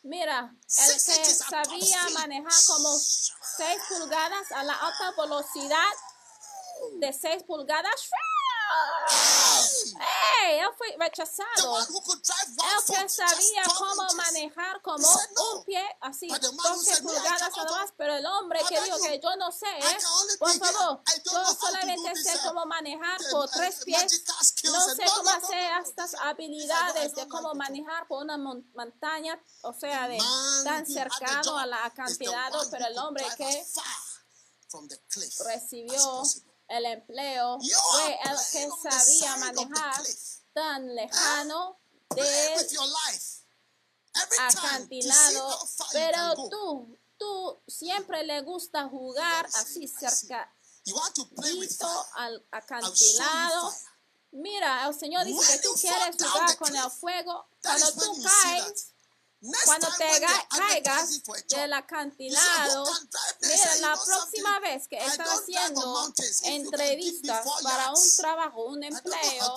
Mira, 0.05 0.55
el 0.79 0.93
que 0.93 1.25
sabía 1.35 2.09
manejar 2.15 2.65
como 2.69 2.97
6 2.97 3.81
pulgadas 3.89 4.53
a 4.53 4.63
la 4.63 4.75
alta 4.75 5.11
velocidad 5.21 5.93
de 7.01 7.13
6 7.13 7.43
pulgadas. 7.43 8.09
¡Ey! 10.41 10.59
Él 10.61 10.69
fue 10.77 10.95
rechazado. 10.99 11.79
El 11.79 11.87
que 11.87 13.09
sabía 13.09 13.63
12 13.65 13.77
cómo 13.79 14.07
manejar 14.15 14.81
como 14.83 15.09
un 15.09 15.65
pie, 15.65 15.85
así, 16.01 16.29
But 16.29 16.41
the 16.41 16.53
man 16.53 16.73
who 16.73 16.77
12 16.77 16.85
said, 16.85 17.03
"No, 17.03 17.11
I 17.11 17.17
pulgadas 17.17 17.57
nada 17.57 17.71
más, 17.73 17.93
pero 17.97 18.15
el 18.17 18.27
hombre 18.27 18.61
que 18.69 18.81
dijo 18.81 18.99
que 19.01 19.21
yo 19.21 19.37
no 19.37 19.53
sé, 19.53 19.67
¿eh? 19.67 19.99
por 20.39 20.53
favor, 20.53 21.03
yo 21.25 21.55
solamente 21.55 22.15
sé 22.23 22.37
uh, 22.37 22.49
cómo 22.49 22.67
manejar 22.67 23.21
por 23.31 23.45
uh, 23.45 23.51
tres 23.53 23.85
pies, 23.85 24.25
no 24.65 24.81
sé 24.95 25.05
cómo 25.17 25.31
hacer 25.31 25.71
estas 25.83 26.15
He 26.15 26.17
said, 26.17 26.19
"No, 26.19 26.25
I 26.25 26.29
habilidades 26.31 27.15
de 27.15 27.29
cómo 27.29 27.49
job." 27.49 27.57
manejar 27.57 28.07
por 28.09 28.23
una 28.23 28.39
mon- 28.39 28.71
montaña, 28.75 29.41
o 29.63 29.73
sea, 29.73 30.09
de 30.09 30.19
tan 30.65 30.87
cercano 30.87 31.43
job 31.45 31.59
a 31.59 31.67
la 31.67 31.77
is 31.77 31.83
the 31.83 31.87
acantilado, 32.03 32.71
pero 32.71 32.87
el 32.87 32.99
hombre 32.99 33.27
que 33.37 33.67
recibió. 35.45 36.23
El 36.69 36.87
empleo 36.87 37.59
fue 37.61 38.19
el 38.25 38.37
que 38.53 38.69
sabía 38.91 39.37
manejar 39.37 40.03
tan 40.53 40.95
lejano 40.95 41.79
time 42.09 42.69
to 42.69 42.87
see 42.87 43.39
acantilado, 44.39 45.69
pero 45.93 46.35
tú, 46.51 46.99
tú 47.19 47.61
siempre 47.67 48.25
le 48.25 48.43
gusta 48.43 48.89
jugar 48.89 49.47
así 49.55 49.89
cerca. 49.89 50.53
You 50.85 50.95
want 50.95 51.15
to 51.15 51.29
play 51.29 51.59
with 51.59 51.69
Dito 51.69 51.87
fire. 51.87 52.25
al 52.25 52.47
acantilado. 52.51 53.75
Mira, 54.31 54.87
el 54.87 54.99
Señor 54.99 55.25
dice 55.25 55.53
que 55.53 55.59
tú 55.63 55.75
quieres 55.81 56.17
jugar 56.17 56.57
con 56.57 56.75
el 56.75 56.91
fuego. 56.91 57.47
Cuando 57.63 57.93
tú 57.93 58.23
caes, 58.23 58.93
cuando 59.65 59.89
te 59.97 60.05
caigas 60.51 61.23
del 61.49 61.73
acantilado, 61.73 62.85
mira, 63.41 63.57
Say, 63.57 63.81
"You 63.81 63.87
la 63.87 63.97
próxima 64.05 64.61
vez 64.61 64.89
que 64.89 64.99
on 64.99 65.21
haciendo 65.21 66.13
entrevistas 66.43 67.47
para 67.63 67.93
un 67.93 68.17
trabajo, 68.17 68.65
un 68.65 68.83
empleo 68.83 69.55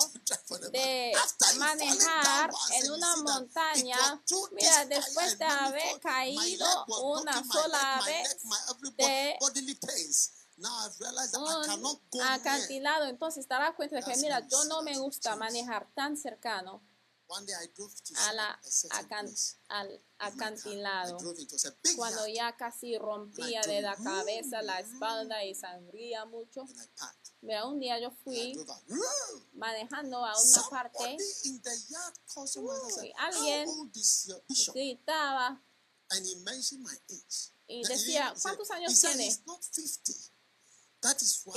de 0.70 1.12
manejar 1.56 2.50
en 2.74 2.90
una 2.92 3.16
montaña, 3.16 4.22
mira, 4.52 4.84
después 4.86 5.38
de 5.38 5.44
haber 5.44 6.00
caído 6.00 6.86
una 7.02 7.42
sola 7.44 8.02
vez 8.06 8.36
de 8.96 9.38
un 11.38 12.22
acantilado, 12.22 13.06
entonces 13.06 13.48
te 13.48 13.54
darás 13.54 13.74
cuenta 13.74 13.96
de 13.96 14.02
que, 14.04 14.16
mira, 14.18 14.46
yo 14.46 14.64
no 14.64 14.82
me 14.82 14.96
gusta 14.96 15.34
manejar 15.34 15.88
tan 15.94 16.16
cercano 16.16 16.80
One 17.34 17.46
day 17.46 17.54
I 17.54 17.66
drove 17.74 17.94
to 17.94 18.14
a 18.28 18.32
la 18.34 18.60
acan- 18.90 19.26
al 19.68 19.88
acantilado. 20.18 21.16
Cuando 21.96 22.26
ya 22.28 22.54
casi 22.58 22.98
rompía 22.98 23.62
de 23.62 23.80
la 23.80 23.96
cabeza 23.96 24.60
la 24.62 24.80
espalda 24.80 25.42
y 25.44 25.54
sangría 25.54 26.26
mucho. 26.26 26.66
Mira, 27.40 27.66
un 27.66 27.80
día 27.80 27.98
yo 27.98 28.10
fui 28.22 28.52
manejando 29.54 30.24
a 30.24 30.34
una 30.38 30.68
parte, 30.70 31.16
Uy, 33.00 33.12
alguien 33.16 33.66
gritaba. 34.74 35.62
Y 37.66 37.82
decía, 37.88 38.34
¿cuántos 38.42 38.70
años 38.70 38.92
tiene? 39.00 39.30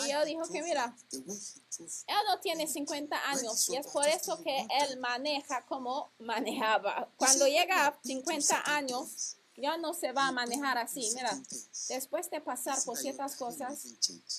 Y 0.06 0.12
he 0.12 0.26
dijo 0.26 0.48
que 0.52 0.64
mira. 0.64 0.96
Él 1.78 2.16
no 2.28 2.40
tiene 2.40 2.68
50 2.68 3.30
años 3.30 3.70
y 3.70 3.76
es 3.76 3.88
por 3.88 4.08
eso 4.08 4.42
que 4.42 4.66
él 4.82 5.00
maneja 5.00 5.66
como 5.66 6.12
manejaba. 6.20 7.12
Cuando 7.18 7.46
llega 7.48 7.88
a 7.88 8.00
50 8.04 8.76
años, 8.76 9.38
ya 9.58 9.78
no 9.78 9.94
se 9.94 10.12
va 10.12 10.28
a 10.28 10.32
manejar 10.32 10.78
así. 10.78 11.10
Mira, 11.16 11.38
después 11.90 12.30
de 12.30 12.42
pasar 12.42 12.82
por 12.84 12.98
ciertas 12.98 13.36
cosas, 13.36 13.86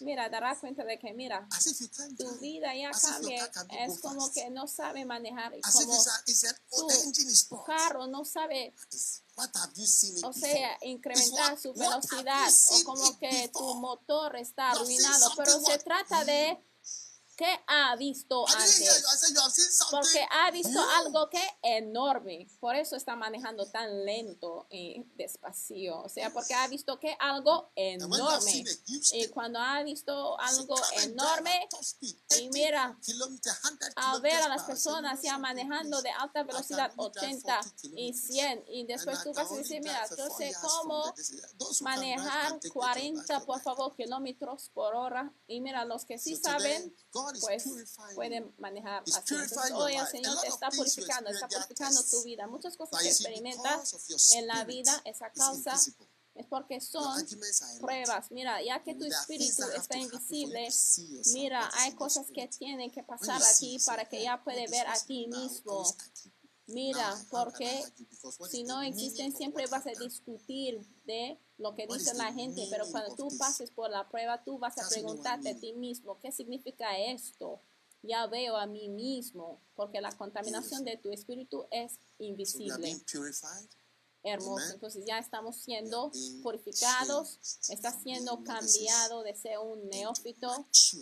mira, 0.01 0.29
dará 0.29 0.59
cuenta 0.59 0.85
de 0.85 0.99
que, 0.99 1.13
mira, 1.15 1.49
tu 2.19 2.39
vida 2.39 2.75
ya 2.75 2.91
cambia. 2.91 3.51
Es 3.81 4.01
como 4.01 4.31
que 4.33 4.51
no 4.51 4.67
sabe 4.67 5.05
manejar 5.05 5.53
como 5.79 6.03
tu 7.49 7.65
carro 7.65 8.07
no 8.07 8.25
sabe, 8.25 8.75
o 10.25 10.33
sea, 10.33 10.79
incrementar 10.83 11.59
su 11.59 11.73
velocidad 11.75 12.49
o 12.71 12.85
como 12.85 13.19
que 13.19 13.51
tu 13.53 13.75
motor 13.77 14.37
está 14.37 14.71
arruinado. 14.71 15.33
Pero 15.37 15.61
se 15.61 15.79
trata 15.79 16.25
de 16.25 16.59
qué 17.37 17.61
ha 17.67 17.95
visto 17.97 18.47
antes. 18.49 19.05
Porque 19.91 20.27
ha 20.31 20.51
visto 20.51 20.81
algo 20.97 21.29
que 21.29 21.43
enorme. 21.63 22.49
Por 22.61 22.75
eso 22.75 22.97
está 22.97 23.15
manejando 23.17 23.67
tan 23.67 24.05
lento 24.05 24.67
y 24.71 25.05
despacio. 25.17 26.01
O 26.03 26.09
sea, 26.09 26.33
porque 26.33 26.55
ha 26.55 26.67
visto 26.69 26.99
que 26.99 27.17
algo 27.19 27.71
enorme. 27.77 28.65
a 28.65 29.17
Y 29.17 29.29
cuando 29.29 29.59
ha 29.59 29.83
visto 29.83 30.39
algo 30.41 30.75
"Come 30.75 30.97
and 30.97 30.97
drive 30.97 31.13
enorme, 31.13 31.69
y 32.01 32.17
80 32.31 32.51
mira, 32.53 32.99
kilometer, 33.05 33.53
100 33.53 33.79
al 33.97 34.21
ver 34.21 34.43
a 34.43 34.49
las 34.49 34.63
per 34.63 34.77
hour." 34.77 34.77
I 34.77 34.83
said, 34.83 34.93
personas 34.93 35.19
"You 35.21 35.25
ya 35.27 35.39
manejando 35.39 36.03
de 36.03 36.11
alta 36.11 36.43
velocidad 36.43 36.93
only 36.97 37.13
drive 37.13 37.31
80 37.31 37.61
40 37.61 37.75
y 37.83 38.13
kilometers. 38.13 38.27
100 38.27 38.65
y 38.69 38.87
después 38.87 39.23
tú 39.23 39.33
vas 39.33 39.51
a 39.51 39.57
decir, 39.57 39.83
mira, 39.83 40.07
yo 40.17 40.29
sé 40.37 40.53
cómo 40.61 41.15
manejar 41.81 42.27
can 42.27 42.61
take 42.61 42.61
the 42.61 42.69
job 42.69 42.83
40 42.83 43.21
after 43.21 43.47
por 43.47 43.61
favor 43.61 43.95
kilómetros 43.97 44.71
por 44.75 44.95
hora 44.95 45.33
y 45.47 45.61
mira 45.61 45.85
los 45.85 46.05
que 46.05 46.19
sí 46.19 46.37
saben 46.37 46.95
pues 47.41 47.65
pueden 48.15 48.55
manejar 48.59 49.03
así. 49.07 49.35
Entonces, 49.35 49.73
hoy 49.73 49.97
el 49.97 50.07
Señor 50.07 50.41
te 50.41 50.49
está 50.49 50.71
purificando, 50.71 51.31
está 51.31 51.49
purificando 51.49 52.03
tu 52.05 52.23
vida. 52.23 52.47
Muchas 52.47 52.77
cosas 52.77 53.03
que 53.03 53.09
experimentas 53.09 54.33
en 54.35 54.47
la 54.47 54.65
vida, 54.65 55.01
esa 55.05 55.31
causa 55.33 55.79
es 56.35 56.47
porque 56.47 56.81
son 56.81 57.27
pruebas. 57.81 58.31
Mira, 58.31 58.63
ya 58.63 58.83
que 58.83 58.95
tu 58.95 59.05
espíritu 59.05 59.63
está 59.75 59.99
invisible, 59.99 60.69
mira, 61.33 61.71
hay 61.75 61.95
cosas 61.95 62.27
que 62.33 62.47
tienen 62.49 62.91
que 62.91 63.03
pasar 63.03 63.43
aquí 63.43 63.79
para 63.87 64.05
que 64.05 64.19
"Hey, 64.19 64.25
ya 64.25 64.45
puede 64.45 64.69
ver 64.69 64.87
this?" 64.87 65.03
a 65.03 65.07
ti 65.07 65.27
Now, 65.27 65.39
I 65.39 65.49
mismo. 65.49 65.97
Mira, 66.69 67.15
porque 67.31 67.85
si 68.51 68.65
no 68.65 68.83
existen, 68.83 69.33
siempre 69.33 69.67
vas 69.67 69.87
a 69.87 69.91
discutir 69.91 70.81
de 71.05 71.39
lo 71.59 71.75
que 71.75 71.87
dice 71.87 72.13
la 72.15 72.33
gente, 72.33 72.67
pero 72.71 72.85
cuando 72.91 73.15
tú 73.15 73.29
pases 73.39 73.71
por 73.71 73.91
la 73.91 74.09
prueba, 74.09 74.43
tú 74.43 74.59
vas 74.59 74.77
a 74.79 74.89
preguntarte 74.89 75.51
a 75.51 75.57
ti 75.57 75.73
mismo, 75.75 76.19
¿qué 76.21 76.33
significa 76.33 76.99
esto? 76.99 77.61
Ya 78.03 78.27
veo 78.27 78.57
a 78.57 78.67
mí 78.67 78.89
mismo, 78.89 79.61
porque 79.75 80.01
la 80.01 80.13
contaminación 80.17 80.85
de 80.85 80.97
tu 80.97 81.13
espíritu 81.13 81.67
es 81.71 81.99
invisible. 82.19 83.01
hermoso. 84.27 84.73
Entonces 84.73 85.05
ya 85.07 85.19
estamos 85.19 85.57
siendo 85.57 86.11
purificados, 86.43 87.39
está 87.69 87.93
siendo 87.93 88.43
cambiado 88.43 89.23
de 89.23 89.35
ser 89.35 89.59
un 89.59 89.89
neófito 89.89 90.51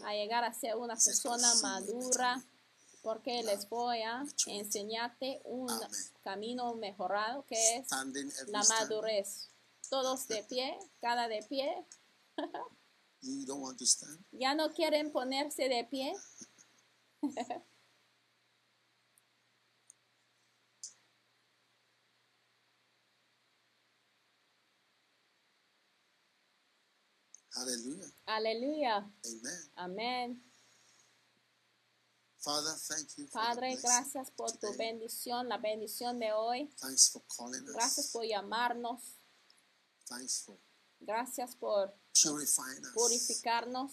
a 0.04 0.12
llegar 0.12 0.44
a 0.44 0.52
ser 0.52 0.76
una 0.76 0.94
persona 0.94 1.52
madura, 1.62 2.44
porque 3.04 3.42
les 3.42 3.68
voy 3.68 4.00
a 4.00 4.24
enseñarte 4.46 5.42
un 5.44 5.68
camino 6.22 6.74
mejorado 6.74 7.44
que 7.44 7.76
es 7.76 7.86
la 8.48 8.64
madurez. 8.64 9.50
Todos 9.90 10.26
de 10.26 10.42
pie, 10.44 10.76
cada 11.00 11.28
de 11.28 11.42
pie. 11.42 11.86
You 13.20 13.44
don't 13.46 13.62
want 13.62 13.78
to 13.78 13.84
stand? 13.84 14.24
¿Ya 14.32 14.54
no 14.54 14.72
quieren 14.72 15.12
ponerse 15.12 15.68
de 15.68 15.84
pie? 15.84 16.14
Aleluya. 28.26 28.96
Amen. 28.96 29.70
Amén. 29.76 30.53
Father, 32.44 32.74
thank 32.88 33.08
you 33.16 33.26
for 33.26 33.40
Padre, 33.40 33.76
gracias 33.76 34.30
por 34.36 34.50
tu 34.52 34.58
today. 34.58 34.76
bendición, 34.76 35.48
la 35.48 35.56
bendición 35.58 36.18
de 36.18 36.32
hoy. 36.32 36.70
Thanks 36.78 37.08
for 37.10 37.22
calling 37.34 37.64
Gracias 37.64 38.06
us. 38.06 38.12
por 38.12 38.24
llamarnos. 38.24 39.00
Thanks 40.06 40.42
for 40.44 40.58
Gracias 41.00 41.56
por 41.56 41.94
purifying 42.22 42.84
us. 42.84 42.92
purificarnos. 42.94 43.92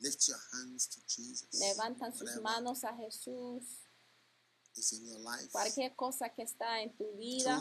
Lift 0.00 0.28
your 0.28 0.38
hands 0.52 0.88
to 0.88 1.00
Jesus. 1.08 1.60
Levantan 1.60 2.16
sus 2.16 2.40
manos 2.40 2.84
a 2.84 2.94
Jesús. 2.96 3.62
is 4.76 4.92
in 4.92 5.06
your 5.06 5.18
life. 5.18 5.50
Cualquier 5.50 5.94
cosa 5.96 6.28
que 6.30 6.42
está 6.42 6.80
en 6.80 6.96
tu 6.96 7.04
vida 7.16 7.60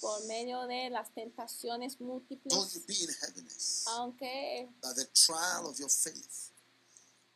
por 0.00 0.26
medio 0.26 0.66
de 0.66 0.90
las 0.90 1.12
tentaciones 1.14 1.98
you 1.98 2.06
múltiples, 2.06 2.86
be 2.86 2.94
in 2.94 3.10
heaviness. 3.20 3.84
aunque 3.88 4.68
That 4.80 4.96
the 4.96 5.06
trial 5.12 5.66
of 5.68 5.78
your 5.78 5.90
faith, 5.90 6.51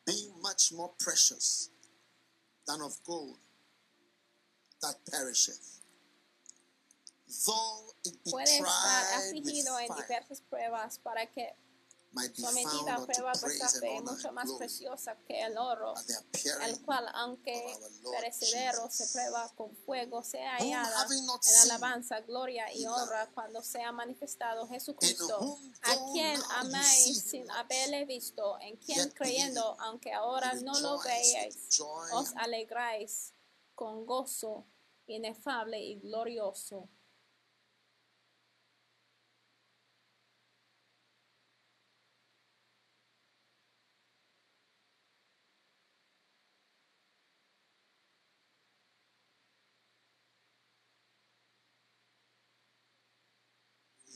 being 0.07 0.33
much 0.43 0.73
more 0.73 0.93
precious 0.99 1.71
than 2.67 2.81
of 2.81 2.97
gold 3.05 3.39
that 4.83 4.95
perisheth, 5.11 5.81
though 7.47 7.93
it 8.05 8.15
be 8.25 8.31
tried 8.31 8.45
with 8.55 8.65
afligido 8.65 9.79
en 9.81 9.89
fire, 9.89 10.03
diversas 10.03 10.41
pruebas 10.41 10.99
para 11.03 11.27
que 11.27 11.43
might 11.43 11.55
be 11.55 11.55
found 11.55 11.66
sometida 12.35 12.95
a 12.95 12.99
unto 12.99 13.07
prueba 13.13 13.33
vuestra 13.33 13.69
praise 13.69 13.77
and 13.77 13.81
fe 13.81 14.01
mucho 14.03 14.33
más 14.33 14.53
preciosa 14.53 15.17
que 15.27 15.41
el 15.43 15.57
oro, 15.59 15.95
el 16.65 16.81
cual 16.83 17.07
aunque 17.15 17.79
perecedero 18.11 18.89
se 18.91 19.07
prueba 19.09 19.51
con 19.57 19.77
fuego, 19.77 20.23
sea 20.23 20.57
hallada 20.57 21.07
en 21.13 21.61
alabanza, 21.63 22.21
gloria 22.21 22.73
y 22.73 22.87
honra 22.87 23.31
cuando 23.35 23.63
sea 23.63 23.93
manifestado 23.93 24.67
Jesucristo, 24.69 25.59
a 25.83 26.13
quien 26.13 26.41
amáis 26.51 27.23
sin 27.23 27.51
haberle 27.51 28.05
visto, 28.05 28.59
en 28.61 28.77
quien 28.77 29.11
creyendo, 29.11 29.77
aunque 29.81 30.13
ahora 30.13 30.55
no 30.55 30.79
lo 30.81 30.99
veáis, 31.01 31.81
os 32.13 32.35
alegráis 32.37 33.33
con 33.75 34.07
gozo 34.07 34.67
inefable 35.07 35.79
y 35.79 36.01
glorioso. 36.01 36.89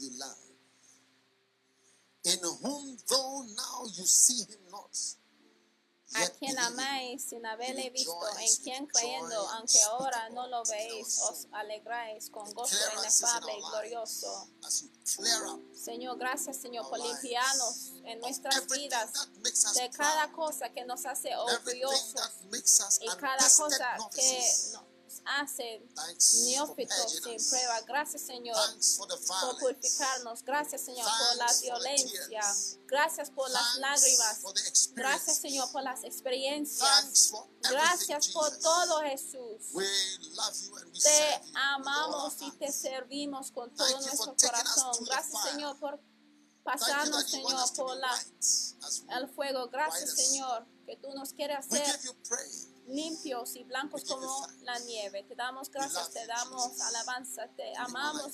you 0.01 0.11
love. 0.19 0.37
In 2.25 2.39
whom 2.63 2.97
though 3.11 3.45
now 3.57 3.85
you 3.97 4.05
see 4.07 4.43
him 4.49 4.61
not, 4.71 4.97
a 6.15 6.29
quien 6.39 6.59
amáis 6.59 7.23
sin 7.23 7.47
haberle 7.47 7.91
visto, 7.91 8.19
en 8.39 8.57
quien 8.65 8.87
creyendo, 8.87 9.49
aunque 9.51 9.81
ahora 9.83 10.29
no 10.31 10.49
lo 10.49 10.65
veis, 10.65 11.21
os 11.21 11.47
alegráis 11.53 12.31
con 12.31 12.53
gozo 12.53 12.77
inefable 12.99 13.53
y 13.57 13.61
glorioso. 13.61 14.49
Señor, 15.73 16.19
gracias 16.19 16.57
Señor 16.57 16.89
por 16.89 16.99
limpiarnos 16.99 17.93
en 18.05 18.19
nuestras 18.21 18.67
vidas 18.67 19.13
de 19.75 19.91
cada 19.91 20.33
cosa 20.33 20.69
que 20.71 20.85
nos 20.85 21.07
hace 21.07 21.35
orgullosos 21.37 22.31
y 23.01 23.09
cada 23.17 23.49
cosa 23.57 23.97
que 24.13 24.43
hace 25.39 25.83
neófitos 26.45 27.21
sin 27.23 27.49
prueba. 27.49 27.81
Gracias 27.83 28.23
Señor 28.23 28.57
por 28.99 29.59
purificarnos. 29.59 30.43
Gracias 30.45 30.83
Señor 30.83 31.07
por 31.07 31.37
la 31.37 31.53
violencia. 31.63 32.43
Gracias 32.87 33.31
por 33.31 33.49
las 33.51 33.77
lágrimas. 33.77 34.43
Gracias. 34.95 35.39
Señor 35.39 35.71
por 35.73 35.83
las 35.83 36.05
experiencias. 36.05 37.33
Gracias 37.63 38.29
por 38.29 38.57
todo 38.59 39.01
Jesús. 39.03 39.73
Te 41.03 41.41
amamos 41.55 42.35
y 42.41 42.51
te 42.53 42.73
servimos 42.73 43.53
con 43.53 43.73
todo 43.75 44.01
nuestro 44.01 44.35
corazón. 44.37 45.05
Gracias. 45.05 45.43
Señor 45.45 45.79
por 45.79 46.01
pasarnos 46.65 47.31
Señor 47.31 47.75
por 47.75 47.97
la, 47.97 48.25
el 49.19 49.29
fuego. 49.29 49.69
Gracias 49.69 50.15
Señor 50.15 50.67
que 50.87 50.97
tú 50.97 51.09
nos 51.15 51.33
quieres 51.33 51.59
hacer. 51.59 52.01
Limpios 52.91 53.57
y 53.57 53.65
blancos 53.65 54.05
como 54.05 54.47
la 54.63 54.79
nieve. 54.81 55.23
Te 55.25 55.35
damos 55.35 55.71
gracias, 55.71 56.11
te 56.11 56.27
damos 56.27 56.81
alabanza, 56.81 57.49
te 57.57 57.77
amamos. 57.77 58.33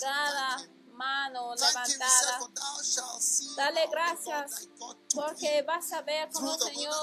Cada 0.00 0.68
mano 1.00 1.54
levantada. 1.54 2.40
Dale 3.56 3.86
gracias 3.90 4.68
Porque 5.14 5.62
vas 5.62 5.92
a 5.92 6.02
ver 6.02 6.28
cómo 6.30 6.56
the 6.58 6.64
Señor 6.66 6.94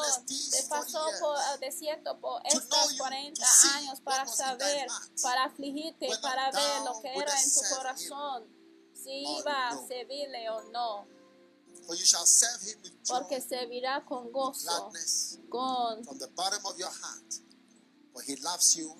te 0.52 0.64
pasó 0.70 1.00
40 1.00 1.20
por 1.20 1.38
el 1.54 1.60
desierto 1.60 2.20
por 2.20 2.42
estos 2.46 2.92
you, 2.92 2.98
40 2.98 3.42
to 3.42 3.48
see 3.48 3.70
años 3.70 4.02
para 4.02 4.28
saber, 4.28 4.88
para 5.24 5.46
afligirte, 5.46 6.10
para 6.22 6.52
ver 6.52 6.82
lo 6.86 7.02
que 7.02 7.14
era 7.16 7.42
en 7.42 7.54
tu 7.54 7.76
corazón, 7.76 8.46
si 8.94 9.40
iba 9.40 9.70
a 9.70 9.88
servirle 9.88 10.50
o 10.52 10.62
no. 10.70 11.17
For 11.88 11.96
you 11.96 12.06
shall 12.06 12.26
serve 12.26 12.62
him 12.62 12.82
with 12.84 12.92
joy, 13.04 13.20
Porque 13.20 13.40
servirá 13.40 14.04
con 14.06 14.30
gozo, 14.32 14.68
gladness, 14.68 15.40
con 15.50 16.04
from 16.04 16.18
the 16.20 16.28
bottom 16.36 16.66
of 16.66 16.78
your 16.78 16.92
heart. 16.92 17.34
For 18.12 18.22
he 18.24 18.36
loves 18.38 18.76
you 18.76 18.92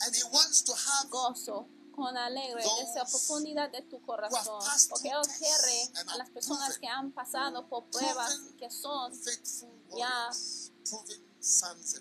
and 0.00 0.14
he 0.14 0.22
wants 0.32 0.62
to 0.62 0.72
have 0.72 1.10
gozo, 1.10 1.68
con 1.94 2.16
alegre, 2.16 2.62
desde 2.62 2.98
la 2.98 3.04
profundidad 3.04 3.70
de 3.70 3.82
tu 3.82 4.00
corazón. 4.00 4.60
Porque 4.88 5.10
Él 5.10 5.22
quiere 5.38 5.90
a 6.08 6.16
las 6.16 6.30
personas 6.30 6.78
que 6.78 6.88
han 6.88 7.12
pasado 7.12 7.68
por 7.68 7.84
pruebas 7.90 8.34
y 8.50 8.56
que 8.56 8.70
son 8.70 9.12
faithful 9.14 9.70
ya 9.96 10.30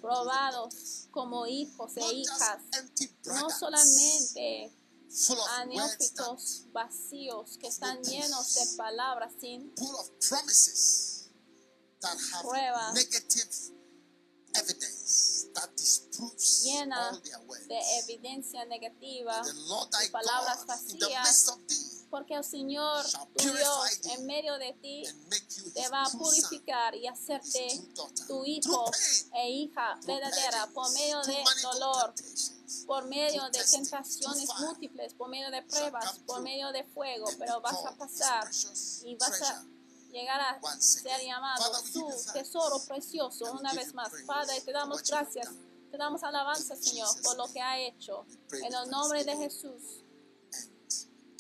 probados 0.02 1.08
como 1.12 1.46
hijos 1.46 1.98
e 1.98 2.14
hijas. 2.14 2.60
no 3.26 3.50
solamente 3.50 4.72
full 5.14 5.40
of 5.40 5.48
a 5.48 5.66
words 5.66 5.68
that 5.68 5.68
neófitos 5.68 6.66
vacíos 6.74 7.58
que 7.58 7.68
están 7.68 8.02
llenos 8.04 8.54
de 8.56 8.78
palabras 8.78 9.34
sin 9.40 9.72
full 9.78 9.96
of 10.00 10.10
promises 10.28 11.30
that 12.02 12.18
have 12.34 12.44
Pruebas. 12.44 12.94
negative 12.96 13.50
evidence 14.56 15.48
that 15.56 15.70
disproves 15.76 16.66
Llena 16.66 17.10
all 17.12 17.20
their 17.22 17.40
words. 17.48 17.68
de 17.68 17.80
evidencia 18.00 18.66
negativa, 18.66 19.42
palabras 20.12 20.66
vacías. 20.66 21.54
Porque 22.14 22.36
el 22.36 22.44
Señor, 22.44 23.04
tu 23.36 23.52
Dios, 23.52 24.00
en 24.04 24.28
medio 24.28 24.56
de 24.60 24.72
ti, 24.74 25.04
te 25.74 25.90
va 25.90 26.04
a 26.04 26.10
purificar 26.12 26.94
y 26.94 27.08
hacerte 27.08 27.68
tu 28.28 28.46
hijo 28.46 28.86
e 29.34 29.50
hija 29.50 30.00
verdadera 30.06 30.70
por 30.76 30.92
medio 30.92 31.24
de 31.24 31.44
dolor, 31.64 32.14
por 32.86 33.06
medio 33.08 33.42
de 33.50 33.60
tentaciones 33.64 34.48
múltiples, 34.60 35.16
por 35.16 35.28
medio 35.28 35.50
de 35.50 35.64
pruebas, 35.64 36.20
por 36.28 36.44
medio 36.44 36.72
de 36.72 36.84
fuego, 36.84 37.26
pero 37.40 37.60
vas 37.62 37.84
a 37.84 37.96
pasar 37.98 38.48
y 39.06 39.16
vas 39.16 39.42
a 39.42 39.66
llegar 40.12 40.40
a 40.40 40.80
ser 40.80 41.20
llamado 41.20 41.72
thanks. 41.72 42.32
tesoro 42.32 42.78
precioso 42.88 43.52
una 43.54 43.74
vez 43.74 43.92
más. 43.96 44.12
Padre, 44.28 44.62
te 44.62 44.72
damos 44.72 45.02
gracias, 45.02 45.50
te 45.90 45.98
damos 45.98 46.22
alabanza, 46.22 46.76
Señor, 46.76 47.10
por 47.24 47.38
lo 47.38 47.52
que 47.52 47.60
ha 47.60 47.80
hecho. 47.80 48.24
En 48.52 48.72
el 48.72 48.88
nombre 48.92 49.24
de. 49.24 49.36
Jesús 49.36 50.03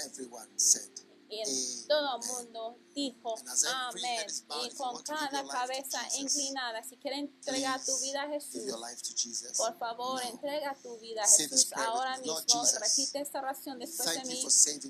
everyone 0.06 0.48
said, 0.58 0.90
y 1.30 1.40
en 1.40 1.48
Amen. 1.48 1.88
todo 1.88 2.18
el 2.18 2.28
mundo 2.28 2.78
dijo, 2.94 3.36
amén. 3.90 4.26
Y 4.64 4.70
con 4.76 5.02
cada 5.04 5.48
cabeza 5.48 6.00
inclinada, 6.18 6.84
si 6.84 6.98
quieren 6.98 7.26
entregar 7.26 7.84
tu 7.84 7.98
vida 8.00 8.24
a 8.24 8.28
Jesús, 8.28 8.64
por 9.58 9.78
favor, 9.78 10.22
entrega 10.24 10.76
tu 10.82 10.98
vida 11.00 11.24
a 11.24 11.28
Jesús 11.28 11.72
ahora 11.74 12.18
mismo. 12.18 12.64
Repite 12.80 13.22
esta 13.22 13.40
oración 13.40 13.80
después 13.80 14.14
de 14.14 14.26
mí. 14.26 14.46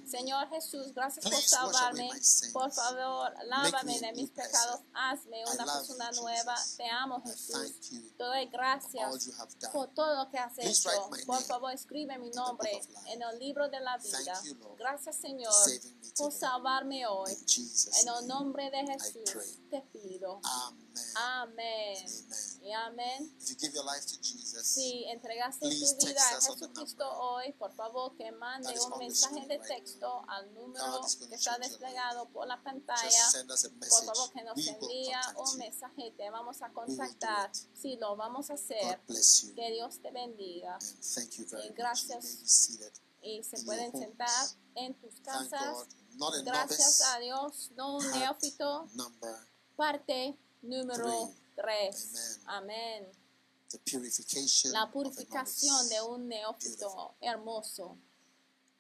Señor 0.10 0.50
Jesús, 0.50 0.94
gracias 0.94 1.26
por 1.26 1.42
salvarme. 1.42 2.10
Por 2.52 2.72
favor, 2.72 3.34
lávame 3.46 4.00
de 4.00 4.14
mis 4.14 4.30
pecados. 4.30 4.82
Hazme 4.94 5.44
una 5.54 5.66
persona 5.66 6.12
nueva. 6.12 6.56
Te 6.78 6.90
amo, 6.90 7.22
Jesús. 7.24 7.74
Te 8.18 8.24
doy 8.24 8.46
gracias 8.48 9.30
por 9.72 9.94
todo 9.94 10.24
lo 10.24 10.30
que 10.30 10.38
has 10.38 10.58
hecho. 10.58 10.90
Por 11.26 11.42
favor, 11.44 11.72
escribe 11.74 12.18
mi 12.18 12.30
nombre 12.32 12.82
en 13.08 13.22
el 13.22 13.40
libro 13.40 13.70
de 13.70 13.80
la 13.80 13.98
vida. 13.98 14.42
Gracias, 14.78 15.18
Señor, 15.18 15.54
por 16.18 16.32
salvarme 16.32 17.06
hoy. 17.08 17.32
En 18.02 18.08
el 18.08 18.28
nombre 18.28 18.70
de. 18.72 18.84
Jesús 19.00 19.60
te 19.70 19.82
pido. 19.92 20.40
Amen. 20.44 20.84
Amén. 21.16 21.98
Y 22.62 22.72
amén. 22.72 23.36
If 23.40 23.50
you 23.50 23.56
give 23.60 23.74
your 23.74 23.86
life 23.86 24.06
to 24.06 24.16
Jesus, 24.22 24.68
Si 24.68 25.06
entregaste 25.06 25.68
tu 25.70 26.06
vida 26.06 26.22
a 26.22 26.42
Jesucristo 26.42 27.10
hoy, 27.20 27.52
por 27.54 27.74
favor 27.74 28.16
que 28.16 28.32
mande 28.32 28.74
un 28.80 29.00
mensaje 29.00 29.46
de 29.48 29.60
texto 29.60 30.24
al 30.28 30.54
número 30.54 31.02
que 31.30 31.36
está 31.36 31.58
desplegado 31.58 32.30
por 32.30 32.48
la 32.48 32.62
pantalla. 32.62 33.32
Por 33.32 34.06
favor 34.06 34.32
que 34.32 34.44
nos 34.44 34.54
contact 34.54 35.38
un 35.38 35.58
mensaje, 35.58 36.12
te 36.16 36.30
vamos 36.30 36.62
a 36.62 36.72
contactar. 36.72 37.52
Sí, 37.74 37.98
lo 37.98 38.16
vamos 38.16 38.50
a 38.50 38.54
hacer. 38.54 39.02
Que 39.56 39.72
Dios 39.72 40.00
te 40.02 40.12
bendiga. 40.12 40.78
Y 41.64 41.70
gracias. 41.74 42.80
Y 43.22 43.44
se 43.44 43.64
pueden 43.64 43.92
sentar 43.92 44.48
en 44.76 44.94
tus 45.00 45.20
casas. 45.22 45.88
God. 46.14 46.20
Not 46.20 46.36
a 46.36 46.44
Gracias 46.44 47.00
novice. 47.00 47.04
a 47.04 47.20
Dios, 47.20 47.72
no 47.76 47.98
un 47.98 48.12
neófito. 48.12 48.88
Number 48.94 49.36
Parte 49.76 50.38
número 50.62 51.04
Three. 51.04 51.44
3. 51.56 52.40
Amén. 52.46 53.12
La 54.72 54.92
purificación 54.92 55.90
de 55.90 56.02
un 56.02 56.28
neófito 56.28 57.16
hermoso. 57.22 57.98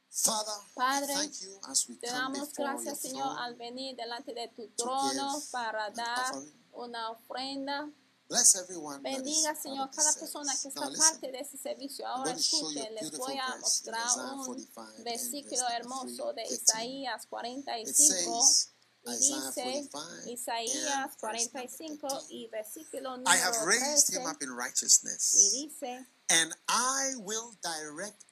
Father, 0.09 0.53
Padre, 0.75 1.13
thank 1.15 1.39
you 1.41 1.59
as 1.63 1.89
we 1.89 1.95
Te 1.95 2.05
damos 2.05 2.53
gracias, 2.53 2.99
Señor, 2.99 3.35
al 3.39 3.55
venir 3.55 3.95
delante 3.95 4.31
de 4.35 4.47
tu 4.49 4.67
trono 4.69 5.41
para 5.51 5.89
dar 5.89 6.35
una 6.73 7.09
ofrenda. 7.09 7.89
Bless 8.33 8.55
everyone 8.55 8.99
Bendiga, 9.03 9.53
Señor, 9.53 9.91
cada 9.91 10.11
persona 10.13 10.51
que 10.59 10.67
está 10.69 10.89
parte 10.97 11.31
de 11.31 11.39
ese 11.39 11.55
servicio. 11.55 12.07
Ahora 12.07 12.31
escuchen, 12.31 12.95
les 12.95 13.11
voy 13.15 13.37
a 13.37 13.57
mostrar 13.59 13.95
un 14.17 14.43
45 14.43 14.81
and 14.81 15.03
versículo 15.03 15.69
hermoso 15.69 16.33
de 16.33 16.43
3, 16.43 16.47
13. 16.47 16.63
Isaías 16.63 17.23
It 17.23 17.29
45 17.29 17.93
says, 17.93 18.69
y 19.05 19.11
dice 19.17 19.89
45 19.91 20.29
Isaías 20.31 20.85
and 20.87 21.11
verse 21.11 21.49
45 21.49 21.89
number 21.89 22.09
13. 22.09 22.33
y 22.33 22.47
versículo 22.47 23.17
I 23.27 23.37
have 23.37 23.53
número 23.53 23.65
raised 23.67 24.07
13 24.07 24.21
him 24.21 24.25
up 24.27 24.41
in 24.41 24.49
y 24.49 24.55
righteousness, 24.55 25.51
dice 25.53 26.07
and 26.29 26.55
I 26.67 27.13
will 27.17 27.53
direct 27.61 28.25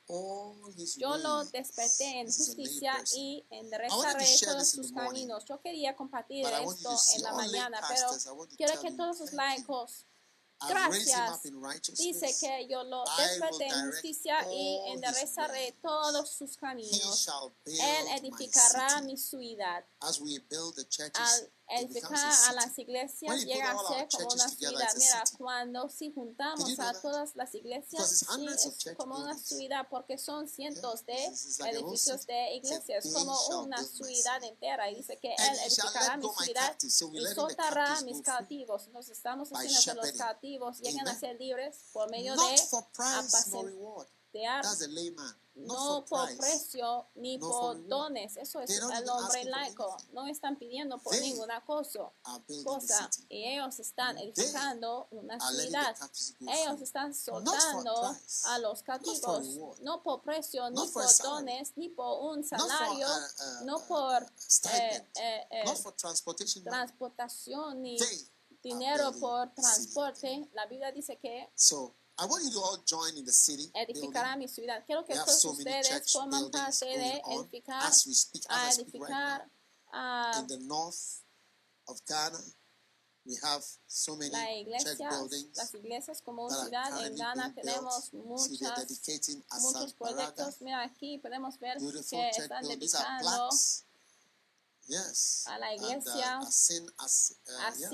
Yo 0.98 1.18
lo 1.18 1.46
desperté 1.46 2.20
en 2.20 2.28
justicia 2.28 2.94
y 3.16 3.46
enderezaré 3.50 4.26
share 4.26 4.54
todos 4.54 4.70
sus 4.70 4.92
caminos. 4.92 5.46
Yo 5.46 5.62
quería 5.62 5.96
compartir 5.96 6.46
esto 6.46 6.96
en 7.16 7.22
la 7.24 7.32
lay 7.32 7.48
mañana, 7.48 7.80
pero 7.88 8.48
quiero 8.58 8.82
que 8.82 8.92
todos 8.92 9.20
you. 9.20 9.38
laicos 9.38 10.06
Gracias. 10.68 11.42
dice 11.98 12.36
que 12.40 12.68
yo 12.68 12.84
lo 12.84 13.04
desperté 13.18 13.68
en 13.68 13.92
justicia 13.92 14.36
y 14.52 14.80
enderezaré 14.92 15.78
todos 15.82 16.30
sus 16.30 16.56
caminos. 16.56 17.28
Él 17.66 18.08
edificará 18.18 19.02
mi 19.02 19.18
ciudad. 19.18 19.84
As 20.02 20.20
we 20.20 20.40
build 20.50 20.76
the 20.76 20.86
churches, 20.86 21.20
Al 21.20 21.52
edificar 21.80 22.34
a 22.50 22.54
las 22.54 22.78
iglesias 22.78 23.44
llega 23.46 23.72
a 23.72 23.78
ser 23.88 24.08
como 24.10 24.34
una 24.34 24.50
ciudad. 24.50 24.88
Mira, 24.98 25.24
cuando 25.38 25.90
si 25.90 26.12
juntamos 26.14 26.80
a 26.80 27.02
todas 27.02 27.36
las 27.36 27.54
iglesias, 27.56 28.10
sí, 28.10 28.26
es 28.48 28.96
como 28.96 29.18
una 29.18 29.38
ciudad 29.38 29.88
porque 29.90 30.18
son 30.18 30.48
cientos 30.48 31.06
de 31.06 31.14
edificios 31.70 32.26
de 32.28 32.56
iglesias, 32.56 33.06
"He 33.06 33.14
como 33.14 33.36
una 33.60 33.84
ciudad 33.84 34.44
entera. 34.44 34.90
Y 34.90 34.96
dice 34.96 35.18
que 35.18 35.34
Él 35.34 35.60
edificará 35.66 36.18
mi 36.18 36.28
ciudad 36.44 36.78
y 36.82 36.90
soltará 37.36 38.02
mis 38.02 38.22
cautivos. 38.22 38.88
Nos 38.90 39.10
estamos 39.10 39.50
haciendo 39.52 40.02
que 40.02 40.08
los 40.08 40.18
cautivos. 40.18 40.80
Lleguen 40.82 41.08
a 41.08 41.18
ser 41.20 41.38
libres 41.40 41.78
por 41.94 42.10
medio 42.10 42.36
de 42.36 42.56
apacentar 42.72 44.21
no 45.56 46.06
por 46.06 46.36
precio 46.38 47.08
ni 47.16 47.38
por 47.38 47.88
dones. 47.88 48.38
Eso 48.38 48.62
es 48.62 48.70
el 48.70 49.10
hombre 49.10 49.46
laico. 49.46 49.98
No 50.14 50.28
están 50.28 50.58
pidiendo 50.58 50.98
por 51.00 51.20
ninguna 51.20 51.64
cosa. 51.66 52.12
Cosa. 52.64 53.10
Y 53.30 53.46
ellos 53.46 53.80
están 53.80 54.18
edificando 54.18 55.08
una 55.12 55.40
ciudad. 55.40 55.96
Ellos 56.40 56.82
están 56.82 57.14
soltando 57.14 58.16
a 58.46 58.60
los 58.60 58.82
cautivos, 58.84 59.80
no 59.82 60.02
por 60.04 60.22
precio, 60.22 60.70
ni 60.70 60.88
por 60.88 61.06
dones, 61.18 61.74
ni 61.76 61.90
por 61.90 62.22
un 62.22 62.44
salario, 62.44 63.08
no 63.66 63.80
por 63.88 64.24
eh, 64.24 65.08
eh, 65.16 65.48
eh, 65.52 65.64
transportación 66.64 67.82
ni 67.82 67.98
dinero 68.64 69.12
por 69.20 69.54
transporte. 69.54 70.50
La 70.54 70.66
Biblia 70.66 70.92
dice 70.92 71.18
que 71.18 71.50
So 71.56 71.96
I 72.22 72.26
want 72.26 72.44
you 72.44 72.52
to 72.52 72.60
all 72.60 72.78
join 72.86 73.18
in 73.18 73.26
the 73.26 73.32
city. 73.32 73.72
edificará 73.74 74.38
mi 74.38 74.48
ciudad. 74.48 74.84
Quiero 74.86 75.04
que 75.04 75.16
todos 75.16 75.44
ustedes 75.44 76.12
forman 76.12 76.52
parte 76.52 76.86
de 76.86 77.20
edificar, 77.32 77.84
as 77.84 78.06
we 78.06 78.14
speak, 78.14 78.44
a 78.48 78.68
as 78.68 78.78
right 78.78 78.88
edificar 78.88 79.42
now. 79.92 80.32
a 80.36 80.40
In 80.40 80.48
the 80.48 80.60
north 80.68 81.24
of 81.88 81.98
Ghana, 82.06 82.38
we 83.26 83.34
have 83.44 83.64
so 83.88 84.16
many 84.16 84.30
la 84.32 84.78
church 84.78 85.00
buildings 85.00 85.58
las 85.58 85.74
iglesias 85.74 86.22
como 86.22 86.48
ciudad. 86.50 87.06
En 87.06 87.16
Ghana 87.16 87.56
tenemos 87.56 88.14
muchas, 88.14 88.60
muchos 89.60 89.94
proyectos. 89.94 90.62
Mira 90.62 90.84
aquí 90.84 91.18
podemos 91.18 91.58
ver 91.60 91.80
beautiful 91.80 92.20
que 92.20 92.30
están 92.30 92.62
buildings. 92.62 92.80
These 92.82 92.98
are 92.98 93.24
dedicando. 93.24 93.50
Yes. 94.88 95.44
a 95.48 95.58
la 95.60 95.68
And, 95.68 95.82
iglesia 95.82 96.40
uh, 96.42 96.46
As, 96.46 97.36
uh, 97.48 97.72
yeah, 97.78 97.90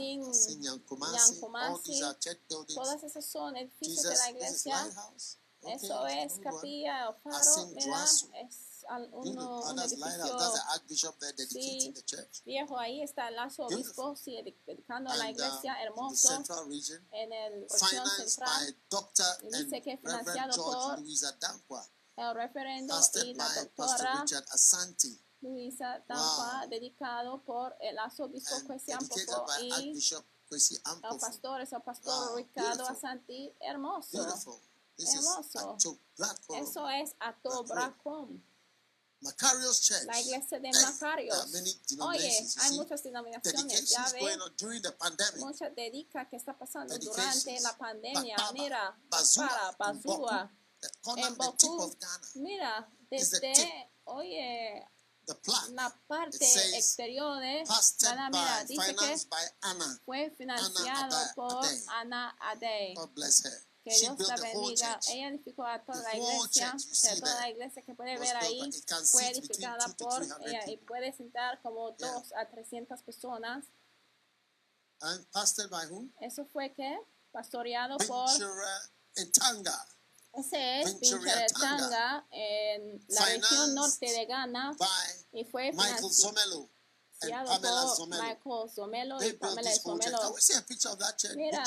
Yankumasi. 0.72 1.42
All 1.42 1.52
Yankumasi. 1.52 1.84
these 1.84 2.02
are 2.04 2.16
church 2.20 2.40
buildings. 2.50 2.76
Todas 2.76 3.04
esas 3.04 3.26
son 3.26 3.56
edificios 3.56 3.98
Jesus, 4.04 4.10
de 4.12 4.18
la 4.18 4.30
iglesia. 4.32 4.76
Okay, 5.60 5.76
Eso 5.76 6.06
es 6.08 6.34
capilla 6.40 7.10
o 7.10 7.14
faro. 7.16 7.38
Es 7.38 8.86
al- 8.88 9.10
uno, 9.12 9.60
un 9.62 9.80
edificio 9.80 10.38
Sí. 11.50 11.94
viejo. 12.46 12.78
Ahí 12.78 13.02
está 13.04 13.28
el 13.30 13.36
Beautiful. 13.36 13.74
obispo, 13.76 14.16
sí, 14.16 14.38
dedicando 14.66 15.12
a 15.12 15.16
la 15.18 15.26
And 15.26 15.36
uh, 15.38 15.42
iglesia, 15.44 15.72
in 15.74 15.78
the 15.78 15.84
hermoso, 15.84 16.44
region, 16.70 17.08
en 17.12 17.34
el 17.34 17.68
región 17.70 18.08
central. 18.08 18.50
by 18.50 18.76
Dr. 18.90 19.26
Y 19.42 19.46
and 19.48 19.66
dice 19.66 19.82
que 19.82 19.96
Reverend 19.98 20.20
financiado 20.26 20.54
George 20.54 20.88
por 20.90 21.00
Louisa 21.00 21.32
Dankwa, 21.40 21.90
el 22.16 22.34
referendo 22.36 23.00
y 23.26 23.34
la 23.34 23.54
doctora 23.56 24.22
Richard 24.22 24.46
Asante, 24.52 25.20
Luisa 25.42 26.04
Tampa, 26.08 26.62
Wow. 26.62 26.70
dedicado 26.70 27.42
por 27.44 27.76
el 27.80 27.98
arzobispo 28.00 28.56
dedicated 28.68 28.94
Ampopo 28.94 29.46
by 29.46 29.68
y 29.68 30.02
el 31.14 31.20
pastor, 31.20 31.62
es 31.62 31.74
el 31.74 31.82
pastor 31.82 32.28
Wow, 32.30 32.36
Ricardo 32.38 32.78
beautiful. 32.84 32.96
Asanti, 32.96 33.54
hermoso. 33.60 34.18
Beautiful. 34.18 34.60
This 34.98 35.14
Hermoso. 35.14 35.78
is 35.78 36.60
Eso 36.70 36.90
es 36.90 37.16
Atobracom, 37.20 38.42
Macarius 39.22 39.82
Church. 39.82 40.06
la 40.06 40.20
iglesia 40.20 40.60
de 40.60 40.72
Macarios. 40.72 41.54
Oye, 42.02 42.48
hay 42.62 42.72
muchas 42.78 43.04
denominaciones, 43.04 43.90
ya 43.90 44.06
ven, 44.14 44.40
muchas 45.38 45.76
dedica 45.76 46.28
que 46.30 46.36
está 46.38 46.58
pasando 46.58 46.98
durante 46.98 47.60
la 47.62 47.78
pandemia. 47.78 48.38
Mira, 48.54 48.98
para 49.10 49.72
Bazúa, 49.78 50.52
en 51.18 51.36
Ghana, 52.00 52.28
mira, 52.36 52.90
desde, 53.10 53.92
oye, 54.06 54.88
la 55.72 55.90
parte 56.08 56.46
exterior 56.78 57.40
de 57.40 57.64
by, 57.66 58.30
mira, 58.32 58.64
dice 58.66 58.96
que 58.96 59.18
fue 60.06 60.32
financiado 60.38 61.18
por. 61.36 61.66
Ana 61.90 62.36
Ade. 62.40 62.94
God 62.96 63.10
bless 63.14 63.46
her. 63.46 63.52
Que 63.84 63.98
Dios 64.00 64.20
la 64.20 64.36
bendiga. 64.36 65.00
Ella 65.10 65.30
edificó 65.30 65.66
a 65.66 65.84
toda 65.84 66.02
la 66.02 66.16
iglesia, 66.16 66.74
o 66.76 66.80
sea, 66.80 67.16
toda 67.20 67.40
la 67.40 67.50
iglesia 67.50 67.82
que 67.84 67.94
puede 67.94 68.18
ver 68.18 68.36
ahí 68.36 68.70
fue 69.12 69.30
edificada 69.30 69.88
por 69.98 70.26
300 70.26 70.48
ella 70.48 70.64
y 70.68 70.78
puede 70.78 71.14
sentar 71.14 71.62
como 71.62 71.92
dos 71.92 72.34
a 72.34 72.50
300 72.50 73.02
personas. 73.04 73.66
And 75.00 75.26
pastored 75.32 75.70
by 75.70 75.86
whom? 75.88 76.12
Eso 76.20 76.46
fue 76.46 76.74
que 76.74 77.00
pastoreado 77.32 77.98
por. 78.00 78.30
Ese 80.38 80.82
es. 80.82 80.94
Pincheretanga 80.96 82.28
en 82.32 83.06
la 83.10 83.26
región 83.26 83.76
norte 83.76 84.12
de 84.12 84.26
Ghana 84.26 84.76
y 85.32 85.44
fue 85.46 85.72
Michael 85.72 86.12
and 87.20 87.46
Pamela 87.48 87.88
Zomelo. 87.96 88.24
Michael 88.24 88.70
Zomelo 88.70 89.18
They 89.18 89.30
y 89.30 89.34
Pamela 89.34 89.72
church? 91.18 91.36
Mira. 91.36 91.64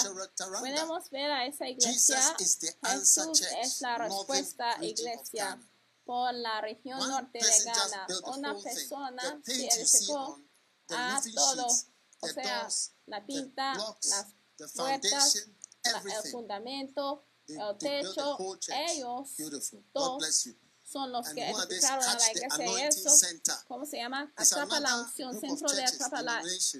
Podemos 0.60 1.10
ver 1.10 1.30
a 1.30 1.46
esa 1.46 1.68
iglesia. 1.68 2.36
Jesús 2.38 3.40
es 3.60 3.80
la 3.80 3.98
respuesta 3.98 4.76
iglesia 4.80 5.58
por 6.04 6.32
la 6.34 6.60
región 6.60 6.98
norte 6.98 7.38
de 7.38 7.64
Ghana. 7.64 8.06
Una 8.36 8.56
persona 8.58 9.42
que 9.44 9.66
edificó 9.66 10.40
a 10.90 11.22
todo, 11.34 11.66
o 12.20 12.28
sea, 12.28 12.68
la 13.06 13.26
pinta, 13.26 13.74
las 13.74 14.72
puertas, 14.72 15.48
el 15.82 16.30
fundamento, 16.30 17.24
el 17.56 17.78
techo, 17.78 18.36
ellos 18.68 19.36
dos 19.92 20.22
son 20.90 21.12
los 21.12 21.28
que 21.28 21.48
edificaron 21.48 22.04
a 22.04 22.14
la 22.14 22.32
iglesia 22.32 22.66
y 22.66 22.80
eso, 22.82 23.10
Center. 23.10 23.54
¿cómo 23.68 23.86
se 23.86 23.98
llama? 23.98 24.32
Atrapa 24.34 24.80
la 24.80 25.02
unción, 25.02 25.40
centro 25.40 25.70
de 25.70 25.84
atrapa 25.84 26.20
la 26.22 26.42
es 26.42 26.76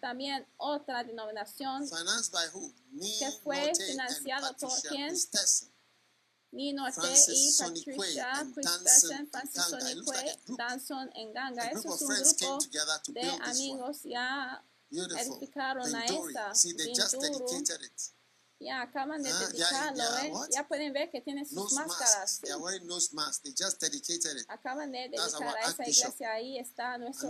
también 0.00 0.46
otra 0.58 1.02
denominación 1.02 1.88
que 1.88 1.96
fue 3.42 3.72
financiado 3.74 4.54
por 4.58 4.78
quién? 4.82 5.08
Christensen. 5.08 5.72
Ni 6.52 6.72
Norte 6.72 7.00
Francis 7.00 7.58
y 7.58 7.62
Patricia 7.62 8.46
Christensen, 8.54 9.28
Francis. 9.30 9.74
Danson 10.56 11.10
en 11.14 11.32
Ganga. 11.32 11.64
A 11.64 11.70
Eso 11.70 11.92
es 11.94 12.02
un 12.02 12.08
grupo 12.08 12.58
de 13.08 13.30
amigos 13.42 14.02
ya 14.04 14.62
edificaron 14.90 15.92
a 15.94 16.04
esta. 16.04 16.52
Ya 18.58 18.80
acaban 18.80 19.22
de 19.22 19.30
Ah, 19.30 19.38
ya- 19.40 19.48
dedicarlo, 19.48 19.96
ya, 19.98 20.26
¿eh? 20.26 20.32
Ya 20.50 20.66
pueden 20.66 20.92
ver 20.92 21.10
que 21.10 21.20
tiene 21.20 21.44
sus 21.44 21.54
Nose 21.54 21.74
máscaras. 21.74 22.40
wearing 22.58 22.86
nose 22.86 23.10
masks. 23.14 23.42
They 23.42 23.52
just 23.52 23.78
dedicated 23.80 24.36
it. 24.38 24.46
Acaban 24.48 24.90
de 24.92 25.10
dedicar 25.10 25.56
a 25.56 25.60
esa 25.68 25.82
iglesia. 25.82 26.32
Ahí 26.32 26.58
está 26.58 26.96
nuestro 26.96 27.28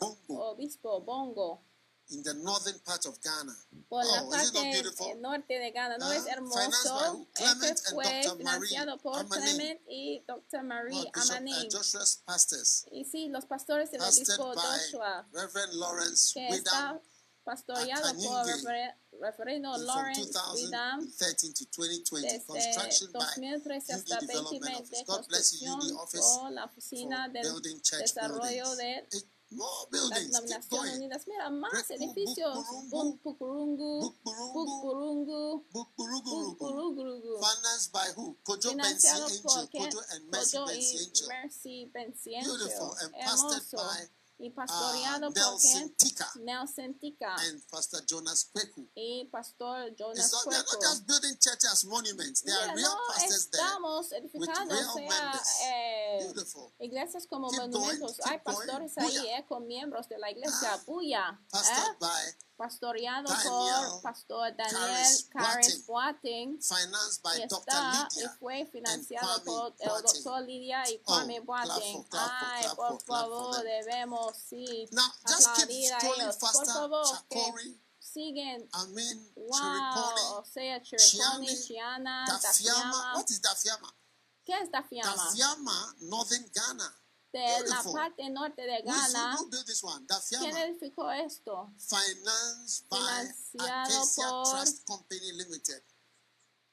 Bongo. 0.00 0.50
obispo 0.52 1.00
Bongo. 1.00 1.64
in 2.08 2.22
the 2.24 2.34
northern 2.34 2.78
part 2.80 3.06
of 3.06 3.18
Ghana. 3.22 3.56
Por 3.88 4.04
la 4.04 4.22
Oh, 4.24 4.30
parte 4.30 5.14
norte 5.16 5.58
de 5.58 5.70
Ghana, 5.70 5.96
¿no 5.98 6.06
Ah, 6.06 6.16
es 6.16 6.24
by 6.24 6.32
hermoso? 6.32 7.26
Este 7.34 7.90
fue. 7.94 8.04
Marie 8.04 8.36
financiado 8.36 8.98
por. 8.98 9.26
Clement 9.28 9.80
y 9.88 10.22
Dr. 10.26 10.62
Marie 10.62 11.10
Bishop 11.14 12.22
uh, 12.26 12.94
Y 12.94 13.04
sí, 13.04 13.28
los 13.28 13.46
pastores 13.46 13.90
del 13.92 14.02
obispo 14.02 14.52
Joshua, 14.54 15.26
Reverend 15.32 15.74
Lawrence 15.74 16.34
que 16.34 16.48
está 16.48 17.00
pastoreado 17.44 18.02
por 18.02 18.40
Akanyinge 18.40 18.94
refer- 19.12 19.44
reverendo 19.44 19.72
from 19.74 19.84
Lawrence 19.86 20.20
Widam 20.54 21.00
2013 21.00 21.52
to 21.54 21.64
2020. 21.66 22.26
desde 22.28 22.46
Construction 22.46 23.12
by 23.12 23.20
2013 23.36 23.94
hasta 23.94 24.16
UD 24.16 24.20
Development 24.20 24.62
2020, 24.62 24.82
Office. 24.82 25.04
God 25.06 25.26
bless 25.28 25.52
you, 25.52 25.68
UD 25.72 25.78
construcción 25.78 25.96
Office, 25.98 26.38
por 26.40 26.50
la 26.52 26.64
oficina 26.64 27.24
for 27.24 27.32
del 27.32 27.42
building 27.42 27.80
church 27.82 28.00
desarrollo 28.02 28.64
buildings. 28.64 29.10
de 29.10 29.18
It- 29.18 29.26
more 29.54 29.68
las 29.68 29.90
buildings. 29.90 30.38
Keep 30.38 30.48
Naciones 30.48 30.68
going. 30.70 30.94
Unidas. 30.96 31.26
Mira, 31.26 31.50
más 31.50 31.72
Reku, 31.72 31.92
edificios. 31.92 32.54
Bukburungu, 32.56 32.90
Bum- 32.90 33.18
Pukurungu, 33.18 34.00
Bukburungu, 34.00 34.52
Pukurungu, 34.52 35.66
Bukurugurugu. 35.72 36.56
Pukurugurugu. 36.56 37.38
Financed 37.44 37.92
by 37.92 38.08
who? 38.16 38.36
Kojo 38.44 38.70
Bensi 38.70 38.70
Financiado 38.70 39.24
Angel. 39.26 39.42
por 39.42 39.68
quién? 39.68 39.90
Kojo 39.92 40.00
and 40.14 40.24
Mercy 40.30 40.56
Kojo 40.56 40.66
Bensi 40.66 40.96
y 40.96 41.04
Angel. 41.04 41.28
Mercy 41.28 41.90
Bensi 41.92 42.34
Angel. 42.36 42.56
Beautiful. 42.56 42.96
And 43.02 43.12
pastored 43.12 43.62
Hermoso. 43.62 43.76
by 43.76 44.08
Y 44.42 44.48
uh, 44.50 44.54
pastoreado 44.54 45.28
por 45.32 45.36
Nelson? 45.38 45.94
Tika 45.96 46.30
Nelson 46.40 46.98
Tika. 46.98 47.36
and 47.48 47.62
Pastor 47.70 48.04
Jonas 48.06 48.50
Kweku. 48.52 48.88
Y 48.96 49.28
pastor 49.30 49.94
Jonas 49.96 50.32
not, 50.32 50.44
they're 50.50 50.58
not 50.64 50.80
just 50.82 51.06
building 51.06 51.36
churches 51.38 51.70
as 51.72 51.84
monuments. 51.84 52.42
There 52.42 52.54
are 52.58 52.74
Mira, 52.74 52.88
real 52.88 52.90
no 52.90 53.14
pastors 53.14 53.46
there. 53.46 53.62
estamos 53.62 54.12
edificando, 54.12 54.74
real 54.74 54.90
o 54.90 54.94
sea, 54.94 55.08
members. 55.08 55.60
eh, 55.62 56.32
iglesias 56.80 57.26
como 57.28 57.48
Keep 57.50 57.60
monumentos. 57.60 58.18
Hay 58.24 58.40
going. 58.44 58.56
pastores 58.66 58.98
ahí, 58.98 59.16
Buya. 59.18 59.38
eh, 59.38 59.44
con 59.48 59.66
miembros 59.68 60.08
de 60.08 60.18
la 60.18 60.30
iglesia. 60.30 60.74
Ah. 60.74 60.82
Buya. 60.86 61.40
¿eh? 61.54 61.96
by, 62.00 62.34
Pastoreado 62.56 63.28
Daniel 63.28 63.90
por 63.90 64.02
Pastor 64.02 64.54
Daniel 64.56 65.24
Caris 65.30 65.86
Boating. 65.86 66.58
Y 66.58 67.42
está 67.42 68.08
fue 68.38 68.66
financiado 68.66 69.42
por 69.44 69.74
el 69.78 69.88
doctor 70.02 70.42
Lidia 70.42 70.88
y 70.88 71.00
Oh, 71.06 71.14
Kwame 71.14 71.42
Ay, 72.12 72.64
por 72.76 73.02
favor, 73.02 73.62
debemos, 73.64 74.31
sí, 74.34 74.88
Now, 74.92 75.02
just 75.28 75.54
keep 75.56 75.68
a 75.70 75.98
scrolling. 76.00 76.24
Por 76.26 76.32
faster. 76.32 76.66
favor, 76.66 77.02
que 77.28 77.38
Chakori, 77.38 77.80
siguen. 77.98 78.68
I 78.74 78.86
mean, 78.94 79.32
Wow, 79.36 80.38
o 80.38 80.44
sea, 80.44 80.80
Chiriconi, 80.82 81.46
Chiane, 81.46 81.56
Chiana, 81.56 82.24
Dafiama. 82.26 83.14
What 83.16 83.30
is 83.30 83.40
Dafiama? 83.40 83.94
¿Qué 84.44 84.52
es 84.60 84.70
Dafiama? 84.70 85.14
Dafiama, 85.14 85.94
Northern 86.00 86.50
Ghana. 86.54 86.94
De 87.32 87.38
la 87.38 87.58
Beautiful. 87.62 87.92
parte 87.94 88.28
norte 88.28 88.60
de 88.62 88.82
Ghana. 88.82 89.36
who 89.38 89.48
built 89.48 89.64
this 89.66 89.82
one? 89.82 90.04
¿Quién 90.28 90.54
edificó 90.54 91.10
esto? 91.10 91.72
Financed 91.78 92.86
by 92.90 92.98
Financiado 93.52 94.42
por- 94.42 94.50
Trust 94.50 94.84
Company 94.86 95.32
Limited. 95.32 95.82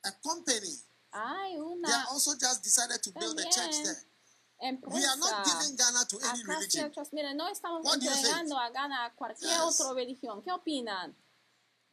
A 0.04 0.12
company. 0.22 0.76
Hay 1.14 1.54
They 1.54 1.60
una 1.62 2.06
also 2.10 2.36
just 2.36 2.62
decided 2.64 3.02
to 3.02 3.12
build 3.14 3.40
a 3.40 3.44
church 3.46 3.84
there. 3.84 4.04
We 4.62 4.68
are 5.06 5.16
not 5.18 5.30
empresa. 5.32 5.60
giving 5.60 5.76
Ghana 5.78 6.06
to 6.10 6.18
any 6.20 6.42
Acacia 6.42 6.48
religion. 6.48 6.92
Trust. 6.92 7.14
Mira, 7.14 7.34
no 7.34 7.48
estamos 7.48 7.86
entregando 7.94 8.58
a 8.58 8.70
Ghana 8.70 9.06
a 9.06 9.16
cualquier 9.16 9.50
Yes. 9.52 9.80
otra 9.80 9.94
religión. 9.94 10.42
¿Qué 10.44 10.52
opinan? 10.52 11.16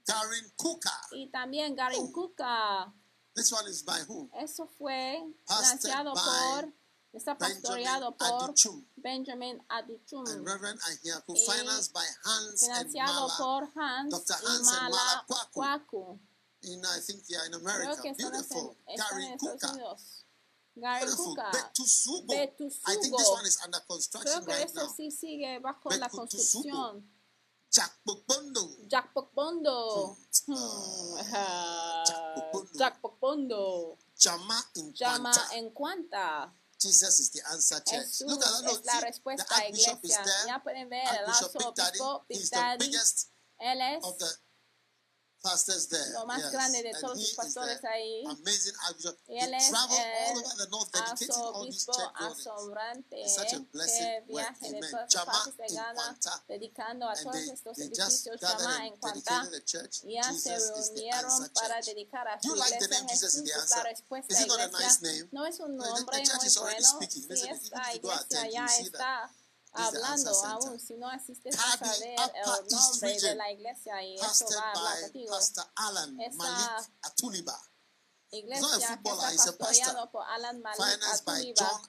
Darren 0.05 0.51
Cooker. 0.57 0.91
Y 1.13 1.29
también 1.31 1.75
Garin. 1.77 2.13
Kuka. 2.13 2.93
This 3.35 3.53
one 3.53 3.69
is 3.69 3.83
by 3.85 4.01
who? 4.09 4.31
Eso 4.35 4.67
fue 4.79 5.23
financiado 5.47 6.15
por, 6.15 6.73
está 7.13 7.37
pastoreado 7.37 8.17
Benjamin 8.17 8.55
por 8.55 8.55
Benjamin 8.97 9.63
Aduchum. 9.69 10.27
and 10.27 10.47
Reverend 10.47 10.81
Ahiaku, 10.81 11.35
Y 11.35 11.41
financed 11.45 11.93
by 11.93 12.05
Hans 12.25 12.63
and 12.63 12.89
Financiado 12.91 13.29
Mala 13.29 13.37
por 13.37 13.73
Hans 13.77 14.11
Dr. 14.11 14.37
y 14.43 14.47
Hans 14.47 14.69
and 14.73 14.91
Mala 14.91 15.25
Kwaku. 15.53 16.19
In, 16.63 16.83
I 16.85 17.01
think, 17.01 17.23
yeah, 17.29 17.45
in 17.47 17.53
Creo 17.53 17.61
America. 17.61 18.03
están, 18.09 18.17
Beautiful. 18.17 18.77
en, 18.87 18.95
están 19.01 19.21
en 19.21 19.33
Estados. 19.35 19.73
Unidos. 19.75 20.16
Betusugo. 20.77 21.43
Betusugo. 22.31 22.35
I 22.86 22.97
think 23.01 23.16
this 23.16 23.28
one 23.28 23.47
is 23.47 23.59
under 23.65 23.81
construction 23.89 24.32
Creo 24.32 24.47
que 24.47 24.53
right 24.55 24.66
eso 24.66 24.81
now. 24.82 24.94
sí 24.94 25.11
sigue 25.11 25.59
bajo 25.61 25.90
la 25.90 26.09
construcción. 26.09 27.11
Jack 27.70 27.98
Bondo. 28.05 28.77
Jack. 28.86 29.11
Hmm. 30.47 30.55
Hmm. 32.53 32.78
Jack 32.78 33.01
Llama 34.94 35.32
Quanta. 35.32 35.57
en 35.57 35.70
cuanta. 35.70 36.55
Jesus 36.78 37.19
is 37.20 37.31
the 37.32 37.40
answer 37.53 37.81
church. 37.85 38.05
Jesús 38.07 38.28
Look 38.28 38.43
at 38.44 38.62
that. 38.62 38.70
Es 38.70 38.85
la 38.85 39.01
the 39.01 39.07
respuesta, 39.07 39.69
is 39.69 39.86
iglesia. 39.86 40.23
there. 40.24 40.47
Ya 40.47 40.62
pueden 40.62 40.89
ver 40.90 41.03
el 41.09 41.24
Archbishop 41.27 41.53
Big 41.53 41.74
Daddy. 41.74 41.98
arzobispo 41.98 42.24
Big 42.28 42.39
He's 42.39 42.51
the 42.51 42.77
biggest 42.78 43.31
Él 43.59 43.81
es 43.81 44.05
of 44.05 44.19
the. 44.19 44.27
Lo 46.12 46.27
más 46.27 46.51
grande 46.52 46.82
de 46.82 46.93
todos 47.01 47.16
los 47.18 47.32
pastores 47.35 47.85
ahí. 47.85 48.24
Y 49.28 49.39
él 49.39 49.55
es 49.55 49.68
traveled 49.70 49.98
all 49.98 50.32
el 50.32 50.39
over 50.39 50.56
the 50.56 50.68
north. 50.70 50.90
Dedicating 50.93 51.31
all 51.36 51.64
these 51.64 51.86
arzobispo 51.89 52.12
asombrante 52.14 53.16
que 53.16 54.24
viaje 54.27 54.70
de 54.73 54.81
todas 54.90 55.12
Llama 55.12 55.32
partes 55.32 55.56
de 55.56 55.66
Ghana 55.74 56.18
dedicando 56.48 57.09
a 57.09 57.14
todos 57.14 57.32
they, 57.35 57.51
estos 57.51 57.78
edificios 57.78 58.43
and 58.43 58.85
en 58.86 58.97
Cuanta 58.98 59.48
ya 60.05 60.32
se 60.32 60.59
reunieron 60.59 61.51
para 61.55 61.81
dedicar 61.81 62.28
a 62.28 62.40
su 62.40 62.48
you 62.48 62.55
like 62.56 62.78
the 62.78 62.85
iglesia. 62.85 63.01
name 63.01 63.09
Jesus 63.09 63.35
is 63.35 63.35
Jesús 63.36 63.44
the 63.44 63.51
es 63.51 63.56
answer? 63.56 63.77
la 63.78 63.82
respuesta 63.85 64.32
Is 64.35 64.40
it 64.40 64.48
not 64.48 64.60
a 64.60 64.64
iglesia. 64.66 64.86
nice 64.86 65.02
name? 65.02 65.28
no 65.32 65.47
es 65.47 65.60
un 65.60 65.77
nombre 65.77 66.23
church 66.23 66.36
muy 66.39 66.47
is 66.47 66.56
already 66.56 66.82
bueno. 66.82 66.97
speaking. 67.01 67.36
si 67.36 67.48
esta 67.48 67.94
iglesia 67.94 68.51
ya 68.51 68.66
está 68.66 69.31
hablando 69.85 70.31
answer 70.31 70.51
aún 70.51 70.81
si 70.81 70.97
no 70.97 71.09
asistes 71.09 71.57
vas 71.57 71.82
a 71.82 71.98
ver 72.01 72.19
Upper 72.20 72.65
el 72.65 72.70
nombre 72.70 73.20
de 73.20 73.35
la 73.35 73.51
iglesia 73.53 74.03
y 74.03 74.19
Pastored 74.19 74.57
va 74.57 74.62
a 74.62 74.73
hablar 74.73 75.01
contigo 75.03 75.31
Pastor 75.35 75.66
Alan 75.77 76.20
Esa- 76.20 76.36
Malik 76.36 76.90
Atuliba. 77.03 77.61
iglesia 78.32 78.66
que 78.78 78.86
footballer, 78.97 79.32
he's 79.32 79.40
está 79.47 79.53
pastoreado 79.57 80.11
por 80.11 80.24
Alan 80.28 80.61
Malik 80.61 81.03
Atuliba 81.12 81.82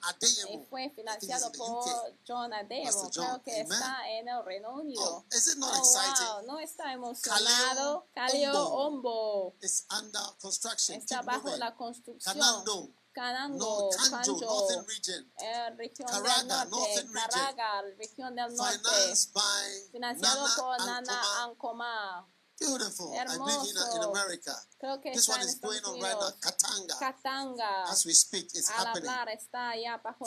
y 0.50 0.58
fue 0.70 0.82
think 0.82 0.94
financiado 0.94 1.52
por. 1.52 1.84
John 2.26 2.52
Ademo. 2.54 3.10
Creo 3.10 3.42
que 3.42 3.60
está 3.62 4.08
en 4.08 4.28
el 4.28 4.44
Reino 4.44 4.74
Unido. 4.74 5.02
Oh, 5.04 5.24
Oh, 5.60 6.36
wow, 6.38 6.46
no 6.46 6.58
está 6.60 6.92
emocionado. 6.92 8.06
Calio 8.14 8.68
Ombo. 8.68 9.54
Está 9.60 11.22
bajo 11.22 11.56
la 11.56 11.74
construcción. 11.76 12.38
Canango, 13.18 13.90
Kanjo, 13.90 14.38
Northern 14.40 14.86
Region. 14.86 15.32
eh, 15.40 15.70
región 15.76 16.08
Caraga, 16.08 16.42
del 16.42 16.70
norte, 16.70 16.70
Northern 16.70 17.12
region. 17.12 17.30
Caraga, 17.30 17.82
región 17.98 18.36
del 18.36 18.54
norte, 18.54 18.78
Financed 18.78 19.32
by 19.32 19.90
financiado 19.92 20.42
Nana 20.42 20.56
por 20.56 20.78
Nana 20.86 21.22
Ancoma. 21.42 22.26
Beautiful. 22.60 23.14
I 23.14 23.24
believe 23.24 23.70
in, 23.70 23.76
in 23.96 24.02
America. 24.02 24.52
Creo 24.80 25.00
que 25.00 25.12
This 25.12 25.28
one 25.28 25.40
is 25.42 25.60
going 25.60 25.80
on 25.84 26.00
right 26.00 26.18
now. 26.18 26.30
Katanga. 26.40 26.98
Katanga. 26.98 27.84
As 27.88 28.04
we 28.04 28.12
speak, 28.12 28.46
it's 28.52 28.68
Al 28.70 28.86
happening. 28.86 29.08
hablar 29.08 29.28
está 29.28 29.70
allá 29.70 29.96
bajo. 30.02 30.24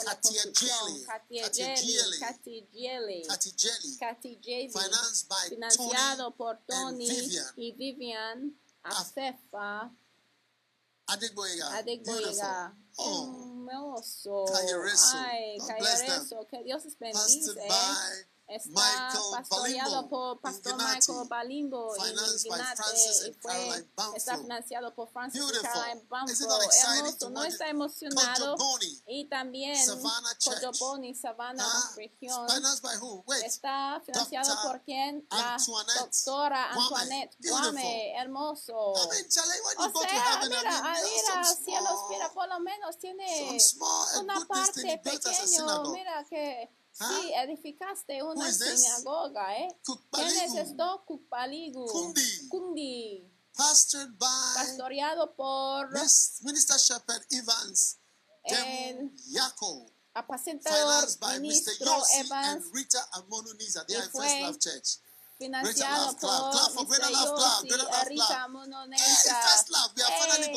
Financed 4.72 5.28
by 5.28 5.48
financiado 5.50 6.30
Tony 6.30 6.36
por 6.36 6.58
Tony 6.66 7.08
Vivian. 7.08 7.46
y 7.56 7.72
Vivian 7.72 8.60
Afefa 8.82 9.90
Adegboyega. 11.06 11.76
Adegboyega. 11.76 12.74
Beautiful. 12.96 13.38
Oh. 13.38 13.52
Hermoso. 13.72 14.44
Cayereso. 14.46 15.16
Ay, 15.16 15.56
God 15.58 15.78
bless 15.78 16.00
them. 16.00 16.08
Cayereso. 16.08 16.46
Que 16.48 16.62
Dios 16.64 16.84
les 16.84 16.94
Pastored 16.96 17.56
bendice. 17.56 18.26
Está 18.54 19.20
pastoreado 19.32 20.08
por 20.08 20.40
Pastor 20.40 20.76
Michael 20.76 21.28
Balimbo 21.28 21.94
y 21.96 22.00
and 22.00 23.36
fue, 23.40 23.86
está 24.16 24.38
financiado 24.38 24.94
por 24.94 25.10
Francis 25.10 25.40
y 25.40 25.44
Beautiful. 25.44 25.70
Caroline 25.70 26.02
Bamford. 26.08 26.36
Hermoso, 26.84 27.30
no 27.30 27.44
está 27.44 27.68
emocionado. 27.68 28.56
Y 29.06 29.24
también. 29.28 29.78
Cojoboni, 30.44 31.14
Savannah 31.14 31.64
Ah, 31.64 31.92
región. 31.96 32.46
Está 33.44 34.02
financiado 34.04 34.62
por 34.62 34.82
quién? 34.82 35.26
La 35.30 35.56
doctora. 35.98 36.72
Antoinette. 36.72 37.36
Guame. 37.40 38.14
Hermoso. 38.16 38.94
I 38.96 39.08
mean, 39.08 39.26
O 39.78 40.00
sea, 40.00 40.12
mira, 40.12 40.44
I 40.44 40.48
mean, 40.48 40.66
a 40.66 40.94
there 40.94 41.14
ir 41.14 41.24
are 41.30 41.40
a 41.40 41.44
some 41.44 41.64
cielos, 41.64 42.00
mira, 42.10 42.32
por 42.32 42.48
lo 42.48 42.60
menos 42.60 42.98
tiene 42.98 43.58
una 44.20 44.46
parte 44.46 44.98
pequeña, 44.98 45.82
mira 45.92 46.24
que 46.28 46.70
Huh? 47.00 47.22
sí, 47.22 47.32
edificaste 47.34 48.22
una 48.22 48.52
sinagoga, 48.52 49.56
¿eh? 49.56 49.68
¿Quién 50.12 50.28
es 50.28 50.54
esto? 50.54 51.02
Kukpaligu. 51.06 51.86
Kundi. 51.86 52.48
Kundi. 52.48 53.32
pastored 53.56 54.18
by 54.18 54.54
Pastoreado 54.56 55.34
por 55.36 55.90
Minister 56.42 56.78
Shepherd 56.78 57.22
Evans, 57.30 57.98
el 58.44 59.10
Yako, 59.28 59.92
apacentador 60.14 61.08
ministro 61.40 62.02
Evans, 62.16 62.48
and 62.48 62.74
Rita 62.74 62.98
Amonuniza. 63.12 63.86
They 63.86 63.96
are 63.96 64.04
in 64.04 64.10
First 64.10 64.40
Love 64.40 64.58
Church. 64.58 64.98
Financiado 65.42 66.16
por 66.16 66.86
Mr. 66.88 67.10
Yossi, 67.10 67.68
Rita 68.08 68.48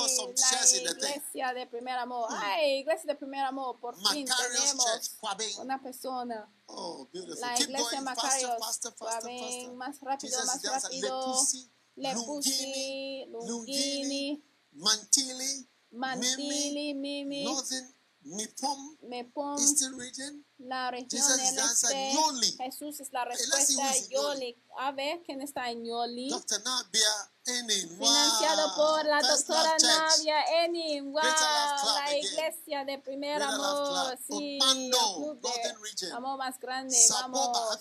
some 0.08 0.34
la 0.36 0.92
iglesia 0.92 1.54
de 1.54 1.68
primer 1.68 1.98
amor. 1.98 2.28
Ay, 2.32 2.80
iglesia 2.80 3.08
de 3.08 3.16
primer 3.16 3.44
amor, 3.46 3.80
por 3.80 3.96
fin 4.10 4.26
tenemos 4.26 5.58
una 5.60 5.82
persona. 5.82 6.52
Oh. 6.68 7.08
La 7.14 7.60
iglesia 7.60 8.02
Macarios, 8.02 8.60
más 9.76 10.00
rápido, 10.02 10.46
más 10.46 10.64
rápido. 10.64 11.36
Lepusi, 11.96 13.26
Lungini, 13.48 14.44
Mantili, 14.74 15.70
Mantili, 15.92 16.94
Mimi, 16.94 17.46
Northern, 17.46 17.96
Mepom, 18.24 19.58
Eastern 19.60 19.98
Region. 19.98 20.45
La 20.58 20.92
región 20.92 21.22
answer. 21.22 21.92
este. 21.92 22.14
Yoli. 22.14 22.52
Jesús 22.58 23.00
es 23.00 23.12
la 23.12 23.26
respuesta. 23.26 23.98
in 23.98 24.10
Yoli. 24.10 24.58
A 24.78 24.92
ver 24.92 25.22
quién 25.24 25.42
está 25.42 25.70
en 25.70 25.86
Yoli. 25.86 26.30
Financiado 27.46 28.76
por 28.76 29.06
la 29.06 29.22
doctora. 29.22 29.78
Navia 29.82 30.64
Enin. 30.64 31.12
Wow, 31.12 31.22
la 31.24 32.18
iglesia 32.18 32.86
de 32.86 33.00
primer 33.00 33.42
amor. 33.42 34.18
Sí, 34.28 34.60
amor 36.14 36.38
más 36.38 36.60
grande. 36.60 36.96
Saboba. 36.96 37.52
Vamos. 37.52 37.80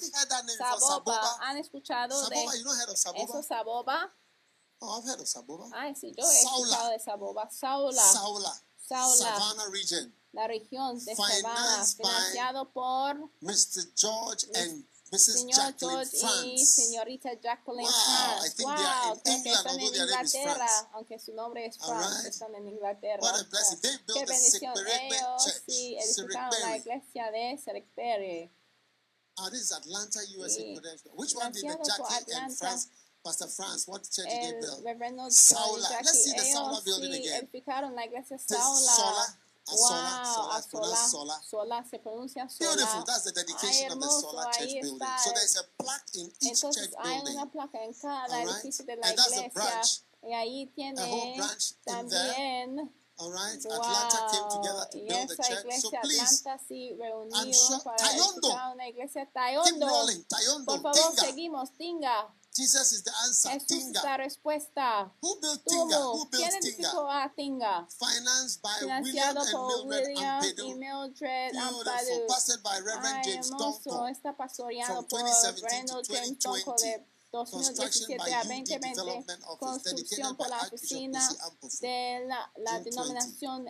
Saboba. 0.58 0.78
Saboba. 0.78 1.38
¿Han 1.40 1.58
escuchado 1.58 2.20
Saboba, 2.20 2.52
de 2.52 3.22
eso 3.22 3.42
Saboba? 3.42 4.14
Oh, 4.80 4.98
I've 4.98 5.08
heard 5.08 5.20
of 5.20 5.26
Saboba. 5.28 5.70
Ay, 5.72 5.94
sí, 5.94 6.12
yo 6.16 6.30
he 6.30 6.42
Saula. 6.42 6.66
escuchado 6.66 6.90
de 6.90 6.98
Saboba. 6.98 7.50
Saula, 7.50 8.02
Saula. 8.02 8.62
Saula. 8.76 9.16
Savannah 9.16 9.68
region. 9.70 10.14
La 10.34 10.46
región 10.48 11.02
de 11.04 11.14
by 11.14 11.42
financiado 11.96 12.70
por 12.72 13.16
Mr. 13.40 13.92
George 13.96 14.46
and 14.54 14.84
Mrs. 15.12 15.34
señor 15.34 15.56
Jacqueline 15.56 16.10
George 16.10 16.46
y 16.48 16.58
señorita 16.66 17.30
Jacqueline 17.40 17.86
Wow, 17.86 18.44
I 18.44 18.50
France. 18.50 18.54
think 18.56 18.68
they 18.74 18.84
are 18.84 19.04
Wow, 19.06 19.14
in 19.14 19.20
creo 19.20 19.42
que 19.42 19.50
England, 19.50 19.56
están 19.56 19.80
en 19.80 19.94
Inglaterra, 19.94 20.90
aunque 20.94 21.18
su 21.20 21.34
nombre 21.34 21.66
es 21.66 21.78
France, 21.78 22.16
right. 22.18 22.26
están 22.32 22.54
en 22.56 22.68
Inglaterra. 22.68 23.20
What 23.22 23.40
a 23.40 23.44
blessing. 23.44 23.80
They 23.80 23.96
built 24.06 24.18
Qué 24.18 24.26
bendición. 24.26 24.72
Ellos 24.76 25.62
sí 25.66 25.96
edificaron 25.98 26.50
la 26.50 26.66
Sirikberi. 26.66 26.78
iglesia 26.80 27.30
de 27.30 27.58
Serikberi. 27.64 28.50
Ah, 29.36 29.50
this 29.50 29.60
is 29.62 29.72
Atlanta, 29.72 30.20
USA. 30.36 30.60
Sí. 30.62 30.80
Which 31.14 31.34
one 31.36 31.52
did 31.52 31.62
the 31.62 31.78
Jackie 31.84 32.32
and. 32.34 32.52
France, 32.56 32.88
Pastor 33.24 33.48
France, 33.48 33.86
what 33.88 34.02
church 34.02 34.26
did 34.28 34.42
they 34.42 34.60
build? 34.60 34.84
reverendo 34.84 35.30
Saula. 35.30 35.88
Let's 35.90 36.24
see 36.24 36.32
the 36.32 36.44
Saula 36.44 36.80
building 36.84 37.12
sí 37.12 37.18
again. 37.20 37.38
edificaron 37.44 37.94
la 37.94 38.04
iglesia 38.04 38.36
This 38.36 38.50
is 38.50 38.56
Saula. 38.58 39.38
Sola. 39.66 40.22
Wow, 40.24 40.24
Sola. 40.24 40.24
Sola. 40.24 40.56
a 40.56 40.62
Sola. 40.62 40.96
Sola. 40.96 41.42
Sola 41.42 41.84
se 41.90 41.98
pronuncia 41.98 42.48
Sola. 42.48 42.70
Beautiful. 42.74 43.04
That's 43.04 43.24
the 43.24 43.32
dedication 43.32 43.86
Ay, 43.90 43.94
of 43.94 44.00
the 44.00 44.08
Solar 44.10 44.44
Church 44.52 44.72
building. 44.80 44.98
So 45.24 45.30
there's 45.32 45.56
a 45.56 45.64
plaque 45.82 46.10
in 46.14 46.26
each 46.42 46.52
Entonces 46.52 46.90
church 46.90 46.94
hay 47.02 47.14
building. 47.20 47.36
una 47.38 47.46
placa 47.50 47.78
en 47.82 47.92
cada 47.94 48.24
All 48.24 48.44
right. 48.44 48.48
edificio 48.48 48.84
de 48.84 48.96
la 48.96 49.06
And 49.08 49.16
that's 49.18 49.30
the 49.30 49.40
iglesia. 49.46 49.50
branch. 49.54 50.00
Y 50.22 50.32
ahí 50.32 50.62
A 50.62 50.66
whole 50.66 50.72
tiene 50.74 51.36
branch 51.36 51.72
in 51.72 51.92
también. 51.92 52.92
All 53.16 53.30
right. 53.30 53.64
Atlanta 53.64 54.26
came 54.32 54.48
together 54.50 54.86
to 54.90 54.98
build 54.98 55.28
the 55.28 55.36
church. 55.36 55.46
So 55.48 55.60
iglesia 55.60 56.00
please 56.02 56.40
Atlanta 56.40 56.64
sí 56.68 56.98
I'm 57.32 57.52
sure- 57.52 57.80
Tayondo. 57.96 58.48
iglesia 58.88 59.22
keep 59.24 59.32
rolling. 59.88 60.24
Tayondo. 60.24 60.64
Por 60.66 60.82
favor, 60.82 61.10
Tinga. 61.14 61.22
seguimos. 61.22 61.70
Tinga. 61.78 62.34
Jesus 62.54 62.92
is 62.92 63.02
the 63.02 63.10
answer. 63.24 63.50
Jesús 63.50 63.90
es 63.90 64.04
la 64.04 64.16
respuesta. 64.16 65.12
Who 65.20 65.40
built 65.40 65.64
Tinga? 65.66 65.98
Who 65.98 66.30
¿Quién 66.30 66.50
built 66.50 66.62
Tinga? 66.62 66.88
edificó 66.88 67.10
a 67.10 67.32
Tinga? 67.34 67.88
Financed 67.98 68.62
by 68.62 69.00
William 69.02 69.36
and 69.36 69.88
Mildred 69.88 70.58
y. 70.58 70.74
Mildred. 70.74 71.52
Pastored 72.28 72.62
by 72.62 72.78
Reverend 72.78 73.24
James 73.24 73.50
está 74.10 74.36
pastoreado 74.36 75.06
por 75.08 75.20
2017 75.20 75.62
Reverendo 75.62 76.02
to 76.02 76.12
James 76.12 76.38
Tonko 76.38 76.76
de 76.76 77.04
2020. 77.32 78.14
2017 78.14 78.18
by 78.18 78.30
a 78.30 78.40
UD 78.40 78.46
2020, 78.46 78.94
Development 78.94 79.42
Office, 79.42 79.58
construcción 79.58 80.36
por 80.36 80.48
la 80.48 80.60
oficina 80.60 81.28
de 81.80 82.24
la, 82.28 82.52
la 82.58 82.70
June 82.78 82.84
20. 82.84 82.90
denominación 82.90 83.66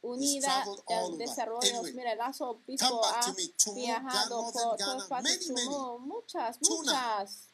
unida 0.00 0.64
del 0.88 1.18
desarrollo. 1.18 1.80
Anyway, 1.80 1.92
Mira, 1.92 2.12
el 2.12 2.18
back 2.18 2.34
ha 2.40 3.72
viajado 3.74 4.52
por 4.52 4.76
todas 4.78 5.06
partes. 5.08 5.50
many 5.50 5.66
Tumu, 5.66 5.98
muchas, 5.98 6.58
muchas. 6.62 7.51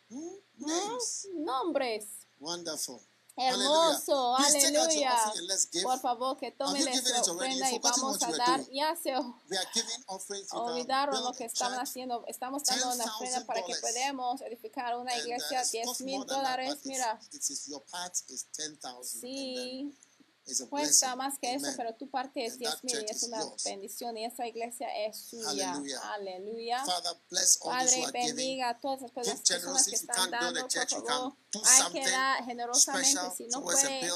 Nombres. 1.35 2.27
Wonderful. 2.39 3.01
Hermoso, 3.41 4.35
aleluya. 4.37 5.17
Por 5.85 6.01
favor, 6.01 6.37
que 6.37 6.49
it 6.49 6.61
already? 6.61 6.89
ofrenda 7.31 7.71
y 7.71 7.79
vamos 7.79 8.23
a 8.23 8.33
dar. 8.33 8.61
Ya 8.73 8.97
se 8.97 9.15
olvidaron 10.51 11.23
lo 11.23 11.33
que 11.33 11.45
estaban 11.45 11.79
haciendo. 11.79 12.25
Estamos 12.27 12.65
dando 12.65 12.93
una 12.95 13.05
ofrenda 13.05 13.47
para 13.47 13.63
que 13.63 13.75
$10,000. 13.75 13.81
podamos 13.81 14.41
edificar 14.43 14.97
una 14.97 15.15
uh, 15.15 15.19
iglesia. 15.19 15.63
it 15.63 15.71
10 15.71 15.87
costs 15.87 16.03
mil 16.03 16.25
dólares. 16.27 16.81
Mira, 16.85 17.17
it's, 17.27 17.37
it's, 17.37 17.51
it's 17.51 17.69
your 17.69 17.83
part 17.85 18.13
is 18.29 18.49
10,000. 18.57 18.73
and 18.91 19.05
then 19.05 19.21
sí, 19.21 19.95
cuesta 20.69 21.17
más 21.17 21.39
que 21.39 21.55
eso, 21.55 21.67
pero 21.77 21.95
tu 21.95 22.09
parte 22.09 22.45
es 22.45 22.53
And 22.53 22.61
10 22.61 22.71
that 22.73 22.83
mil 22.85 23.03
y 23.03 23.11
es 23.11 23.23
una 23.25 23.41
bendición 23.65 24.17
y 24.17 24.25
esa 24.25 24.47
iglesia 24.47 24.89
es 25.07 25.17
suya. 25.17 25.73
Aleluya. 26.15 26.83
Padre, 27.65 28.07
bendiga 28.13 28.71
a 28.71 28.81
todas 28.81 29.03
las 29.03 29.11
personas 29.13 29.87
que 29.87 29.95
están 29.97 30.31
dando, 30.31 30.67
por 30.69 30.89
favor. 30.89 31.33
Hay 31.65 31.93
que 31.93 32.11
dar 32.11 32.45
generosamente. 32.45 33.21
Si 33.37 33.47
no 33.49 33.63
puede 33.63 34.11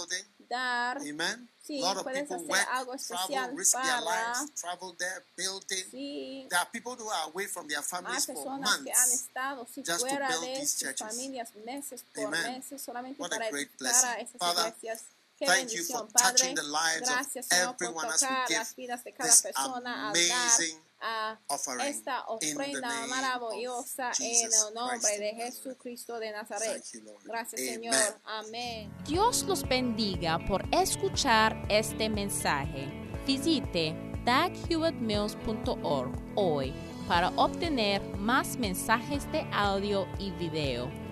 dar, 0.49 0.99
Amen. 0.99 1.49
Sí, 1.65 1.79
a 1.81 1.87
lot 1.87 1.99
of 1.99 2.03
puedes 2.03 2.23
people 2.29 2.37
hacer 2.37 2.49
work, 2.51 2.69
algo 2.73 2.97
travel, 2.97 3.57
their 3.57 3.71
para- 3.73 4.01
lives, 4.01 4.55
travel 4.57 4.97
there, 4.99 5.25
building. 5.37 5.85
sí, 5.93 6.47
There 6.51 6.59
are 6.61 6.69
people 6.73 6.97
who 6.99 7.09
are 7.09 7.31
away 7.31 7.47
from 7.47 7.69
their 7.69 7.79
Hay 7.79 7.85
families 7.85 8.27
for 8.27 8.35
personas 8.35 8.79
que 8.83 8.93
han 8.93 9.11
estado 9.13 9.67
si 9.73 9.81
just 9.83 10.01
to 10.01 10.07
fuera 10.09 10.29
build 10.29 10.43
de 10.43 10.55
these 10.59 10.73
sus 10.73 10.81
churches. 10.81 11.07
familias 11.07 11.55
meses 11.65 12.05
por 12.13 12.27
Amen. 12.27 12.53
meses 12.59 12.83
solamente 12.83 13.23
What 13.23 13.33
a 13.33 13.37
para 13.37 13.51
great 13.51 13.71
a 13.71 13.77
blessing. 13.79 14.09
esas 14.19 14.39
Father, 14.39 14.75
iglesias. 14.77 15.03
Qué 15.43 15.47
Thank 15.49 15.71
you 15.73 15.79
bendición, 15.79 16.09
for 16.09 16.13
touching 16.23 16.55
Padre. 16.55 16.63
the 16.63 16.69
lives 16.69 17.09
Gracias, 17.09 17.47
of 17.47 17.53
Señor, 17.59 17.77
por 17.77 17.85
everyone 17.87 18.07
as 18.07 18.23
we 18.23 18.29
tocar 18.29 18.47
give 18.47 18.59
las 18.59 18.77
vidas 18.77 19.03
de 19.03 19.13
cada 19.13 19.29
this 19.29 19.43
persona 19.43 20.09
al 20.09 20.13
dar 20.13 20.15
amazing 20.15 20.79
a 21.01 21.37
offering 21.49 21.87
esta 21.89 22.25
in 22.41 22.55
the 22.55 22.55
ofrenda 22.55 22.89
name 22.89 23.09
maravillosa 23.09 24.11
of 24.11 24.21
en 24.21 24.29
Jesus 24.35 24.67
el 24.69 24.75
nombre 24.75 24.99
Christ 25.01 25.19
de. 25.19 25.35
Jesucristo 25.35 26.21
de 26.21 26.31
Nazaret. 26.31 26.85
You. 26.93 27.01
Gracias, 27.25 27.61
Amen. 27.61 27.75
Señor. 27.75 28.21
Amén. 28.25 28.95
Dios 29.05 29.43
los 29.49 29.69
bendiga 29.69 30.39
por 30.47 30.65
escuchar 30.73 31.61
este 31.69 32.09
mensaje. 32.09 32.87
Visite 33.27 33.97
daghewittmills.org 34.25 36.13
hoy 36.37 36.73
para 37.09 37.31
obtener 37.31 38.01
más 38.19 38.57
mensajes 38.59 39.27
de 39.33 39.45
audio 39.53 40.07
y 40.21 40.31
video, 40.31 40.89